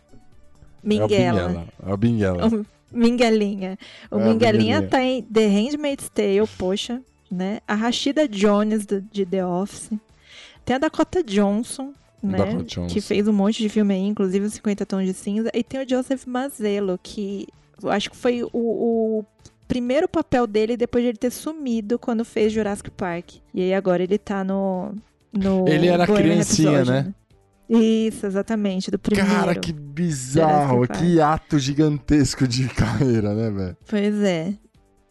Minghella. 0.81 1.67
É 1.85 1.93
o 1.93 1.97
Minghella. 1.97 2.47
O 2.47 2.65
Minguelinha. 2.97 3.77
O 4.09 4.19
é 4.19 4.25
Minguelinha 4.25 4.81
tá 4.81 5.01
em 5.01 5.21
The 5.21 5.47
Handmaid's 5.47 6.09
Tale, 6.09 6.47
poxa, 6.57 7.01
né? 7.29 7.59
A 7.67 7.75
Rashida 7.75 8.27
Jones 8.27 8.85
de 8.85 9.25
The 9.25 9.45
Office. 9.45 9.91
Tem 10.63 10.75
a 10.75 10.79
Dakota 10.79 11.23
Johnson, 11.23 11.93
né? 12.21 12.63
Que 12.87 13.01
fez 13.01 13.27
um 13.27 13.33
monte 13.33 13.61
de 13.61 13.69
filme 13.69 13.93
aí, 13.93 14.05
inclusive 14.05 14.45
os 14.45 14.53
50 14.53 14.85
Tons 14.85 15.05
de 15.05 15.13
Cinza. 15.13 15.49
E 15.53 15.63
tem 15.63 15.81
o 15.81 15.89
Joseph 15.89 16.25
Mazzello, 16.25 16.99
que 17.01 17.47
acho 17.85 18.11
que 18.11 18.17
foi 18.17 18.43
o, 18.43 18.49
o 18.53 19.25
primeiro 19.67 20.07
papel 20.07 20.45
dele 20.45 20.75
depois 20.75 21.03
de 21.03 21.09
ele 21.09 21.17
ter 21.17 21.31
sumido 21.31 21.97
quando 21.97 22.25
fez 22.25 22.51
Jurassic 22.51 22.91
Park. 22.91 23.35
E 23.53 23.61
aí 23.61 23.73
agora 23.73 24.03
ele 24.03 24.17
tá 24.17 24.43
no. 24.43 24.93
no 25.31 25.67
ele 25.67 25.87
era 25.87 26.05
criancinha, 26.05 26.83
né? 26.83 27.03
né? 27.03 27.13
Isso, 27.79 28.25
exatamente, 28.25 28.91
do 28.91 28.99
primeiro. 28.99 29.29
Cara, 29.29 29.55
que 29.55 29.71
bizarro, 29.71 30.85
que 30.85 31.21
ato 31.21 31.57
gigantesco 31.57 32.45
de 32.45 32.67
carreira, 32.75 33.33
né, 33.33 33.49
velho? 33.49 33.77
Pois 33.87 34.21
é. 34.21 34.53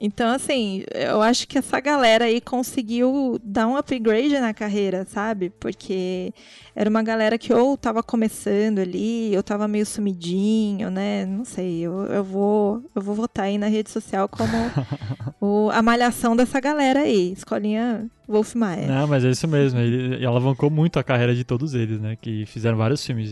Então, 0.02 0.32
assim, 0.32 0.82
eu 0.94 1.20
acho 1.20 1.46
que 1.46 1.58
essa 1.58 1.78
galera 1.78 2.24
aí 2.24 2.40
conseguiu 2.40 3.38
dar 3.44 3.66
um 3.66 3.76
upgrade 3.76 4.40
na 4.40 4.54
carreira, 4.54 5.04
sabe? 5.04 5.50
Porque 5.60 6.32
era 6.74 6.88
uma 6.88 7.02
galera 7.02 7.36
que 7.36 7.52
ou 7.52 7.76
tava 7.76 8.02
começando 8.02 8.78
ali, 8.78 9.36
ou 9.36 9.42
tava 9.42 9.68
meio 9.68 9.84
sumidinho, 9.84 10.90
né? 10.90 11.26
Não 11.26 11.44
sei, 11.44 11.80
eu, 11.80 12.06
eu, 12.06 12.24
vou, 12.24 12.82
eu 12.96 13.02
vou 13.02 13.14
votar 13.14 13.44
aí 13.44 13.58
na 13.58 13.66
rede 13.66 13.90
social 13.90 14.26
como 14.26 14.50
o, 15.38 15.68
a 15.70 15.82
malhação 15.82 16.34
dessa 16.34 16.58
galera 16.60 17.00
aí, 17.00 17.32
escolinha 17.32 18.08
Wolf 18.26 18.54
Maia. 18.54 18.86
Não, 18.86 19.06
mas 19.06 19.22
é 19.22 19.30
isso 19.30 19.46
mesmo, 19.46 19.78
ele 19.80 20.24
alavancou 20.24 20.70
muito 20.70 20.98
a 20.98 21.04
carreira 21.04 21.34
de 21.34 21.44
todos 21.44 21.74
eles, 21.74 22.00
né? 22.00 22.16
Que 22.18 22.46
fizeram 22.46 22.78
vários 22.78 23.04
filmes 23.04 23.30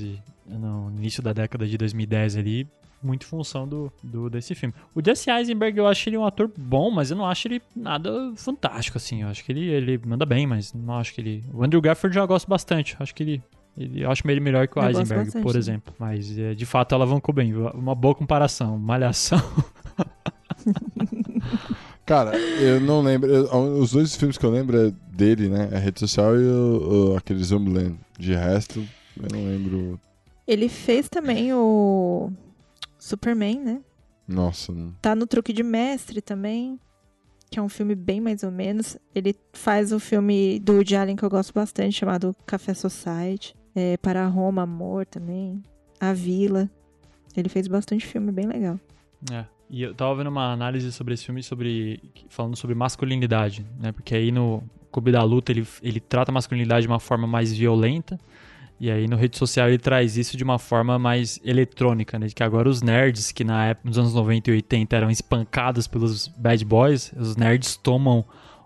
no 0.49 0.91
início 0.97 1.23
da 1.23 1.33
década 1.33 1.67
de 1.67 1.77
2010 1.77 2.37
ali, 2.37 2.69
muito 3.03 3.25
em 3.25 3.29
função 3.29 3.67
do, 3.67 3.93
do, 4.03 4.29
desse 4.29 4.55
filme. 4.55 4.75
O 4.95 5.03
Jesse 5.05 5.31
Eisenberg, 5.31 5.79
eu 5.79 5.87
acho 5.87 6.09
ele 6.09 6.17
um 6.17 6.25
ator 6.25 6.51
bom, 6.57 6.91
mas 6.91 7.11
eu 7.11 7.17
não 7.17 7.27
acho 7.27 7.49
ele 7.49 7.63
nada 7.75 8.33
fantástico, 8.37 8.99
assim. 8.99 9.23
Eu 9.23 9.29
acho 9.29 9.45
que 9.45 9.53
ele, 9.53 9.67
ele 9.67 10.01
manda 10.05 10.27
bem, 10.27 10.47
mas 10.47 10.73
não 10.73 10.99
acho 10.99 11.15
que 11.15 11.21
ele... 11.21 11.45
O 11.53 11.63
Andrew 11.63 11.81
Garfield 11.81 12.17
eu 12.17 12.23
já 12.23 12.27
gosto 12.27 12.49
bastante. 12.49 12.97
Acho 12.99 13.15
que 13.15 13.23
ele... 13.23 13.43
ele 13.77 14.03
eu 14.03 14.11
acho 14.11 14.29
ele 14.29 14.41
melhor 14.41 14.67
que 14.67 14.79
o 14.79 14.83
eu 14.83 14.89
Eisenberg, 14.89 15.31
por 15.41 15.57
exemplo. 15.57 15.95
Mas, 15.99 16.37
é, 16.37 16.55
de 16.55 16.67
fato, 16.67 16.95
ela 16.95 17.05
alavancou 17.05 17.35
bem. 17.35 17.55
Uma 17.55 17.95
boa 17.95 18.15
comparação. 18.15 18.79
Malhação. 18.79 19.39
Cara, 22.05 22.37
eu 22.39 22.81
não 22.81 23.03
lembro. 23.03 23.31
Eu, 23.31 23.45
os 23.79 23.91
dois 23.93 24.17
filmes 24.17 24.39
que 24.39 24.47
eu 24.47 24.51
lembro 24.51 24.79
é 24.79 24.93
dele, 25.13 25.49
né? 25.51 25.69
A 25.73 25.79
rede 25.79 26.01
social 26.01 26.35
e 26.41 26.43
o, 26.43 27.13
o, 27.13 27.17
aquele 27.17 27.45
Zoomland. 27.45 27.99
De 28.19 28.35
resto, 28.35 28.83
eu 29.17 29.29
não 29.31 29.45
lembro. 29.47 30.01
Ele 30.49 30.67
fez 30.71 31.11
também 31.11 31.53
o 31.53 32.33
Superman, 32.99 33.61
né? 33.61 33.81
Nossa. 34.27 34.73
Não... 34.73 34.93
Tá 35.03 35.15
no 35.15 35.27
Truque 35.27 35.53
de 35.53 35.63
Mestre 35.63 36.23
também, 36.23 36.81
que 37.51 37.59
é 37.59 37.63
um 37.63 37.69
filme 37.69 37.95
bem 37.95 38.19
mais 38.19 38.43
ou 38.43 38.51
menos. 38.51 38.97
Ele 39.15 39.37
faz 39.53 39.93
o 39.93 40.01
filme 40.01 40.59
do 40.61 40.73
Woody 40.73 40.97
Allen 40.97 41.17
que 41.17 41.23
eu 41.23 41.29
gosto 41.29 41.53
bastante, 41.53 41.99
chamado 41.99 42.35
Café 42.47 42.73
Society. 42.73 43.55
É, 43.75 43.99
Para 43.99 44.27
Roma, 44.27 44.63
Amor 44.63 45.05
também. 45.05 45.63
A 46.01 46.15
Vila. 46.15 46.71
Ele 47.37 47.51
fez 47.51 47.69
bastante 47.69 48.07
filme 48.07 48.33
bem 48.33 48.47
legal. 48.47 48.81
É. 49.31 49.45
E 49.69 49.83
eu 49.83 49.95
tava 49.95 50.15
vendo 50.15 50.29
uma 50.29 50.51
análise 50.51 50.91
sobre 50.93 51.13
esse 51.13 51.27
filme 51.27 51.43
sobre 51.43 52.01
falando 52.31 52.57
sobre 52.57 52.75
masculinidade, 52.75 53.67
né? 53.79 53.93
Porque 53.93 54.15
aí 54.15 54.33
no 54.33 54.63
Clube 54.91 55.13
da 55.13 55.23
Luta 55.23 55.53
ele, 55.53 55.67
ele 55.83 56.01
trata 56.01 56.33
a 56.33 56.35
masculinidade 56.35 56.83
de 56.83 56.89
uma 56.89 56.99
forma 56.99 57.27
mais 57.27 57.53
violenta. 57.53 58.19
E 58.81 58.91
aí 58.91 59.09
no 59.09 59.17
rede 59.17 59.37
social 59.37 59.69
ele 59.69 59.79
traz 59.79 60.17
isso 60.17 60.37
de 60.37 60.45
uma 60.45 60.59
forma 60.59 60.99
mais 60.99 61.41
eletrônica, 61.45 62.19
né? 62.19 62.29
Que 62.33 62.43
agora 62.43 62.69
os 62.69 62.81
nerds 62.81 63.33
que 63.33 63.43
na 63.43 63.67
época, 63.67 63.89
nos 63.89 63.99
anos 63.99 64.15
90 64.15 64.51
e 64.51 64.55
80 64.55 64.97
eram 64.97 65.11
espancados 65.11 65.87
pelos 65.87 66.29
bad 66.29 66.65
boys, 66.65 67.13
os 67.17 67.37
nerds 67.37 67.77
tomam 67.77 68.25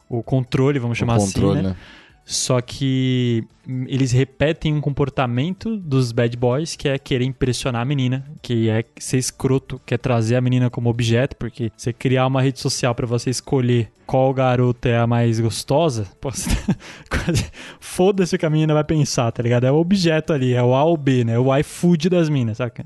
o 0.09 0.23
controle, 0.23 0.79
vamos 0.79 0.99
chamar 0.99 1.17
o 1.17 1.21
controle, 1.21 1.61
assim, 1.61 1.69
né? 1.69 1.71
né? 1.71 1.77
Só 2.25 2.61
que 2.61 3.45
eles 3.87 4.13
repetem 4.13 4.75
um 4.75 4.81
comportamento 4.81 5.77
dos 5.77 6.13
bad 6.13 6.37
boys 6.37 6.77
que 6.77 6.89
é 6.89 6.99
querer 6.99 7.25
impressionar 7.25 7.83
a 7.83 7.85
menina, 7.85 8.25
que 8.41 8.69
é 8.69 8.85
ser 8.97 9.19
escroto, 9.19 9.81
que 9.85 9.95
é 9.95 9.99
trazer 9.99 10.37
a 10.37 10.41
menina 10.41 10.71
como 10.71 10.89
objeto, 10.89 11.37
porque 11.37 11.71
você 11.77 11.93
criar 11.93 12.27
uma 12.27 12.41
rede 12.41 12.61
social 12.61 12.95
para 12.95 13.07
você 13.07 13.31
escolher 13.31 13.91
qual 14.07 14.33
garota 14.35 14.89
é 14.89 14.99
a 14.99 15.07
mais 15.07 15.41
gostosa, 15.41 16.07
foda-se 17.81 18.37
o 18.37 18.39
que 18.39 18.47
a 18.47 18.51
menina 18.51 18.75
vai 18.75 18.85
pensar, 18.85 19.31
tá 19.33 19.43
ligado? 19.43 19.65
É 19.65 19.73
o 19.73 19.77
objeto 19.77 20.33
ali, 20.33 20.55
é 20.55 20.63
o 20.63 20.75
A 20.75 20.85
ou 20.85 20.97
B, 20.97 21.25
né? 21.25 21.39
O 21.39 21.57
iFood 21.57 22.09
das 22.09 22.29
minas, 22.29 22.59
saca? 22.59 22.85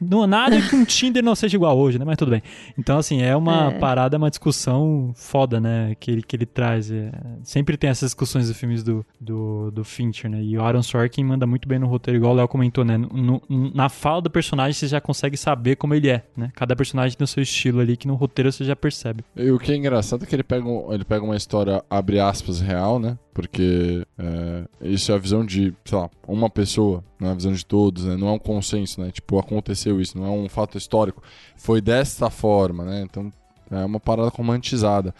Não, 0.00 0.26
nada 0.26 0.60
que 0.62 0.74
um 0.74 0.84
Tinder 0.84 1.22
não 1.22 1.34
seja 1.34 1.56
igual 1.56 1.78
hoje, 1.78 1.98
né? 1.98 2.04
Mas 2.04 2.16
tudo 2.16 2.30
bem. 2.30 2.42
Então, 2.78 2.98
assim, 2.98 3.20
é 3.20 3.36
uma 3.36 3.72
é. 3.72 3.78
parada, 3.78 4.16
uma 4.16 4.30
discussão 4.30 5.12
foda, 5.14 5.60
né? 5.60 5.94
Que 6.00 6.10
ele, 6.10 6.22
que 6.22 6.34
ele 6.36 6.46
traz. 6.46 6.90
É, 6.90 7.10
sempre 7.42 7.76
tem 7.76 7.90
essas 7.90 8.10
discussões 8.10 8.48
dos 8.48 8.56
filmes 8.56 8.82
do, 8.82 9.04
do, 9.20 9.70
do 9.70 9.84
Fincher, 9.84 10.30
né? 10.30 10.42
E 10.42 10.56
o 10.56 10.62
Aaron 10.62 10.82
Sorkin 10.82 11.24
manda 11.24 11.46
muito 11.46 11.68
bem 11.68 11.78
no 11.78 11.86
roteiro, 11.86 12.18
igual 12.18 12.32
o 12.32 12.36
Léo 12.36 12.48
comentou, 12.48 12.84
né? 12.84 12.96
No, 12.96 13.42
no, 13.48 13.74
na 13.74 13.88
fala 13.88 14.22
do 14.22 14.30
personagem 14.30 14.72
você 14.72 14.88
já 14.88 15.00
consegue 15.00 15.36
saber 15.36 15.76
como 15.76 15.94
ele 15.94 16.08
é, 16.08 16.24
né? 16.36 16.50
Cada 16.54 16.74
personagem 16.74 17.16
tem 17.16 17.24
o 17.24 17.28
seu 17.28 17.42
estilo 17.42 17.80
ali, 17.80 17.96
que 17.96 18.08
no 18.08 18.14
roteiro 18.14 18.50
você 18.50 18.64
já 18.64 18.74
percebe. 18.74 19.24
E 19.36 19.50
o 19.50 19.58
que 19.58 19.72
é 19.72 19.76
engraçado 19.76 20.24
é 20.24 20.26
que 20.26 20.34
ele 20.34 20.42
pega, 20.42 20.66
um, 20.66 20.92
ele 20.92 21.04
pega 21.04 21.24
uma 21.24 21.36
história, 21.36 21.82
abre 21.90 22.20
aspas, 22.20 22.60
real, 22.60 22.98
né? 22.98 23.18
Porque 23.34 24.04
é, 24.18 24.64
isso 24.82 25.12
é 25.12 25.14
a 25.14 25.18
visão 25.18 25.44
de, 25.44 25.74
sei 25.84 25.98
lá, 25.98 26.10
uma 26.26 26.50
pessoa, 26.50 27.04
não 27.20 27.28
é 27.28 27.32
a 27.32 27.34
visão 27.34 27.52
de 27.52 27.64
todos, 27.64 28.04
né? 28.04 28.16
Não 28.16 28.28
é 28.28 28.32
um 28.32 28.38
consenso, 28.38 29.00
né? 29.00 29.10
Tipo, 29.10 29.38
aconteceu 29.38 30.00
isso, 30.00 30.18
não 30.18 30.26
é 30.26 30.30
um 30.30 30.48
fato 30.48 30.78
histórico. 30.78 31.22
Foi 31.56 31.80
desta 31.80 32.30
forma, 32.30 32.84
né? 32.84 33.02
Então 33.02 33.32
é 33.70 33.84
uma 33.84 34.00
parada 34.00 34.28
romantizada. 34.28 35.14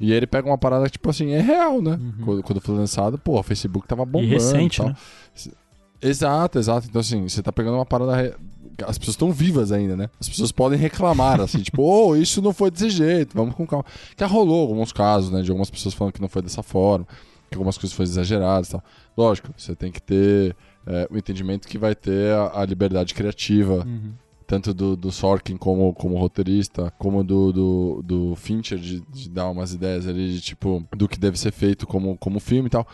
E 0.00 0.10
aí 0.10 0.16
ele 0.16 0.26
pega 0.26 0.48
uma 0.48 0.58
parada 0.58 0.84
que, 0.86 0.92
tipo 0.92 1.08
assim, 1.08 1.30
é 1.30 1.40
real, 1.40 1.80
né? 1.80 1.92
Uhum. 1.92 2.24
Quando, 2.24 2.42
quando 2.42 2.60
foi 2.60 2.74
lançado, 2.74 3.18
pô, 3.18 3.38
o 3.38 3.42
Facebook 3.42 3.86
tava 3.86 4.04
bombando. 4.04 4.32
E 4.32 4.34
recente, 4.34 4.82
e 4.82 4.86
né? 4.86 4.96
Exato, 6.02 6.58
exato. 6.58 6.88
Então, 6.88 7.00
assim, 7.00 7.28
você 7.28 7.40
tá 7.40 7.52
pegando 7.52 7.76
uma 7.76 7.86
parada. 7.86 8.16
Re... 8.16 8.34
As 8.84 8.98
pessoas 8.98 9.14
estão 9.14 9.30
vivas 9.30 9.70
ainda, 9.70 9.96
né? 9.96 10.10
As 10.18 10.28
pessoas 10.28 10.50
podem 10.50 10.78
reclamar, 10.78 11.40
assim, 11.40 11.58
tipo, 11.62 11.82
oh, 11.82 12.16
isso 12.16 12.42
não 12.42 12.52
foi 12.52 12.70
desse 12.70 12.90
jeito, 12.90 13.36
vamos 13.36 13.54
com 13.54 13.64
calma. 13.66 13.84
Que 14.16 14.24
rolou 14.24 14.68
alguns 14.68 14.92
casos, 14.92 15.30
né? 15.30 15.40
De 15.40 15.50
algumas 15.50 15.70
pessoas 15.70 15.94
falando 15.94 16.12
que 16.12 16.20
não 16.20 16.28
foi 16.28 16.42
dessa 16.42 16.64
forma, 16.64 17.06
que 17.48 17.56
algumas 17.56 17.78
coisas 17.78 17.94
foram 17.94 18.10
exageradas 18.10 18.70
e 18.70 18.72
tal. 18.72 18.84
Lógico, 19.16 19.50
você 19.56 19.76
tem 19.76 19.92
que 19.92 20.02
ter 20.02 20.56
é, 20.86 21.08
o 21.10 21.16
entendimento 21.16 21.68
que 21.68 21.78
vai 21.78 21.94
ter 21.94 22.32
a, 22.32 22.60
a 22.60 22.64
liberdade 22.64 23.14
criativa. 23.14 23.84
Uhum. 23.86 24.12
Tanto 24.46 24.74
do, 24.74 24.96
do 24.96 25.10
Sorkin 25.10 25.56
como, 25.56 25.94
como 25.94 26.18
roteirista, 26.18 26.92
como 26.98 27.24
do, 27.24 27.52
do, 27.52 28.02
do 28.04 28.36
Fincher, 28.36 28.78
de, 28.78 29.00
de 29.00 29.30
dar 29.30 29.48
umas 29.48 29.72
ideias 29.72 30.06
ali 30.06 30.30
de 30.30 30.40
tipo, 30.42 30.86
do 30.94 31.08
que 31.08 31.18
deve 31.18 31.38
ser 31.38 31.52
feito 31.52 31.86
como, 31.86 32.18
como 32.18 32.38
filme 32.38 32.66
e 32.66 32.70
tal. 32.70 32.86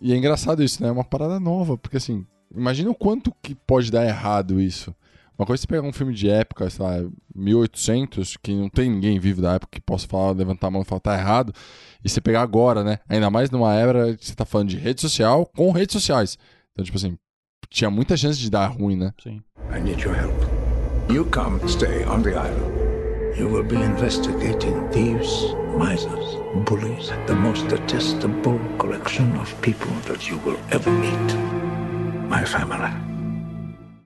E 0.00 0.12
é 0.12 0.16
engraçado 0.16 0.62
isso, 0.62 0.82
né? 0.82 0.88
É 0.88 0.92
uma 0.92 1.04
parada 1.04 1.38
nova, 1.38 1.76
porque 1.76 1.98
assim, 1.98 2.24
imagina 2.54 2.90
o 2.90 2.94
quanto 2.94 3.34
que 3.42 3.54
pode 3.54 3.90
dar 3.90 4.06
errado 4.06 4.60
isso. 4.60 4.94
Uma 5.38 5.46
coisa 5.46 5.60
é 5.60 5.62
você 5.62 5.66
pegar 5.68 5.86
um 5.86 5.92
filme 5.92 6.12
de 6.12 6.28
época, 6.28 6.68
sei 6.68 6.84
lá, 6.84 7.08
1800, 7.32 8.36
que 8.38 8.52
não 8.52 8.68
tem 8.68 8.90
ninguém 8.90 9.20
vivo 9.20 9.40
da 9.40 9.54
época 9.54 9.70
que 9.70 9.80
possa 9.80 10.06
falar, 10.08 10.32
levantar 10.32 10.66
a 10.66 10.70
mão 10.70 10.82
e 10.82 10.84
falar 10.84 11.00
tá 11.00 11.16
errado, 11.16 11.52
e 12.04 12.08
você 12.08 12.20
pegar 12.20 12.42
agora, 12.42 12.82
né? 12.82 12.98
Ainda 13.08 13.30
mais 13.30 13.48
numa 13.48 13.72
era 13.72 14.16
que 14.16 14.26
você 14.26 14.34
tá 14.34 14.44
falando 14.44 14.70
de 14.70 14.76
rede 14.76 15.00
social 15.00 15.46
com 15.54 15.70
redes 15.70 15.92
sociais. 15.92 16.36
Então, 16.78 16.84
tipo 16.84 16.96
assim, 16.96 17.18
tinha 17.68 17.90
muita 17.90 18.16
chance 18.16 18.38
de 18.38 18.48
dar 18.48 18.68
ruim, 18.68 18.96
né? 18.96 19.12
Sim. 19.20 19.42
I 19.76 19.80
need 19.80 20.00
your 20.00 20.14
help. 20.14 20.32
You 21.10 21.24
come 21.24 21.58
stay 21.68 22.04
on 22.04 22.22
the 22.22 22.30
island. 22.30 23.36
You 23.36 23.48
will 23.48 23.64
be 23.64 23.74
investigating 23.74 24.88
thieves, 24.92 25.56
misers, 25.76 26.36
bullies, 26.68 27.08
the 27.26 27.34
most 27.34 27.66
detestable 27.66 28.60
collection 28.78 29.24
of 29.40 29.52
people 29.60 29.90
that 30.06 30.30
you 30.30 30.38
will 30.46 30.56
ever 30.70 30.92
meet. 30.92 31.34
My 32.28 32.46
family. 32.46 32.92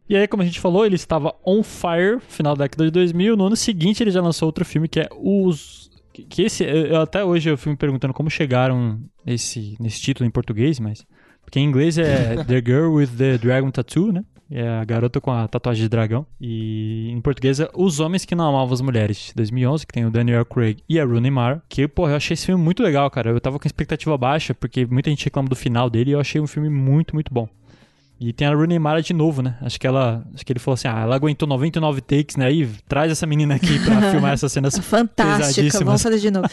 E 0.08 0.16
aí, 0.16 0.26
como 0.26 0.42
a 0.42 0.46
gente 0.46 0.58
falou, 0.58 0.86
ele 0.86 0.94
estava 0.94 1.34
on 1.44 1.62
fire 1.62 2.20
final 2.26 2.56
da 2.56 2.64
década 2.64 2.86
de 2.86 2.90
2000. 2.90 3.36
No 3.36 3.48
ano 3.48 3.56
seguinte, 3.56 4.02
ele 4.02 4.10
já 4.10 4.22
lançou 4.22 4.46
outro 4.46 4.64
filme 4.64 4.88
que 4.88 5.00
é 5.00 5.08
Os. 5.14 5.90
Que 6.14 6.44
esse, 6.44 6.64
eu, 6.64 7.02
até 7.02 7.22
hoje 7.22 7.50
eu 7.50 7.58
fui 7.58 7.72
me 7.72 7.76
perguntando 7.76 8.14
como 8.14 8.30
chegaram 8.30 8.98
esse, 9.26 9.76
nesse 9.78 10.00
título 10.00 10.26
em 10.26 10.30
português, 10.30 10.80
mas. 10.80 11.04
Porque 11.44 11.60
em 11.60 11.64
inglês 11.64 11.98
é 11.98 12.42
The 12.44 12.62
Girl 12.64 12.94
with 12.94 13.08
the 13.16 13.38
Dragon 13.38 13.70
Tattoo, 13.70 14.12
né? 14.12 14.24
É 14.54 14.68
a 14.68 14.84
garota 14.84 15.18
com 15.18 15.30
a 15.30 15.48
tatuagem 15.48 15.84
de 15.84 15.88
dragão. 15.88 16.26
E 16.38 17.08
em 17.10 17.20
português 17.22 17.58
é 17.58 17.70
Os 17.74 18.00
Homens 18.00 18.26
que 18.26 18.34
Não 18.34 18.48
Amavam 18.48 18.74
as 18.74 18.82
Mulheres, 18.82 19.32
2011, 19.34 19.86
que 19.86 19.94
tem 19.94 20.04
o 20.04 20.10
Daniel 20.10 20.44
Craig 20.44 20.82
e 20.86 21.00
a 21.00 21.04
Rooney 21.06 21.30
Mara. 21.30 21.62
Que, 21.70 21.88
pô, 21.88 22.06
eu 22.06 22.16
achei 22.16 22.34
esse 22.34 22.44
filme 22.44 22.62
muito 22.62 22.82
legal, 22.82 23.10
cara. 23.10 23.30
Eu 23.30 23.40
tava 23.40 23.58
com 23.58 23.66
expectativa 23.66 24.16
baixa, 24.18 24.52
porque 24.52 24.84
muita 24.84 25.08
gente 25.08 25.24
reclama 25.24 25.48
do 25.48 25.56
final 25.56 25.88
dele 25.88 26.10
e 26.10 26.12
eu 26.12 26.20
achei 26.20 26.38
um 26.38 26.46
filme 26.46 26.68
muito, 26.68 27.14
muito 27.14 27.32
bom. 27.32 27.48
E 28.20 28.32
tem 28.32 28.46
a 28.46 28.54
Rooney 28.54 28.78
Mara 28.78 29.02
de 29.02 29.12
novo, 29.12 29.42
né? 29.42 29.56
Acho 29.62 29.80
que 29.80 29.86
ela. 29.86 30.24
Acho 30.32 30.46
que 30.46 30.52
ele 30.52 30.60
falou 30.60 30.74
assim: 30.74 30.86
ah, 30.86 31.00
ela 31.00 31.16
aguentou 31.16 31.48
99 31.48 32.00
takes, 32.02 32.36
né? 32.36 32.52
E 32.52 32.66
traz 32.86 33.10
essa 33.10 33.26
menina 33.26 33.56
aqui 33.56 33.82
pra 33.84 34.00
filmar 34.12 34.32
essas 34.34 34.52
cenas 34.52 34.78
Fantástica, 34.78 35.82
vamos 35.82 36.02
fazer 36.02 36.18
de 36.18 36.30
novo. 36.30 36.48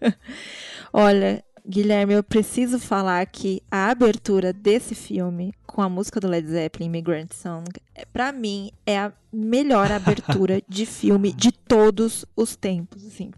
Olha, 0.92 1.42
Guilherme, 1.68 2.14
eu 2.14 2.22
preciso 2.22 2.78
falar 2.78 3.26
que 3.26 3.60
a 3.70 3.90
abertura 3.90 4.52
desse 4.52 4.94
filme 4.94 5.52
com 5.66 5.82
a 5.82 5.88
música 5.88 6.20
do 6.20 6.28
Led 6.28 6.48
Zeppelin, 6.48 6.86
Immigrant 6.86 7.32
Song, 7.32 7.64
é, 7.94 8.04
para 8.04 8.32
mim 8.32 8.70
é 8.86 8.98
a 8.98 9.12
melhor 9.32 9.90
abertura 9.90 10.62
de 10.68 10.86
filme 10.86 11.32
de 11.32 11.50
todos 11.50 12.24
os 12.36 12.56
tempos, 12.56 13.04
assim. 13.04 13.30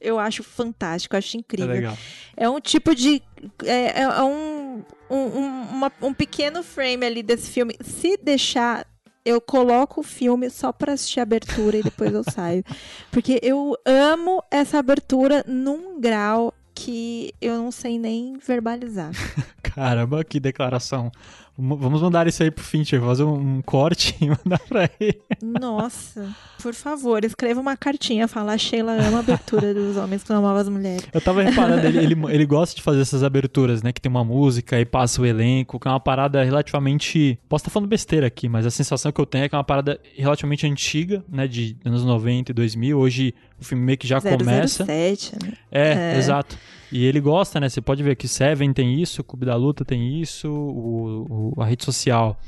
Eu 0.00 0.18
acho 0.18 0.42
fantástico, 0.42 1.16
acho 1.16 1.36
incrível. 1.36 1.90
É, 2.36 2.44
é 2.44 2.48
um 2.48 2.60
tipo 2.60 2.94
de. 2.94 3.22
É, 3.64 4.02
é 4.02 4.22
um, 4.22 4.82
um, 5.08 5.26
uma, 5.70 5.92
um 6.02 6.12
pequeno 6.12 6.62
frame 6.62 7.06
ali 7.06 7.22
desse 7.22 7.50
filme. 7.50 7.76
Se 7.80 8.16
deixar 8.16 8.86
eu 9.24 9.40
coloco 9.40 10.00
o 10.00 10.04
filme 10.04 10.50
só 10.50 10.70
para 10.72 10.92
assistir 10.92 11.20
a 11.20 11.22
abertura 11.22 11.78
e 11.78 11.82
depois 11.82 12.12
eu 12.12 12.22
saio. 12.24 12.62
Porque 13.10 13.40
eu 13.42 13.74
amo 13.86 14.42
essa 14.50 14.78
abertura 14.78 15.42
num 15.46 15.98
grau 15.98 16.52
que 16.74 17.32
eu 17.40 17.56
não 17.56 17.70
sei 17.70 17.98
nem 17.98 18.36
verbalizar. 18.38 19.12
Caramba, 19.74 20.22
que 20.22 20.38
declaração. 20.38 21.10
Vamos 21.56 22.02
mandar 22.02 22.26
isso 22.26 22.42
aí 22.42 22.50
pro 22.50 22.64
Fincher, 22.64 23.00
fazer 23.00 23.22
um 23.22 23.62
corte 23.62 24.16
e 24.20 24.26
mandar 24.44 24.58
pra 24.68 24.90
ele. 24.98 25.20
Nossa, 25.40 26.34
por 26.60 26.74
favor, 26.74 27.24
escreva 27.24 27.60
uma 27.60 27.76
cartinha, 27.76 28.26
fala 28.26 28.54
a 28.54 28.58
Sheila 28.58 28.92
ama 28.92 29.18
a 29.18 29.20
abertura 29.20 29.72
dos 29.72 29.96
homens 29.96 30.24
que 30.24 30.30
não 30.30 30.38
amavam 30.38 30.56
as 30.56 30.68
mulheres. 30.68 31.06
Eu 31.12 31.20
tava 31.20 31.42
reparando, 31.44 31.86
ele, 31.86 31.98
ele, 31.98 32.16
ele, 32.28 32.46
gosta 32.46 32.74
de 32.74 32.82
fazer 32.82 33.00
essas 33.00 33.22
aberturas, 33.22 33.84
né? 33.84 33.92
Que 33.92 34.00
tem 34.00 34.10
uma 34.10 34.24
música 34.24 34.80
e 34.80 34.84
passa 34.84 35.22
o 35.22 35.26
elenco, 35.26 35.78
que 35.78 35.86
é 35.86 35.90
uma 35.92 36.00
parada 36.00 36.42
relativamente. 36.42 37.38
Posso 37.48 37.62
estar 37.62 37.70
falando 37.70 37.88
besteira 37.88 38.26
aqui, 38.26 38.48
mas 38.48 38.66
a 38.66 38.70
sensação 38.70 39.12
que 39.12 39.20
eu 39.20 39.26
tenho 39.26 39.44
é 39.44 39.48
que 39.48 39.54
é 39.54 39.58
uma 39.58 39.64
parada 39.64 40.00
relativamente 40.16 40.66
antiga, 40.66 41.24
né? 41.28 41.46
De 41.46 41.76
anos 41.84 42.04
90 42.04 42.50
e 42.50 42.54
2000. 42.54 42.98
Hoje 42.98 43.34
o 43.60 43.64
filme 43.64 43.84
meio 43.84 43.98
que 43.98 44.08
já 44.08 44.20
007, 44.20 44.36
começa. 44.36 44.84
Né? 44.84 45.52
É, 45.70 46.14
é, 46.14 46.18
exato. 46.18 46.58
E 46.94 47.04
ele 47.06 47.18
gosta, 47.18 47.58
né? 47.58 47.68
Você 47.68 47.80
pode 47.80 48.04
ver 48.04 48.14
que 48.14 48.28
Seven 48.28 48.72
tem 48.72 49.02
isso, 49.02 49.20
o 49.20 49.24
Clube 49.24 49.44
da 49.44 49.56
Luta 49.56 49.84
tem 49.84 50.20
isso, 50.20 50.48
o, 50.48 51.52
o, 51.56 51.60
a 51.60 51.66
rede 51.66 51.84
social. 51.84 52.38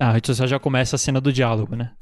A 0.00 0.10
rede 0.10 0.26
social 0.26 0.48
já 0.48 0.58
começa 0.58 0.96
a 0.96 0.98
cena 0.98 1.20
do 1.20 1.32
diálogo, 1.32 1.76
né? 1.76 1.92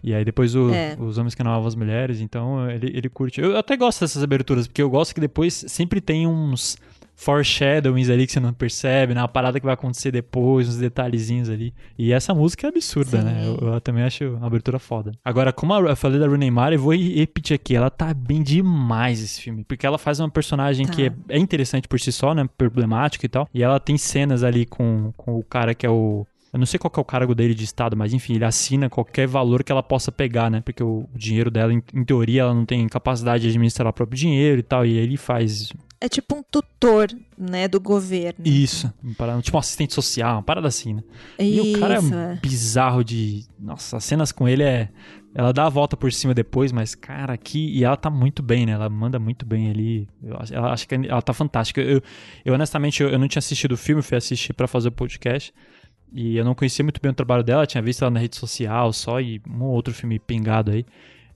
E 0.00 0.14
aí 0.14 0.24
depois 0.24 0.54
o, 0.54 0.72
é. 0.72 0.96
os 0.96 1.18
homens 1.18 1.34
que 1.34 1.42
não 1.42 1.50
amavam 1.50 1.66
as 1.66 1.74
mulheres, 1.74 2.20
então 2.20 2.70
ele, 2.70 2.96
ele 2.96 3.08
curte. 3.08 3.40
Eu 3.40 3.56
até 3.56 3.76
gosto 3.76 4.02
dessas 4.02 4.22
aberturas, 4.22 4.68
porque 4.68 4.80
eu 4.80 4.88
gosto 4.88 5.12
que 5.12 5.20
depois 5.20 5.64
sempre 5.66 6.00
tem 6.00 6.24
uns 6.24 6.78
foreshadowings 7.18 8.08
ali 8.08 8.26
que 8.26 8.32
você 8.32 8.38
não 8.38 8.52
percebe, 8.52 9.12
né? 9.12 9.20
Uma 9.20 9.28
parada 9.28 9.58
que 9.58 9.66
vai 9.66 9.74
acontecer 9.74 10.12
depois, 10.12 10.68
uns 10.68 10.76
detalhezinhos 10.76 11.50
ali. 11.50 11.74
E 11.98 12.12
essa 12.12 12.32
música 12.32 12.68
é 12.68 12.70
absurda, 12.70 13.18
Sim. 13.18 13.24
né? 13.24 13.42
Eu, 13.44 13.74
eu 13.74 13.80
também 13.80 14.04
acho 14.04 14.24
uma 14.24 14.46
abertura 14.46 14.78
foda. 14.78 15.10
Agora, 15.24 15.52
como 15.52 15.74
eu 15.74 15.96
falei 15.96 16.20
da 16.20 16.28
Rooney 16.28 16.48
Mara, 16.50 16.76
eu 16.76 16.80
vou 16.80 16.94
repetir 16.94 17.56
aqui. 17.56 17.74
Ela 17.74 17.90
tá 17.90 18.14
bem 18.14 18.40
demais 18.40 19.20
esse 19.20 19.42
filme. 19.42 19.64
Porque 19.64 19.84
ela 19.84 19.98
faz 19.98 20.20
uma 20.20 20.30
personagem 20.30 20.86
Tá. 20.86 20.92
que 20.92 21.06
é, 21.06 21.12
é 21.30 21.38
interessante 21.38 21.88
por 21.88 21.98
si 21.98 22.12
só, 22.12 22.32
né? 22.32 22.48
Problemática 22.56 23.26
e 23.26 23.28
tal. 23.28 23.48
E 23.52 23.64
ela 23.64 23.80
tem 23.80 23.98
cenas 23.98 24.44
ali 24.44 24.64
com, 24.64 25.12
com 25.16 25.36
o 25.36 25.42
cara 25.42 25.74
que 25.74 25.84
é 25.84 25.90
o... 25.90 26.24
Eu 26.52 26.58
não 26.58 26.66
sei 26.66 26.78
qual 26.78 26.90
que 26.90 27.00
é 27.00 27.02
o 27.02 27.04
cargo 27.04 27.34
dele 27.34 27.52
de 27.52 27.64
Estado, 27.64 27.96
mas 27.96 28.14
enfim, 28.14 28.36
ele 28.36 28.44
assina 28.44 28.88
qualquer 28.88 29.26
valor 29.26 29.64
que 29.64 29.72
ela 29.72 29.82
possa 29.82 30.12
pegar, 30.12 30.50
né? 30.50 30.60
Porque 30.60 30.82
o, 30.84 31.06
dinheiro 31.14 31.50
dela, 31.50 31.72
em, 31.74 31.82
em 31.92 32.04
teoria, 32.04 32.42
ela 32.42 32.54
não 32.54 32.64
tem 32.64 32.86
capacidade 32.88 33.42
de 33.42 33.48
administrar 33.48 33.88
o 33.88 33.92
próprio 33.92 34.16
dinheiro 34.16 34.60
e 34.60 34.62
tal. 34.62 34.86
E 34.86 34.90
aí 34.90 35.04
ele 35.04 35.16
faz 35.16 35.72
É 36.00 36.08
tipo 36.08 36.36
um 36.36 36.42
tutor, 36.44 37.08
né, 37.36 37.66
do 37.66 37.80
governo. 37.80 38.38
isso. 38.44 38.92
parada- 39.16 39.42
tipo 39.42 39.56
um 39.56 39.60
assistente 39.60 39.92
social, 39.94 40.36
uma 40.36 40.42
parada 40.42 40.68
assim, 40.68 40.94
né? 40.94 41.02
E 41.40 41.60
o 41.60 41.80
cara 41.80 41.98
Isso, 41.98 42.14
é 42.14 42.32
é. 42.32 42.36
bizarro 42.36 43.02
de. 43.02 43.44
Nossa, 43.58 43.96
as 43.96 44.04
cenas 44.04 44.30
com 44.30 44.48
ele 44.48 44.62
é. 44.62 44.88
Ela 45.34 45.52
dá 45.52 45.66
a 45.66 45.68
volta 45.68 45.96
por 45.96 46.12
cima 46.12 46.32
depois, 46.34 46.72
mas, 46.72 46.94
cara, 46.94 47.32
aqui. 47.32 47.68
E 47.76 47.84
ela 47.84 47.96
tá 47.96 48.08
muito 48.10 48.42
bem, 48.42 48.64
né? 48.64 48.72
Ela 48.72 48.88
manda 48.88 49.18
muito 49.18 49.44
bem 49.44 49.70
ali. 49.70 50.08
Eu, 50.22 50.36
ela 50.52 50.72
acho 50.72 50.86
que 50.88 50.94
ela 50.94 51.20
tá 51.20 51.32
fantástica. 51.32 51.80
Eu, 51.80 52.00
eu 52.44 52.54
honestamente, 52.54 53.02
eu, 53.02 53.10
eu 53.10 53.18
não 53.18 53.28
tinha 53.28 53.40
assistido 53.40 53.72
o 53.72 53.76
filme, 53.76 54.00
fui 54.00 54.16
assistir 54.16 54.52
pra 54.52 54.66
fazer 54.66 54.88
o 54.88 54.92
podcast. 54.92 55.52
E 56.12 56.36
eu 56.36 56.44
não 56.44 56.54
conhecia 56.54 56.82
muito 56.82 57.00
bem 57.02 57.10
o 57.10 57.14
trabalho 57.14 57.42
dela, 57.44 57.66
tinha 57.66 57.82
visto 57.82 58.02
ela 58.02 58.10
na 58.10 58.18
rede 58.20 58.36
social 58.36 58.92
só 58.92 59.20
e 59.20 59.42
um 59.48 59.62
ou 59.64 59.72
outro 59.72 59.92
filme 59.92 60.18
pingado 60.18 60.70
aí. 60.70 60.86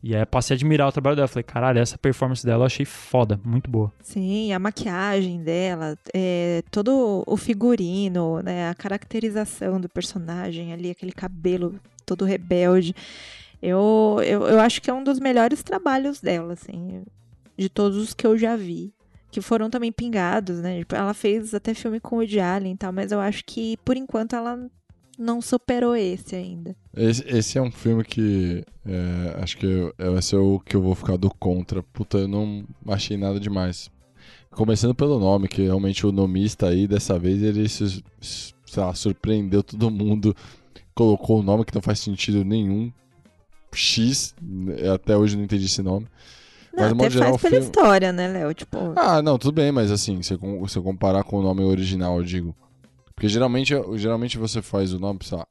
E 0.03 0.17
aí 0.17 0.27
passei 0.27 0.55
a 0.55 0.57
admirar 0.57 0.89
o 0.89 0.93
trabalho 0.93 1.15
dela. 1.15 1.29
Falei, 1.29 1.45
caralho, 1.45 1.79
essa 1.79 1.97
performance 1.97 2.45
dela 2.45 2.63
eu 2.63 2.67
achei 2.67 2.85
foda, 2.85 3.41
muito 3.45 3.71
boa. 3.71 3.93
Sim, 4.03 4.53
a 4.53 4.59
maquiagem 4.59 5.43
dela, 5.43 5.97
é, 6.13 6.63
todo 6.71 7.23
o 7.27 7.37
figurino, 7.37 8.43
né, 8.43 8.69
a 8.69 8.75
caracterização 8.75 9.81
do 9.81 9.89
personagem 9.89 10.73
ali, 10.73 10.91
aquele 10.91 11.13
cabelo 11.13 11.79
todo 12.05 12.25
rebelde. 12.25 12.95
Eu, 13.63 14.19
eu, 14.25 14.43
eu 14.49 14.61
acho 14.61 14.83
que 14.83 14.91
é 14.91 14.95
um 14.95 15.05
dos 15.05 15.21
melhores 15.21 15.63
trabalhos 15.63 16.21
dela, 16.21 16.55
assim, 16.55 17.05
de 17.57 17.69
todos 17.69 17.97
os 17.97 18.13
que 18.13 18.27
eu 18.27 18.37
já 18.37 18.57
vi. 18.57 18.93
Que 19.31 19.41
foram 19.41 19.71
também 19.71 19.91
pingados, 19.91 20.59
né? 20.61 20.81
Tipo, 20.81 20.95
Ela 20.95 21.15
fez 21.15 21.55
até 21.55 21.73
filme 21.73 21.99
com 21.99 22.17
o 22.17 22.19
Woody 22.19 22.39
Allen 22.39 22.75
e 22.75 22.77
tal, 22.77 22.93
mas 22.93 23.13
eu 23.13 23.21
acho 23.21 23.43
que, 23.47 23.79
por 23.79 23.97
enquanto, 23.97 24.37
ela 24.37 24.69
não 25.19 25.41
superou 25.41 25.95
esse 25.97 26.35
ainda. 26.35 26.75
Esse, 26.97 27.25
esse 27.29 27.59
é 27.59 27.63
um 27.63 27.71
filme 27.71 28.03
que 28.05 28.65
é, 28.87 29.37
acho 29.43 29.57
que 29.57 29.67
eu- 29.67 29.95
é, 29.99 30.09
vai 30.11 30.23
ser 30.23 30.37
o 30.37 30.59
que 30.61 30.75
eu 30.77 30.83
vou 30.83 30.95
ficar 30.95 31.17
do 31.17 31.31
contra. 31.31 31.83
Puta, 31.83 32.19
eu 32.19 32.29
não 32.29 32.65
achei 32.89 33.17
nada 33.17 33.39
demais. 33.39 33.91
Começando 34.51 34.95
pelo 34.95 35.19
nome, 35.19 35.49
que 35.49 35.63
realmente 35.63 36.07
o 36.07 36.13
nomista 36.13 36.69
aí, 36.69 36.87
dessa 36.87 37.19
vez, 37.19 37.43
ele 37.43 37.67
se, 37.69 38.03
lá, 38.77 38.95
surpreendeu 38.95 39.63
todo 39.63 39.91
mundo. 39.91 40.37
Colocou 40.95 41.41
um 41.41 41.43
nome 41.43 41.65
que 41.65 41.75
não 41.75 41.81
faz 41.83 42.01
sentido 42.01 42.45
nenhum. 42.45 42.93
X, 43.75 44.35
até 44.95 45.17
hoje 45.17 45.37
não 45.37 45.45
entendi 45.45 45.65
esse 45.65 45.81
nome. 45.83 46.07
Não, 46.75 46.89
no 46.91 46.95
até 46.97 47.11
geral, 47.11 47.29
faz 47.39 47.41
pela 47.43 47.51
filme- 47.63 47.67
história, 47.67 48.13
né, 48.13 48.29
Léo? 48.29 48.53
Tipo, 48.55 48.93
Ah, 48.97 49.23
não, 49.23 49.39
tudo 49.39 49.55
bem, 49.55 49.73
mas 49.73 49.91
assim, 49.91 50.21
se 50.23 50.39
se 50.69 50.79
eu 50.79 50.83
comparar 50.83 51.23
com 51.25 51.39
o 51.39 51.43
nome 51.43 51.63
original, 51.63 52.19
eu 52.19 52.25
digo. 52.25 52.55
Porque 53.15 53.29
geralmente, 53.29 53.75
geralmente 53.97 54.39
você 54.39 54.63
faz 54.63 54.93
o 54.93 54.99
nome, 54.99 55.21
sei 55.23 55.39
lá, 55.39 55.47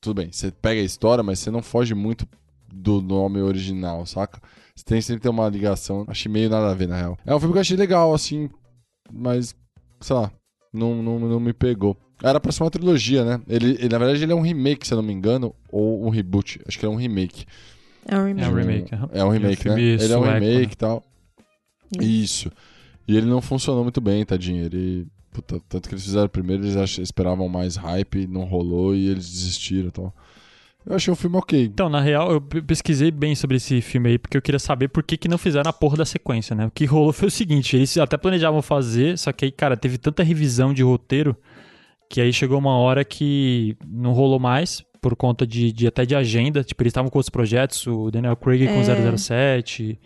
tudo 0.00 0.16
bem, 0.22 0.30
você 0.32 0.50
pega 0.50 0.80
a 0.80 0.84
história, 0.84 1.22
mas 1.22 1.38
você 1.38 1.50
não 1.50 1.62
foge 1.62 1.94
muito 1.94 2.26
do 2.72 3.00
nome 3.00 3.40
original, 3.40 4.06
saca? 4.06 4.40
Você 4.74 4.84
tem 4.84 5.00
sempre 5.00 5.22
ter 5.22 5.28
uma 5.28 5.48
ligação. 5.48 6.04
Achei 6.08 6.30
meio 6.30 6.48
nada 6.48 6.70
a 6.70 6.74
ver, 6.74 6.88
na 6.88 6.96
real. 6.96 7.18
É 7.26 7.34
um 7.34 7.38
filme 7.38 7.52
que 7.52 7.58
eu 7.58 7.62
achei 7.62 7.76
legal, 7.76 8.14
assim, 8.14 8.48
mas, 9.12 9.54
sei 10.00 10.16
lá, 10.16 10.32
não, 10.72 11.02
não, 11.02 11.18
não 11.18 11.40
me 11.40 11.52
pegou. 11.52 11.96
Era 12.22 12.38
pra 12.38 12.52
ser 12.52 12.62
uma 12.62 12.70
trilogia, 12.70 13.24
né? 13.24 13.40
Ele, 13.48 13.72
ele, 13.72 13.88
na 13.88 13.98
verdade, 13.98 14.22
ele 14.22 14.32
é 14.32 14.34
um 14.34 14.42
remake, 14.42 14.86
se 14.86 14.92
eu 14.92 14.96
não 14.96 15.02
me 15.02 15.12
engano, 15.12 15.54
ou 15.70 16.06
um 16.06 16.10
reboot. 16.10 16.60
Acho 16.66 16.78
que 16.78 16.84
é 16.84 16.88
um 16.88 16.96
remake. 16.96 17.46
é 18.06 18.16
um 18.18 18.26
remake. 18.26 18.44
É 18.44 18.48
um 18.48 18.54
remake. 18.54 18.94
É 19.12 19.24
um 19.24 19.28
remake, 19.30 19.68
É 19.68 19.72
um 19.72 19.74
né? 19.74 19.82
Ele 19.82 20.12
é 20.12 20.18
um 20.18 20.22
sueco, 20.22 20.24
remake 20.34 20.66
né? 20.66 20.72
e 20.72 20.76
tal. 20.76 21.06
Isso. 22.00 22.50
E 23.08 23.16
ele 23.16 23.26
não 23.26 23.40
funcionou 23.40 23.82
muito 23.82 24.00
bem, 24.00 24.24
tadinho. 24.24 24.64
Ele. 24.64 25.06
Puta, 25.32 25.60
tanto 25.68 25.88
que 25.88 25.94
eles 25.94 26.04
fizeram 26.04 26.28
primeiro, 26.28 26.64
eles 26.64 26.76
ach- 26.76 26.98
esperavam 26.98 27.48
mais 27.48 27.76
hype, 27.76 28.26
não 28.26 28.44
rolou 28.44 28.94
e 28.94 29.08
eles 29.08 29.30
desistiram 29.30 29.88
e 29.88 29.92
tal. 29.92 30.14
Eu 30.84 30.96
achei 30.96 31.12
um 31.12 31.16
filme 31.16 31.36
ok. 31.36 31.64
Então, 31.66 31.88
na 31.88 32.00
real, 32.00 32.32
eu 32.32 32.40
pe- 32.40 32.62
pesquisei 32.62 33.10
bem 33.10 33.34
sobre 33.34 33.58
esse 33.58 33.80
filme 33.80 34.08
aí, 34.10 34.18
porque 34.18 34.36
eu 34.36 34.42
queria 34.42 34.58
saber 34.58 34.88
por 34.88 35.02
que, 35.02 35.16
que 35.16 35.28
não 35.28 35.36
fizeram 35.38 35.68
a 35.68 35.72
porra 35.72 35.98
da 35.98 36.04
sequência, 36.06 36.56
né? 36.56 36.66
O 36.66 36.70
que 36.70 36.84
rolou 36.86 37.12
foi 37.12 37.28
o 37.28 37.30
seguinte, 37.30 37.76
eles 37.76 37.96
até 37.98 38.16
planejavam 38.16 38.62
fazer, 38.62 39.16
só 39.18 39.30
que 39.30 39.44
aí, 39.44 39.52
cara, 39.52 39.76
teve 39.76 39.98
tanta 39.98 40.22
revisão 40.22 40.72
de 40.74 40.82
roteiro, 40.82 41.36
que 42.08 42.20
aí 42.20 42.32
chegou 42.32 42.58
uma 42.58 42.76
hora 42.78 43.04
que 43.04 43.76
não 43.86 44.12
rolou 44.12 44.40
mais, 44.40 44.82
por 45.00 45.16
conta 45.16 45.46
de, 45.46 45.72
de 45.72 45.86
até 45.86 46.04
de 46.04 46.14
agenda, 46.14 46.62
tipo, 46.62 46.82
eles 46.82 46.90
estavam 46.90 47.10
com 47.10 47.18
outros 47.18 47.30
projetos, 47.30 47.86
o 47.86 48.10
Daniel 48.10 48.36
Craig 48.36 48.66
com 48.68 48.80
É. 48.80 49.16
007... 49.16 49.98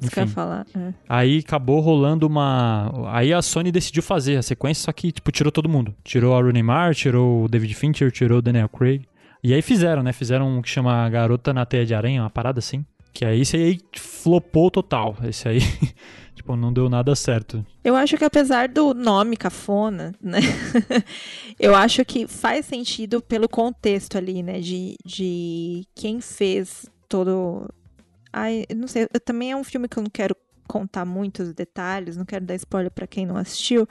Isso 0.00 0.08
que 0.08 0.18
eu 0.18 0.22
ia 0.22 0.24
Enfim. 0.24 0.34
falar. 0.34 0.64
é. 0.76 0.94
Aí 1.08 1.38
acabou 1.38 1.80
rolando 1.80 2.24
uma. 2.24 2.92
Aí 3.08 3.34
a 3.34 3.42
Sony 3.42 3.72
decidiu 3.72 4.04
fazer 4.04 4.36
a 4.36 4.42
sequência, 4.42 4.84
só 4.84 4.92
que, 4.92 5.10
tipo, 5.10 5.32
tirou 5.32 5.50
todo 5.50 5.68
mundo. 5.68 5.92
Tirou 6.04 6.32
a 6.36 6.40
Rooney 6.40 6.62
Mara, 6.62 6.94
tirou 6.94 7.44
o 7.44 7.48
David 7.48 7.74
Fincher, 7.74 8.10
tirou 8.12 8.38
o 8.38 8.42
Daniel 8.42 8.68
Craig. 8.68 9.02
E 9.42 9.52
aí 9.52 9.60
fizeram, 9.60 10.02
né? 10.04 10.12
Fizeram 10.12 10.46
um 10.58 10.62
que 10.62 10.68
chama 10.70 11.08
Garota 11.10 11.52
na 11.52 11.66
Teia 11.66 11.84
de 11.84 11.92
Aranha, 11.92 12.22
uma 12.22 12.30
parada 12.30 12.60
assim. 12.60 12.84
Que 13.12 13.24
aí 13.24 13.40
esse 13.40 13.56
aí 13.56 13.80
flopou 13.96 14.70
total. 14.70 15.16
Esse 15.24 15.48
aí, 15.48 15.58
não 16.56 16.72
deu 16.72 16.88
nada 16.88 17.14
certo. 17.14 17.64
Eu 17.82 17.96
acho 17.96 18.16
que 18.16 18.24
apesar 18.24 18.68
do 18.68 18.94
nome 18.94 19.36
cafona, 19.36 20.12
né? 20.20 20.40
eu 21.58 21.74
acho 21.74 22.04
que 22.04 22.26
faz 22.26 22.66
sentido 22.66 23.20
pelo 23.22 23.48
contexto 23.48 24.18
ali, 24.18 24.42
né? 24.42 24.60
De, 24.60 24.96
de 25.04 25.86
quem 25.94 26.20
fez 26.20 26.86
todo. 27.08 27.68
Ai, 28.32 28.64
não 28.76 28.86
sei. 28.86 29.06
também 29.24 29.52
é 29.52 29.56
um 29.56 29.64
filme 29.64 29.88
que 29.88 29.98
eu 29.98 30.02
não 30.02 30.10
quero 30.10 30.36
contar 30.70 31.04
muitos 31.04 31.52
detalhes, 31.52 32.16
não 32.16 32.24
quero 32.24 32.44
dar 32.44 32.54
spoiler 32.54 32.92
pra 32.92 33.04
quem 33.04 33.26
não 33.26 33.36
assistiu, 33.36 33.88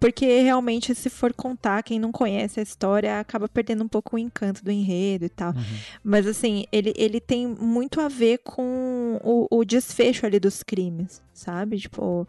porque 0.00 0.40
realmente 0.40 0.94
se 0.94 1.10
for 1.10 1.34
contar, 1.34 1.82
quem 1.82 1.98
não 1.98 2.10
conhece 2.10 2.58
a 2.58 2.62
história 2.62 3.20
acaba 3.20 3.46
perdendo 3.50 3.84
um 3.84 3.88
pouco 3.88 4.16
o 4.16 4.18
encanto 4.18 4.64
do 4.64 4.70
enredo 4.70 5.26
e 5.26 5.28
tal. 5.28 5.52
Mas 6.02 6.26
assim, 6.26 6.64
ele, 6.72 6.94
ele 6.96 7.20
tem 7.20 7.46
muito 7.46 8.00
a 8.00 8.08
ver 8.08 8.38
com 8.38 9.20
o, 9.22 9.46
o 9.50 9.62
desfecho 9.62 10.24
ali 10.24 10.40
dos 10.40 10.62
crimes, 10.62 11.20
sabe? 11.34 11.78
Tipo, 11.78 12.26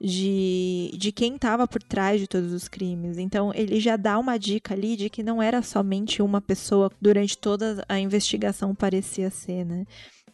de, 0.00 0.90
de 0.98 1.12
quem 1.12 1.36
estava 1.36 1.68
por 1.68 1.80
trás 1.80 2.20
de 2.20 2.26
todos 2.26 2.52
os 2.52 2.66
crimes. 2.66 3.16
Então, 3.16 3.52
ele 3.54 3.78
já 3.78 3.96
dá 3.96 4.18
uma 4.18 4.36
dica 4.38 4.74
ali 4.74 4.96
de 4.96 5.08
que 5.08 5.22
não 5.22 5.40
era 5.40 5.62
somente 5.62 6.20
uma 6.20 6.40
pessoa 6.40 6.90
durante 7.00 7.38
toda 7.38 7.84
a 7.88 7.98
investigação 8.00 8.74
parecia 8.74 9.30
ser, 9.30 9.64
né? 9.64 9.86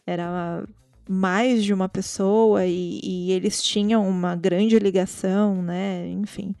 Era 0.05 0.65
mais 1.07 1.63
de 1.63 1.73
uma 1.73 1.89
pessoa 1.89 2.65
e, 2.65 2.99
e 3.03 3.31
eles 3.31 3.61
tinham 3.61 4.07
uma 4.07 4.35
grande 4.35 4.77
ligação, 4.79 5.61
né? 5.61 6.07
Enfim, 6.09 6.55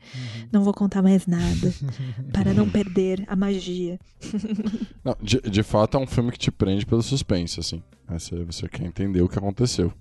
não 0.51 0.63
vou 0.63 0.73
contar 0.73 1.01
mais 1.01 1.25
nada 1.25 1.73
para 2.33 2.53
não 2.53 2.69
perder 2.69 3.23
a 3.27 3.35
magia. 3.35 3.99
Não, 5.03 5.15
de, 5.21 5.41
de 5.41 5.63
fato 5.63 5.97
é 5.97 5.99
um 5.99 6.07
filme 6.07 6.31
que 6.31 6.39
te 6.39 6.49
prende 6.49 6.85
pelo 6.85 7.03
suspense, 7.03 7.59
assim. 7.59 7.83
Você, 8.07 8.43
você 8.45 8.69
quer 8.69 8.85
entender 8.85 9.21
o 9.21 9.27
que 9.27 9.37
aconteceu. 9.37 9.91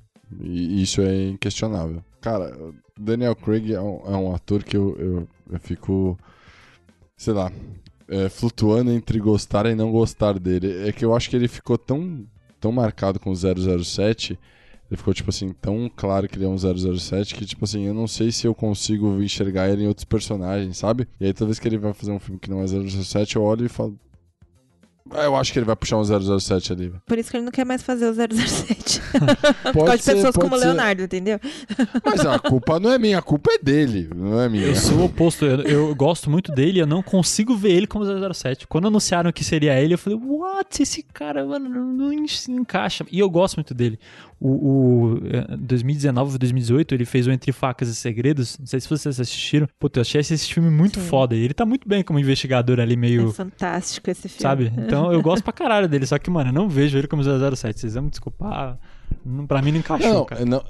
E 0.41 0.81
isso 0.81 1.01
é 1.01 1.31
inquestionável. 1.31 2.05
Cara, 2.21 2.57
Daniel 2.99 3.35
Craig 3.35 3.73
é 3.73 3.81
um, 3.81 4.01
é 4.07 4.17
um 4.17 4.35
ator 4.35 4.63
que 4.63 4.77
eu, 4.77 4.97
eu, 4.97 5.29
eu 5.51 5.61
fico, 5.61 6.17
sei 7.17 7.35
lá, 7.35 7.51
é, 8.09 8.29
flutuando 8.29 8.91
entre 8.91 9.19
gostar 9.19 9.67
e 9.67 9.75
não 9.75 9.91
gostar 9.91 10.39
dele. 10.39 10.89
É 10.89 10.93
que 10.93 11.05
eu 11.05 11.15
acho 11.15 11.29
que 11.29 11.37
ele 11.37 11.49
ficou 11.49 11.77
tão, 11.77 12.27
tão 12.63 12.71
marcado 12.71 13.19
com 13.19 13.31
o 13.31 13.35
007, 13.37 14.39
ele 14.89 14.97
ficou, 14.97 15.13
tipo 15.13 15.31
assim, 15.31 15.53
tão 15.61 15.91
claro 15.95 16.29
que 16.29 16.37
ele 16.37 16.45
é 16.45 16.49
um 16.49 16.57
007 16.57 17.35
que, 17.35 17.45
tipo 17.45 17.65
assim, 17.65 17.87
eu 17.87 17.93
não 17.93 18.07
sei 18.07 18.31
se 18.31 18.47
eu 18.47 18.55
consigo 18.55 19.21
enxergar 19.21 19.69
ele 19.69 19.83
em 19.83 19.89
outros 19.89 20.05
personagens, 20.05 20.79
sabe? 20.79 21.09
E 21.21 21.27
aí 21.27 21.33
toda 21.33 21.47
vez 21.47 21.59
que 21.59 21.67
ele 21.67 21.77
vai 21.77 21.93
fazer 21.93 22.13
um 22.13 22.21
filme 22.21 22.39
que 22.39 22.49
não 22.49 22.63
é 22.63 22.67
007, 22.67 23.35
eu 23.35 23.43
olho 23.43 23.67
e 23.67 23.69
falo, 23.69 23.99
Eu 25.11 25.37
acho 25.37 25.53
que 25.53 25.59
ele 25.59 25.67
vai 25.67 25.75
puxar 25.77 25.99
um 25.99 26.05
007 26.39 26.73
ali. 26.73 26.93
Por 27.07 27.19
isso 27.19 27.31
que 27.31 27.37
ele 27.37 27.45
não 27.45 27.53
quer 27.53 27.67
mais 27.67 27.83
fazer 27.83 28.07
o 28.09 28.15
007. 28.15 29.01
Por 29.65 29.73
Pode 29.73 29.87
causa 29.87 29.97
de 29.97 30.03
ser, 30.03 30.15
pessoas 30.15 30.35
pode 30.35 30.45
como 30.45 30.57
o 30.57 30.59
ser. 30.59 30.65
Leonardo, 30.67 31.03
entendeu? 31.03 31.39
Mas 32.05 32.25
a 32.25 32.39
culpa 32.39 32.79
não 32.81 32.91
é 32.93 32.99
minha, 32.99 33.19
a 33.19 33.23
culpa 33.23 33.51
é 33.53 33.59
dele, 33.59 34.09
não 34.15 34.41
é 34.41 34.49
minha. 34.49 34.67
Eu 34.67 34.77
sou 34.77 34.99
o 34.99 35.05
oposto, 35.05 35.45
eu, 35.45 35.61
eu 35.63 35.95
gosto 35.95 36.31
muito 36.31 36.53
dele, 36.53 36.81
eu 36.81 36.87
não 36.87 37.03
consigo 37.03 37.55
ver 37.57 37.73
ele 37.73 37.87
como 37.87 38.05
007. 38.35 38.67
Quando 38.67 38.87
anunciaram 38.87 39.33
que 39.33 39.43
seria 39.45 39.79
ele, 39.79 39.95
eu 39.95 39.99
falei, 39.99 40.19
what? 40.23 40.83
Esse 40.83 41.03
cara, 41.03 41.45
mano, 41.45 41.69
não, 41.69 41.85
não 41.93 42.13
en- 42.13 42.29
se 42.29 42.51
encaixa. 42.53 43.05
E 43.11 43.19
eu 43.19 43.29
gosto 43.29 43.57
muito 43.57 43.75
dele. 43.75 43.99
O, 44.45 44.49
o 45.15 45.21
eh, 45.25 45.57
2019, 45.57 46.37
2018, 46.37 46.95
ele 46.97 47.05
fez 47.05 47.29
o 47.29 47.31
Entre 47.31 47.53
Facas 47.53 47.89
e 47.89 47.95
Segredos. 47.95 48.59
Não 48.59 48.67
sei 48.67 48.81
se 48.81 48.89
vocês 48.89 49.21
assistiram. 49.21 49.69
Puta, 49.79 50.01
eu 50.01 50.03
achei 50.03 50.21
esse 50.21 50.53
filme 50.53 50.69
muito 50.69 50.99
Sim. 50.99 51.07
foda. 51.07 51.37
E 51.37 51.45
ele 51.45 51.55
tá 51.55 51.65
muito 51.65 51.89
bem 51.89 52.03
como 52.03 52.19
investigador 52.19 52.81
ali, 52.81 52.97
meio. 52.97 53.29
É 53.29 53.33
fantástico 53.33 54.11
esse 54.11 54.29
filme. 54.29 54.43
Sabe? 54.43 54.73
Então 54.77 55.13
eu 55.13 55.23
gosto 55.23 55.45
pra 55.45 55.53
caralho 55.53 55.89
dele. 55.89 56.07
Só 56.07 56.19
que, 56.19 56.29
mano, 56.29 56.51
eu 56.51 56.55
não 56.55 56.69
vejo 56.69 56.99
ele 56.99 57.07
como 57.07 57.23
007. 57.23 57.79
Vocês 57.79 57.95
vão 57.95 58.03
me 58.03 58.11
desculpar. 58.11 58.79
Não, 59.25 59.47
pra 59.47 59.63
mim 59.63 59.71
não 59.71 59.79
encaixou, 59.79 60.13
Não, 60.13 60.25
cara. 60.25 60.45
não, 60.45 60.65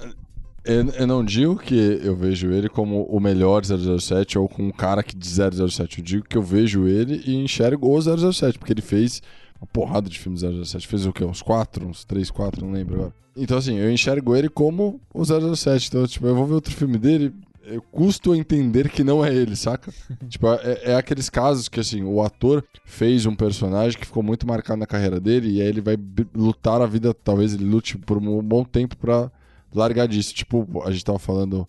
Eu, 0.65 0.87
eu 0.91 1.07
não 1.07 1.25
digo 1.25 1.57
que 1.57 1.75
eu 2.05 2.15
vejo 2.15 2.53
ele 2.53 2.69
como 2.69 3.05
o 3.05 3.19
melhor 3.19 3.63
007 3.65 4.39
ou 4.39 4.49
com 4.49 4.65
um 4.65 4.71
cara 4.71 5.03
que 5.03 5.17
de 5.17 5.27
007. 5.27 5.99
Eu 5.99 6.05
digo 6.05 6.25
que 6.29 6.37
eu 6.37 6.43
vejo 6.43 6.87
ele 6.87 7.23
e 7.27 7.35
enxergo 7.37 7.89
o 7.89 8.01
007, 8.33 8.59
porque 8.59 8.73
ele 8.73 8.83
fez 8.83 9.23
uma 9.63 9.67
porrada 9.73 10.11
de 10.11 10.19
filmes 10.19 10.41
007. 10.41 10.87
Fez 10.89 11.07
o 11.07 11.13
quê? 11.13 11.25
Uns 11.25 11.41
quatro? 11.41 11.87
Uns 11.87 12.05
três, 12.05 12.31
quatro? 12.31 12.67
Não 12.67 12.73
lembro 12.73 12.97
agora. 12.97 13.15
Então, 13.37 13.57
assim, 13.57 13.77
eu 13.77 13.91
enxergo 13.91 14.37
ele 14.37 14.49
como 14.49 15.01
o 15.15 15.25
007. 15.25 15.89
Então, 15.89 16.07
tipo, 16.07 16.27
eu 16.27 16.35
vou 16.35 16.47
ver 16.47 16.55
outro 16.55 16.75
filme 16.75 16.99
dele, 16.99 17.33
eu 17.65 17.81
custo 17.81 18.35
entender 18.35 18.91
que 18.91 19.05
não 19.05 19.25
é 19.25 19.33
ele, 19.33 19.55
saca? 19.55 19.93
tipo, 20.29 20.47
é, 20.49 20.81
é, 20.83 20.97
aqueles 20.97 21.31
casos 21.31 21.69
que, 21.69 21.81
assim, 21.81 22.03
o 22.03 22.21
ator 22.21 22.65
fez 22.85 23.25
um 23.25 23.35
personagem 23.35 23.99
que 23.99 24.07
ficou 24.07 24.23
muito 24.23 24.47
marcado 24.47 24.81
na 24.81 24.87
carreira 24.87 25.21
dele 25.21 25.53
e 25.53 25.63
aí 25.63 25.69
ele 25.69 25.81
vai 25.81 25.97
lutar 26.35 26.83
a 26.83 26.87
vida, 26.87 27.15
talvez 27.15 27.55
ele 27.55 27.65
lute 27.65 27.97
por 27.97 28.19
um 28.19 28.43
bom 28.43 28.65
tempo 28.65 28.97
pra 28.97 29.31
largar 29.73 30.09
disso. 30.09 30.35
Tipo, 30.35 30.83
a 30.85 30.91
gente 30.91 31.05
tava 31.05 31.19
falando 31.19 31.67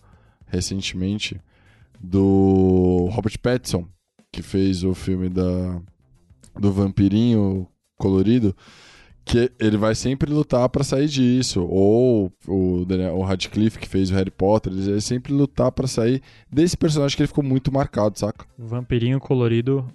recentemente 0.48 1.40
do 2.02 3.08
Robert 3.12 3.40
Pattinson, 3.40 3.88
que 4.32 4.42
fez 4.42 4.84
o 4.84 4.94
filme 4.94 5.30
da, 5.30 5.80
do 6.60 6.72
vampirinho 6.72 7.68
colorido, 7.98 8.56
que 9.26 9.52
ele 9.60 9.78
vai 9.78 9.96
sempre 9.96 10.32
lutar 10.32 10.68
para 10.70 10.84
sair 10.84 11.08
disso. 11.08 11.64
Ou 11.64 12.32
o, 12.48 12.86
Daniel, 12.86 13.16
o 13.16 13.24
Radcliffe, 13.24 13.80
que 13.80 13.88
fez 13.88 14.12
o 14.12 14.14
Harry 14.14 14.32
Potter, 14.32 14.72
ele 14.72 14.92
vai 14.92 15.02
sempre 15.02 15.34
lutar 15.34 15.72
para 15.72 15.88
sair 15.88 16.22
desse 16.52 16.76
personagem 16.76 17.16
que 17.16 17.24
ele 17.24 17.28
ficou 17.28 17.44
muito 17.44 17.72
marcado, 17.72 18.20
saca? 18.20 18.46
O 18.60 18.66
vampirinho 18.66 19.20
colorido 19.20 19.86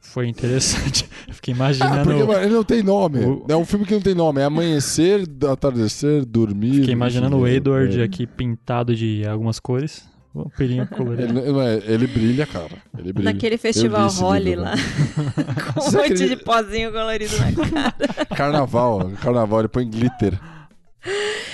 foi 0.00 0.28
interessante. 0.28 1.08
Fiquei 1.32 1.54
imaginando. 1.54 2.10
Ah, 2.10 2.26
porque 2.26 2.44
ele 2.44 2.54
não 2.54 2.64
tem 2.64 2.82
nome. 2.82 3.20
O... 3.20 3.46
É 3.48 3.56
um 3.56 3.64
filme 3.64 3.86
que 3.86 3.94
não 3.94 4.02
tem 4.02 4.14
nome. 4.14 4.40
É 4.40 4.44
amanhecer, 4.44 5.24
atardecer, 5.50 6.24
dormir. 6.24 6.80
Fiquei 6.80 6.92
imaginando 6.92 7.38
o 7.38 7.48
Edward 7.48 8.00
é. 8.00 8.04
aqui 8.04 8.26
pintado 8.26 8.94
de 8.94 9.26
algumas 9.26 9.58
cores. 9.58 10.06
Vampirinho 10.34 10.86
colorido. 10.88 11.38
Ele, 11.38 11.58
é, 11.60 11.92
ele 11.92 12.06
brilha, 12.08 12.44
cara. 12.44 12.76
Ele 12.98 13.12
brilha. 13.12 13.32
Naquele 13.32 13.56
festival 13.56 14.08
Holly 14.10 14.56
lá. 14.56 14.74
com 15.72 15.80
um 15.80 15.92
monte 15.92 16.22
ele... 16.22 16.28
de 16.30 16.36
pozinho 16.36 16.90
colorido 16.90 17.32
na 17.38 17.52
cara. 17.52 18.26
Carnaval. 18.36 19.10
Carnaval, 19.22 19.60
ele 19.60 19.68
põe 19.68 19.88
glitter. 19.88 20.36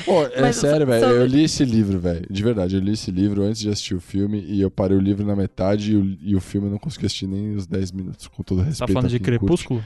Pô, 0.07 0.24
é 0.24 0.40
Mas 0.40 0.57
sério, 0.57 0.86
velho. 0.86 1.05
Sobre... 1.05 1.19
Eu 1.19 1.27
li 1.27 1.44
esse 1.44 1.62
livro, 1.62 1.98
velho. 1.98 2.27
De 2.31 2.43
verdade, 2.43 2.77
eu 2.77 2.81
li 2.81 2.93
esse 2.93 3.11
livro 3.11 3.43
antes 3.43 3.61
de 3.61 3.69
assistir 3.69 3.94
o 3.94 4.01
filme 4.01 4.40
e 4.40 4.62
eu 4.62 4.70
parei 4.70 4.97
o 4.97 5.01
livro 5.01 5.27
na 5.27 5.36
metade 5.36 5.93
e 5.93 5.97
o, 5.97 6.19
e 6.23 6.35
o 6.35 6.40
filme 6.40 6.69
eu 6.69 6.70
não 6.70 6.78
consegui 6.78 7.05
assistir 7.05 7.27
nem 7.27 7.55
os 7.55 7.66
10 7.66 7.93
minutos, 7.93 8.28
com 8.28 8.43
todo 8.43 8.62
respeito. 8.62 8.89
Tá 8.89 8.93
falando 8.94 9.11
de 9.11 9.20
Crepúsculo? 9.20 9.85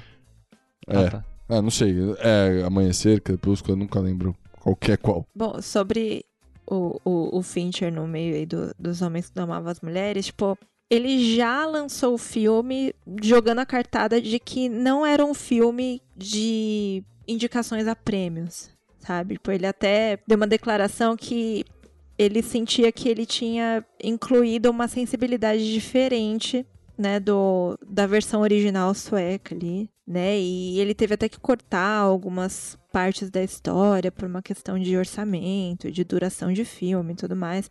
É. 0.87 0.99
Ah, 0.99 1.11
tá. 1.11 1.25
ah, 1.49 1.61
não 1.61 1.71
sei. 1.71 1.97
É 2.19 2.63
Amanhecer, 2.65 3.21
Crepúsculo, 3.21 3.73
eu 3.73 3.77
nunca 3.77 3.99
lembro 3.99 4.37
qualquer 4.61 4.99
qual. 4.99 5.27
Bom, 5.35 5.61
sobre 5.61 6.25
o, 6.67 7.01
o, 7.05 7.39
o 7.39 7.43
Fincher 7.43 7.93
no 7.93 8.07
meio 8.07 8.35
aí 8.35 8.47
do, 8.47 8.75
dos 8.79 9.03
homens 9.03 9.31
que 9.31 9.39
amavam 9.39 9.71
as 9.71 9.81
mulheres, 9.81 10.27
tipo, 10.27 10.59
ele 10.91 11.35
já 11.37 11.65
lançou 11.67 12.15
o 12.15 12.19
filme 12.19 12.95
jogando 13.23 13.61
a 13.61 13.67
cartada 13.67 14.21
de 14.21 14.39
que 14.39 14.69
não 14.69 15.05
era 15.05 15.25
um 15.25 15.35
filme 15.35 16.03
de 16.17 17.03
indicações 17.27 17.87
a 17.87 17.97
prêmios, 17.97 18.71
sabe? 19.01 19.35
Tipo, 19.35 19.51
ele 19.51 19.67
até 19.67 20.19
deu 20.27 20.37
uma 20.37 20.47
declaração 20.47 21.17
que 21.17 21.65
ele 22.17 22.43
sentia 22.43 22.93
que 22.93 23.09
ele 23.09 23.27
tinha 23.27 23.85
incluído 24.03 24.71
uma 24.71 24.87
sensibilidade 24.87 25.73
diferente, 25.73 26.65
né, 26.97 27.19
do, 27.19 27.77
da 27.85 28.07
versão 28.07 28.43
original 28.43 28.95
sueca 28.95 29.55
ali, 29.55 29.91
né? 30.07 30.39
E 30.39 30.79
ele 30.79 30.95
teve 30.95 31.15
até 31.15 31.29
que 31.29 31.41
cortar 31.41 31.99
algumas 31.99 32.79
partes 32.93 33.31
da 33.31 33.43
história 33.43 34.13
por 34.13 34.27
uma 34.27 34.43
questão 34.43 34.79
de 34.79 34.97
orçamento, 34.97 35.91
de 35.91 36.05
duração 36.05 36.53
de 36.53 36.65
filme 36.65 37.13
e 37.13 37.17
tudo 37.17 37.35
mais, 37.35 37.71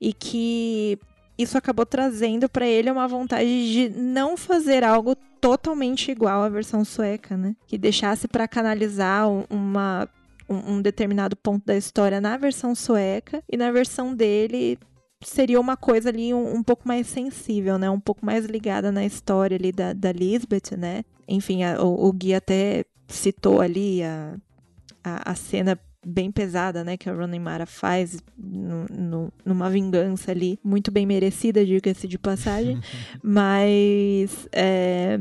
e 0.00 0.12
que 0.12 0.98
isso 1.36 1.58
acabou 1.58 1.84
trazendo 1.84 2.48
para 2.48 2.66
ele 2.66 2.90
uma 2.90 3.08
vontade 3.08 3.72
de 3.72 3.88
não 3.90 4.36
fazer 4.36 4.84
algo 4.84 5.16
totalmente 5.40 6.10
igual 6.10 6.42
à 6.42 6.48
versão 6.48 6.84
sueca, 6.84 7.36
né? 7.36 7.54
Que 7.66 7.76
deixasse 7.76 8.26
para 8.28 8.48
canalizar 8.48 9.28
uma 9.50 10.08
um, 10.48 10.80
determinado 10.80 11.34
ponto 11.36 11.64
da 11.64 11.76
história 11.76 12.20
na 12.20 12.36
versão 12.36 12.74
sueca 12.74 13.42
e 13.50 13.56
na 13.56 13.72
versão 13.72 14.14
dele 14.14 14.78
seria 15.22 15.58
uma 15.58 15.76
coisa 15.76 16.10
ali 16.10 16.34
um, 16.34 16.56
um, 16.56 16.62
pouco 16.62 16.86
mais 16.86 17.06
sensível, 17.06 17.78
né? 17.78 17.90
Um 17.90 18.00
pouco 18.00 18.24
mais 18.24 18.44
ligada 18.44 18.92
na 18.92 19.04
história 19.04 19.56
ali 19.56 19.72
da, 19.72 19.92
da 19.92 20.12
Lisbeth, 20.12 20.76
né? 20.76 21.02
Enfim, 21.28 21.62
a, 21.64 21.82
o, 21.82 22.06
o 22.08 22.12
Gui 22.12 22.34
até 22.34 22.84
citou 23.08 23.60
ali 23.60 24.02
a, 24.02 24.36
a, 25.02 25.32
a 25.32 25.34
cena 25.34 25.78
bem 26.06 26.30
pesada, 26.30 26.84
né, 26.84 26.96
que 26.96 27.08
a 27.08 27.14
Ronin 27.14 27.38
Mara 27.38 27.66
faz 27.66 28.22
no, 28.36 28.84
no, 28.90 29.32
numa 29.44 29.70
vingança 29.70 30.30
ali, 30.30 30.58
muito 30.62 30.90
bem 30.90 31.06
merecida, 31.06 31.64
diga-se 31.64 32.06
de 32.06 32.18
passagem, 32.18 32.78
mas 33.22 34.46
é, 34.52 35.18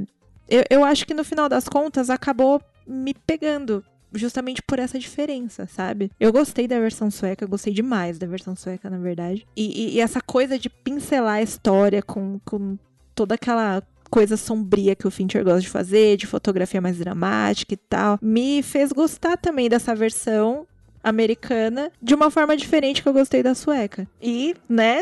eu, 0.48 0.64
eu 0.70 0.84
acho 0.84 1.06
que 1.06 1.14
no 1.14 1.24
final 1.24 1.48
das 1.48 1.68
contas 1.70 2.10
acabou 2.10 2.62
me 2.86 3.14
pegando 3.14 3.84
justamente 4.14 4.62
por 4.62 4.78
essa 4.78 5.00
diferença, 5.00 5.66
sabe? 5.68 6.12
Eu 6.20 6.32
gostei 6.32 6.68
da 6.68 6.80
versão 6.80 7.10
sueca, 7.10 7.48
gostei 7.48 7.74
demais 7.74 8.20
da 8.20 8.28
versão 8.28 8.56
sueca, 8.56 8.90
na 8.90 8.98
verdade. 8.98 9.48
E, 9.56 9.86
e, 9.86 9.96
e 9.96 10.00
essa 10.00 10.22
coisa 10.22 10.60
de 10.60 10.70
pincelar 10.70 11.36
a 11.36 11.42
história 11.42 12.02
com, 12.02 12.40
com 12.46 12.78
toda 13.16 13.36
aquela 13.36 13.82
coisa 14.14 14.38
sombria 14.38 14.95
que 14.95 15.07
o 15.07 15.11
Fincher 15.11 15.44
gosta 15.44 15.61
de 15.61 15.68
fazer, 15.68 16.18
de 16.18 16.27
fotografia 16.27 16.80
mais 16.80 16.99
dramática 16.99 17.73
e 17.73 17.77
tal, 17.77 18.19
me 18.22 18.61
fez 18.61 18.91
gostar 18.91 19.38
também 19.38 19.68
dessa 19.68 19.95
versão 19.95 20.68
americana 21.03 21.91
de 21.99 22.14
uma 22.14 22.30
forma 22.30 22.56
diferente 22.56 23.02
que 23.02 23.10
eu 23.10 23.14
gostei 23.14 23.41
da 23.41 23.56
sueca. 23.56 24.07
E, 24.22 24.56
né, 24.69 25.02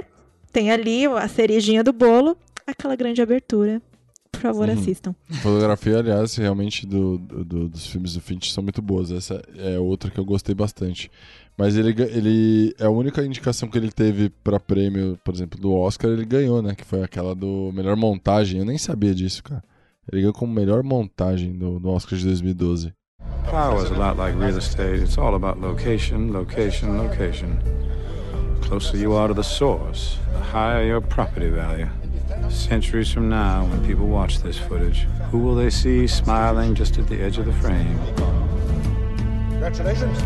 tem 0.53 0.71
ali 0.71 1.05
a 1.07 1.27
cerejinha 1.27 1.83
do 1.83 1.91
bolo, 1.91 2.37
aquela 2.65 2.95
grande 2.95 3.21
abertura. 3.21 3.81
Por 4.31 4.39
favor, 4.39 4.69
uhum. 4.69 4.75
assistam. 4.75 5.13
Fotografia, 5.41 5.99
aliás, 5.99 6.33
realmente 6.37 6.87
do, 6.87 7.17
do, 7.17 7.67
dos 7.67 7.87
filmes 7.87 8.13
do 8.13 8.21
Fincher 8.21 8.53
são 8.53 8.63
muito 8.63 8.81
boas. 8.81 9.11
Essa 9.11 9.43
é 9.57 9.77
outra 9.77 10.09
que 10.09 10.17
eu 10.17 10.25
gostei 10.25 10.55
bastante. 10.55 11.11
Mas 11.61 11.77
ele, 11.77 11.93
ele 12.09 12.75
é 12.79 12.87
a 12.87 12.89
única 12.89 13.23
indicação 13.23 13.69
que 13.69 13.77
ele 13.77 13.91
teve 13.91 14.31
para 14.43 14.59
prêmio, 14.59 15.15
por 15.23 15.31
exemplo, 15.31 15.59
do 15.59 15.71
Oscar, 15.71 16.09
ele 16.09 16.25
ganhou, 16.25 16.59
né? 16.59 16.73
Que 16.73 16.83
foi 16.83 17.03
aquela 17.03 17.35
do 17.35 17.71
melhor 17.71 17.95
montagem. 17.95 18.61
Eu 18.61 18.65
nem 18.65 18.79
sabia 18.79 19.13
disso, 19.13 19.43
cara. 19.43 19.63
Ele 20.11 20.21
ganhou 20.21 20.33
como 20.33 20.51
melhor 20.51 20.81
montagem 20.81 21.53
no, 21.53 21.79
no 21.79 21.89
Oscar 21.91 22.17
de 22.17 22.25
2012. 22.25 22.91
Power 23.47 23.83
is 23.83 23.91
a 23.91 23.93
lot 23.93 24.17
like 24.17 24.35
real 24.39 24.57
estate. 24.57 25.03
It's 25.03 25.19
all 25.19 25.35
about 25.35 25.61
location, 25.61 26.31
location, 26.31 26.97
location. 26.97 27.59
Closer 28.61 28.97
you 28.97 29.13
are 29.13 29.27
to 29.27 29.35
the 29.35 29.43
source, 29.43 30.17
the 30.33 30.39
higher 30.39 30.83
your 30.83 30.99
property 30.99 31.51
value. 31.51 31.89
Centuries 32.49 33.11
from 33.11 33.29
now, 33.29 33.67
when 33.67 33.85
people 33.85 34.07
watch 34.07 34.39
this 34.41 34.57
footage, 34.57 35.05
who 35.29 35.37
will 35.37 35.53
they 35.53 35.69
see 35.69 36.07
smiling 36.07 36.73
just 36.73 36.97
at 36.97 37.07
the 37.07 37.21
edge 37.21 37.37
of 37.37 37.45
the 37.45 37.53
frame? 37.53 37.99
Congratulations. 39.51 40.17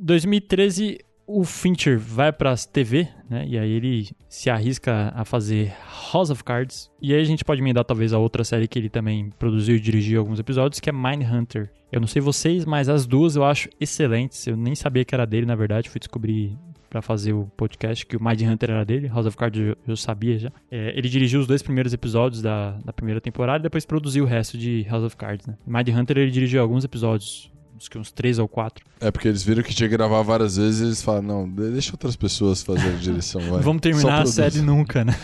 2013, 0.00 0.98
o 1.26 1.44
Fincher 1.44 1.98
vai 1.98 2.32
para 2.32 2.50
as 2.50 2.64
TV, 2.64 3.06
né? 3.28 3.44
E 3.46 3.58
aí 3.58 3.70
ele 3.70 4.08
se 4.28 4.48
arrisca 4.48 5.12
a 5.14 5.24
fazer 5.24 5.72
House 6.12 6.30
of 6.30 6.42
Cards. 6.42 6.90
E 7.00 7.14
aí 7.14 7.20
a 7.20 7.24
gente 7.24 7.44
pode 7.44 7.60
emendar 7.60 7.84
talvez 7.84 8.12
a 8.12 8.18
outra 8.18 8.42
série 8.42 8.66
que 8.66 8.78
ele 8.78 8.88
também 8.88 9.30
produziu 9.38 9.76
e 9.76 9.80
dirigiu 9.80 10.18
alguns 10.18 10.40
episódios, 10.40 10.80
que 10.80 10.88
é 10.88 10.92
Mindhunter. 10.92 11.70
Eu 11.92 12.00
não 12.00 12.08
sei 12.08 12.22
vocês, 12.22 12.64
mas 12.64 12.88
as 12.88 13.06
duas 13.06 13.36
eu 13.36 13.44
acho 13.44 13.68
excelentes. 13.78 14.46
Eu 14.46 14.56
nem 14.56 14.74
sabia 14.74 15.04
que 15.04 15.14
era 15.14 15.26
dele, 15.26 15.44
na 15.44 15.54
verdade. 15.54 15.90
Fui 15.90 15.98
descobrir 15.98 16.58
para 16.88 17.02
fazer 17.02 17.32
o 17.32 17.44
podcast 17.56 18.04
que 18.04 18.16
o 18.16 18.24
Mindhunter 18.24 18.70
era 18.70 18.84
dele. 18.84 19.06
House 19.06 19.26
of 19.26 19.36
Cards 19.36 19.76
eu, 19.86 19.96
sabia 19.96 20.38
já. 20.38 20.52
É, 20.70 20.96
ele 20.96 21.08
dirigiu 21.08 21.40
os 21.40 21.46
dois 21.46 21.62
primeiros 21.62 21.92
episódios 21.92 22.40
da, 22.40 22.72
da 22.84 22.92
primeira 22.92 23.20
temporada 23.20 23.60
e 23.60 23.64
depois 23.64 23.84
produziu 23.84 24.24
o 24.24 24.26
resto 24.26 24.56
de 24.56 24.84
House 24.88 25.04
of 25.04 25.16
Cards, 25.16 25.46
né? 25.46 25.56
Mindhunter 25.64 26.18
ele 26.18 26.30
dirigiu 26.30 26.60
alguns 26.62 26.84
episódios 26.84 27.52
que 27.88 27.98
uns 27.98 28.10
três 28.10 28.38
ou 28.38 28.48
quatro. 28.48 28.84
É, 29.00 29.10
porque 29.10 29.28
eles 29.28 29.42
viram 29.42 29.62
que 29.62 29.74
tinha 29.74 29.88
que 29.88 29.96
gravar 29.96 30.22
várias 30.22 30.56
vezes 30.56 30.80
e 30.80 30.84
eles 30.84 31.02
falaram, 31.02 31.26
não, 31.26 31.48
deixa 31.48 31.92
outras 31.92 32.16
pessoas 32.16 32.62
fazerem 32.62 32.98
direção, 32.98 33.40
vai. 33.42 33.60
Vamos 33.62 33.80
terminar 33.80 34.22
a 34.22 34.26
série 34.26 34.60
nunca, 34.60 35.04
né? 35.04 35.14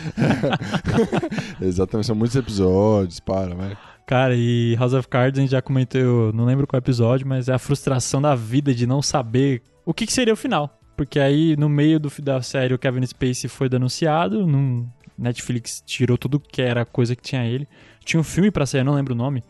Exatamente, 1.61 2.07
são 2.07 2.17
muitos 2.17 2.37
episódios, 2.37 3.21
para, 3.21 3.55
vai. 3.55 3.77
Cara, 4.07 4.35
e 4.37 4.77
House 4.77 4.93
of 4.93 5.09
Cards 5.09 5.39
a 5.39 5.43
gente 5.43 5.51
já 5.51 5.61
comentou, 5.61 6.33
não 6.33 6.45
lembro 6.45 6.67
qual 6.67 6.79
episódio, 6.79 7.27
mas 7.27 7.49
é 7.49 7.53
a 7.53 7.59
frustração 7.59 8.23
da 8.23 8.35
vida 8.35 8.73
de 8.73 8.87
não 8.87 9.03
saber 9.03 9.63
o 9.85 9.93
que, 9.93 10.07
que 10.07 10.13
seria 10.13 10.33
o 10.33 10.37
final. 10.37 10.79
Porque 10.97 11.19
aí, 11.19 11.57
no 11.57 11.69
meio 11.69 12.01
do, 12.01 12.11
da 12.23 12.41
série, 12.41 12.73
o 12.73 12.79
Kevin 12.79 13.05
Spacey 13.05 13.51
foi 13.51 13.69
denunciado, 13.69 14.47
num, 14.47 14.89
Netflix 15.19 15.83
tirou 15.85 16.19
tudo 16.19 16.39
que 16.39 16.61
era 16.61 16.85
coisa 16.85 17.17
que 17.17 17.23
tinha 17.23 17.45
ele. 17.45 17.67
Tinha 18.05 18.21
um 18.21 18.25
filme 18.25 18.51
pra 18.51 18.67
sair, 18.67 18.81
eu 18.81 18.85
não 18.85 18.95
lembro 18.95 19.15
o 19.15 19.17
nome, 19.17 19.43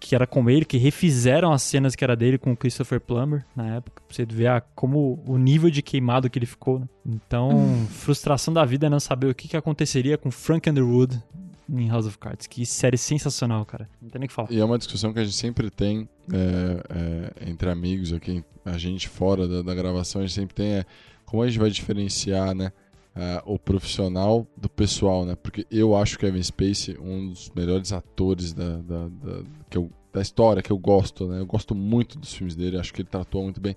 que 0.00 0.14
era 0.14 0.26
com 0.26 0.48
ele, 0.48 0.64
que 0.64 0.78
refizeram 0.78 1.52
as 1.52 1.62
cenas 1.62 1.94
que 1.94 2.04
era 2.04 2.14
dele 2.14 2.38
com 2.38 2.52
o 2.52 2.56
Christopher 2.56 3.00
Plummer 3.00 3.44
na 3.54 3.76
época. 3.76 4.02
Pra 4.06 4.14
você 4.14 4.24
ver 4.24 4.48
ah, 4.48 4.60
como 4.74 5.22
o 5.26 5.36
nível 5.36 5.70
de 5.70 5.82
queimado 5.82 6.30
que 6.30 6.38
ele 6.38 6.46
ficou. 6.46 6.80
Né? 6.80 6.86
Então, 7.06 7.86
frustração 7.90 8.52
da 8.54 8.64
vida 8.64 8.86
é 8.86 8.90
não 8.90 9.00
saber 9.00 9.28
o 9.28 9.34
que, 9.34 9.48
que 9.48 9.56
aconteceria 9.56 10.16
com 10.16 10.30
Frank 10.30 10.68
Underwood 10.68 11.22
em 11.68 11.88
House 11.88 12.06
of 12.06 12.18
Cards. 12.18 12.46
Que 12.46 12.64
série 12.64 12.96
sensacional, 12.96 13.64
cara. 13.64 13.88
Não 14.00 14.08
tem 14.08 14.20
nem 14.20 14.26
o 14.26 14.28
que 14.28 14.34
falar. 14.34 14.50
E 14.50 14.58
é 14.58 14.64
uma 14.64 14.78
discussão 14.78 15.12
que 15.12 15.18
a 15.18 15.24
gente 15.24 15.36
sempre 15.36 15.70
tem 15.70 16.08
é, 16.32 17.40
é, 17.44 17.50
entre 17.50 17.70
amigos 17.70 18.12
aqui, 18.12 18.42
a 18.64 18.78
gente 18.78 19.08
fora 19.08 19.46
da, 19.46 19.62
da, 19.62 19.74
gravação, 19.74 20.20
a 20.20 20.26
gente 20.26 20.34
sempre 20.34 20.54
tem 20.54 20.74
é 20.74 20.86
como 21.24 21.42
a 21.42 21.46
gente 21.46 21.58
vai 21.58 21.70
diferenciar, 21.70 22.54
né? 22.54 22.72
Uh, 23.18 23.54
o 23.54 23.58
profissional 23.58 24.46
do 24.56 24.68
pessoal, 24.68 25.24
né? 25.24 25.34
Porque 25.34 25.66
eu 25.72 25.96
acho 25.96 26.16
que 26.16 26.24
Kevin 26.24 26.40
Spacey 26.40 26.96
um 27.00 27.30
dos 27.30 27.50
melhores 27.50 27.92
atores 27.92 28.52
da, 28.52 28.76
da, 28.76 29.08
da, 29.08 29.42
que 29.68 29.76
eu, 29.76 29.90
da 30.12 30.22
história, 30.22 30.62
que 30.62 30.70
eu 30.70 30.78
gosto, 30.78 31.26
né? 31.26 31.40
Eu 31.40 31.46
gosto 31.46 31.74
muito 31.74 32.16
dos 32.16 32.32
filmes 32.32 32.54
dele, 32.54 32.78
acho 32.78 32.94
que 32.94 33.02
ele 33.02 33.08
tratou 33.08 33.42
muito 33.42 33.60
bem. 33.60 33.76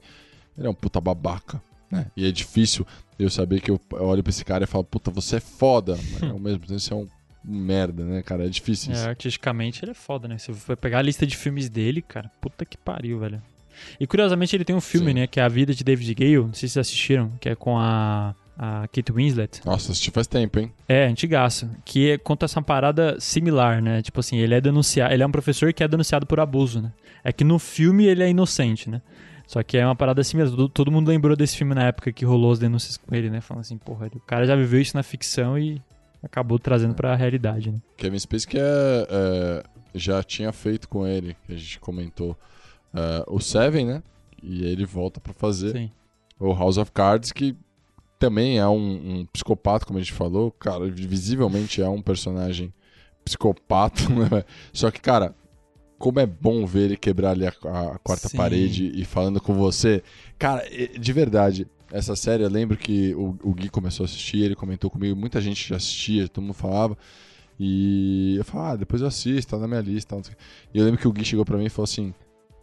Ele 0.55 0.67
é 0.67 0.69
um 0.69 0.75
puta 0.75 1.01
babaca, 1.01 1.59
né? 1.89 2.11
E 2.15 2.27
é 2.27 2.31
difícil 2.31 2.85
eu 3.17 3.31
saber 3.31 3.61
que 3.61 3.71
eu, 3.71 3.81
olho 3.93 4.21
pra 4.21 4.29
esse 4.29 4.45
cara 4.45 4.63
e 4.63 4.67
falo, 4.67 4.83
puta, 4.83 5.09
você 5.09 5.37
é 5.37 5.39
foda, 5.39 5.97
mas 6.13 6.21
ao 6.29 6.37
mesmo 6.37 6.59
tempo 6.59 6.79
você 6.79 6.93
é 6.93 6.95
um 6.95 7.07
merda, 7.43 8.03
né, 8.03 8.21
cara? 8.21 8.45
É 8.45 8.49
difícil 8.49 8.93
isso. 8.93 9.03
É, 9.03 9.09
artisticamente 9.09 9.83
ele 9.83 9.89
é 9.89 9.95
foda, 9.95 10.27
né? 10.27 10.37
Se 10.37 10.53
você 10.53 10.59
for 10.59 10.77
pegar 10.77 10.99
a 10.99 11.01
lista 11.01 11.25
de 11.25 11.35
filmes 11.35 11.67
dele, 11.67 12.01
cara, 12.03 12.29
puta 12.39 12.63
que 12.63 12.77
pariu, 12.77 13.17
velho. 13.17 13.41
E 13.99 14.05
curiosamente 14.05 14.55
ele 14.55 14.65
tem 14.65 14.75
um 14.75 14.81
filme, 14.81 15.07
Sim. 15.07 15.19
né, 15.21 15.27
que 15.27 15.39
é 15.39 15.43
A 15.43 15.47
Vida 15.47 15.73
de 15.73 15.83
David 15.83 16.13
Gale, 16.13 16.37
não 16.37 16.53
sei 16.53 16.67
se 16.67 16.73
vocês 16.73 16.77
assistiram, 16.77 17.31
que 17.39 17.49
é 17.49 17.55
com 17.55 17.79
a 17.79 18.35
a 18.63 18.87
Kate 18.87 19.11
Winslet. 19.11 19.59
Nossa, 19.65 19.91
assisti 19.91 20.11
faz 20.11 20.27
tempo, 20.27 20.59
hein? 20.59 20.71
É, 20.87 21.07
antigaço. 21.07 21.67
Que 21.83 22.11
é, 22.11 22.17
conta 22.19 22.45
essa 22.45 22.61
parada 22.61 23.19
similar, 23.19 23.81
né? 23.81 24.03
Tipo 24.03 24.19
assim, 24.19 24.37
ele 24.37 24.53
é 24.53 24.61
denunciado, 24.61 25.11
ele 25.11 25.23
é 25.23 25.25
um 25.25 25.31
professor 25.31 25.73
que 25.73 25.83
é 25.83 25.87
denunciado 25.87 26.27
por 26.27 26.39
abuso, 26.39 26.79
né? 26.79 26.93
É 27.23 27.33
que 27.33 27.43
no 27.43 27.57
filme 27.57 28.05
ele 28.05 28.21
é 28.21 28.29
inocente, 28.29 28.87
né? 28.87 29.01
Só 29.47 29.63
que 29.63 29.77
é 29.77 29.85
uma 29.85 29.95
parada 29.95 30.21
mesmo. 30.35 30.69
Todo 30.69 30.91
mundo 30.91 31.09
lembrou 31.09 31.35
desse 31.35 31.57
filme 31.57 31.73
na 31.73 31.87
época 31.87 32.11
que 32.11 32.23
rolou 32.23 32.51
as 32.51 32.59
denúncias 32.59 32.97
com 32.97 33.15
ele, 33.15 33.31
né? 33.31 33.41
Falando 33.41 33.61
assim, 33.61 33.77
porra, 33.79 34.11
o 34.13 34.19
cara 34.19 34.45
já 34.45 34.55
viveu 34.55 34.79
isso 34.79 34.95
na 34.95 35.01
ficção 35.01 35.57
e 35.57 35.81
acabou 36.21 36.59
trazendo 36.59 36.93
pra 36.93 37.15
realidade, 37.15 37.71
né? 37.71 37.79
Kevin 37.97 38.19
Spacey 38.19 38.47
que 38.47 38.59
é, 38.59 38.61
é, 38.61 39.63
já 39.95 40.21
tinha 40.21 40.51
feito 40.51 40.87
com 40.87 41.07
ele, 41.07 41.35
que 41.47 41.53
a 41.53 41.57
gente 41.57 41.79
comentou, 41.79 42.37
uh, 42.93 43.25
o 43.27 43.39
Seven, 43.39 43.87
né? 43.87 44.03
E 44.41 44.63
ele 44.63 44.85
volta 44.85 45.19
para 45.19 45.33
fazer 45.33 45.71
Sim. 45.71 45.91
o 46.39 46.53
House 46.53 46.77
of 46.77 46.91
Cards, 46.91 47.31
que 47.31 47.55
também 48.21 48.59
é 48.59 48.67
um, 48.67 48.75
um, 49.21 49.25
psicopata, 49.33 49.83
como 49.83 49.97
a 49.97 50.01
gente 50.01 50.13
falou. 50.13 50.51
Cara, 50.51 50.87
visivelmente 50.87 51.81
é 51.81 51.89
um 51.89 52.03
personagem 52.03 52.71
psicopata, 53.25 54.03
né? 54.13 54.45
Só 54.71 54.91
que, 54.91 55.01
cara, 55.01 55.35
como 55.97 56.19
é 56.19 56.25
bom 56.27 56.63
ver 56.67 56.81
ele 56.81 56.97
quebrar 56.97 57.31
ali 57.31 57.47
a, 57.47 57.49
a 57.49 57.97
quarta 57.97 58.29
Sim. 58.29 58.37
parede 58.37 58.91
e 58.93 59.03
falando 59.03 59.41
com 59.41 59.55
você. 59.55 60.03
Cara, 60.37 60.63
de 60.69 61.13
verdade, 61.13 61.67
essa 61.91 62.15
série, 62.15 62.43
eu 62.43 62.49
lembro 62.49 62.77
que 62.77 63.15
o, 63.15 63.35
o 63.41 63.55
Gui 63.55 63.69
começou 63.69 64.03
a 64.03 64.05
assistir, 64.05 64.43
ele 64.43 64.55
comentou 64.55 64.91
comigo, 64.91 65.19
muita 65.19 65.41
gente 65.41 65.67
já 65.67 65.77
assistia, 65.77 66.27
todo 66.27 66.43
mundo 66.43 66.53
falava. 66.53 66.95
E 67.59 68.35
eu 68.37 68.45
falei, 68.45 68.67
ah, 68.67 68.75
depois 68.75 69.01
eu 69.01 69.07
assisto, 69.07 69.55
tá 69.55 69.57
na 69.57 69.67
minha 69.67 69.81
lista. 69.81 70.15
E 70.71 70.77
eu 70.77 70.85
lembro 70.85 71.01
que 71.01 71.07
o 71.07 71.11
Gui 71.11 71.25
chegou 71.25 71.43
pra 71.43 71.57
mim 71.57 71.65
e 71.65 71.69
falou 71.69 71.85
assim: 71.85 72.13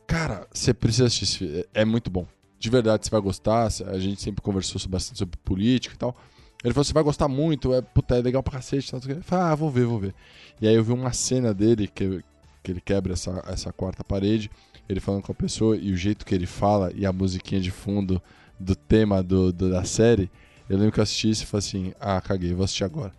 Cara, 0.07 0.47
você 0.53 0.73
precisa 0.73 1.07
assistir, 1.07 1.67
é, 1.75 1.83
é 1.83 1.85
muito 1.85 2.09
bom. 2.11 2.27
De 2.59 2.71
verdade, 2.71 3.05
você 3.05 3.11
vai 3.11 3.21
gostar. 3.21 3.69
A 3.87 3.99
gente 3.99 4.21
sempre 4.21 4.43
conversou 4.43 4.81
bastante 4.89 5.19
sobre 5.19 5.37
política 5.39 5.95
e 5.95 5.99
tal. 5.99 6.17
Ele 6.65 6.75
falou: 6.75 6.85
Você 6.85 6.93
vai 6.93 7.03
gostar 7.03 7.29
muito, 7.29 7.73
é, 7.73 7.81
puta, 7.81 8.17
é 8.17 8.21
legal 8.21 8.43
pra 8.43 8.55
cacete. 8.55 8.91
Tal. 8.91 9.01
Eu 9.09 9.23
falei: 9.23 9.45
Ah, 9.45 9.55
vou 9.55 9.71
ver, 9.71 9.85
vou 9.85 9.99
ver. 9.99 10.15
E 10.61 10.67
aí 10.67 10.75
eu 10.75 10.83
vi 10.83 10.93
uma 10.93 11.13
cena 11.13 11.55
dele 11.55 11.87
que, 11.87 12.23
que 12.63 12.73
ele 12.73 12.81
quebra 12.81 13.13
essa, 13.13 13.43
essa 13.47 13.73
quarta 13.73 14.03
parede, 14.03 14.51
ele 14.89 15.01
falando 15.01 15.23
com 15.23 15.33
a 15.33 15.35
pessoa 15.35 15.77
e 15.77 15.93
o 15.93 15.97
jeito 15.97 16.27
que 16.27 16.35
ele 16.35 16.47
fala 16.47 16.93
e 16.95 17.07
a 17.07 17.13
musiquinha 17.13 17.61
de 17.61 17.71
fundo 17.71 18.21
do 18.59 18.75
tema 18.75 19.23
do, 19.23 19.53
do, 19.53 19.71
da 19.71 19.85
série, 19.85 20.29
eu 20.69 20.77
lembro 20.77 20.93
que 20.93 21.01
eu 21.01 21.03
assisti 21.03 21.31
isso 21.31 21.45
e 21.45 21.47
falei 21.47 21.67
assim, 21.67 21.93
ah, 22.01 22.21
caguei, 22.21 22.53
vou 22.53 22.65
assistir 22.65 22.85
agora. 22.85 23.13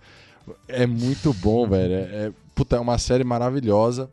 É 0.67 0.85
muito 0.85 1.33
bom, 1.33 1.67
velho. 1.67 1.93
É, 1.93 1.97
é, 1.97 2.31
puta, 2.53 2.75
é 2.75 2.79
uma 2.79 2.97
série 2.97 3.23
maravilhosa. 3.23 4.09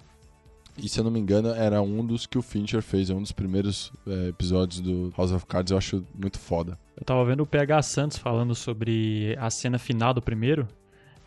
E 0.79 0.89
se 0.89 1.01
eu 1.01 1.05
não 1.05 1.11
me 1.11 1.19
engano, 1.19 1.49
era 1.49 1.81
um 1.81 2.05
dos 2.05 2.27
que 2.27 2.37
o 2.37 2.43
Fincher 2.43 2.83
fez, 2.83 3.11
é 3.11 3.15
um 3.15 3.23
dos 3.23 3.33
primeiros 3.33 3.93
é, 4.07 4.29
episódios 4.29 4.81
do 4.81 5.13
House 5.17 5.33
of 5.33 5.47
Cards, 5.47 5.71
eu 5.71 5.79
acho 5.79 6.05
muito 6.15 6.39
foda. 6.39 6.79
Eu 6.97 7.05
tava 7.05 7.25
vendo 7.25 7.43
o 7.43 7.47
PH 7.47 7.83
Santos 7.83 8.19
falando 8.19 8.55
sobre 8.55 9.37
a 9.39 9.51
cena 9.51 9.79
final 9.79 10.13
do 10.13 10.21
primeiro, 10.21 10.69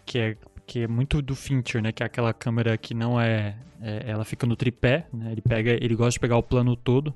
que 0.06 0.20
é, 0.20 0.38
que 0.66 0.82
é 0.82 0.88
muito 0.88 1.22
do 1.22 1.36
Fincher, 1.36 1.82
né? 1.82 1.92
Que 1.92 2.04
é 2.04 2.06
aquela 2.06 2.34
câmera 2.34 2.78
que 2.78 2.94
não 2.94 3.20
é, 3.20 3.56
é 3.82 4.04
ela 4.12 4.24
fica 4.24 4.46
no 4.46 4.56
tripé, 4.56 5.08
né? 5.12 5.32
Ele 5.32 5.42
pega, 5.42 5.72
ele 5.72 5.96
gosta 5.96 6.12
de 6.12 6.20
pegar 6.20 6.38
o 6.38 6.44
plano 6.44 6.76
todo 6.76 7.14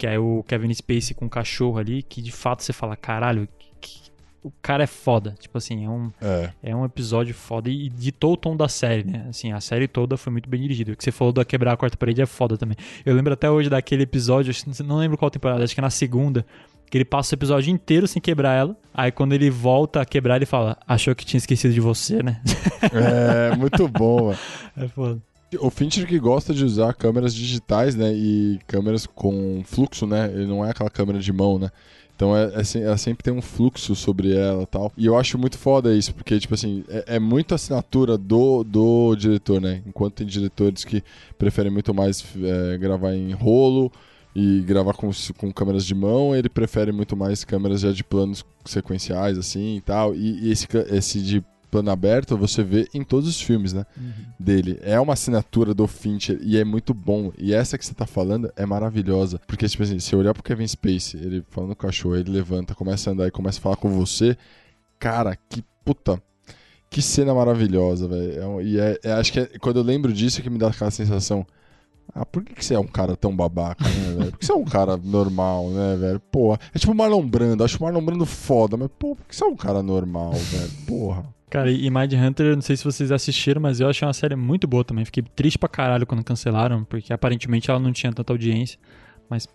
que 0.00 0.06
é 0.06 0.18
o 0.18 0.42
Kevin 0.44 0.72
Spacey 0.72 1.14
com 1.14 1.26
o 1.26 1.28
cachorro 1.28 1.76
ali, 1.76 2.02
que 2.02 2.22
de 2.22 2.32
fato 2.32 2.62
você 2.62 2.72
fala, 2.72 2.96
caralho, 2.96 3.46
que, 3.78 4.09
o 4.42 4.50
cara 4.62 4.84
é 4.84 4.86
foda. 4.86 5.34
Tipo 5.38 5.58
assim, 5.58 5.84
é 5.84 5.88
um, 5.88 6.10
é. 6.20 6.50
é 6.62 6.76
um 6.76 6.84
episódio 6.84 7.34
foda 7.34 7.68
e 7.68 7.88
ditou 7.88 8.32
o 8.32 8.36
tom 8.36 8.56
da 8.56 8.68
série, 8.68 9.04
né? 9.04 9.26
Assim, 9.28 9.52
a 9.52 9.60
série 9.60 9.86
toda 9.86 10.16
foi 10.16 10.32
muito 10.32 10.48
bem 10.48 10.60
dirigida. 10.60 10.92
O 10.92 10.96
que 10.96 11.04
você 11.04 11.12
falou 11.12 11.32
da 11.32 11.44
quebrar 11.44 11.72
a 11.72 11.76
quarta 11.76 11.96
parede 11.96 12.22
é 12.22 12.26
foda 12.26 12.56
também. 12.56 12.76
Eu 13.04 13.14
lembro 13.14 13.32
até 13.32 13.50
hoje 13.50 13.68
daquele 13.68 14.04
episódio, 14.04 14.54
não 14.84 14.98
lembro 14.98 15.18
qual 15.18 15.30
temporada, 15.30 15.62
acho 15.62 15.74
que 15.74 15.80
é 15.80 15.82
na 15.82 15.90
segunda, 15.90 16.44
que 16.90 16.96
ele 16.96 17.04
passa 17.04 17.34
o 17.34 17.36
episódio 17.36 17.70
inteiro 17.70 18.08
sem 18.08 18.20
quebrar 18.20 18.54
ela. 18.54 18.76
Aí 18.94 19.12
quando 19.12 19.32
ele 19.32 19.50
volta 19.50 20.00
a 20.00 20.04
quebrar, 20.04 20.36
ele 20.36 20.46
fala: 20.46 20.76
Achou 20.86 21.14
que 21.14 21.24
tinha 21.24 21.38
esquecido 21.38 21.72
de 21.72 21.80
você, 21.80 22.22
né? 22.22 22.40
É, 22.92 23.54
muito 23.56 23.86
bom, 23.86 24.26
mano. 24.26 24.38
É 24.76 24.88
foda. 24.88 25.20
O 25.60 25.68
Fincher 25.68 26.06
que 26.06 26.18
gosta 26.18 26.54
de 26.54 26.64
usar 26.64 26.94
câmeras 26.94 27.34
digitais, 27.34 27.94
né? 27.94 28.12
E 28.12 28.58
câmeras 28.66 29.06
com 29.06 29.62
fluxo, 29.64 30.06
né? 30.06 30.30
Ele 30.32 30.46
não 30.46 30.64
é 30.64 30.70
aquela 30.70 30.88
câmera 30.88 31.18
de 31.18 31.32
mão, 31.32 31.58
né? 31.58 31.70
Então 32.20 32.36
é, 32.36 32.48
é, 32.48 32.82
ela 32.82 32.98
sempre 32.98 33.24
tem 33.24 33.32
um 33.32 33.40
fluxo 33.40 33.94
sobre 33.94 34.36
ela 34.36 34.66
tal. 34.66 34.92
E 34.94 35.06
eu 35.06 35.16
acho 35.16 35.38
muito 35.38 35.56
foda 35.56 35.94
isso, 35.96 36.14
porque, 36.14 36.38
tipo 36.38 36.52
assim, 36.52 36.84
é, 36.90 37.16
é 37.16 37.18
muito 37.18 37.54
assinatura 37.54 38.18
do, 38.18 38.62
do 38.62 39.16
diretor, 39.16 39.58
né? 39.58 39.80
Enquanto 39.86 40.16
tem 40.16 40.26
diretores 40.26 40.84
que 40.84 41.02
preferem 41.38 41.72
muito 41.72 41.94
mais 41.94 42.22
é, 42.42 42.76
gravar 42.76 43.14
em 43.14 43.32
rolo 43.32 43.90
e 44.36 44.60
gravar 44.60 44.92
com, 44.92 45.10
com 45.38 45.50
câmeras 45.50 45.86
de 45.86 45.94
mão, 45.94 46.36
ele 46.36 46.50
prefere 46.50 46.92
muito 46.92 47.16
mais 47.16 47.42
câmeras 47.42 47.80
já 47.80 47.90
de 47.90 48.04
planos 48.04 48.44
sequenciais, 48.66 49.38
assim 49.38 49.76
e 49.76 49.80
tal. 49.80 50.14
E, 50.14 50.46
e 50.46 50.52
esse, 50.52 50.68
esse 50.90 51.22
de 51.22 51.42
plano 51.70 51.90
aberto 51.90 52.36
você 52.36 52.62
vê 52.62 52.88
em 52.92 53.04
todos 53.04 53.28
os 53.28 53.40
filmes, 53.40 53.72
né? 53.72 53.86
Uhum. 53.96 54.12
Dele. 54.38 54.78
É 54.82 54.98
uma 55.00 55.12
assinatura 55.12 55.72
do 55.72 55.86
Fincher 55.86 56.38
e 56.42 56.58
é 56.58 56.64
muito 56.64 56.92
bom. 56.92 57.32
E 57.38 57.54
essa 57.54 57.78
que 57.78 57.86
você 57.86 57.94
tá 57.94 58.06
falando 58.06 58.52
é 58.56 58.66
maravilhosa. 58.66 59.40
Porque, 59.46 59.68
tipo 59.68 59.82
assim, 59.82 59.98
se 59.98 60.14
olhar 60.16 60.34
pro 60.34 60.42
Kevin 60.42 60.66
Spacey, 60.66 61.20
ele 61.20 61.44
falando 61.50 61.74
com 61.76 61.86
o 61.86 61.88
cachorro, 61.88 62.16
ele 62.16 62.30
levanta, 62.30 62.74
começa 62.74 63.10
a 63.10 63.12
andar 63.12 63.26
e 63.28 63.30
começa 63.30 63.58
a 63.58 63.62
falar 63.62 63.76
com 63.76 63.90
você. 63.90 64.36
Cara, 64.98 65.36
que 65.48 65.64
puta. 65.84 66.22
Que 66.90 67.00
cena 67.00 67.32
maravilhosa, 67.32 68.08
velho. 68.08 68.60
É, 68.60 68.64
e 68.64 68.80
é, 68.80 68.98
é, 69.04 69.12
acho 69.12 69.32
que 69.32 69.40
é, 69.40 69.46
quando 69.60 69.76
eu 69.76 69.82
lembro 69.84 70.12
disso 70.12 70.40
é 70.40 70.42
que 70.42 70.50
me 70.50 70.58
dá 70.58 70.68
aquela 70.68 70.90
sensação. 70.90 71.46
Ah, 72.14 72.24
por 72.26 72.42
que, 72.44 72.54
que 72.54 72.64
você 72.64 72.74
é 72.74 72.78
um 72.78 72.86
cara 72.86 73.16
tão 73.16 73.34
babaca, 73.34 73.84
né, 73.84 74.14
velho? 74.18 74.30
Por 74.32 74.38
que 74.38 74.46
você 74.46 74.52
é 74.52 74.56
um 74.56 74.64
cara 74.64 74.96
normal, 74.96 75.68
né, 75.70 75.96
velho? 75.96 76.20
Porra. 76.20 76.58
É 76.74 76.78
tipo 76.78 76.92
o 76.92 76.94
Marlon 76.94 77.26
Brando. 77.26 77.64
Acho 77.64 77.78
o 77.78 77.82
Marlon 77.82 78.04
Brando 78.04 78.26
foda, 78.26 78.76
mas, 78.76 78.88
pô, 78.98 79.14
por 79.16 79.26
que 79.26 79.34
você 79.36 79.44
é 79.44 79.46
um 79.46 79.56
cara 79.56 79.82
normal, 79.82 80.32
velho? 80.32 80.70
Porra. 80.86 81.24
Cara, 81.48 81.70
e 81.70 81.90
Mind 81.90 82.12
Hunter, 82.12 82.54
não 82.54 82.62
sei 82.62 82.76
se 82.76 82.84
vocês 82.84 83.10
assistiram, 83.10 83.60
mas 83.60 83.80
eu 83.80 83.88
achei 83.88 84.06
uma 84.06 84.14
série 84.14 84.36
muito 84.36 84.68
boa 84.68 84.84
também. 84.84 85.04
Fiquei 85.04 85.24
triste 85.34 85.58
pra 85.58 85.68
caralho 85.68 86.06
quando 86.06 86.22
cancelaram, 86.22 86.84
porque 86.84 87.12
aparentemente 87.12 87.68
ela 87.68 87.80
não 87.80 87.92
tinha 87.92 88.12
tanta 88.12 88.32
audiência. 88.32 88.78
Mas. 89.28 89.48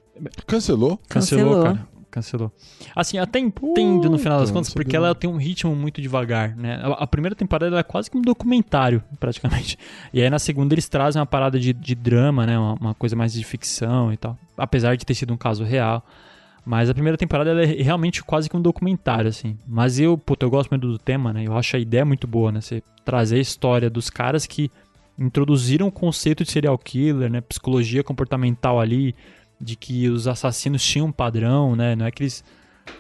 Cancelou? 0.46 1.00
Cancelou, 1.08 1.54
Cancelou. 1.56 1.64
cara. 1.64 1.88
Cancelou. 2.16 2.50
Assim, 2.96 3.18
até 3.18 3.40
entendo 3.40 4.10
no 4.10 4.18
final 4.18 4.40
das 4.40 4.50
contas, 4.50 4.74
porque 4.74 4.96
ela 4.96 5.14
tem 5.14 5.30
um 5.30 5.36
ritmo 5.36 5.76
muito 5.76 6.02
devagar, 6.02 6.56
né? 6.56 6.80
A 6.98 7.06
primeira 7.06 7.36
temporada 7.36 7.78
é 7.78 7.84
quase 7.84 8.10
que 8.10 8.18
um 8.18 8.22
documentário, 8.22 9.04
praticamente. 9.20 9.78
E 10.14 10.22
aí 10.22 10.30
na 10.30 10.40
segunda 10.40 10.74
eles 10.74 10.88
trazem 10.88 11.20
uma 11.20 11.26
parada 11.26 11.60
de, 11.60 11.74
de 11.74 11.94
drama, 11.94 12.46
né? 12.46 12.58
Uma, 12.58 12.74
uma 12.76 12.94
coisa 12.94 13.18
mais 13.18 13.34
de 13.34 13.44
ficção 13.44 14.14
e 14.14 14.18
tal. 14.18 14.38
Apesar 14.58 14.96
de 14.96 15.06
ter 15.06 15.14
sido 15.14 15.34
um 15.34 15.38
caso 15.38 15.66
real. 15.66 16.06
Mas 16.66 16.90
a 16.90 16.94
primeira 16.94 17.18
temporada 17.18 17.62
é 17.62 17.84
realmente 17.84 18.24
quase 18.24 18.50
que 18.50 18.56
um 18.56 18.62
documentário, 18.62 19.28
assim. 19.28 19.58
Mas 19.68 20.00
eu, 20.00 20.18
puta, 20.18 20.46
eu 20.46 20.50
gosto 20.50 20.70
muito 20.70 20.88
do 20.88 20.98
tema, 20.98 21.34
né? 21.34 21.44
Eu 21.46 21.58
acho 21.58 21.76
a 21.76 21.80
ideia 21.80 22.06
muito 22.06 22.26
boa, 22.26 22.50
né? 22.50 22.62
Você 22.62 22.82
trazer 23.04 23.36
a 23.36 23.42
história 23.42 23.90
dos 23.90 24.10
caras 24.10 24.48
que 24.48 24.72
introduziram 25.20 25.88
o 25.88 25.92
conceito 25.92 26.46
de 26.46 26.52
serial 26.52 26.78
killer, 26.78 27.30
né? 27.30 27.42
Psicologia 27.42 28.04
comportamental 28.04 28.80
ali, 28.80 29.14
de 29.60 29.76
que 29.76 30.10
os 30.10 30.28
assassinos 30.28 30.84
tinham 30.84 31.08
um 31.08 31.12
padrão, 31.12 31.76
né? 31.76 31.96
Não 31.96 32.06
é 32.06 32.12
que 32.12 32.24
eles. 32.24 32.44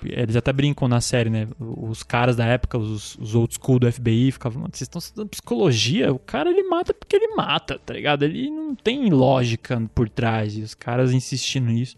Eles 0.03 0.36
até 0.36 0.52
brincam 0.52 0.88
na 0.88 0.99
série, 0.99 1.30
né? 1.30 1.48
Os 1.60 2.02
caras 2.02 2.36
da 2.36 2.44
época, 2.44 2.76
os, 2.76 3.15
os 3.19 3.36
old 3.36 3.53
school 3.53 3.77
do 3.77 3.91
FBI, 3.91 4.32
ficavam, 4.32 4.64
vocês 4.64 4.82
estão 4.82 4.98
estudando 4.98 5.30
psicologia? 5.30 6.11
O 6.11 6.18
cara 6.18 6.49
ele 6.49 6.64
mata 6.64 6.91
porque 6.91 7.15
ele 7.15 7.36
mata, 7.36 7.77
tá 7.77 7.94
ligado? 7.94 8.23
Ele 8.23 8.49
não 8.49 8.73
tem 8.73 9.11
lógica 9.11 9.80
por 9.94 10.10
trás. 10.10 10.57
E 10.57 10.61
os 10.61 10.73
caras 10.73 11.11
insistindo 11.14 11.68
nisso. 11.68 11.95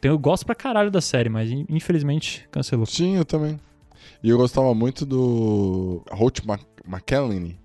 Então 0.00 0.10
eu 0.10 0.18
gosto 0.18 0.44
pra 0.44 0.56
caralho 0.56 0.90
da 0.90 1.00
série, 1.00 1.28
mas 1.28 1.50
infelizmente 1.68 2.48
cancelou. 2.50 2.86
Sim, 2.86 3.16
eu 3.16 3.24
também. 3.24 3.60
E 4.22 4.28
eu 4.28 4.36
gostava 4.36 4.74
muito 4.74 5.06
do 5.06 6.02
Holt 6.10 6.40
McKellen. 6.84 7.56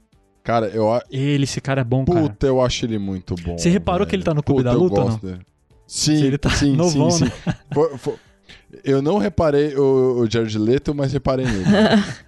Cara, 0.44 0.68
eu 0.68 0.88
Ele, 1.10 1.44
esse 1.44 1.60
cara 1.60 1.82
é 1.82 1.84
bom, 1.84 2.06
Puta, 2.06 2.20
cara. 2.20 2.30
Puta, 2.30 2.48
eu 2.48 2.62
acho 2.62 2.86
ele 2.86 2.99
muito 2.99 3.34
bom. 3.36 3.57
Você 3.57 3.70
reparou 3.70 3.99
velho. 3.99 4.10
que 4.10 4.16
ele 4.16 4.24
tá 4.24 4.34
no 4.34 4.44
Clube 4.44 4.62
Puta, 4.62 4.72
da 4.72 4.78
Luta 4.78 5.02
ou 5.02 5.10
não? 5.10 5.18
Dele. 5.18 5.40
Sim, 5.88 6.24
ele 6.24 6.38
tá 6.38 6.49
sim, 6.49 6.76
novão, 6.76 7.12
sim, 7.12 7.26
né? 7.26 7.32
sim. 7.32 7.52
For, 7.74 7.98
for... 7.98 8.20
Eu 8.84 9.02
não 9.02 9.18
reparei 9.18 9.76
o, 9.76 10.20
o 10.22 10.30
Jared 10.30 10.57
Leto, 10.57 10.94
mas 10.94 11.14
reparei 11.14 11.45
nele. 11.45 11.64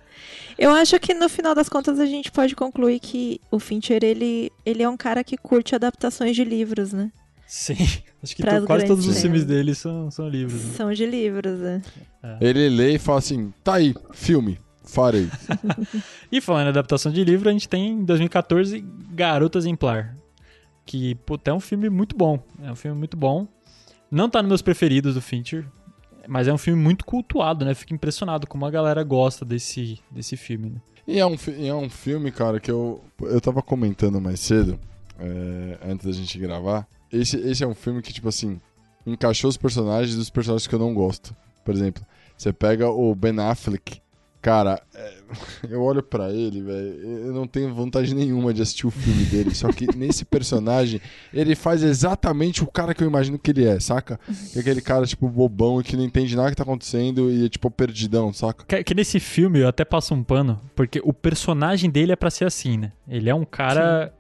Eu 0.58 0.72
acho 0.72 1.00
que 1.00 1.14
no 1.14 1.30
final 1.30 1.54
das 1.54 1.70
contas 1.70 2.00
a 2.00 2.06
gente 2.06 2.32
pode 2.32 2.56
concluir 2.56 3.00
que 3.00 3.40
o 3.52 3.60
Fincher, 3.60 4.04
ele, 4.04 4.52
ele 4.66 4.82
é 4.82 4.90
um 4.90 4.98
cara 4.98 5.24
que 5.24 5.38
curte 5.38 5.76
adaptações 5.76 6.36
de 6.36 6.44
livros, 6.44 6.92
né? 6.94 7.12
Sim, 7.46 7.76
acho 8.24 8.36
que 8.36 8.44
to- 8.44 8.66
quase 8.66 8.86
todos 8.88 9.08
os 9.08 9.22
filmes 9.22 9.46
dele 9.46 9.76
são, 9.76 10.10
são 10.10 10.28
livros. 10.28 10.60
né? 10.64 10.74
São 10.76 10.92
de 10.92 11.06
livros, 11.06 11.60
né? 11.60 11.82
Ele 12.42 12.70
lê 12.70 12.96
e 12.96 13.00
fala 13.00 13.20
assim: 13.20 13.54
tá 13.64 13.76
aí, 13.76 13.94
filme, 14.12 14.60
farei. 14.84 15.28
E 16.32 16.42
falando 16.42 16.66
em 16.66 16.70
adaptação 16.70 17.12
de 17.12 17.24
livro, 17.24 17.48
a 17.48 17.52
gente 17.54 17.70
tem 17.70 17.90
em 17.92 18.04
2014 18.04 18.84
Garota 19.12 19.60
Exemplar. 19.60 20.17
Que, 20.88 21.14
puta, 21.16 21.52
é 21.52 21.54
um 21.54 21.60
filme 21.60 21.90
muito 21.90 22.16
bom. 22.16 22.40
É 22.64 22.72
um 22.72 22.76
filme 22.76 22.98
muito 22.98 23.18
bom. 23.18 23.46
Não 24.10 24.30
tá 24.30 24.42
nos 24.42 24.48
meus 24.48 24.62
preferidos 24.62 25.16
do 25.16 25.22
Fincher, 25.22 25.68
mas 26.28 26.48
é 26.48 26.54
um 26.54 26.58
filme 26.58 26.82
muito 26.82 27.06
cultuado, 27.06 27.66
né? 27.66 27.74
Fico 27.74 27.94
impressionado 27.94 28.48
como 28.48 28.66
a 28.66 28.72
galera 28.72 29.04
gosta 29.04 29.44
desse, 29.44 30.00
desse 30.10 30.38
filme. 30.38 30.70
Né? 30.70 30.82
E 31.06 31.20
é 31.20 31.26
um, 31.26 31.36
é 31.60 31.74
um 31.74 31.90
filme, 31.90 32.32
cara, 32.32 32.60
que 32.60 32.72
eu, 32.72 33.02
eu 33.22 33.42
tava 33.42 33.62
comentando 33.62 34.20
mais 34.22 34.40
cedo, 34.40 34.80
é, 35.20 35.78
antes 35.86 36.06
da 36.06 36.12
gente 36.14 36.40
gravar. 36.40 36.88
Esse, 37.12 37.38
esse 37.38 37.64
é 37.64 37.68
um 37.68 37.76
filme 37.76 38.02
que, 38.02 38.14
tipo 38.14 38.30
assim, 38.30 38.60
encaixou 39.06 39.50
os 39.50 39.58
personagens 39.58 40.16
dos 40.16 40.30
personagens 40.30 40.68
que 40.68 40.76
eu 40.76 40.80
não 40.80 40.94
gosto. 40.94 41.36
Por 41.66 41.76
exemplo, 41.76 42.02
você 42.38 42.54
pega 42.54 42.90
o 42.90 43.14
Ben 43.14 43.38
Affleck. 43.40 44.02
Cara, 44.48 44.82
é, 44.96 45.14
eu 45.70 45.84
olho 45.84 46.02
pra 46.02 46.32
ele, 46.32 46.62
velho, 46.62 47.02
eu 47.04 47.34
não 47.34 47.46
tenho 47.46 47.74
vontade 47.74 48.16
nenhuma 48.16 48.54
de 48.54 48.62
assistir 48.62 48.88
o 48.88 48.90
filme 48.90 49.26
dele. 49.26 49.54
Só 49.54 49.68
que 49.74 49.94
nesse 49.94 50.24
personagem, 50.24 51.02
ele 51.34 51.54
faz 51.54 51.84
exatamente 51.84 52.64
o 52.64 52.68
cara 52.68 52.94
que 52.94 53.04
eu 53.04 53.08
imagino 53.10 53.38
que 53.38 53.52
ele 53.52 53.66
é, 53.66 53.78
saca? 53.78 54.18
Que 54.54 54.60
é 54.60 54.62
aquele 54.62 54.80
cara, 54.80 55.06
tipo, 55.06 55.28
bobão 55.28 55.84
que 55.84 55.98
não 55.98 56.04
entende 56.06 56.34
nada 56.34 56.50
que 56.50 56.56
tá 56.56 56.64
acontecendo 56.64 57.30
e 57.30 57.46
é, 57.46 57.50
tipo, 57.50 57.70
perdidão, 57.70 58.32
saca? 58.32 58.64
Que, 58.66 58.82
que 58.86 58.96
nesse 58.96 59.20
filme 59.20 59.60
eu 59.60 59.68
até 59.68 59.84
passo 59.84 60.14
um 60.14 60.24
pano, 60.24 60.62
porque 60.74 61.02
o 61.04 61.12
personagem 61.12 61.90
dele 61.90 62.14
é 62.14 62.16
pra 62.16 62.30
ser 62.30 62.46
assim, 62.46 62.78
né? 62.78 62.94
Ele 63.06 63.30
é 63.30 63.36
um 63.36 63.44
cara 63.44 64.14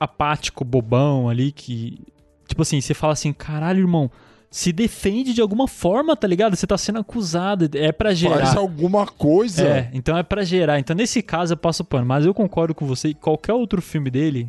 apático, 0.00 0.64
bobão 0.64 1.28
ali, 1.28 1.52
que. 1.52 2.04
Tipo 2.48 2.62
assim, 2.62 2.80
você 2.80 2.94
fala 2.94 3.12
assim, 3.12 3.32
caralho, 3.32 3.78
irmão, 3.78 4.10
se 4.50 4.72
defende 4.72 5.34
de 5.34 5.40
alguma 5.42 5.68
forma, 5.68 6.16
tá 6.16 6.26
ligado? 6.26 6.56
Você 6.56 6.66
tá 6.66 6.78
sendo 6.78 6.98
acusado, 7.00 7.68
é 7.74 7.92
pra 7.92 8.14
gerar. 8.14 8.38
Faz 8.46 8.56
alguma 8.56 9.06
coisa. 9.06 9.66
É, 9.66 9.90
então 9.92 10.16
é 10.16 10.22
pra 10.22 10.42
gerar. 10.44 10.78
Então 10.78 10.96
nesse 10.96 11.22
caso 11.22 11.52
eu 11.52 11.56
passo 11.56 11.84
pano, 11.84 12.06
mas 12.06 12.24
eu 12.24 12.32
concordo 12.32 12.74
com 12.74 12.86
você 12.86 13.12
que 13.12 13.20
qualquer 13.20 13.52
outro 13.52 13.82
filme 13.82 14.10
dele, 14.10 14.48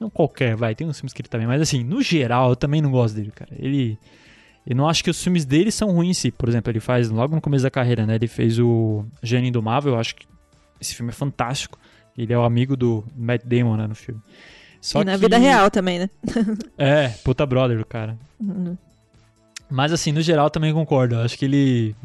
não 0.00 0.08
qualquer, 0.08 0.54
vai, 0.54 0.74
tem 0.74 0.86
uns 0.86 0.98
filmes 1.00 1.12
que 1.12 1.20
ele 1.22 1.28
também, 1.28 1.46
mas 1.46 1.60
assim, 1.60 1.82
no 1.82 2.00
geral 2.00 2.50
eu 2.50 2.56
também 2.56 2.80
não 2.80 2.90
gosto 2.90 3.14
dele, 3.16 3.32
cara. 3.34 3.50
Ele 3.58 3.98
eu 4.66 4.74
não 4.74 4.88
acho 4.88 5.04
que 5.04 5.10
os 5.10 5.22
filmes 5.22 5.44
dele 5.44 5.70
são 5.70 5.90
ruins 5.90 6.10
em 6.10 6.20
si. 6.20 6.30
Por 6.30 6.48
exemplo, 6.48 6.70
ele 6.72 6.80
faz 6.80 7.10
logo 7.10 7.34
no 7.34 7.40
começo 7.40 7.64
da 7.64 7.70
carreira, 7.70 8.06
né? 8.06 8.14
Ele 8.14 8.26
fez 8.28 8.58
o 8.58 9.04
Gênio 9.22 9.48
Indomável, 9.48 9.92
eu 9.92 9.98
acho 10.00 10.14
que 10.16 10.26
esse 10.80 10.94
filme 10.94 11.10
é 11.10 11.12
fantástico. 11.14 11.78
Ele 12.16 12.32
é 12.32 12.38
o 12.38 12.44
amigo 12.44 12.74
do 12.76 13.04
Matt 13.16 13.42
Damon, 13.44 13.76
né, 13.76 13.86
no 13.86 13.94
filme. 13.94 14.20
Só 14.80 15.02
e 15.02 15.04
na 15.04 15.12
que- 15.14 15.18
vida 15.18 15.36
real 15.36 15.70
também, 15.70 15.98
né? 15.98 16.08
É, 16.78 17.08
puta 17.24 17.44
brother 17.44 17.76
do 17.76 17.84
cara. 17.84 18.16
Uhum. 18.40 18.76
Mas 19.70 19.92
assim, 19.92 20.12
no 20.12 20.20
geral 20.20 20.50
também 20.50 20.72
concordo. 20.72 21.14
Eu 21.16 21.20
Acho 21.22 21.38
que 21.38 21.44
ele. 21.44 21.96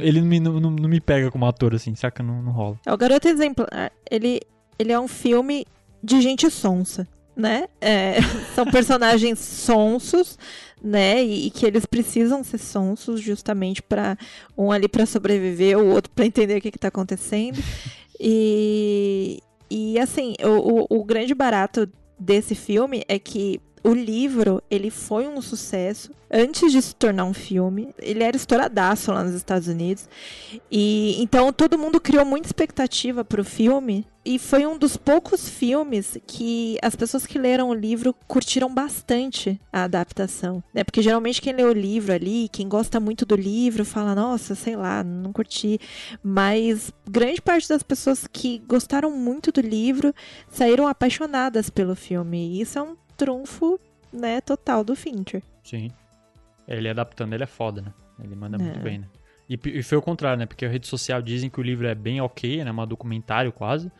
Ele 0.00 0.20
não 0.20 0.26
me, 0.28 0.40
não, 0.40 0.60
não- 0.60 0.88
me 0.88 1.00
pega 1.00 1.30
como 1.30 1.46
ator, 1.46 1.74
assim, 1.74 1.94
saca? 1.94 2.22
Não, 2.22 2.42
não 2.42 2.52
rola. 2.52 2.78
É, 2.86 2.92
O 2.92 2.96
Garoto 2.96 3.28
Exemplar, 3.28 3.68
ele, 4.10 4.40
ele 4.78 4.92
é 4.92 4.98
um 4.98 5.08
filme 5.08 5.66
de 6.02 6.20
gente 6.20 6.48
sonsa, 6.50 7.06
né? 7.36 7.66
É, 7.80 8.14
são 8.54 8.64
personagens 8.66 9.38
sonsos, 9.38 10.38
né? 10.82 11.22
E, 11.22 11.46
e 11.46 11.50
que 11.50 11.66
eles 11.66 11.84
precisam 11.84 12.42
ser 12.44 12.58
sonsos 12.58 13.20
justamente 13.20 13.82
para 13.82 14.16
um 14.56 14.70
ali 14.72 14.88
para 14.88 15.04
sobreviver, 15.06 15.78
o 15.78 15.86
outro 15.88 16.10
para 16.12 16.24
entender 16.26 16.56
o 16.58 16.60
que, 16.60 16.70
que 16.70 16.78
tá 16.78 16.88
acontecendo. 16.88 17.58
E, 18.18 19.40
e 19.70 19.98
assim, 19.98 20.34
o, 20.42 20.84
o, 20.94 21.00
o 21.00 21.04
grande 21.04 21.34
barato 21.34 21.88
desse 22.18 22.54
filme 22.54 23.04
é 23.08 23.18
que 23.18 23.60
o 23.86 23.94
livro, 23.94 24.60
ele 24.68 24.90
foi 24.90 25.28
um 25.28 25.40
sucesso 25.40 26.10
antes 26.28 26.72
de 26.72 26.82
se 26.82 26.94
tornar 26.94 27.24
um 27.24 27.32
filme. 27.32 27.94
Ele 27.98 28.24
era 28.24 28.36
estouradaço 28.36 29.12
lá 29.12 29.22
nos 29.22 29.34
Estados 29.34 29.68
Unidos. 29.68 30.08
E 30.70 31.22
então 31.22 31.52
todo 31.52 31.78
mundo 31.78 32.00
criou 32.00 32.24
muita 32.24 32.48
expectativa 32.48 33.24
pro 33.24 33.44
filme 33.44 34.04
e 34.24 34.40
foi 34.40 34.66
um 34.66 34.76
dos 34.76 34.96
poucos 34.96 35.48
filmes 35.48 36.18
que 36.26 36.76
as 36.82 36.96
pessoas 36.96 37.24
que 37.24 37.38
leram 37.38 37.68
o 37.68 37.74
livro 37.74 38.12
curtiram 38.26 38.74
bastante 38.74 39.60
a 39.72 39.84
adaptação, 39.84 40.64
né? 40.74 40.82
Porque 40.82 41.00
geralmente 41.00 41.40
quem 41.40 41.52
lê 41.52 41.62
o 41.62 41.72
livro 41.72 42.12
ali, 42.12 42.48
quem 42.48 42.68
gosta 42.68 42.98
muito 42.98 43.24
do 43.24 43.36
livro, 43.36 43.84
fala: 43.84 44.16
"Nossa, 44.16 44.56
sei 44.56 44.74
lá, 44.74 45.04
não 45.04 45.32
curti". 45.32 45.78
Mas 46.24 46.90
grande 47.08 47.40
parte 47.40 47.68
das 47.68 47.84
pessoas 47.84 48.26
que 48.26 48.58
gostaram 48.66 49.12
muito 49.12 49.52
do 49.52 49.60
livro 49.60 50.12
saíram 50.50 50.88
apaixonadas 50.88 51.70
pelo 51.70 51.94
filme. 51.94 52.48
E 52.48 52.62
isso 52.62 52.80
é 52.80 52.82
um 52.82 52.96
trunfo, 53.16 53.78
né, 54.12 54.40
total 54.40 54.84
do 54.84 54.94
Fincher. 54.94 55.42
Sim. 55.64 55.90
Ele 56.68 56.88
adaptando, 56.88 57.32
ele 57.32 57.44
é 57.44 57.46
foda, 57.46 57.80
né? 57.82 57.92
Ele 58.22 58.34
manda 58.34 58.58
muito 58.58 58.78
É. 58.78 58.82
bem, 58.82 58.98
né? 58.98 59.06
E, 59.48 59.58
e 59.78 59.82
foi 59.82 59.96
o 59.96 60.02
contrário, 60.02 60.38
né? 60.38 60.46
Porque 60.46 60.64
a 60.64 60.68
rede 60.68 60.86
social 60.88 61.22
dizem 61.22 61.48
que 61.48 61.60
o 61.60 61.62
livro 61.62 61.86
é 61.86 61.94
bem 61.94 62.20
ok, 62.20 62.64
né? 62.64 62.72
Um 62.72 62.86
documentário 62.86 63.52
quase. 63.52 63.90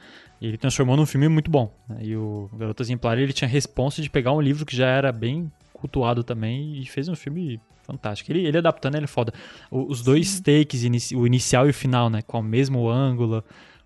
E 0.40 0.46
ele 0.48 0.56
transformou 0.58 0.96
num 0.96 1.06
filme 1.06 1.28
muito 1.28 1.48
bom. 1.50 1.72
né? 1.88 1.98
E 2.02 2.16
o 2.16 2.50
Garoto 2.58 2.82
Exemplar, 2.82 3.16
ele 3.18 3.32
tinha 3.32 3.46
a 3.46 3.50
responsa 3.50 4.02
de 4.02 4.10
pegar 4.10 4.32
um 4.32 4.40
livro 4.40 4.66
que 4.66 4.74
já 4.76 4.88
era 4.88 5.12
bem 5.12 5.50
cultuado 5.72 6.24
também 6.24 6.80
e 6.80 6.86
fez 6.86 7.08
um 7.08 7.14
filme 7.14 7.60
fantástico. 7.84 8.32
Ele, 8.32 8.44
ele 8.44 8.58
adaptando, 8.58 8.96
ele 8.96 9.04
é 9.04 9.08
foda. 9.08 9.32
O- 9.70 9.84
os 9.90 10.02
dois 10.02 10.40
takes, 10.40 10.82
inici- 10.82 11.14
o 11.14 11.24
inicial 11.24 11.68
e 11.68 11.70
o 11.70 11.74
final, 11.74 12.10
né? 12.10 12.22
Com 12.22 12.40
o 12.40 12.42
mesmo 12.42 12.88
ângulo. 12.88 13.44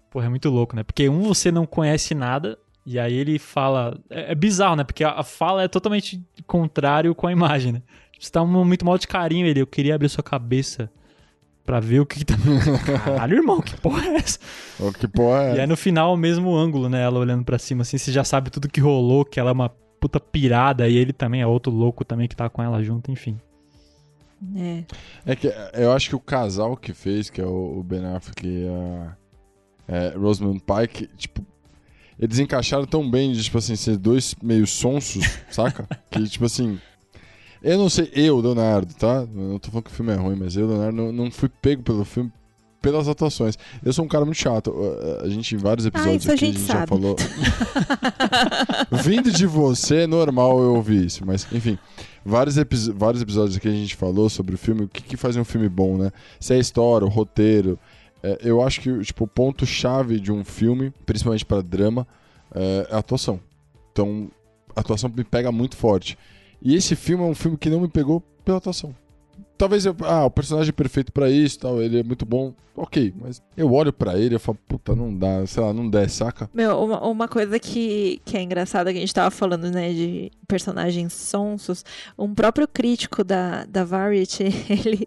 Porra, 0.08 0.26
é 0.26 0.28
muito 0.30 0.48
louco, 0.48 0.74
né? 0.74 0.82
Porque 0.82 1.08
um 1.10 1.20
você 1.24 1.52
não 1.52 1.66
conhece 1.66 2.14
nada 2.14 2.58
e 2.86 2.98
aí 2.98 3.14
ele 3.14 3.38
fala... 3.38 3.98
É, 4.08 4.32
é 4.32 4.34
bizarro, 4.34 4.76
né? 4.76 4.84
Porque 4.84 5.04
a, 5.04 5.12
a 5.12 5.22
fala 5.22 5.62
é 5.62 5.68
totalmente 5.68 6.22
contrário 6.46 7.14
com 7.14 7.26
a 7.26 7.32
imagem, 7.32 7.72
né? 7.72 7.82
Você 8.18 8.30
tá 8.30 8.42
um- 8.42 8.64
muito 8.64 8.84
mal 8.84 8.98
de 8.98 9.06
carinho, 9.06 9.46
ele. 9.46 9.60
Eu 9.60 9.66
queria 9.66 9.94
abrir 9.94 10.08
sua 10.08 10.22
cabeça 10.22 10.90
pra 11.64 11.78
ver 11.80 12.00
o 12.00 12.06
que, 12.06 12.18
que 12.18 12.24
tá. 12.24 12.34
Caralho, 13.04 13.36
irmão, 13.36 13.60
que 13.60 13.76
porra 13.80 14.04
é 14.06 14.16
essa? 14.16 14.38
Ô, 14.78 14.92
que 14.92 15.06
porra 15.08 15.44
é 15.44 15.56
E 15.56 15.60
aí 15.60 15.66
no 15.66 15.76
final, 15.76 16.12
o 16.14 16.16
mesmo 16.16 16.54
ângulo, 16.54 16.88
né? 16.88 17.02
Ela 17.02 17.18
olhando 17.18 17.44
pra 17.44 17.58
cima, 17.58 17.82
assim, 17.82 17.96
você 17.96 18.10
já 18.12 18.24
sabe 18.24 18.50
tudo 18.50 18.68
que 18.68 18.80
rolou, 18.80 19.24
que 19.24 19.38
ela 19.40 19.50
é 19.50 19.52
uma 19.52 19.68
puta 20.00 20.18
pirada, 20.18 20.88
e 20.88 20.96
ele 20.96 21.12
também 21.12 21.42
é 21.42 21.46
outro 21.46 21.70
louco 21.72 22.04
também 22.04 22.26
que 22.26 22.34
tá 22.34 22.48
com 22.48 22.62
ela 22.62 22.82
junto, 22.82 23.10
enfim. 23.10 23.38
É. 24.56 24.84
É 25.26 25.36
que 25.36 25.52
eu 25.74 25.92
acho 25.92 26.08
que 26.08 26.16
o 26.16 26.20
casal 26.20 26.76
que 26.76 26.94
fez, 26.94 27.28
que 27.28 27.40
é 27.40 27.46
o 27.46 27.78
o 27.78 27.82
Ben 27.82 28.04
Affleck 28.06 28.46
e 28.46 28.66
a 28.66 29.16
é, 29.86 30.08
Rosamund 30.16 30.60
Pike, 30.62 31.08
tipo, 31.16 31.44
eles 32.20 32.38
encaixaram 32.38 32.84
tão 32.84 33.10
bem 33.10 33.32
de, 33.32 33.42
tipo 33.42 33.58
assim, 33.58 33.74
ser 33.74 33.96
dois 33.96 34.34
meio 34.42 34.66
sonsos, 34.66 35.24
saca? 35.50 35.88
Que, 36.10 36.22
tipo 36.28 36.44
assim, 36.44 36.78
eu 37.62 37.78
não 37.78 37.88
sei, 37.88 38.10
eu, 38.14 38.38
Leonardo, 38.40 38.92
tá? 38.94 39.26
Eu 39.34 39.42
não 39.52 39.58
tô 39.58 39.70
falando 39.70 39.84
que 39.84 39.90
o 39.90 39.94
filme 39.94 40.12
é 40.12 40.16
ruim, 40.16 40.36
mas 40.36 40.56
eu, 40.56 40.66
Leonardo, 40.68 40.96
não, 40.96 41.10
não 41.12 41.30
fui 41.30 41.48
pego 41.48 41.82
pelo 41.82 42.04
filme 42.04 42.30
pelas 42.82 43.06
atuações. 43.08 43.58
Eu 43.84 43.92
sou 43.92 44.02
um 44.04 44.08
cara 44.08 44.24
muito 44.24 44.38
chato. 44.38 44.72
A- 45.20 45.24
A 45.24 45.28
gente, 45.28 45.54
em 45.54 45.58
vários 45.58 45.84
episódios 45.84 46.22
isso 46.22 46.30
a 46.30 46.34
aqui, 46.34 46.46
gente 46.46 46.60
já 46.60 46.74
sabe. 46.74 46.88
falou. 46.88 47.14
Vindo 49.04 49.30
de 49.30 49.46
você, 49.46 49.96
é 50.02 50.06
normal 50.06 50.60
eu 50.62 50.74
ouvir 50.74 51.04
isso, 51.06 51.24
mas 51.26 51.46
enfim. 51.52 51.78
Vários, 52.24 52.56
epi- 52.58 52.90
vários 52.94 53.22
episódios 53.22 53.56
aqui 53.56 53.68
a 53.68 53.72
gente 53.72 53.96
falou 53.96 54.28
sobre 54.28 54.54
o 54.54 54.58
filme, 54.58 54.82
o 54.84 54.88
que, 54.88 55.02
que 55.02 55.16
faz 55.16 55.36
um 55.36 55.44
filme 55.44 55.68
bom, 55.68 55.96
né? 55.96 56.10
Se 56.38 56.52
é 56.52 56.56
a 56.56 56.60
história, 56.60 57.06
o 57.06 57.10
roteiro. 57.10 57.78
É, 58.22 58.38
eu 58.42 58.62
acho 58.62 58.80
que 58.80 59.00
tipo, 59.00 59.24
o 59.24 59.28
ponto-chave 59.28 60.20
de 60.20 60.30
um 60.32 60.44
filme, 60.44 60.92
principalmente 61.06 61.44
para 61.44 61.62
drama, 61.62 62.06
é 62.54 62.88
a 62.90 62.98
atuação. 62.98 63.40
Então, 63.92 64.30
a 64.74 64.80
atuação 64.80 65.10
me 65.14 65.24
pega 65.24 65.50
muito 65.50 65.76
forte. 65.76 66.16
E 66.62 66.74
esse 66.74 66.94
filme 66.94 67.24
é 67.24 67.26
um 67.26 67.34
filme 67.34 67.56
que 67.56 67.70
não 67.70 67.80
me 67.80 67.88
pegou 67.88 68.20
pela 68.44 68.58
atuação. 68.58 68.94
Talvez 69.56 69.84
eu, 69.84 69.94
ah, 70.04 70.24
o 70.24 70.30
personagem 70.30 70.70
é 70.70 70.72
perfeito 70.72 71.12
pra 71.12 71.28
isso, 71.28 71.58
tal, 71.58 71.82
ele 71.82 72.00
é 72.00 72.02
muito 72.02 72.24
bom. 72.24 72.54
OK, 72.74 73.12
mas 73.20 73.42
eu 73.54 73.70
olho 73.70 73.92
pra 73.92 74.18
ele 74.18 74.34
e 74.34 74.38
falo, 74.38 74.58
puta, 74.66 74.96
não 74.96 75.14
dá, 75.14 75.46
sei 75.46 75.62
lá, 75.62 75.72
não 75.72 75.88
desce, 75.88 76.16
saca? 76.16 76.48
Meu, 76.54 76.82
uma, 76.82 77.06
uma 77.06 77.28
coisa 77.28 77.58
que, 77.58 78.22
que 78.24 78.38
é 78.38 78.42
engraçada 78.42 78.90
que 78.90 78.96
a 78.96 79.00
gente 79.00 79.12
tava 79.12 79.30
falando, 79.30 79.70
né, 79.70 79.92
de 79.92 80.30
personagens 80.48 81.12
sonsos, 81.12 81.84
um 82.18 82.34
próprio 82.34 82.66
crítico 82.66 83.22
da, 83.22 83.66
da 83.66 83.84
Variety, 83.84 84.44
ele, 84.70 85.06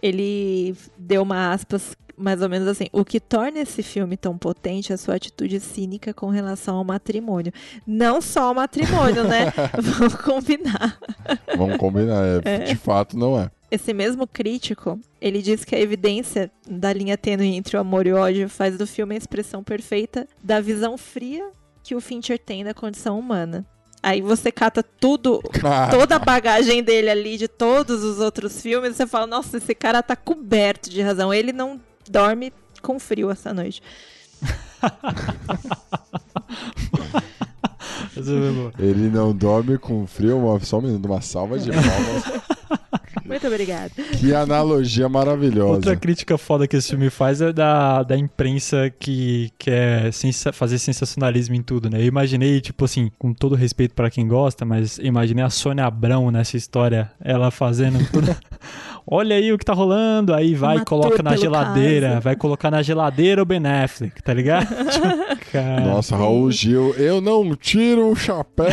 ele 0.00 0.76
deu 0.96 1.22
uma 1.22 1.52
aspas 1.52 1.96
mais 2.20 2.42
ou 2.42 2.48
menos 2.48 2.68
assim, 2.68 2.86
o 2.92 3.04
que 3.04 3.18
torna 3.18 3.58
esse 3.60 3.82
filme 3.82 4.16
tão 4.16 4.36
potente 4.36 4.92
é 4.92 4.94
a 4.94 4.98
sua 4.98 5.14
atitude 5.16 5.58
cínica 5.60 6.12
com 6.12 6.28
relação 6.28 6.76
ao 6.76 6.84
matrimônio. 6.84 7.52
Não 7.86 8.20
só 8.20 8.48
ao 8.48 8.54
matrimônio, 8.54 9.24
né? 9.24 9.52
Vamos 9.80 10.14
combinar. 10.16 10.98
Vamos 11.56 11.76
combinar, 11.78 12.22
é, 12.44 12.54
É. 12.54 12.58
de 12.60 12.76
fato 12.76 13.16
não 13.18 13.38
é. 13.40 13.50
Esse 13.70 13.92
mesmo 13.94 14.26
crítico, 14.26 14.98
ele 15.20 15.40
diz 15.40 15.64
que 15.64 15.74
a 15.76 15.80
evidência 15.80 16.50
da 16.68 16.92
linha 16.92 17.16
tênue 17.16 17.54
entre 17.54 17.76
o 17.76 17.80
amor 17.80 18.06
e 18.06 18.12
o 18.12 18.16
ódio 18.16 18.48
faz 18.48 18.76
do 18.76 18.86
filme 18.86 19.14
a 19.14 19.18
expressão 19.18 19.62
perfeita 19.62 20.26
da 20.42 20.60
visão 20.60 20.98
fria 20.98 21.48
que 21.82 21.94
o 21.94 22.00
Fincher 22.00 22.38
tem 22.38 22.64
da 22.64 22.74
condição 22.74 23.18
humana. 23.18 23.64
Aí 24.02 24.22
você 24.22 24.50
cata 24.50 24.82
tudo, 24.82 25.40
Cara. 25.52 25.90
toda 25.96 26.16
a 26.16 26.18
bagagem 26.18 26.82
dele 26.82 27.10
ali, 27.10 27.36
de 27.36 27.46
todos 27.46 28.02
os 28.02 28.18
outros 28.18 28.60
filmes, 28.62 28.92
e 28.92 28.94
você 28.96 29.06
fala, 29.06 29.26
nossa, 29.26 29.58
esse 29.58 29.74
cara 29.74 30.02
tá 30.02 30.16
coberto 30.16 30.88
de 30.88 31.02
razão. 31.02 31.32
Ele 31.32 31.52
não 31.52 31.78
dorme 32.10 32.52
com 32.82 32.98
frio 32.98 33.30
essa 33.30 33.54
noite. 33.54 33.82
Ele 38.78 39.08
não 39.08 39.32
dorme 39.34 39.78
com 39.78 40.06
frio, 40.06 40.40
só 40.62 40.78
um 40.78 40.82
minuto, 40.82 41.06
uma 41.06 41.20
salva 41.20 41.58
de 41.58 41.70
palmas. 41.70 42.24
Muito 43.24 43.46
obrigada. 43.46 43.90
que 44.18 44.34
analogia 44.34 45.08
maravilhosa. 45.08 45.74
Outra 45.74 45.96
crítica 45.96 46.36
foda 46.36 46.66
que 46.66 46.76
esse 46.76 46.88
filme 46.90 47.10
faz 47.10 47.40
é 47.40 47.52
da, 47.52 48.02
da 48.02 48.16
imprensa 48.16 48.90
que 48.98 49.50
quer 49.56 50.12
sensa- 50.12 50.52
fazer 50.52 50.78
sensacionalismo 50.80 51.54
em 51.54 51.62
tudo, 51.62 51.88
né? 51.88 52.00
Eu 52.00 52.06
imaginei, 52.06 52.60
tipo 52.60 52.84
assim, 52.84 53.10
com 53.18 53.32
todo 53.32 53.54
respeito 53.54 53.94
pra 53.94 54.10
quem 54.10 54.26
gosta, 54.26 54.64
mas 54.64 54.98
imaginei 54.98 55.44
a 55.44 55.50
Sônia 55.50 55.84
Abrão 55.86 56.28
nessa 56.32 56.56
história, 56.56 57.10
ela 57.20 57.50
fazendo 57.52 58.04
tudo. 58.10 58.34
Olha 59.12 59.34
aí 59.34 59.52
o 59.52 59.58
que 59.58 59.64
tá 59.64 59.72
rolando, 59.72 60.32
aí 60.32 60.54
vai 60.54 60.76
e 60.76 60.84
coloca 60.84 61.20
na 61.20 61.34
geladeira, 61.34 62.10
caso. 62.10 62.20
vai 62.20 62.36
colocar 62.36 62.70
na 62.70 62.80
geladeira 62.80 63.42
o 63.42 63.44
Ben 63.44 63.66
Affleck, 63.66 64.22
tá 64.22 64.32
ligado? 64.32 64.68
Cara, 65.50 65.80
Nossa, 65.80 66.16
Raul 66.16 66.48
Gil, 66.52 66.94
eu 66.94 67.20
não 67.20 67.56
tiro 67.56 68.08
o 68.08 68.14
chapéu 68.14 68.68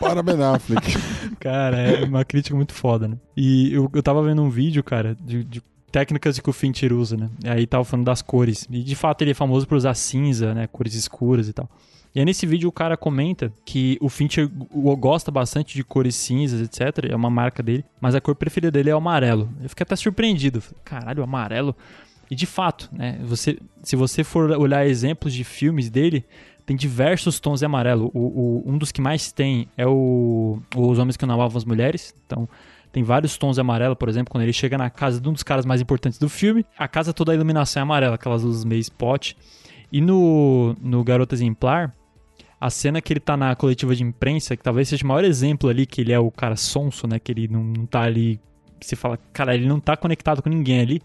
para 0.00 0.24
Ben 0.24 0.42
Affleck. 0.42 0.92
Cara, 1.38 1.78
é 1.78 2.04
uma 2.04 2.24
crítica 2.24 2.56
muito 2.56 2.74
foda, 2.74 3.06
né? 3.06 3.16
E 3.36 3.72
eu, 3.72 3.88
eu 3.94 4.02
tava 4.02 4.20
vendo 4.24 4.42
um 4.42 4.50
vídeo, 4.50 4.82
cara, 4.82 5.16
de, 5.20 5.44
de 5.44 5.62
técnicas 5.92 6.40
que 6.40 6.50
o 6.50 6.52
Fincher 6.52 6.92
usa, 6.92 7.16
né? 7.16 7.28
E 7.44 7.48
aí 7.48 7.66
tava 7.66 7.84
falando 7.84 8.06
das 8.06 8.22
cores. 8.22 8.66
E 8.68 8.82
de 8.82 8.96
fato 8.96 9.22
ele 9.22 9.30
é 9.30 9.34
famoso 9.34 9.68
por 9.68 9.76
usar 9.76 9.94
cinza, 9.94 10.52
né? 10.52 10.66
Cores 10.66 10.94
escuras 10.94 11.48
e 11.48 11.52
tal. 11.52 11.68
E 12.14 12.18
aí 12.18 12.24
nesse 12.24 12.44
vídeo 12.46 12.68
o 12.68 12.72
cara 12.72 12.96
comenta 12.96 13.52
que 13.64 13.96
o 14.00 14.08
Fincher 14.08 14.48
go- 14.48 14.96
gosta 14.96 15.30
bastante 15.30 15.74
de 15.74 15.84
cores 15.84 16.16
cinzas, 16.16 16.60
etc. 16.60 17.08
É 17.10 17.14
uma 17.16 17.30
marca 17.30 17.62
dele. 17.62 17.84
Mas 18.00 18.14
a 18.14 18.20
cor 18.20 18.34
preferida 18.34 18.70
dele 18.70 18.90
é 18.90 18.94
o 18.94 18.98
amarelo. 18.98 19.48
Eu 19.62 19.68
fiquei 19.68 19.84
até 19.84 19.94
surpreendido. 19.94 20.62
Caralho, 20.84 21.22
amarelo. 21.22 21.74
E 22.30 22.34
de 22.34 22.46
fato, 22.46 22.88
né? 22.92 23.18
Você, 23.24 23.58
se 23.82 23.94
você 23.96 24.24
for 24.24 24.50
olhar 24.52 24.86
exemplos 24.86 25.32
de 25.32 25.44
filmes 25.44 25.88
dele, 25.90 26.24
tem 26.66 26.76
diversos 26.76 27.38
tons 27.40 27.60
de 27.60 27.66
amarelo. 27.66 28.10
O, 28.14 28.18
o- 28.20 28.62
um 28.66 28.76
dos 28.78 28.90
que 28.90 29.00
mais 29.00 29.30
tem 29.32 29.68
é 29.76 29.86
o 29.86 30.58
Os 30.76 30.98
Homens 30.98 31.16
que 31.16 31.24
Não 31.26 31.34
Amavam 31.34 31.56
as 31.58 31.64
Mulheres. 31.64 32.12
Então, 32.26 32.48
tem 32.92 33.04
vários 33.04 33.38
tons 33.38 33.54
de 33.54 33.60
amarelo, 33.60 33.94
por 33.94 34.08
exemplo, 34.08 34.32
quando 34.32 34.42
ele 34.42 34.52
chega 34.52 34.76
na 34.76 34.90
casa 34.90 35.20
de 35.20 35.28
um 35.28 35.32
dos 35.32 35.44
caras 35.44 35.64
mais 35.64 35.80
importantes 35.80 36.18
do 36.18 36.28
filme, 36.28 36.66
a 36.76 36.88
casa 36.88 37.12
toda 37.12 37.30
a 37.30 37.34
iluminação 37.36 37.80
é 37.80 37.82
amarela, 37.84 38.16
aquelas 38.16 38.42
luzes 38.42 38.64
meio 38.64 38.80
spot. 38.80 39.34
E 39.92 40.00
no, 40.00 40.74
no 40.80 41.02
Garota 41.04 41.34
Exemplar, 41.34 41.94
a 42.60 42.68
cena 42.70 43.00
que 43.00 43.12
ele 43.12 43.20
tá 43.20 43.36
na 43.36 43.54
coletiva 43.56 43.94
de 43.94 44.02
imprensa, 44.04 44.56
que 44.56 44.62
talvez 44.62 44.88
seja 44.88 45.04
o 45.04 45.08
maior 45.08 45.24
exemplo 45.24 45.70
ali, 45.70 45.86
que 45.86 46.00
ele 46.02 46.12
é 46.12 46.18
o 46.18 46.30
cara 46.30 46.56
sonso, 46.56 47.06
né? 47.06 47.18
Que 47.18 47.32
ele 47.32 47.48
não, 47.48 47.62
não 47.64 47.86
tá 47.86 48.02
ali. 48.02 48.38
Você 48.80 48.94
fala, 48.96 49.18
cara, 49.32 49.54
ele 49.54 49.66
não 49.66 49.80
tá 49.80 49.96
conectado 49.96 50.42
com 50.42 50.48
ninguém 50.50 50.80
ali. 50.80 51.02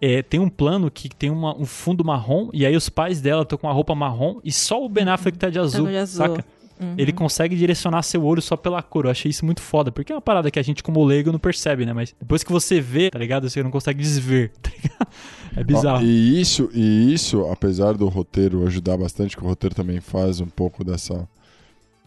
É, 0.00 0.22
tem 0.22 0.38
um 0.38 0.48
plano 0.48 0.90
que 0.90 1.08
tem 1.08 1.30
uma- 1.30 1.56
um 1.56 1.64
fundo 1.64 2.04
marrom, 2.04 2.50
e 2.52 2.66
aí 2.66 2.76
os 2.76 2.88
pais 2.88 3.20
dela 3.20 3.42
estão 3.42 3.56
com 3.58 3.68
a 3.68 3.72
roupa 3.72 3.94
marrom, 3.94 4.40
e 4.44 4.52
só 4.52 4.84
o 4.84 4.88
Ben 4.88 5.08
Affleck 5.08 5.38
tá 5.38 5.48
de 5.48 5.58
azul, 5.58 5.86
de 5.88 5.96
azul. 5.96 6.26
saca? 6.26 6.44
Uhum. 6.80 6.94
Ele 6.98 7.12
consegue 7.12 7.56
direcionar 7.56 8.02
seu 8.02 8.22
olho 8.24 8.42
só 8.42 8.56
pela 8.56 8.82
cor. 8.82 9.06
Eu 9.06 9.10
achei 9.10 9.30
isso 9.30 9.44
muito 9.44 9.62
foda, 9.62 9.90
porque 9.90 10.12
é 10.12 10.14
uma 10.14 10.20
parada 10.20 10.50
que 10.50 10.58
a 10.58 10.62
gente, 10.62 10.82
como 10.82 11.04
leigo, 11.04 11.32
não 11.32 11.38
percebe, 11.38 11.86
né? 11.86 11.92
Mas 11.92 12.14
depois 12.20 12.44
que 12.44 12.52
você 12.52 12.80
vê, 12.80 13.10
tá 13.10 13.18
ligado? 13.18 13.48
Você 13.48 13.62
não 13.62 13.70
consegue 13.70 14.00
desver, 14.00 14.52
tá 14.60 14.70
ligado? 14.70 15.08
É 15.56 15.64
bizarro. 15.64 15.98
Ó, 15.98 16.02
e 16.02 16.40
isso, 16.40 16.68
e 16.74 17.12
isso, 17.12 17.46
apesar 17.50 17.94
do 17.94 18.06
roteiro 18.08 18.66
ajudar 18.66 18.96
bastante, 18.96 19.36
que 19.36 19.42
o 19.42 19.46
roteiro 19.46 19.74
também 19.74 20.00
faz 20.00 20.40
um 20.40 20.48
pouco 20.48 20.84
dessa 20.84 21.26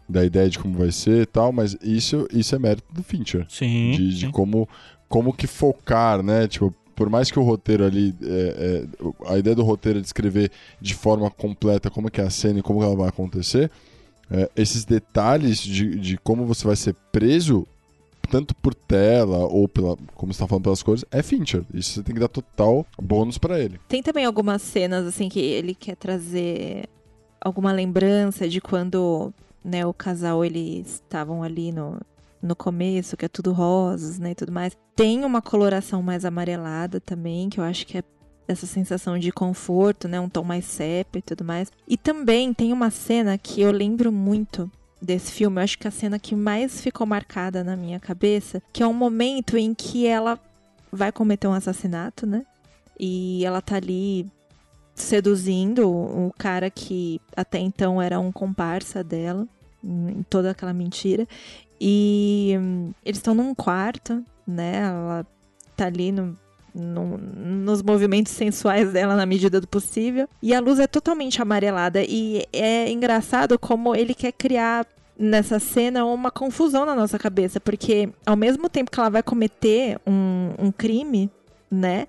da 0.07 0.25
ideia 0.25 0.49
de 0.49 0.57
como 0.57 0.75
vai 0.75 0.91
ser 0.91 1.21
e 1.21 1.25
tal, 1.27 1.51
mas 1.51 1.77
isso, 1.83 2.27
isso 2.33 2.55
é 2.55 2.59
mérito 2.59 2.91
do 2.91 3.03
Fincher. 3.03 3.45
Sim. 3.47 3.91
De, 3.91 4.09
de 4.09 4.25
sim. 4.25 4.31
como, 4.31 4.67
como 5.07 5.31
que 5.31 5.45
focar, 5.45 6.23
né? 6.23 6.47
Tipo, 6.47 6.73
por 6.95 7.09
mais 7.09 7.29
que 7.29 7.39
o 7.39 7.43
roteiro 7.43 7.85
ali, 7.85 8.15
é, 8.23 8.85
é, 8.89 9.31
a 9.31 9.37
ideia 9.37 9.55
do 9.55 9.63
roteiro 9.63 9.99
é 9.99 10.01
descrever 10.01 10.51
de 10.81 10.95
forma 10.95 11.29
completa 11.29 11.89
como 11.91 12.09
que 12.09 12.19
é 12.19 12.23
a 12.23 12.29
cena 12.29 12.59
e 12.59 12.61
como 12.63 12.83
ela 12.83 12.95
vai 12.95 13.07
acontecer, 13.07 13.69
é, 14.31 14.49
esses 14.55 14.85
detalhes 14.85 15.59
de, 15.59 15.99
de 15.99 16.17
como 16.17 16.45
você 16.45 16.65
vai 16.65 16.75
ser 16.75 16.95
preso, 17.11 17.67
tanto 18.29 18.55
por 18.55 18.75
tela 18.75 19.39
ou 19.39 19.67
pela, 19.67 19.97
como 20.15 20.33
você 20.33 20.39
tá 20.39 20.47
falando, 20.47 20.63
pelas 20.63 20.83
cores, 20.83 21.03
é 21.11 21.23
Fincher. 21.23 21.63
Isso 21.73 21.93
você 21.93 22.03
tem 22.03 22.13
que 22.13 22.21
dar 22.21 22.27
total 22.27 22.85
bônus 23.01 23.37
pra 23.37 23.59
ele. 23.59 23.79
Tem 23.87 24.03
também 24.03 24.25
algumas 24.25 24.61
cenas, 24.61 25.05
assim, 25.05 25.29
que 25.29 25.39
ele 25.39 25.73
quer 25.73 25.95
trazer 25.95 26.87
alguma 27.41 27.71
lembrança 27.71 28.47
de 28.47 28.61
quando, 28.61 29.33
né, 29.63 29.85
o 29.85 29.93
casal, 29.93 30.45
eles 30.45 30.95
estavam 30.95 31.41
ali 31.41 31.71
no, 31.71 31.99
no 32.41 32.55
começo, 32.55 33.17
que 33.17 33.25
é 33.25 33.29
tudo 33.29 33.51
rosas, 33.51 34.19
né, 34.19 34.31
e 34.31 34.35
tudo 34.35 34.51
mais. 34.51 34.77
Tem 34.95 35.23
uma 35.23 35.41
coloração 35.41 36.01
mais 36.03 36.25
amarelada 36.25 36.99
também, 36.99 37.49
que 37.49 37.59
eu 37.59 37.63
acho 37.63 37.87
que 37.87 37.97
é 37.97 38.03
essa 38.51 38.65
sensação 38.65 39.17
de 39.17 39.31
conforto, 39.31 40.07
né, 40.07 40.19
um 40.19 40.27
tom 40.27 40.43
mais 40.43 40.65
sépia 40.65 41.19
e 41.19 41.21
tudo 41.21 41.45
mais. 41.45 41.71
E 41.87 41.95
também 41.95 42.53
tem 42.53 42.73
uma 42.73 42.89
cena 42.89 43.37
que 43.37 43.61
eu 43.61 43.71
lembro 43.71 44.11
muito 44.11 44.69
desse 45.01 45.31
filme, 45.31 45.57
eu 45.57 45.63
acho 45.63 45.77
que 45.77 45.87
a 45.87 45.91
cena 45.91 46.19
que 46.19 46.35
mais 46.35 46.81
ficou 46.81 47.05
marcada 47.05 47.63
na 47.63 47.75
minha 47.75 47.99
cabeça, 47.99 48.61
que 48.73 48.83
é 48.83 48.87
um 48.87 48.93
momento 48.93 49.55
em 49.55 49.73
que 49.73 50.05
ela 50.05 50.37
vai 50.91 51.11
cometer 51.11 51.47
um 51.47 51.53
assassinato, 51.53 52.25
né? 52.25 52.43
E 52.99 53.45
ela 53.45 53.61
tá 53.61 53.75
ali 53.75 54.27
seduzindo 54.95 55.89
o 55.89 56.33
cara 56.37 56.69
que 56.69 57.21
até 57.37 57.59
então 57.59 58.01
era 58.01 58.19
um 58.19 58.31
comparsa 58.31 59.03
dela, 59.03 59.47
em 59.83 60.23
toda 60.23 60.51
aquela 60.51 60.73
mentira. 60.73 61.27
E 61.79 62.55
hum, 62.59 62.91
eles 63.05 63.19
estão 63.19 63.33
num 63.33 63.55
quarto, 63.55 64.25
né? 64.45 64.79
Ela 64.79 65.25
tá 65.77 65.85
ali 65.85 66.11
no, 66.11 66.35
no- 66.73 67.17
nos 67.17 67.81
movimentos 67.81 68.31
sensuais 68.33 68.91
dela 68.93 69.15
na 69.15 69.25
medida 69.25 69.59
do 69.61 69.67
possível. 69.67 70.27
E 70.41 70.53
a 70.53 70.59
luz 70.59 70.79
é 70.79 70.87
totalmente 70.87 71.41
amarelada. 71.41 72.03
E 72.03 72.45
é 72.53 72.89
engraçado 72.91 73.57
como 73.59 73.95
ele 73.95 74.13
quer 74.13 74.31
criar 74.31 74.85
nessa 75.17 75.59
cena 75.59 76.05
uma 76.05 76.31
confusão 76.31 76.85
na 76.85 76.95
nossa 76.95 77.19
cabeça. 77.19 77.59
Porque 77.59 78.09
ao 78.25 78.35
mesmo 78.35 78.69
tempo 78.69 78.89
que 78.91 78.99
ela 78.99 79.09
vai 79.09 79.23
cometer 79.23 79.99
um, 80.07 80.51
um 80.57 80.71
crime, 80.71 81.29
né? 81.69 82.07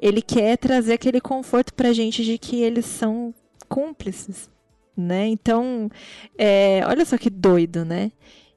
Ele 0.00 0.22
quer 0.22 0.56
trazer 0.58 0.92
aquele 0.92 1.20
conforto 1.20 1.74
pra 1.74 1.92
gente 1.92 2.24
de 2.24 2.38
que 2.38 2.60
eles 2.62 2.84
são 2.86 3.34
cúmplices, 3.68 4.48
né? 4.96 5.26
Então, 5.28 5.90
é, 6.36 6.82
olha 6.86 7.04
só 7.04 7.16
que 7.16 7.30
doido, 7.30 7.84
né? 7.84 8.12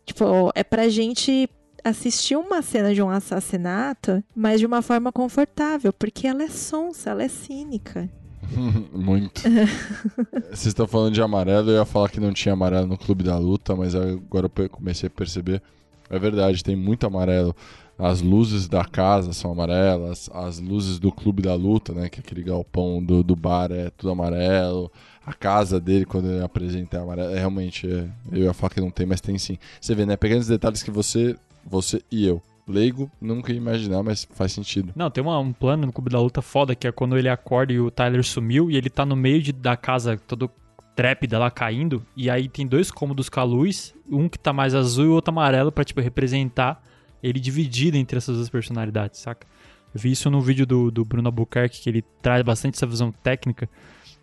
Tipo, 0.06 0.52
é 0.54 0.64
pra 0.64 0.90
gente 0.90 1.50
assistir 1.84 2.36
uma 2.36 2.62
cena 2.62 2.94
de 2.94 3.02
um 3.02 3.10
assassinato, 3.10 4.24
mas 4.36 4.60
de 4.60 4.66
uma 4.66 4.82
forma 4.82 5.12
confortável, 5.12 5.92
porque 5.92 6.28
ela 6.28 6.44
é 6.44 6.50
sonsa, 6.50 7.10
ela 7.10 7.24
é 7.24 7.28
cínica. 7.28 8.10
Muito. 8.94 9.42
Vocês 10.50 10.68
estão 10.68 10.88
falando 10.88 11.14
de 11.14 11.22
amarelo, 11.22 11.72
eu 11.72 11.76
ia 11.78 11.86
falar 11.86 12.10
que 12.10 12.20
não 12.20 12.34
tinha 12.34 12.54
amarelo 12.54 12.88
no 12.88 12.98
Clube 12.98 13.24
da 13.24 13.38
Luta, 13.38 13.76
mas 13.76 13.96
agora 13.96 14.50
eu 14.56 14.70
comecei 14.70 15.08
a 15.08 15.10
perceber. 15.10 15.62
É 16.10 16.20
verdade, 16.20 16.64
tem 16.64 16.76
muito 16.76 17.08
amarelo. 17.08 17.56
As 17.98 18.22
luzes 18.22 18.68
da 18.68 18.84
casa 18.84 19.34
são 19.34 19.52
amarelas, 19.52 20.30
as 20.34 20.60
luzes 20.60 21.00
do 21.00 21.12
Clube 21.12 21.42
da 21.42 21.54
Luta, 21.54 21.94
né? 21.94 22.10
Que 22.10 22.20
é 22.20 22.22
aquele 22.22 22.42
galpão 22.44 23.04
do, 23.04 23.24
do 23.24 23.36
bar 23.36 23.72
é 23.72 23.90
tudo 23.92 24.12
amarelo. 24.12 24.92
A 25.26 25.34
casa 25.34 25.80
dele, 25.80 26.06
quando 26.06 26.30
ele 26.30 26.44
apresenta, 26.44 26.98
é 26.98 27.00
amarelo. 27.02 27.34
É, 27.34 27.40
realmente, 27.40 27.88
é, 27.88 28.08
eu 28.32 28.44
ia 28.44 28.54
falar 28.54 28.72
que 28.72 28.82
não 28.82 28.90
tem, 28.90 29.06
mas 29.06 29.22
tem 29.22 29.38
sim. 29.38 29.58
Você 29.80 29.94
vê, 29.94 30.06
né? 30.06 30.18
Pequenos 30.18 30.48
detalhes 30.48 30.82
que 30.82 30.92
você, 30.92 31.36
você 31.66 32.02
e 32.12 32.26
eu, 32.26 32.42
leigo, 32.68 33.12
nunca 33.20 33.52
ia 33.52 33.58
imaginar, 33.58 34.04
mas 34.04 34.26
faz 34.34 34.52
sentido. 34.52 34.94
Não, 34.96 35.10
tem 35.10 35.24
uma- 35.24 35.40
um 35.40 35.52
plano 35.54 35.86
no 35.86 35.92
Clube 35.94 36.10
da 36.10 36.20
Luta 36.20 36.42
foda, 36.42 36.76
que 36.76 36.88
é 36.88 36.92
quando 36.92 37.18
ele 37.18 37.30
acorda 37.30 37.74
e 37.74 37.80
o 37.80 37.92
Tyler 37.92 38.24
sumiu 38.24 38.70
e 38.72 38.78
ele 38.78 38.90
tá 38.90 39.06
no 39.06 39.16
meio 39.16 39.42
de- 39.42 39.52
da 39.52 39.76
casa 39.78 40.18
todo 40.28 40.50
trépida 40.96 41.40
lá 41.40 41.50
caindo, 41.50 42.06
e 42.16 42.30
aí 42.30 42.48
tem 42.48 42.68
dois 42.68 42.92
cômodos 42.92 43.28
com 43.28 43.40
a 43.40 43.44
luz, 43.44 43.96
um 44.08 44.30
que 44.30 44.38
tá 44.38 44.54
mais 44.54 44.76
azul 44.76 45.06
e 45.06 45.08
o 45.08 45.14
outro 45.14 45.32
amarelo 45.32 45.72
pra, 45.72 45.84
tipo, 45.84 46.00
representar 46.00 46.84
ele 47.22 47.40
dividido 47.40 47.98
entre 47.98 48.18
essas 48.18 48.36
duas 48.36 48.50
personalidades, 48.50 49.20
saca? 49.20 49.48
Eu 49.96 50.00
vi 50.00 50.12
isso 50.12 50.30
no 50.30 50.40
vídeo 50.42 50.66
do, 50.68 50.92
do 50.92 51.04
Bruno 51.04 51.28
Albuquerque, 51.30 51.82
que 51.82 51.90
ele 51.90 52.04
traz 52.22 52.44
bastante 52.44 52.76
essa 52.76 52.86
visão 52.86 53.12
técnica, 53.12 53.68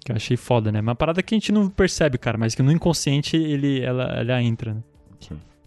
que 0.05 0.13
eu 0.13 0.17
achei 0.17 0.37
foda, 0.37 0.71
né? 0.71 0.81
Uma 0.81 0.95
parada 0.95 1.23
que 1.23 1.35
a 1.35 1.37
gente 1.39 1.51
não 1.51 1.69
percebe, 1.69 2.19
cara, 2.19 2.39
mas 2.39 2.55
que 2.55 2.63
no 2.63 2.71
inconsciente 2.71 3.37
ele, 3.37 3.81
ela, 3.81 4.05
ela 4.05 4.41
entra, 4.43 4.75
né? 4.75 4.83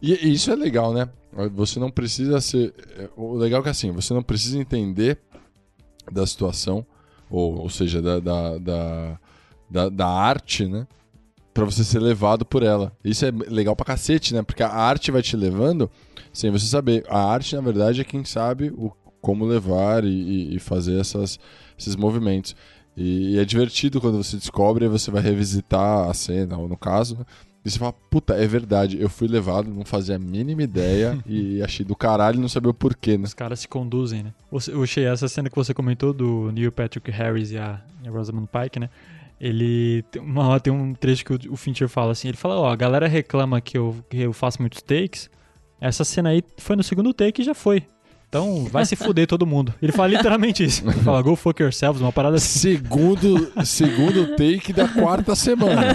E 0.03 0.13
e 0.27 0.33
isso 0.33 0.51
é 0.51 0.55
legal, 0.55 0.93
né? 0.93 1.07
Você 1.55 1.79
não 1.79 1.89
precisa 1.89 2.39
ser. 2.41 2.73
é, 2.97 3.09
O 3.15 3.35
legal 3.35 3.61
é 3.61 3.63
que 3.63 3.69
assim, 3.69 3.91
você 3.91 4.13
não 4.13 4.21
precisa 4.21 4.59
entender 4.59 5.17
da 6.11 6.27
situação, 6.27 6.85
ou, 7.29 7.59
ou 7.61 7.69
seja, 7.69 8.01
da, 8.01 8.19
da, 8.19 8.57
da, 8.57 9.19
da, 9.69 9.89
da 9.89 10.07
arte, 10.07 10.65
né? 10.67 10.85
Pra 11.53 11.65
você 11.65 11.83
ser 11.83 11.99
levado 11.99 12.43
por 12.45 12.63
ela. 12.63 12.91
Isso 13.03 13.25
é 13.25 13.31
legal 13.31 13.75
pra 13.75 13.85
cacete, 13.85 14.33
né? 14.33 14.41
Porque 14.43 14.61
a 14.61 14.69
arte 14.69 15.09
vai 15.11 15.21
te 15.21 15.37
levando 15.37 15.89
sem 16.33 16.51
você 16.51 16.65
saber. 16.65 17.05
A 17.07 17.19
arte, 17.31 17.55
na 17.55 17.61
verdade, 17.61 18.01
é 18.01 18.03
quem 18.03 18.25
sabe 18.25 18.69
o, 18.75 18.91
como 19.21 19.45
levar 19.45 20.03
e, 20.03 20.07
e- 20.09 20.55
e 20.55 20.59
fazer 20.59 20.99
essas, 20.99 21.39
esses 21.79 21.95
movimentos. 21.95 22.55
E, 22.97 23.35
e 23.35 23.39
é 23.39 23.45
divertido 23.45 24.01
quando 24.01 24.17
você 24.21 24.35
descobre 24.35 24.85
e 24.85 24.89
você 24.89 25.09
vai 25.09 25.21
revisitar 25.21 26.09
a 26.09 26.13
cena, 26.13 26.57
ou 26.57 26.67
no 26.67 26.75
caso, 26.77 27.17
né? 27.17 27.25
E 27.65 27.71
você 27.71 27.79
fala, 27.79 27.93
puta, 28.09 28.33
é 28.33 28.45
verdade, 28.45 28.99
eu 28.99 29.09
fui 29.09 29.27
levado, 29.27 29.69
não 29.69 29.85
fazia 29.85 30.17
a 30.17 30.19
mínima 30.19 30.63
ideia 30.63 31.17
e 31.25 31.61
achei 31.61 31.85
do 31.85 31.95
caralho 31.95 32.39
não 32.39 32.49
sabia 32.49 32.69
o 32.69 32.73
porquê, 32.73 33.17
né? 33.17 33.23
Os 33.23 33.33
caras 33.33 33.61
se 33.61 33.67
conduzem, 33.67 34.23
né? 34.23 34.33
O 34.51 34.85
Shea, 34.85 35.11
essa 35.11 35.27
cena 35.29 35.49
que 35.49 35.55
você 35.55 35.73
comentou 35.73 36.13
do 36.13 36.51
Neil 36.51 36.71
Patrick 36.71 37.09
Harris 37.09 37.51
e 37.51 37.57
a, 37.57 37.81
a 38.05 38.09
Rosamund 38.09 38.49
Pike, 38.51 38.79
né? 38.79 38.89
Ele 39.39 40.03
tem, 40.11 40.21
uma, 40.21 40.59
tem 40.59 40.73
um 40.73 40.93
trecho 40.93 41.25
que 41.25 41.33
o, 41.33 41.53
o 41.53 41.55
Fincher 41.55 41.87
fala 41.87 42.11
assim, 42.11 42.27
ele 42.27 42.37
fala, 42.37 42.55
ó, 42.59 42.69
a 42.69 42.75
galera 42.75 43.07
reclama 43.07 43.61
que 43.61 43.77
eu, 43.77 43.95
que 44.09 44.17
eu 44.17 44.33
faço 44.33 44.61
muitos 44.61 44.81
takes, 44.81 45.29
essa 45.79 46.03
cena 46.03 46.29
aí 46.29 46.43
foi 46.57 46.75
no 46.75 46.83
segundo 46.83 47.13
take 47.13 47.41
e 47.41 47.45
já 47.45 47.53
foi. 47.53 47.83
Então 48.33 48.65
vai 48.65 48.83
se 48.83 48.95
fuder 48.95 49.27
todo 49.27 49.45
mundo. 49.45 49.75
Ele 49.79 49.91
fala 49.91 50.07
literalmente 50.07 50.63
isso. 50.63 50.83
Ele 50.83 50.99
fala, 51.01 51.21
go 51.21 51.35
fuck 51.35 51.61
yourselves, 51.61 52.01
uma 52.01 52.11
parada 52.11 52.37
assim. 52.37 52.77
Segundo, 52.77 53.51
segundo 53.63 54.35
take 54.35 54.73
da 54.73 54.87
quarta 54.87 55.35
semana. 55.35 55.93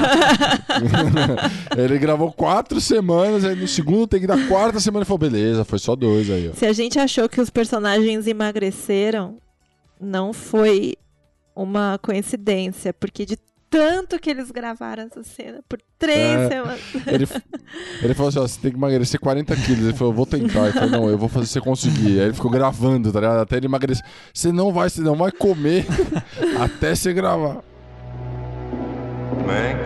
ele 1.76 1.98
gravou 1.98 2.30
quatro 2.30 2.80
semanas, 2.80 3.44
aí 3.44 3.56
no 3.56 3.66
segundo 3.66 4.06
take 4.06 4.24
da 4.24 4.38
quarta 4.46 4.78
semana 4.78 5.00
ele 5.00 5.06
falou, 5.06 5.18
beleza, 5.18 5.64
foi 5.64 5.80
só 5.80 5.96
dois 5.96 6.30
aí, 6.30 6.48
ó. 6.48 6.54
Se 6.54 6.64
a 6.64 6.72
gente 6.72 6.96
achou 7.00 7.28
que 7.28 7.40
os 7.40 7.50
personagens 7.50 8.28
emagreceram, 8.28 9.38
não 10.00 10.32
foi 10.32 10.94
uma 11.56 11.98
coincidência, 12.00 12.94
porque 12.94 13.26
de 13.26 13.36
tanto 13.70 14.18
que 14.18 14.30
eles 14.30 14.50
gravaram 14.50 15.04
essa 15.04 15.22
cena 15.22 15.60
por 15.68 15.78
três 15.98 16.18
É, 16.18 16.48
semanas. 16.48 16.80
Ele, 17.06 17.28
ele 18.02 18.14
falou 18.14 18.28
assim: 18.30 18.38
ó, 18.38 18.42
você 18.42 18.60
tem 18.60 18.70
que 18.70 18.76
emagrecer 18.76 19.20
40 19.20 19.54
quilos. 19.56 19.84
Ele 19.84 19.92
falou, 19.92 20.12
eu 20.12 20.16
vou 20.16 20.26
tentar. 20.26 20.64
Ele 20.64 20.72
falou, 20.72 20.90
não, 20.90 21.08
eu 21.10 21.18
vou 21.18 21.28
fazer 21.28 21.46
você 21.46 21.60
conseguir. 21.60 22.18
Aí 22.20 22.26
ele 22.26 22.32
ficou 22.34 22.50
gravando, 22.50 23.12
tá 23.12 23.20
ligado? 23.20 23.40
Até 23.40 23.56
ele 23.56 23.66
emagrecer. 23.66 24.04
Você 24.32 24.50
não 24.52 24.72
vai, 24.72 24.88
você 24.90 25.00
não 25.00 25.14
vai 25.16 25.30
comer 25.32 25.86
até 26.62 26.94
você 26.94 27.12
gravar. 27.12 27.62
Mank, 29.46 29.78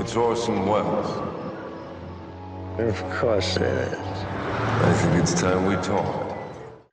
it's 0.00 0.16
Orson 0.16 0.64
Welles. 0.64 1.06
Of 2.76 3.02
course 3.20 3.56
it 3.58 3.92
is. 3.92 3.98
I 4.82 4.92
think 4.94 5.20
it's 5.22 5.34
time 5.34 5.66
we 5.66 5.76
talk. 5.76 6.33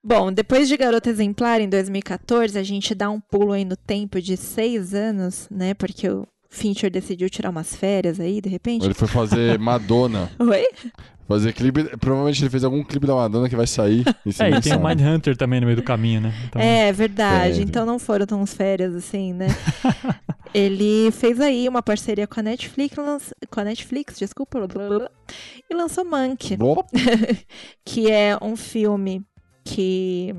Bom, 0.04 0.32
depois 0.32 0.68
de 0.68 0.76
Garota 0.78 1.10
Exemplar, 1.10 1.62
em 1.62 1.70
2014, 1.70 2.58
a 2.58 2.64
gente 2.64 2.96
dá 2.96 3.10
um 3.10 3.20
pulo 3.20 3.52
aí 3.52 3.64
no 3.64 3.76
tempo 3.78 4.20
de 4.22 4.36
seis 4.36 4.94
anos, 4.96 5.48
né? 5.52 5.74
Porque 5.76 6.10
o 6.10 6.28
Fincher 6.50 6.90
decidiu 6.90 7.30
tirar 7.30 7.50
umas 7.52 7.76
férias 7.76 8.20
aí, 8.20 8.42
de 8.42 8.50
repente. 8.50 8.84
Ele 8.84 8.94
foi 8.96 9.08
fazer 9.08 9.58
Madonna. 9.60 10.32
Oi? 10.40 10.66
Fazer 11.28 11.54
clipe. 11.54 11.84
Provavelmente 11.98 12.42
ele 12.44 12.50
fez 12.50 12.64
algum 12.64 12.84
clipe 12.84 13.06
da 13.06 13.14
Madonna 13.16 13.48
que 13.48 13.56
vai 13.56 13.68
sair. 13.68 14.04
É, 14.40 14.50
e 14.50 14.62
tem 14.62 14.76
o. 14.76 14.80
Mindhunter 14.84 15.38
também 15.38 15.60
no 15.62 15.66
meio 15.68 15.78
do 15.78 15.84
caminho, 15.84 16.20
né? 16.20 16.34
Então, 16.48 16.60
É, 16.62 16.92
verdade. 16.92 17.54
Teve. 17.60 17.64
Então 17.64 17.86
não 17.86 18.00
foram 18.00 18.26
tão 18.26 18.44
férias 18.46 18.96
assim, 18.96 19.34
né? 19.34 19.48
Ele 20.54 21.10
fez 21.12 21.40
aí 21.40 21.70
uma 21.70 21.82
parceria 21.82 22.28
com 22.28 22.40
a 22.40 22.44
Netflix, 22.44 22.98
lanç- 22.98 23.34
com 23.50 23.60
a 23.62 23.64
Netflix, 23.64 24.18
desculpa, 24.20 24.60
blá, 24.60 24.68
blá, 24.68 25.00
blá, 25.00 25.12
e 25.70 25.74
lançou 25.74 26.04
Monk, 26.04 26.58
que 27.86 28.12
é 28.12 28.38
um 28.42 28.58
filme 28.58 29.24
que 29.64 30.36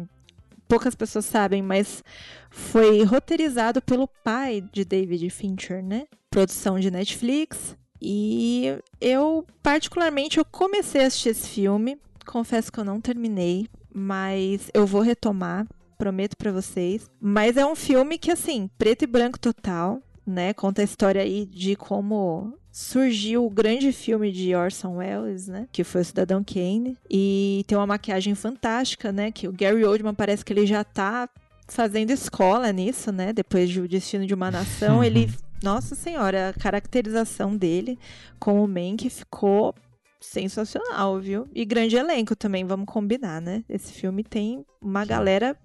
poucas 0.68 0.94
pessoas 0.94 1.26
sabem, 1.26 1.62
mas 1.62 2.02
foi 2.50 3.04
roteirizado 3.04 3.82
pelo 3.82 4.08
pai 4.08 4.62
de 4.72 4.84
David 4.84 5.28
Fincher, 5.30 5.82
né? 5.82 6.06
Produção 6.30 6.80
de 6.80 6.90
Netflix. 6.90 7.76
E 8.00 8.78
eu, 9.00 9.46
particularmente, 9.62 10.38
eu 10.38 10.44
comecei 10.44 11.04
a 11.04 11.06
assistir 11.06 11.28
esse 11.28 11.48
filme. 11.48 11.98
Confesso 12.26 12.72
que 12.72 12.80
eu 12.80 12.84
não 12.84 13.00
terminei, 13.00 13.68
mas 13.94 14.70
eu 14.72 14.86
vou 14.86 15.02
retomar, 15.02 15.66
prometo 15.98 16.36
pra 16.36 16.50
vocês. 16.50 17.10
Mas 17.20 17.56
é 17.56 17.66
um 17.66 17.76
filme 17.76 18.18
que, 18.18 18.30
assim, 18.30 18.68
preto 18.78 19.02
e 19.02 19.06
branco 19.06 19.38
total, 19.38 20.00
né? 20.26 20.52
Conta 20.54 20.80
a 20.80 20.84
história 20.84 21.22
aí 21.22 21.46
de 21.46 21.76
como 21.76 22.54
surgiu 22.72 23.44
o 23.44 23.50
grande 23.50 23.92
filme 23.92 24.32
de 24.32 24.54
Orson 24.54 24.96
Welles, 24.96 25.46
né? 25.46 25.68
Que 25.70 25.84
foi 25.84 26.00
o 26.00 26.04
Cidadão 26.04 26.42
Kane. 26.42 26.96
E 27.08 27.64
tem 27.68 27.76
uma 27.76 27.86
maquiagem 27.86 28.34
fantástica, 28.34 29.12
né? 29.12 29.30
Que 29.30 29.46
o 29.46 29.52
Gary 29.52 29.84
Oldman 29.84 30.14
parece 30.14 30.42
que 30.42 30.52
ele 30.54 30.66
já 30.66 30.82
tá 30.82 31.28
fazendo 31.68 32.10
escola 32.10 32.72
nisso, 32.72 33.12
né? 33.12 33.32
Depois 33.32 33.68
de 33.68 33.80
O 33.80 33.86
Destino 33.86 34.26
de 34.26 34.32
uma 34.34 34.50
Nação, 34.50 35.04
ele... 35.04 35.30
Nossa 35.62 35.94
Senhora, 35.94 36.48
a 36.48 36.52
caracterização 36.52 37.56
dele 37.56 37.96
como 38.36 38.66
Mank 38.66 39.08
ficou 39.08 39.72
sensacional, 40.20 41.20
viu? 41.20 41.46
E 41.54 41.64
grande 41.64 41.94
elenco 41.94 42.34
também, 42.34 42.64
vamos 42.64 42.86
combinar, 42.86 43.40
né? 43.40 43.62
Esse 43.68 43.92
filme 43.92 44.24
tem 44.24 44.66
uma 44.80 45.04
galera 45.04 45.56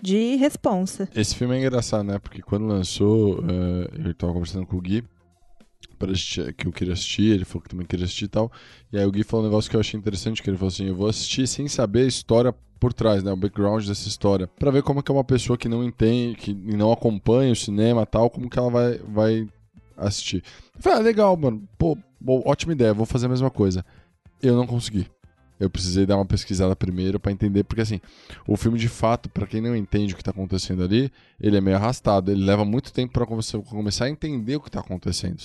de 0.00 0.36
responsa. 0.36 1.06
Esse 1.14 1.34
filme 1.34 1.54
é 1.54 1.58
engraçado, 1.58 2.04
né? 2.04 2.18
Porque 2.18 2.40
quando 2.40 2.64
lançou, 2.64 3.44
eh, 3.46 4.08
eu 4.08 4.14
tava 4.14 4.32
conversando 4.32 4.66
com 4.66 4.78
o 4.78 4.80
Gui 4.80 5.04
pra 6.02 6.12
assistir, 6.12 6.52
que 6.54 6.66
eu 6.66 6.72
queria 6.72 6.92
assistir, 6.94 7.32
ele 7.32 7.44
falou 7.44 7.62
que 7.62 7.68
também 7.68 7.86
queria 7.86 8.04
assistir 8.04 8.24
e 8.24 8.28
tal. 8.28 8.50
E 8.92 8.98
aí 8.98 9.06
o 9.06 9.10
Gui 9.12 9.22
falou 9.22 9.46
um 9.46 9.48
negócio 9.48 9.70
que 9.70 9.76
eu 9.76 9.80
achei 9.80 9.98
interessante, 9.98 10.42
que 10.42 10.50
ele 10.50 10.56
falou 10.56 10.68
assim, 10.68 10.86
eu 10.86 10.96
vou 10.96 11.08
assistir 11.08 11.46
sem 11.46 11.68
saber 11.68 12.00
a 12.00 12.08
história 12.08 12.54
por 12.80 12.92
trás, 12.92 13.22
né? 13.22 13.30
O 13.30 13.36
background 13.36 13.86
dessa 13.86 14.08
história. 14.08 14.48
Pra 14.48 14.72
ver 14.72 14.82
como 14.82 14.98
é 14.98 15.02
que 15.02 15.12
é 15.12 15.14
uma 15.14 15.22
pessoa 15.22 15.56
que 15.56 15.68
não 15.68 15.84
entende, 15.84 16.34
que 16.34 16.52
não 16.52 16.90
acompanha 16.90 17.52
o 17.52 17.56
cinema 17.56 18.04
tal, 18.04 18.28
como 18.28 18.50
que 18.50 18.58
ela 18.58 18.70
vai, 18.70 18.98
vai 18.98 19.48
assistir. 19.96 20.42
Eu 20.74 20.82
falei, 20.82 20.98
ah, 20.98 21.02
legal, 21.02 21.36
mano. 21.36 21.62
Pô, 21.78 21.96
ótima 22.44 22.72
ideia, 22.72 22.92
vou 22.92 23.06
fazer 23.06 23.26
a 23.26 23.28
mesma 23.28 23.50
coisa. 23.50 23.84
Eu 24.42 24.56
não 24.56 24.66
consegui. 24.66 25.06
Eu 25.62 25.70
precisei 25.70 26.04
dar 26.06 26.16
uma 26.16 26.26
pesquisada 26.26 26.74
primeiro 26.76 27.18
pra 27.20 27.32
entender, 27.32 27.64
porque 27.64 27.82
assim, 27.82 28.00
o 28.46 28.56
filme 28.56 28.78
de 28.78 28.88
fato, 28.88 29.28
pra 29.28 29.46
quem 29.46 29.60
não 29.60 29.76
entende 29.76 30.14
o 30.14 30.16
que 30.16 30.24
tá 30.24 30.30
acontecendo 30.30 30.82
ali, 30.82 31.10
ele 31.40 31.56
é 31.56 31.60
meio 31.60 31.76
arrastado, 31.76 32.30
ele 32.30 32.44
leva 32.44 32.64
muito 32.64 32.92
tempo 32.92 33.12
pra 33.12 33.24
você 33.24 33.58
começar 33.58 34.06
a 34.06 34.10
entender 34.10 34.56
o 34.56 34.60
que 34.60 34.70
tá 34.70 34.80
acontecendo? 34.80 35.36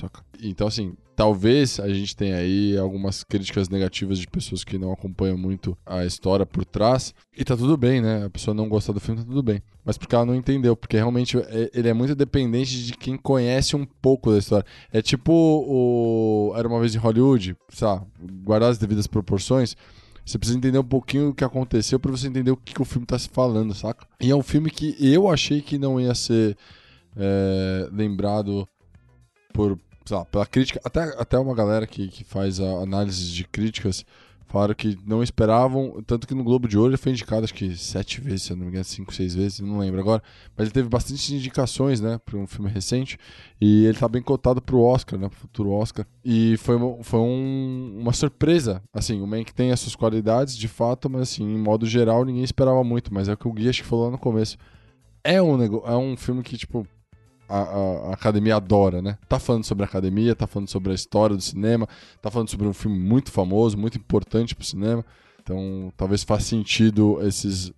Então 0.41 0.68
assim, 0.68 0.94
talvez 1.15 1.80
a 1.80 1.89
gente 1.89 2.15
tenha 2.15 2.35
aí 2.38 2.77
algumas 2.77 3.23
críticas 3.23 3.69
negativas 3.69 4.19
de 4.19 4.27
pessoas 4.27 4.64
que 4.64 4.77
não 4.77 4.91
acompanham 4.91 5.38
muito 5.38 5.77
a 5.85 6.06
história 6.06 6.45
por 6.45 6.64
trás, 6.64 7.14
e 7.35 7.44
tá 7.44 7.56
tudo 7.57 7.76
bem, 7.77 8.02
né? 8.02 8.26
A 8.26 8.30
pessoa 8.30 8.53
não 8.53 8.69
gostar 8.69 8.94
do 8.94 8.99
filme, 8.99 9.22
tá 9.22 9.27
tudo 9.27 9.41
bem. 9.44 9.61
Mas 9.84 9.98
porque 9.98 10.14
ela 10.14 10.26
não 10.26 10.35
entendeu, 10.35 10.76
porque 10.76 10.98
realmente 10.98 11.38
é- 11.38 11.72
ele 11.73 11.88
é 11.88 11.94
muito 11.94 12.14
dependente 12.14 12.84
de 12.85 12.94
quem 12.94 13.15
conhece 13.18 13.76
um 13.76 13.85
pouco 13.85 14.31
da 14.31 14.38
história. 14.38 14.65
É 14.91 15.02
tipo 15.02 15.31
o 15.31 16.53
Era 16.56 16.68
Uma 16.68 16.80
Vez 16.80 16.94
em 16.94 16.98
Hollywood, 16.98 17.56
sabe? 17.69 18.06
Guardar 18.44 18.69
as 18.69 18.77
devidas 18.77 19.07
proporções, 19.07 19.76
você 20.28 20.38
precisa 20.38 20.58
entender 20.58 20.78
um 20.78 20.84
pouquinho 20.84 21.30
o 21.30 21.34
que 21.34 21.44
aconteceu 21.44 21.98
pra 21.98 22.12
você 22.12 22.28
entender 22.28 22.52
o 22.52 22.58
que, 22.58 22.74
que 22.74 22.82
o 22.82 22.86
filme 22.86 23.08
tá 23.08 23.18
se 23.18 23.30
falando, 23.30 23.74
saca? 23.74 24.06
E 24.20 24.30
é 24.30 24.36
um 24.36 24.44
filme 24.44 24.70
que 24.70 24.94
eu 24.99 25.30
achei 25.30 25.62
que 25.62 25.78
não 25.78 25.99
ia 26.02 26.14
ser 26.14 26.58
é, 27.16 27.88
lembrado 27.94 28.68
por, 29.54 29.80
sei 30.06 30.18
lá, 30.18 30.26
pela 30.26 30.45
crítica. 30.45 30.82
Até, 30.84 31.04
até 31.18 31.40
uma 31.40 31.56
galera 31.56 31.88
que, 31.88 32.10
que 32.10 32.26
faz 32.26 32.60
a 32.60 32.82
análise 32.82 33.32
de 33.32 33.45
críticas 33.45 34.06
falaram 34.48 34.74
que 34.74 34.98
não 35.06 35.22
esperavam. 35.22 36.02
Tanto 36.06 36.28
que 36.28 36.34
no 36.34 36.44
Globo 36.44 36.68
de 36.68 36.78
Ouro 36.78 36.90
ele 36.91 36.98
foi 36.98 37.11
indicado, 37.11 37.44
acho 37.44 37.53
que 37.53 37.76
sete 37.76 38.22
vezes, 38.22 38.44
se 38.44 38.52
eu 38.53 38.57
não 38.57 38.64
me 38.64 38.69
engano, 38.69 38.84
cinco, 38.86 39.14
seis 39.14 39.36
vezes, 39.36 39.60
não 39.60 39.80
lembro 39.80 39.99
agora. 39.99 40.24
Mas 40.56 40.65
ele 40.68 40.74
teve 40.74 40.90
bastante 40.90 41.34
indicações, 41.36 41.99
né, 42.02 42.18
para 42.26 42.38
um 42.38 42.48
filme 42.48 42.69
recente. 42.69 43.18
E 43.60 43.86
ele 43.86 43.98
tá 43.98 44.07
bem 44.07 44.22
cotado 44.22 44.61
pro 44.61 44.82
Oscar, 44.82 45.19
né, 45.19 45.28
pro 45.30 45.38
futuro 45.40 45.72
Oscar. 45.72 46.06
E 46.24 46.57
foi, 46.57 46.76
uma- 46.76 47.03
foi 47.03 47.19
um- 47.19 47.98
uma 47.99 48.14
surpresa. 48.14 48.82
Assim, 48.94 49.22
o 49.22 49.28
Mank 49.28 49.53
tem 49.53 49.72
as 49.72 49.80
suas 49.80 49.95
qualidades, 49.95 50.57
de 50.57 50.68
fato, 50.68 51.10
mas 51.10 51.22
assim, 51.24 51.44
em 51.44 51.57
modo 51.57 51.86
geral, 51.86 52.24
ninguém 52.26 52.44
esperava 52.44 52.84
muito. 52.84 53.14
Mas 53.14 53.28
é 53.28 53.34
o 53.34 53.38
que 53.38 53.48
o 53.48 53.53
Gui 53.53 53.69
acho 53.69 53.82
que 53.84 53.88
falou 53.88 54.06
lá 54.06 54.11
no 54.11 54.18
começo. 54.18 54.57
É 55.24 55.41
um, 55.41 55.61
é 55.86 55.98
um 55.98 56.15
filme 56.15 56.41
que, 56.41 56.57
tipo, 56.57 56.88
a, 57.48 57.57
a- 57.60 58.14
academia 58.14 58.56
adora, 58.56 59.02
né? 59.02 59.18
Tá 59.28 59.40
falando 59.40 59.64
sobre 59.64 59.84
a 59.84 59.88
academia, 59.88 60.36
tá 60.36 60.48
falando 60.48 60.69
sobre 60.69 60.91
a 60.91 60.95
história 60.95 61.36
do 61.36 61.41
cinema, 61.41 61.88
tá 62.22 62.30
falando 62.32 62.49
sobre 62.49 62.68
um 62.68 62.74
filme 62.74 62.98
muito 62.98 63.32
famoso, 63.32 63.78
muito 63.78 63.98
importante 63.98 64.56
pro 64.56 64.65
cinema. 64.65 65.06
Então, 65.41 65.91
talvez 65.95 66.24
faça 66.24 66.44
sentido 66.45 67.19
esses 67.26 67.72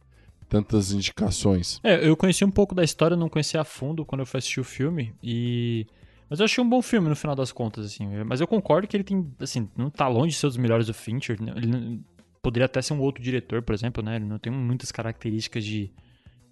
tantas 0.48 0.92
indicações. 0.92 1.80
É, 1.84 2.08
eu 2.08 2.18
conheci 2.18 2.44
um 2.44 2.50
pouco 2.50 2.74
da 2.74 2.84
história, 2.84 3.16
não 3.16 3.30
conhecia 3.30 3.62
a 3.62 3.64
fundo 3.64 4.04
quando 4.04 4.22
eu 4.22 4.26
fui 4.26 4.40
assistir 4.40 4.60
o 4.60 4.64
filme 4.64 5.14
e 5.22 5.86
mas 6.30 6.40
eu 6.40 6.46
achei 6.46 6.64
um 6.64 6.70
bom 6.70 6.82
filme 6.82 7.10
no 7.10 7.16
final 7.16 7.36
das 7.36 7.52
contas 7.52 7.86
assim. 7.86 8.08
Mas 8.26 8.40
eu 8.40 8.48
concordo 8.48 8.88
que 8.88 8.96
ele 8.96 9.04
tem, 9.04 9.28
assim, 9.40 9.68
não 9.76 9.90
tá 9.90 10.08
longe 10.08 10.30
de 10.34 10.36
ser 10.40 10.46
um 10.46 10.50
dos 10.50 10.58
melhores 10.58 10.86
do 10.88 10.94
Fincher, 10.94 11.42
né? 11.42 11.54
ele 11.56 12.02
poderia 12.42 12.66
até 12.66 12.82
ser 12.82 12.94
um 12.94 13.00
outro 13.00 13.22
diretor, 13.24 13.62
por 13.64 13.74
exemplo, 13.74 14.04
né? 14.04 14.16
Ele 14.16 14.26
não 14.26 14.38
tem 14.40 14.52
muitas 14.52 14.92
características 14.92 15.64
de 15.66 15.92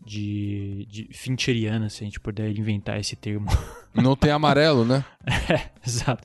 de, 0.08 0.86
de 0.90 1.10
Fincheriana, 1.12 1.90
se 1.90 2.04
a 2.04 2.06
gente 2.06 2.20
puder 2.20 2.50
inventar 2.58 3.00
esse 3.00 3.16
termo. 3.16 3.48
Não 3.94 4.16
tem 4.16 4.32
amarelo, 4.32 4.86
né? 4.86 5.04
é, 5.50 5.70
exato. 5.86 6.24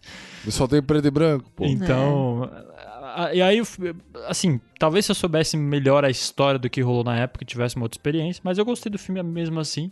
Só 0.48 0.68
tem 0.68 0.82
preto 0.82 1.06
e 1.06 1.10
branco, 1.10 1.50
pô. 1.56 1.64
Então, 1.64 2.48
e 3.34 3.42
aí, 3.42 3.58
eu 3.58 3.66
assim, 4.28 4.60
talvez 4.78 5.04
se 5.04 5.10
eu 5.10 5.14
soubesse 5.16 5.56
melhor 5.56 6.04
a 6.04 6.10
história 6.10 6.58
do 6.58 6.70
que 6.70 6.80
rolou 6.80 7.02
na 7.02 7.16
época, 7.16 7.44
tivesse 7.44 7.76
uma 7.76 7.84
outra 7.84 7.96
experiência, 7.96 8.40
mas 8.44 8.58
eu 8.58 8.64
gostei 8.64 8.90
do 8.90 8.98
filme 8.98 9.22
mesmo 9.22 9.58
assim. 9.58 9.90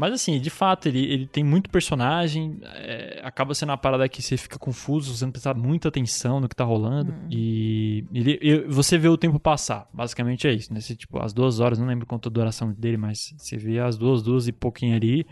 Mas 0.00 0.14
assim, 0.14 0.40
de 0.40 0.48
fato, 0.48 0.88
ele, 0.88 1.04
ele 1.12 1.26
tem 1.26 1.44
muito 1.44 1.68
personagem, 1.68 2.58
é, 2.62 3.20
acaba 3.22 3.52
sendo 3.52 3.68
uma 3.68 3.76
parada 3.76 4.08
que 4.08 4.22
você 4.22 4.34
fica 4.34 4.58
confuso, 4.58 5.14
você 5.14 5.26
não 5.26 5.30
prestar 5.30 5.52
muita 5.52 5.88
atenção 5.88 6.40
no 6.40 6.48
que 6.48 6.56
tá 6.56 6.64
rolando, 6.64 7.12
e 7.30 8.06
ele, 8.14 8.64
você 8.66 8.96
vê 8.96 9.08
o 9.08 9.18
tempo 9.18 9.38
passar, 9.38 9.86
basicamente 9.92 10.48
é 10.48 10.54
isso, 10.54 10.72
né? 10.72 10.80
Você, 10.80 10.96
tipo, 10.96 11.22
as 11.22 11.34
duas 11.34 11.60
horas, 11.60 11.78
não 11.78 11.86
lembro 11.86 12.06
quanto 12.06 12.30
a 12.30 12.32
duração 12.32 12.72
dele, 12.72 12.96
mas 12.96 13.34
você 13.36 13.58
vê 13.58 13.78
as 13.78 13.98
duas, 13.98 14.22
duas 14.22 14.48
e 14.48 14.52
pouquinho 14.52 14.96
ali, 14.96 15.26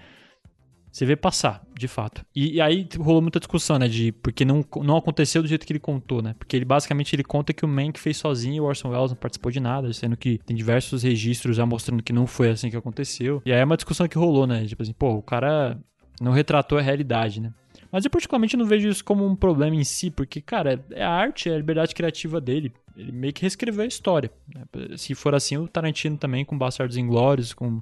você 0.99 1.07
vê 1.07 1.15
passar, 1.15 1.65
de 1.79 1.87
fato. 1.87 2.25
E, 2.35 2.55
e 2.55 2.61
aí 2.61 2.89
rolou 2.99 3.23
muita 3.23 3.39
discussão, 3.39 3.79
né? 3.79 3.87
De 3.87 4.11
porque 4.11 4.45
não, 4.45 4.65
não 4.83 4.97
aconteceu 4.97 5.41
do 5.41 5.49
jeito 5.49 5.65
que 5.65 5.73
ele 5.73 5.79
contou, 5.79 6.21
né? 6.21 6.35
Porque 6.37 6.57
ele 6.57 6.65
basicamente 6.65 7.15
ele 7.15 7.23
conta 7.23 7.53
que 7.53 7.65
o 7.65 7.69
Mank 7.69 8.01
fez 8.01 8.17
sozinho 8.17 8.57
e 8.57 8.61
o 8.61 8.65
Orson 8.65 8.89
Welles 8.89 9.11
não 9.11 9.17
participou 9.17 9.53
de 9.53 9.61
nada, 9.61 9.93
sendo 9.93 10.17
que 10.17 10.39
tem 10.39 10.57
diversos 10.57 11.05
registros 11.05 11.57
já 11.57 11.65
mostrando 11.65 12.03
que 12.03 12.13
não 12.13 12.27
foi 12.27 12.51
assim 12.51 12.69
que 12.69 12.77
aconteceu. 12.77 13.41
E 13.47 13.53
aí 13.53 13.61
é 13.61 13.65
uma 13.65 13.77
discussão 13.77 14.09
que 14.09 14.19
rolou, 14.19 14.47
né? 14.47 14.67
Tipo 14.67 14.83
assim, 14.83 14.93
pô, 14.93 15.11
o 15.15 15.23
cara 15.23 15.79
não 16.21 16.33
retratou 16.33 16.79
a 16.79 16.83
realidade, 16.83 17.41
né? 17.41 17.53
Mas 17.93 18.05
eu 18.05 18.11
particularmente 18.11 18.57
não 18.57 18.67
vejo 18.67 18.89
isso 18.89 19.05
como 19.05 19.25
um 19.25 19.37
problema 19.37 19.77
em 19.77 19.85
si, 19.85 20.11
porque, 20.11 20.41
cara, 20.41 20.85
é 20.91 21.05
a 21.05 21.11
arte, 21.11 21.49
é 21.49 21.55
a 21.55 21.57
liberdade 21.57 21.95
criativa 21.95 22.41
dele. 22.41 22.73
Ele 22.97 23.13
meio 23.13 23.33
que 23.33 23.43
reescreveu 23.43 23.85
a 23.85 23.87
história. 23.87 24.31
né? 24.53 24.65
Se 24.97 25.15
for 25.15 25.35
assim, 25.35 25.57
o 25.57 25.69
Tarantino 25.69 26.19
também, 26.19 26.45
com 26.45 26.59
Bastardos 26.59 26.97
Inglórios, 26.97 27.55
com 27.55 27.81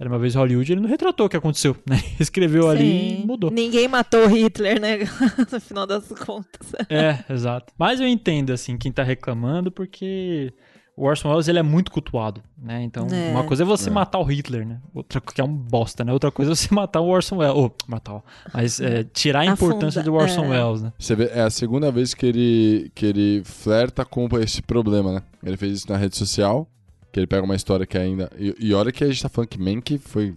Era 0.00 0.08
Uma 0.08 0.18
Vez 0.18 0.34
Hollywood, 0.34 0.72
ele 0.72 0.80
não 0.80 0.88
retratou 0.88 1.26
o 1.26 1.28
que 1.28 1.36
aconteceu, 1.36 1.76
né? 1.86 2.02
Escreveu 2.18 2.70
ali 2.70 3.20
e 3.22 3.26
mudou. 3.26 3.50
Ninguém 3.50 3.86
matou 3.86 4.26
Hitler, 4.28 4.80
né? 4.80 4.98
no 5.52 5.60
final 5.60 5.86
das 5.86 6.08
contas. 6.08 6.72
É, 6.88 7.22
exato. 7.30 7.70
Mas 7.78 8.00
eu 8.00 8.08
entendo, 8.08 8.50
assim, 8.50 8.78
quem 8.78 8.90
tá 8.90 9.02
reclamando, 9.02 9.70
porque 9.70 10.54
o 10.96 11.04
Orson 11.04 11.28
Welles 11.30 11.48
ele 11.48 11.58
é 11.58 11.62
muito 11.62 11.90
cultuado, 11.90 12.42
né? 12.56 12.82
Então, 12.82 13.06
É. 13.12 13.30
uma 13.30 13.44
coisa 13.44 13.62
é 13.62 13.66
você 13.66 13.90
É. 13.90 13.92
matar 13.92 14.18
o 14.18 14.22
Hitler, 14.24 14.66
né? 14.66 14.80
Outra 14.94 15.20
que 15.20 15.38
é 15.40 15.44
um 15.44 15.54
bosta, 15.54 16.02
né? 16.02 16.12
Outra 16.14 16.30
coisa 16.30 16.52
é 16.52 16.54
você 16.54 16.68
matar 16.74 17.00
o 17.00 17.06
Orson 17.08 17.36
Welles. 17.36 17.56
Ou, 17.56 17.74
matar, 17.86 18.14
ó. 18.14 18.22
mas 18.54 18.80
é, 18.80 19.04
tirar 19.04 19.40
a 19.40 19.46
importância 19.46 20.00
Afunda- 20.00 20.16
do 20.18 20.22
Orson 20.22 20.44
é. 20.46 20.48
Welles, 20.48 20.80
né? 20.82 20.92
Você 20.98 21.14
vê, 21.14 21.24
é 21.32 21.42
a 21.42 21.50
segunda 21.50 21.92
vez 21.92 22.14
que 22.14 22.24
ele, 22.24 22.90
que 22.94 23.04
ele 23.04 23.42
flerta 23.44 24.02
com 24.04 24.26
esse 24.38 24.62
problema, 24.62 25.12
né? 25.12 25.22
Ele 25.44 25.58
fez 25.58 25.74
isso 25.78 25.90
na 25.92 25.98
rede 25.98 26.16
social, 26.16 26.66
que 27.12 27.18
ele 27.18 27.26
pega 27.26 27.44
uma 27.44 27.56
história 27.56 27.86
que 27.86 27.98
ainda. 27.98 28.30
E, 28.38 28.54
e 28.58 28.74
olha 28.74 28.92
que 28.92 29.02
a 29.04 29.06
gente 29.08 29.22
tá 29.22 29.28
falando 29.28 29.48
que 29.48 29.58
Mank 29.60 29.98
foi, 29.98 30.34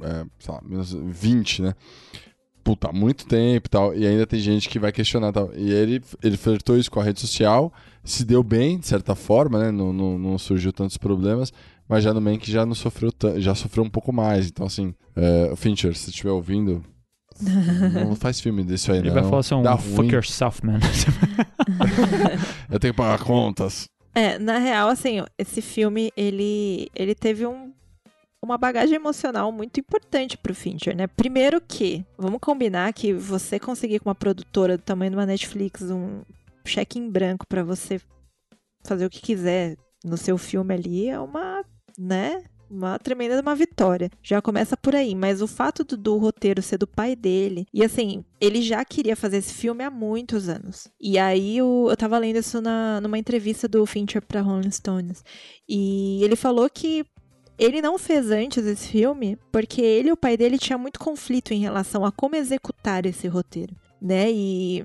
é, 0.00 0.24
sei 0.38 0.54
lá, 0.54 0.60
1920, 0.62 1.62
né? 1.62 1.74
Puta, 2.64 2.88
há 2.90 2.92
muito 2.92 3.26
tempo 3.26 3.66
e 3.66 3.70
tal. 3.70 3.94
E 3.94 4.06
ainda 4.06 4.26
tem 4.26 4.38
gente 4.40 4.68
que 4.68 4.78
vai 4.78 4.92
questionar 4.92 5.28
e 5.30 5.32
tal. 5.32 5.50
E 5.54 5.72
ele, 5.72 6.02
ele 6.22 6.36
flertou 6.36 6.76
isso 6.76 6.90
com 6.90 7.00
a 7.00 7.04
rede 7.04 7.20
social, 7.20 7.72
se 8.04 8.24
deu 8.24 8.42
bem, 8.42 8.78
de 8.78 8.86
certa 8.86 9.14
forma, 9.14 9.58
né? 9.58 9.70
Não, 9.70 9.92
não, 9.92 10.18
não 10.18 10.38
surgiu 10.38 10.72
tantos 10.72 10.98
problemas. 10.98 11.52
Mas 11.88 12.04
já 12.04 12.12
no 12.12 12.20
Mank 12.20 12.50
já 12.50 12.66
não 12.66 12.74
sofreu 12.74 13.10
já 13.36 13.54
sofreu 13.54 13.82
um 13.82 13.88
pouco 13.88 14.12
mais. 14.12 14.48
Então, 14.48 14.66
assim, 14.66 14.94
é, 15.16 15.54
Fincher, 15.56 15.96
se 15.96 16.10
estiver 16.10 16.30
ouvindo. 16.30 16.84
Não 18.04 18.16
faz 18.16 18.40
filme 18.40 18.64
desse 18.64 18.90
aí, 18.90 18.98
Ele 18.98 19.08
não. 19.08 19.14
vai 19.14 19.22
falar 19.22 19.38
assim, 19.38 19.54
um 19.54 19.62
Dá 19.62 19.76
fuck 19.76 19.96
ruim. 19.98 20.10
yourself, 20.10 20.66
man. 20.66 20.80
Eu 22.68 22.80
tenho 22.80 22.92
que 22.92 22.96
pagar 22.96 23.22
contas. 23.22 23.88
É, 24.18 24.36
na 24.36 24.58
real, 24.58 24.88
assim, 24.88 25.22
esse 25.38 25.62
filme, 25.62 26.12
ele, 26.16 26.90
ele 26.92 27.14
teve 27.14 27.46
um, 27.46 27.72
uma 28.42 28.58
bagagem 28.58 28.96
emocional 28.96 29.52
muito 29.52 29.78
importante 29.78 30.36
pro 30.36 30.52
Fincher, 30.52 30.96
né? 30.96 31.06
Primeiro 31.06 31.60
que, 31.60 32.04
vamos 32.18 32.40
combinar 32.40 32.92
que 32.92 33.12
você 33.12 33.60
conseguir 33.60 34.00
com 34.00 34.08
uma 34.08 34.16
produtora 34.16 34.76
do 34.76 34.82
tamanho 34.82 35.12
de 35.12 35.16
uma 35.16 35.24
Netflix 35.24 35.82
um 35.82 36.22
cheque 36.66 36.98
em 36.98 37.08
branco 37.08 37.46
pra 37.46 37.62
você 37.62 38.00
fazer 38.84 39.06
o 39.06 39.10
que 39.10 39.22
quiser 39.22 39.76
no 40.04 40.16
seu 40.16 40.36
filme 40.36 40.74
ali 40.74 41.08
é 41.08 41.20
uma, 41.20 41.64
né? 41.96 42.42
Uma 42.70 42.98
tremenda 42.98 43.40
uma 43.40 43.54
vitória. 43.54 44.10
Já 44.22 44.42
começa 44.42 44.76
por 44.76 44.94
aí, 44.94 45.14
mas 45.14 45.40
o 45.40 45.46
fato 45.46 45.82
do, 45.84 45.96
do 45.96 46.16
roteiro 46.18 46.60
ser 46.62 46.76
do 46.78 46.86
pai 46.86 47.16
dele, 47.16 47.66
e 47.72 47.82
assim, 47.82 48.24
ele 48.40 48.60
já 48.60 48.84
queria 48.84 49.16
fazer 49.16 49.38
esse 49.38 49.54
filme 49.54 49.82
há 49.82 49.90
muitos 49.90 50.48
anos. 50.48 50.86
E 51.00 51.18
aí 51.18 51.62
o- 51.62 51.88
eu 51.90 51.96
tava 51.96 52.18
lendo 52.18 52.36
isso 52.38 52.60
na, 52.60 53.00
numa 53.00 53.18
entrevista 53.18 53.66
do 53.66 53.84
Fincher 53.86 54.20
pra 54.20 54.42
Rolling 54.42 54.70
Stones. 54.70 55.24
E 55.68 56.22
ele 56.22 56.36
falou 56.36 56.68
que 56.68 57.04
ele 57.58 57.80
não 57.82 57.98
fez 57.98 58.30
antes 58.30 58.64
esse 58.66 58.86
filme 58.88 59.36
porque 59.50 59.80
ele 59.80 60.10
e 60.10 60.12
o 60.12 60.16
pai 60.16 60.36
dele 60.36 60.58
tinham 60.58 60.78
muito 60.78 61.00
conflito 61.00 61.52
em 61.52 61.58
relação 61.60 62.04
a 62.04 62.12
como 62.12 62.36
executar 62.36 63.04
esse 63.06 63.26
roteiro, 63.26 63.74
né? 64.00 64.30
E, 64.30 64.84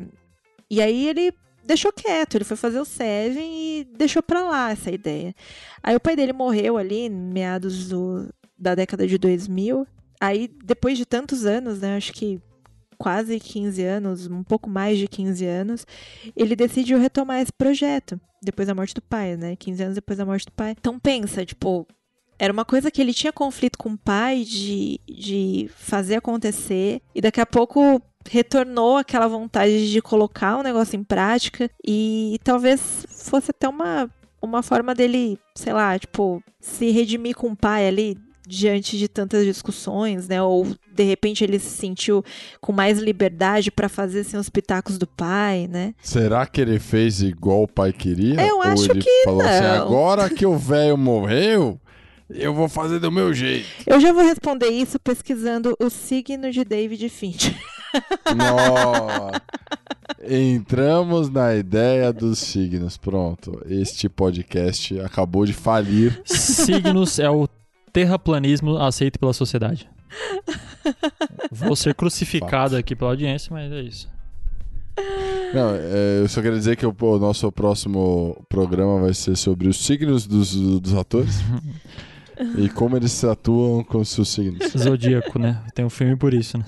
e 0.71 0.81
aí 0.81 1.07
ele 1.07 1.33
deixou 1.63 1.91
quieto, 1.91 2.35
ele 2.35 2.43
foi 2.43 2.57
fazer 2.57 2.79
o 2.79 2.85
Seven 2.85 3.79
e 3.79 3.83
deixou 3.83 4.21
pra 4.21 4.43
lá 4.43 4.71
essa 4.71 4.91
ideia. 4.91 5.33
Aí 5.81 5.95
o 5.95 5.99
pai 5.99 6.15
dele 6.15 6.33
morreu 6.33 6.77
ali, 6.77 7.09
meados 7.09 7.87
do, 7.87 8.29
da 8.57 8.75
década 8.75 9.07
de 9.07 9.17
2000. 9.17 9.87
Aí, 10.19 10.49
depois 10.63 10.97
de 10.97 11.05
tantos 11.05 11.45
anos, 11.45 11.81
né, 11.81 11.97
acho 11.97 12.13
que 12.13 12.41
quase 12.97 13.39
15 13.39 13.83
anos, 13.83 14.27
um 14.27 14.43
pouco 14.43 14.69
mais 14.69 14.97
de 14.97 15.07
15 15.07 15.45
anos, 15.45 15.85
ele 16.35 16.55
decidiu 16.55 16.97
retomar 16.97 17.41
esse 17.41 17.51
projeto, 17.51 18.19
depois 18.41 18.67
da 18.67 18.75
morte 18.75 18.93
do 18.93 19.01
pai, 19.01 19.35
né, 19.35 19.55
15 19.57 19.83
anos 19.83 19.95
depois 19.95 20.17
da 20.17 20.25
morte 20.25 20.45
do 20.45 20.51
pai. 20.53 20.75
Então 20.79 20.97
pensa, 20.97 21.45
tipo, 21.45 21.85
era 22.39 22.53
uma 22.53 22.63
coisa 22.63 22.89
que 22.89 23.01
ele 23.01 23.13
tinha 23.13 23.33
conflito 23.33 23.77
com 23.77 23.89
o 23.89 23.97
pai 23.97 24.43
de, 24.43 24.99
de 25.05 25.69
fazer 25.75 26.15
acontecer, 26.15 27.01
e 27.13 27.19
daqui 27.19 27.41
a 27.41 27.45
pouco 27.45 28.01
retornou 28.29 28.97
aquela 28.97 29.27
vontade 29.27 29.91
de 29.91 30.01
colocar 30.01 30.57
o 30.57 30.63
negócio 30.63 30.95
em 30.95 31.03
prática, 31.03 31.69
e 31.85 32.37
talvez 32.43 33.05
fosse 33.09 33.51
até 33.51 33.67
uma, 33.67 34.09
uma 34.41 34.61
forma 34.63 34.93
dele, 34.93 35.37
sei 35.55 35.73
lá, 35.73 35.97
tipo, 35.97 36.43
se 36.59 36.91
redimir 36.91 37.35
com 37.35 37.49
o 37.51 37.55
pai 37.55 37.87
ali 37.87 38.17
diante 38.47 38.97
de 38.97 39.07
tantas 39.07 39.45
discussões, 39.45 40.27
né? 40.27 40.41
Ou 40.41 40.67
de 40.93 41.03
repente 41.03 41.43
ele 41.43 41.57
se 41.57 41.69
sentiu 41.69 42.23
com 42.59 42.71
mais 42.73 42.99
liberdade 42.99 43.71
pra 43.71 43.87
fazer 43.87 44.19
assim, 44.21 44.37
os 44.37 44.49
pitacos 44.49 44.97
do 44.97 45.07
pai, 45.07 45.67
né? 45.69 45.93
Será 46.01 46.45
que 46.45 46.59
ele 46.59 46.77
fez 46.79 47.21
igual 47.21 47.63
o 47.63 47.67
pai 47.67 47.93
queria? 47.93 48.41
Eu 48.45 48.57
Ou 48.57 48.61
acho 48.63 48.91
ele 48.91 49.01
que 49.01 49.23
falou 49.23 49.41
assim, 49.41 49.61
não. 49.61 49.81
agora 49.83 50.29
que 50.29 50.45
o 50.45 50.57
velho 50.57 50.97
morreu, 50.97 51.79
eu 52.29 52.53
vou 52.53 52.67
fazer 52.67 52.99
do 52.99 53.11
meu 53.11 53.33
jeito. 53.33 53.67
Eu 53.85 53.99
já 53.99 54.11
vou 54.13 54.23
responder 54.23 54.69
isso 54.69 54.99
pesquisando 54.99 55.75
o 55.79 55.89
signo 55.89 56.51
de 56.51 56.63
David 56.63 57.09
Fincher. 57.09 57.55
Nossa. 58.35 59.41
Entramos 60.27 61.29
na 61.29 61.55
ideia 61.55 62.11
dos 62.11 62.39
signos. 62.39 62.97
Pronto. 62.97 63.61
Este 63.67 64.09
podcast 64.09 64.99
acabou 65.01 65.45
de 65.45 65.53
falir. 65.53 66.21
Signos 66.25 67.19
é 67.19 67.29
o 67.29 67.47
terraplanismo 67.91 68.77
aceito 68.77 69.19
pela 69.19 69.33
sociedade. 69.33 69.89
Vou 71.51 71.75
ser 71.75 71.93
crucificado 71.93 72.75
aqui 72.75 72.95
pela 72.95 73.11
audiência, 73.11 73.49
mas 73.51 73.71
é 73.71 73.81
isso. 73.81 74.13
Não, 75.53 75.71
é, 75.75 76.21
eu 76.21 76.27
só 76.27 76.41
queria 76.41 76.57
dizer 76.57 76.75
que 76.75 76.85
o, 76.85 76.95
o 76.99 77.19
nosso 77.19 77.51
próximo 77.51 78.43
programa 78.49 79.01
vai 79.01 79.13
ser 79.13 79.35
sobre 79.35 79.67
os 79.67 79.83
signos 79.85 80.25
dos, 80.27 80.55
dos 80.55 80.93
atores 80.93 81.39
e 82.57 82.69
como 82.69 82.97
eles 82.97 83.23
atuam 83.23 83.83
com 83.83 83.99
os 83.99 84.09
seus 84.09 84.29
signos. 84.29 84.71
Zodíaco, 84.77 85.39
né? 85.39 85.63
Tem 85.73 85.85
um 85.85 85.89
filme 85.89 86.15
por 86.15 86.33
isso, 86.33 86.57
né? 86.57 86.65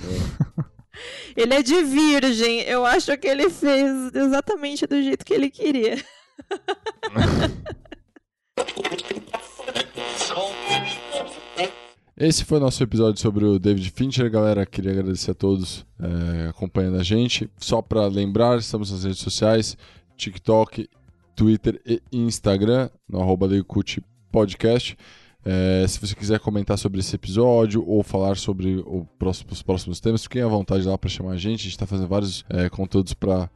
Ele 1.36 1.54
é 1.54 1.62
de 1.62 1.84
virgem. 1.84 2.62
Eu 2.62 2.86
acho 2.86 3.18
que 3.18 3.28
ele 3.28 3.50
fez 3.50 4.14
exatamente 4.14 4.88
do 4.88 5.02
jeito 5.02 5.26
que 5.26 5.34
ele 5.34 5.50
queria. 5.50 5.98
Esse 12.18 12.46
foi 12.46 12.60
o 12.60 12.62
nosso 12.62 12.82
episódio 12.82 13.20
sobre 13.20 13.44
o 13.44 13.60
David 13.60 13.92
Fincher, 13.92 14.32
galera. 14.32 14.66
Queria 14.66 14.92
agradecer 14.92 15.32
a 15.32 15.34
todos 15.34 15.86
é, 16.00 16.48
acompanhando 16.48 16.98
a 16.98 17.04
gente. 17.04 17.50
Só 17.58 17.82
para 17.82 18.08
lembrar, 18.08 18.58
estamos 18.58 18.90
nas 18.90 19.04
redes 19.04 19.20
sociais: 19.20 19.78
TikTok, 20.16 20.90
Twitter 21.36 21.82
e 21.86 22.02
Instagram, 22.14 22.90
no 23.08 23.20
arroba 23.20 23.50
Podcast. 24.32 24.98
É, 25.46 25.86
se 25.88 26.00
você 26.02 26.16
quiser 26.16 26.40
comentar 26.40 26.76
sobre 26.78 27.00
esse 27.00 27.16
episódio 27.16 27.88
ou 27.88 28.02
falar 28.02 28.36
sobre 28.36 28.84
próximo- 29.20 29.52
os 29.52 29.62
próximos 29.62 30.00
temas, 30.00 30.24
fiquem 30.24 30.42
à 30.42 30.48
vontade 30.48 30.88
lá 30.88 30.98
para 30.98 31.10
chamar 31.10 31.34
a 31.34 31.38
gente. 31.38 31.60
A 31.60 31.64
gente 31.64 31.72
está 31.74 31.86
fazendo 31.86 32.08
vários 32.08 32.44
é, 32.50 32.68
conteúdos 32.70 33.14
para 33.14 33.50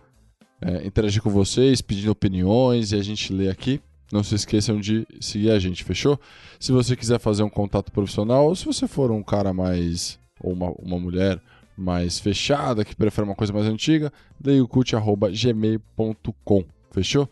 interagir 0.83 1.21
com 1.21 1.29
vocês, 1.29 1.81
pedindo 1.81 2.11
opiniões 2.11 2.91
e 2.91 2.95
a 2.95 3.01
gente 3.01 3.31
lê 3.33 3.49
aqui. 3.49 3.81
Não 4.11 4.23
se 4.23 4.35
esqueçam 4.35 4.77
de 4.79 5.07
seguir 5.21 5.51
a 5.51 5.59
gente, 5.59 5.83
fechou? 5.85 6.19
Se 6.59 6.71
você 6.71 6.95
quiser 6.95 7.19
fazer 7.19 7.43
um 7.43 7.49
contato 7.49 7.91
profissional, 7.91 8.47
ou 8.47 8.55
se 8.55 8.65
você 8.65 8.87
for 8.87 9.09
um 9.09 9.23
cara 9.23 9.53
mais. 9.53 10.19
ou 10.41 10.51
uma, 10.51 10.69
uma 10.71 10.99
mulher 10.99 11.41
mais 11.77 12.19
fechada, 12.19 12.83
que 12.83 12.93
prefere 12.95 13.25
uma 13.25 13.35
coisa 13.35 13.53
mais 13.53 13.67
antiga, 13.67 14.11
leiocult.gmail.com. 14.43 16.65
Fechou? 16.91 17.29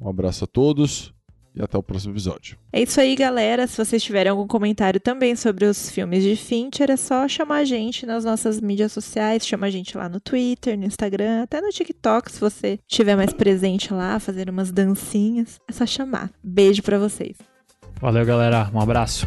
Um 0.00 0.08
abraço 0.08 0.44
a 0.44 0.46
todos 0.46 1.12
e 1.54 1.62
até 1.62 1.76
o 1.76 1.82
próximo 1.82 2.12
episódio. 2.12 2.56
É 2.72 2.80
isso 2.82 3.00
aí, 3.00 3.14
galera. 3.16 3.66
Se 3.66 3.76
vocês 3.76 4.02
tiverem 4.02 4.30
algum 4.30 4.46
comentário 4.46 5.00
também 5.00 5.34
sobre 5.36 5.64
os 5.64 5.90
filmes 5.90 6.22
de 6.22 6.36
Fincher, 6.36 6.90
é 6.90 6.96
só 6.96 7.26
chamar 7.26 7.56
a 7.56 7.64
gente 7.64 8.06
nas 8.06 8.24
nossas 8.24 8.60
mídias 8.60 8.92
sociais. 8.92 9.46
Chama 9.46 9.66
a 9.66 9.70
gente 9.70 9.96
lá 9.96 10.08
no 10.08 10.20
Twitter, 10.20 10.78
no 10.78 10.84
Instagram, 10.84 11.42
até 11.42 11.60
no 11.60 11.70
TikTok, 11.70 12.30
se 12.30 12.40
você 12.40 12.78
estiver 12.88 13.16
mais 13.16 13.32
presente 13.32 13.92
lá, 13.92 14.18
fazer 14.18 14.48
umas 14.48 14.70
dancinhas. 14.70 15.58
É 15.68 15.72
só 15.72 15.86
chamar. 15.86 16.30
Beijo 16.42 16.82
pra 16.82 16.98
vocês. 16.98 17.36
Valeu, 18.00 18.24
galera. 18.24 18.70
Um 18.72 18.80
abraço. 18.80 19.26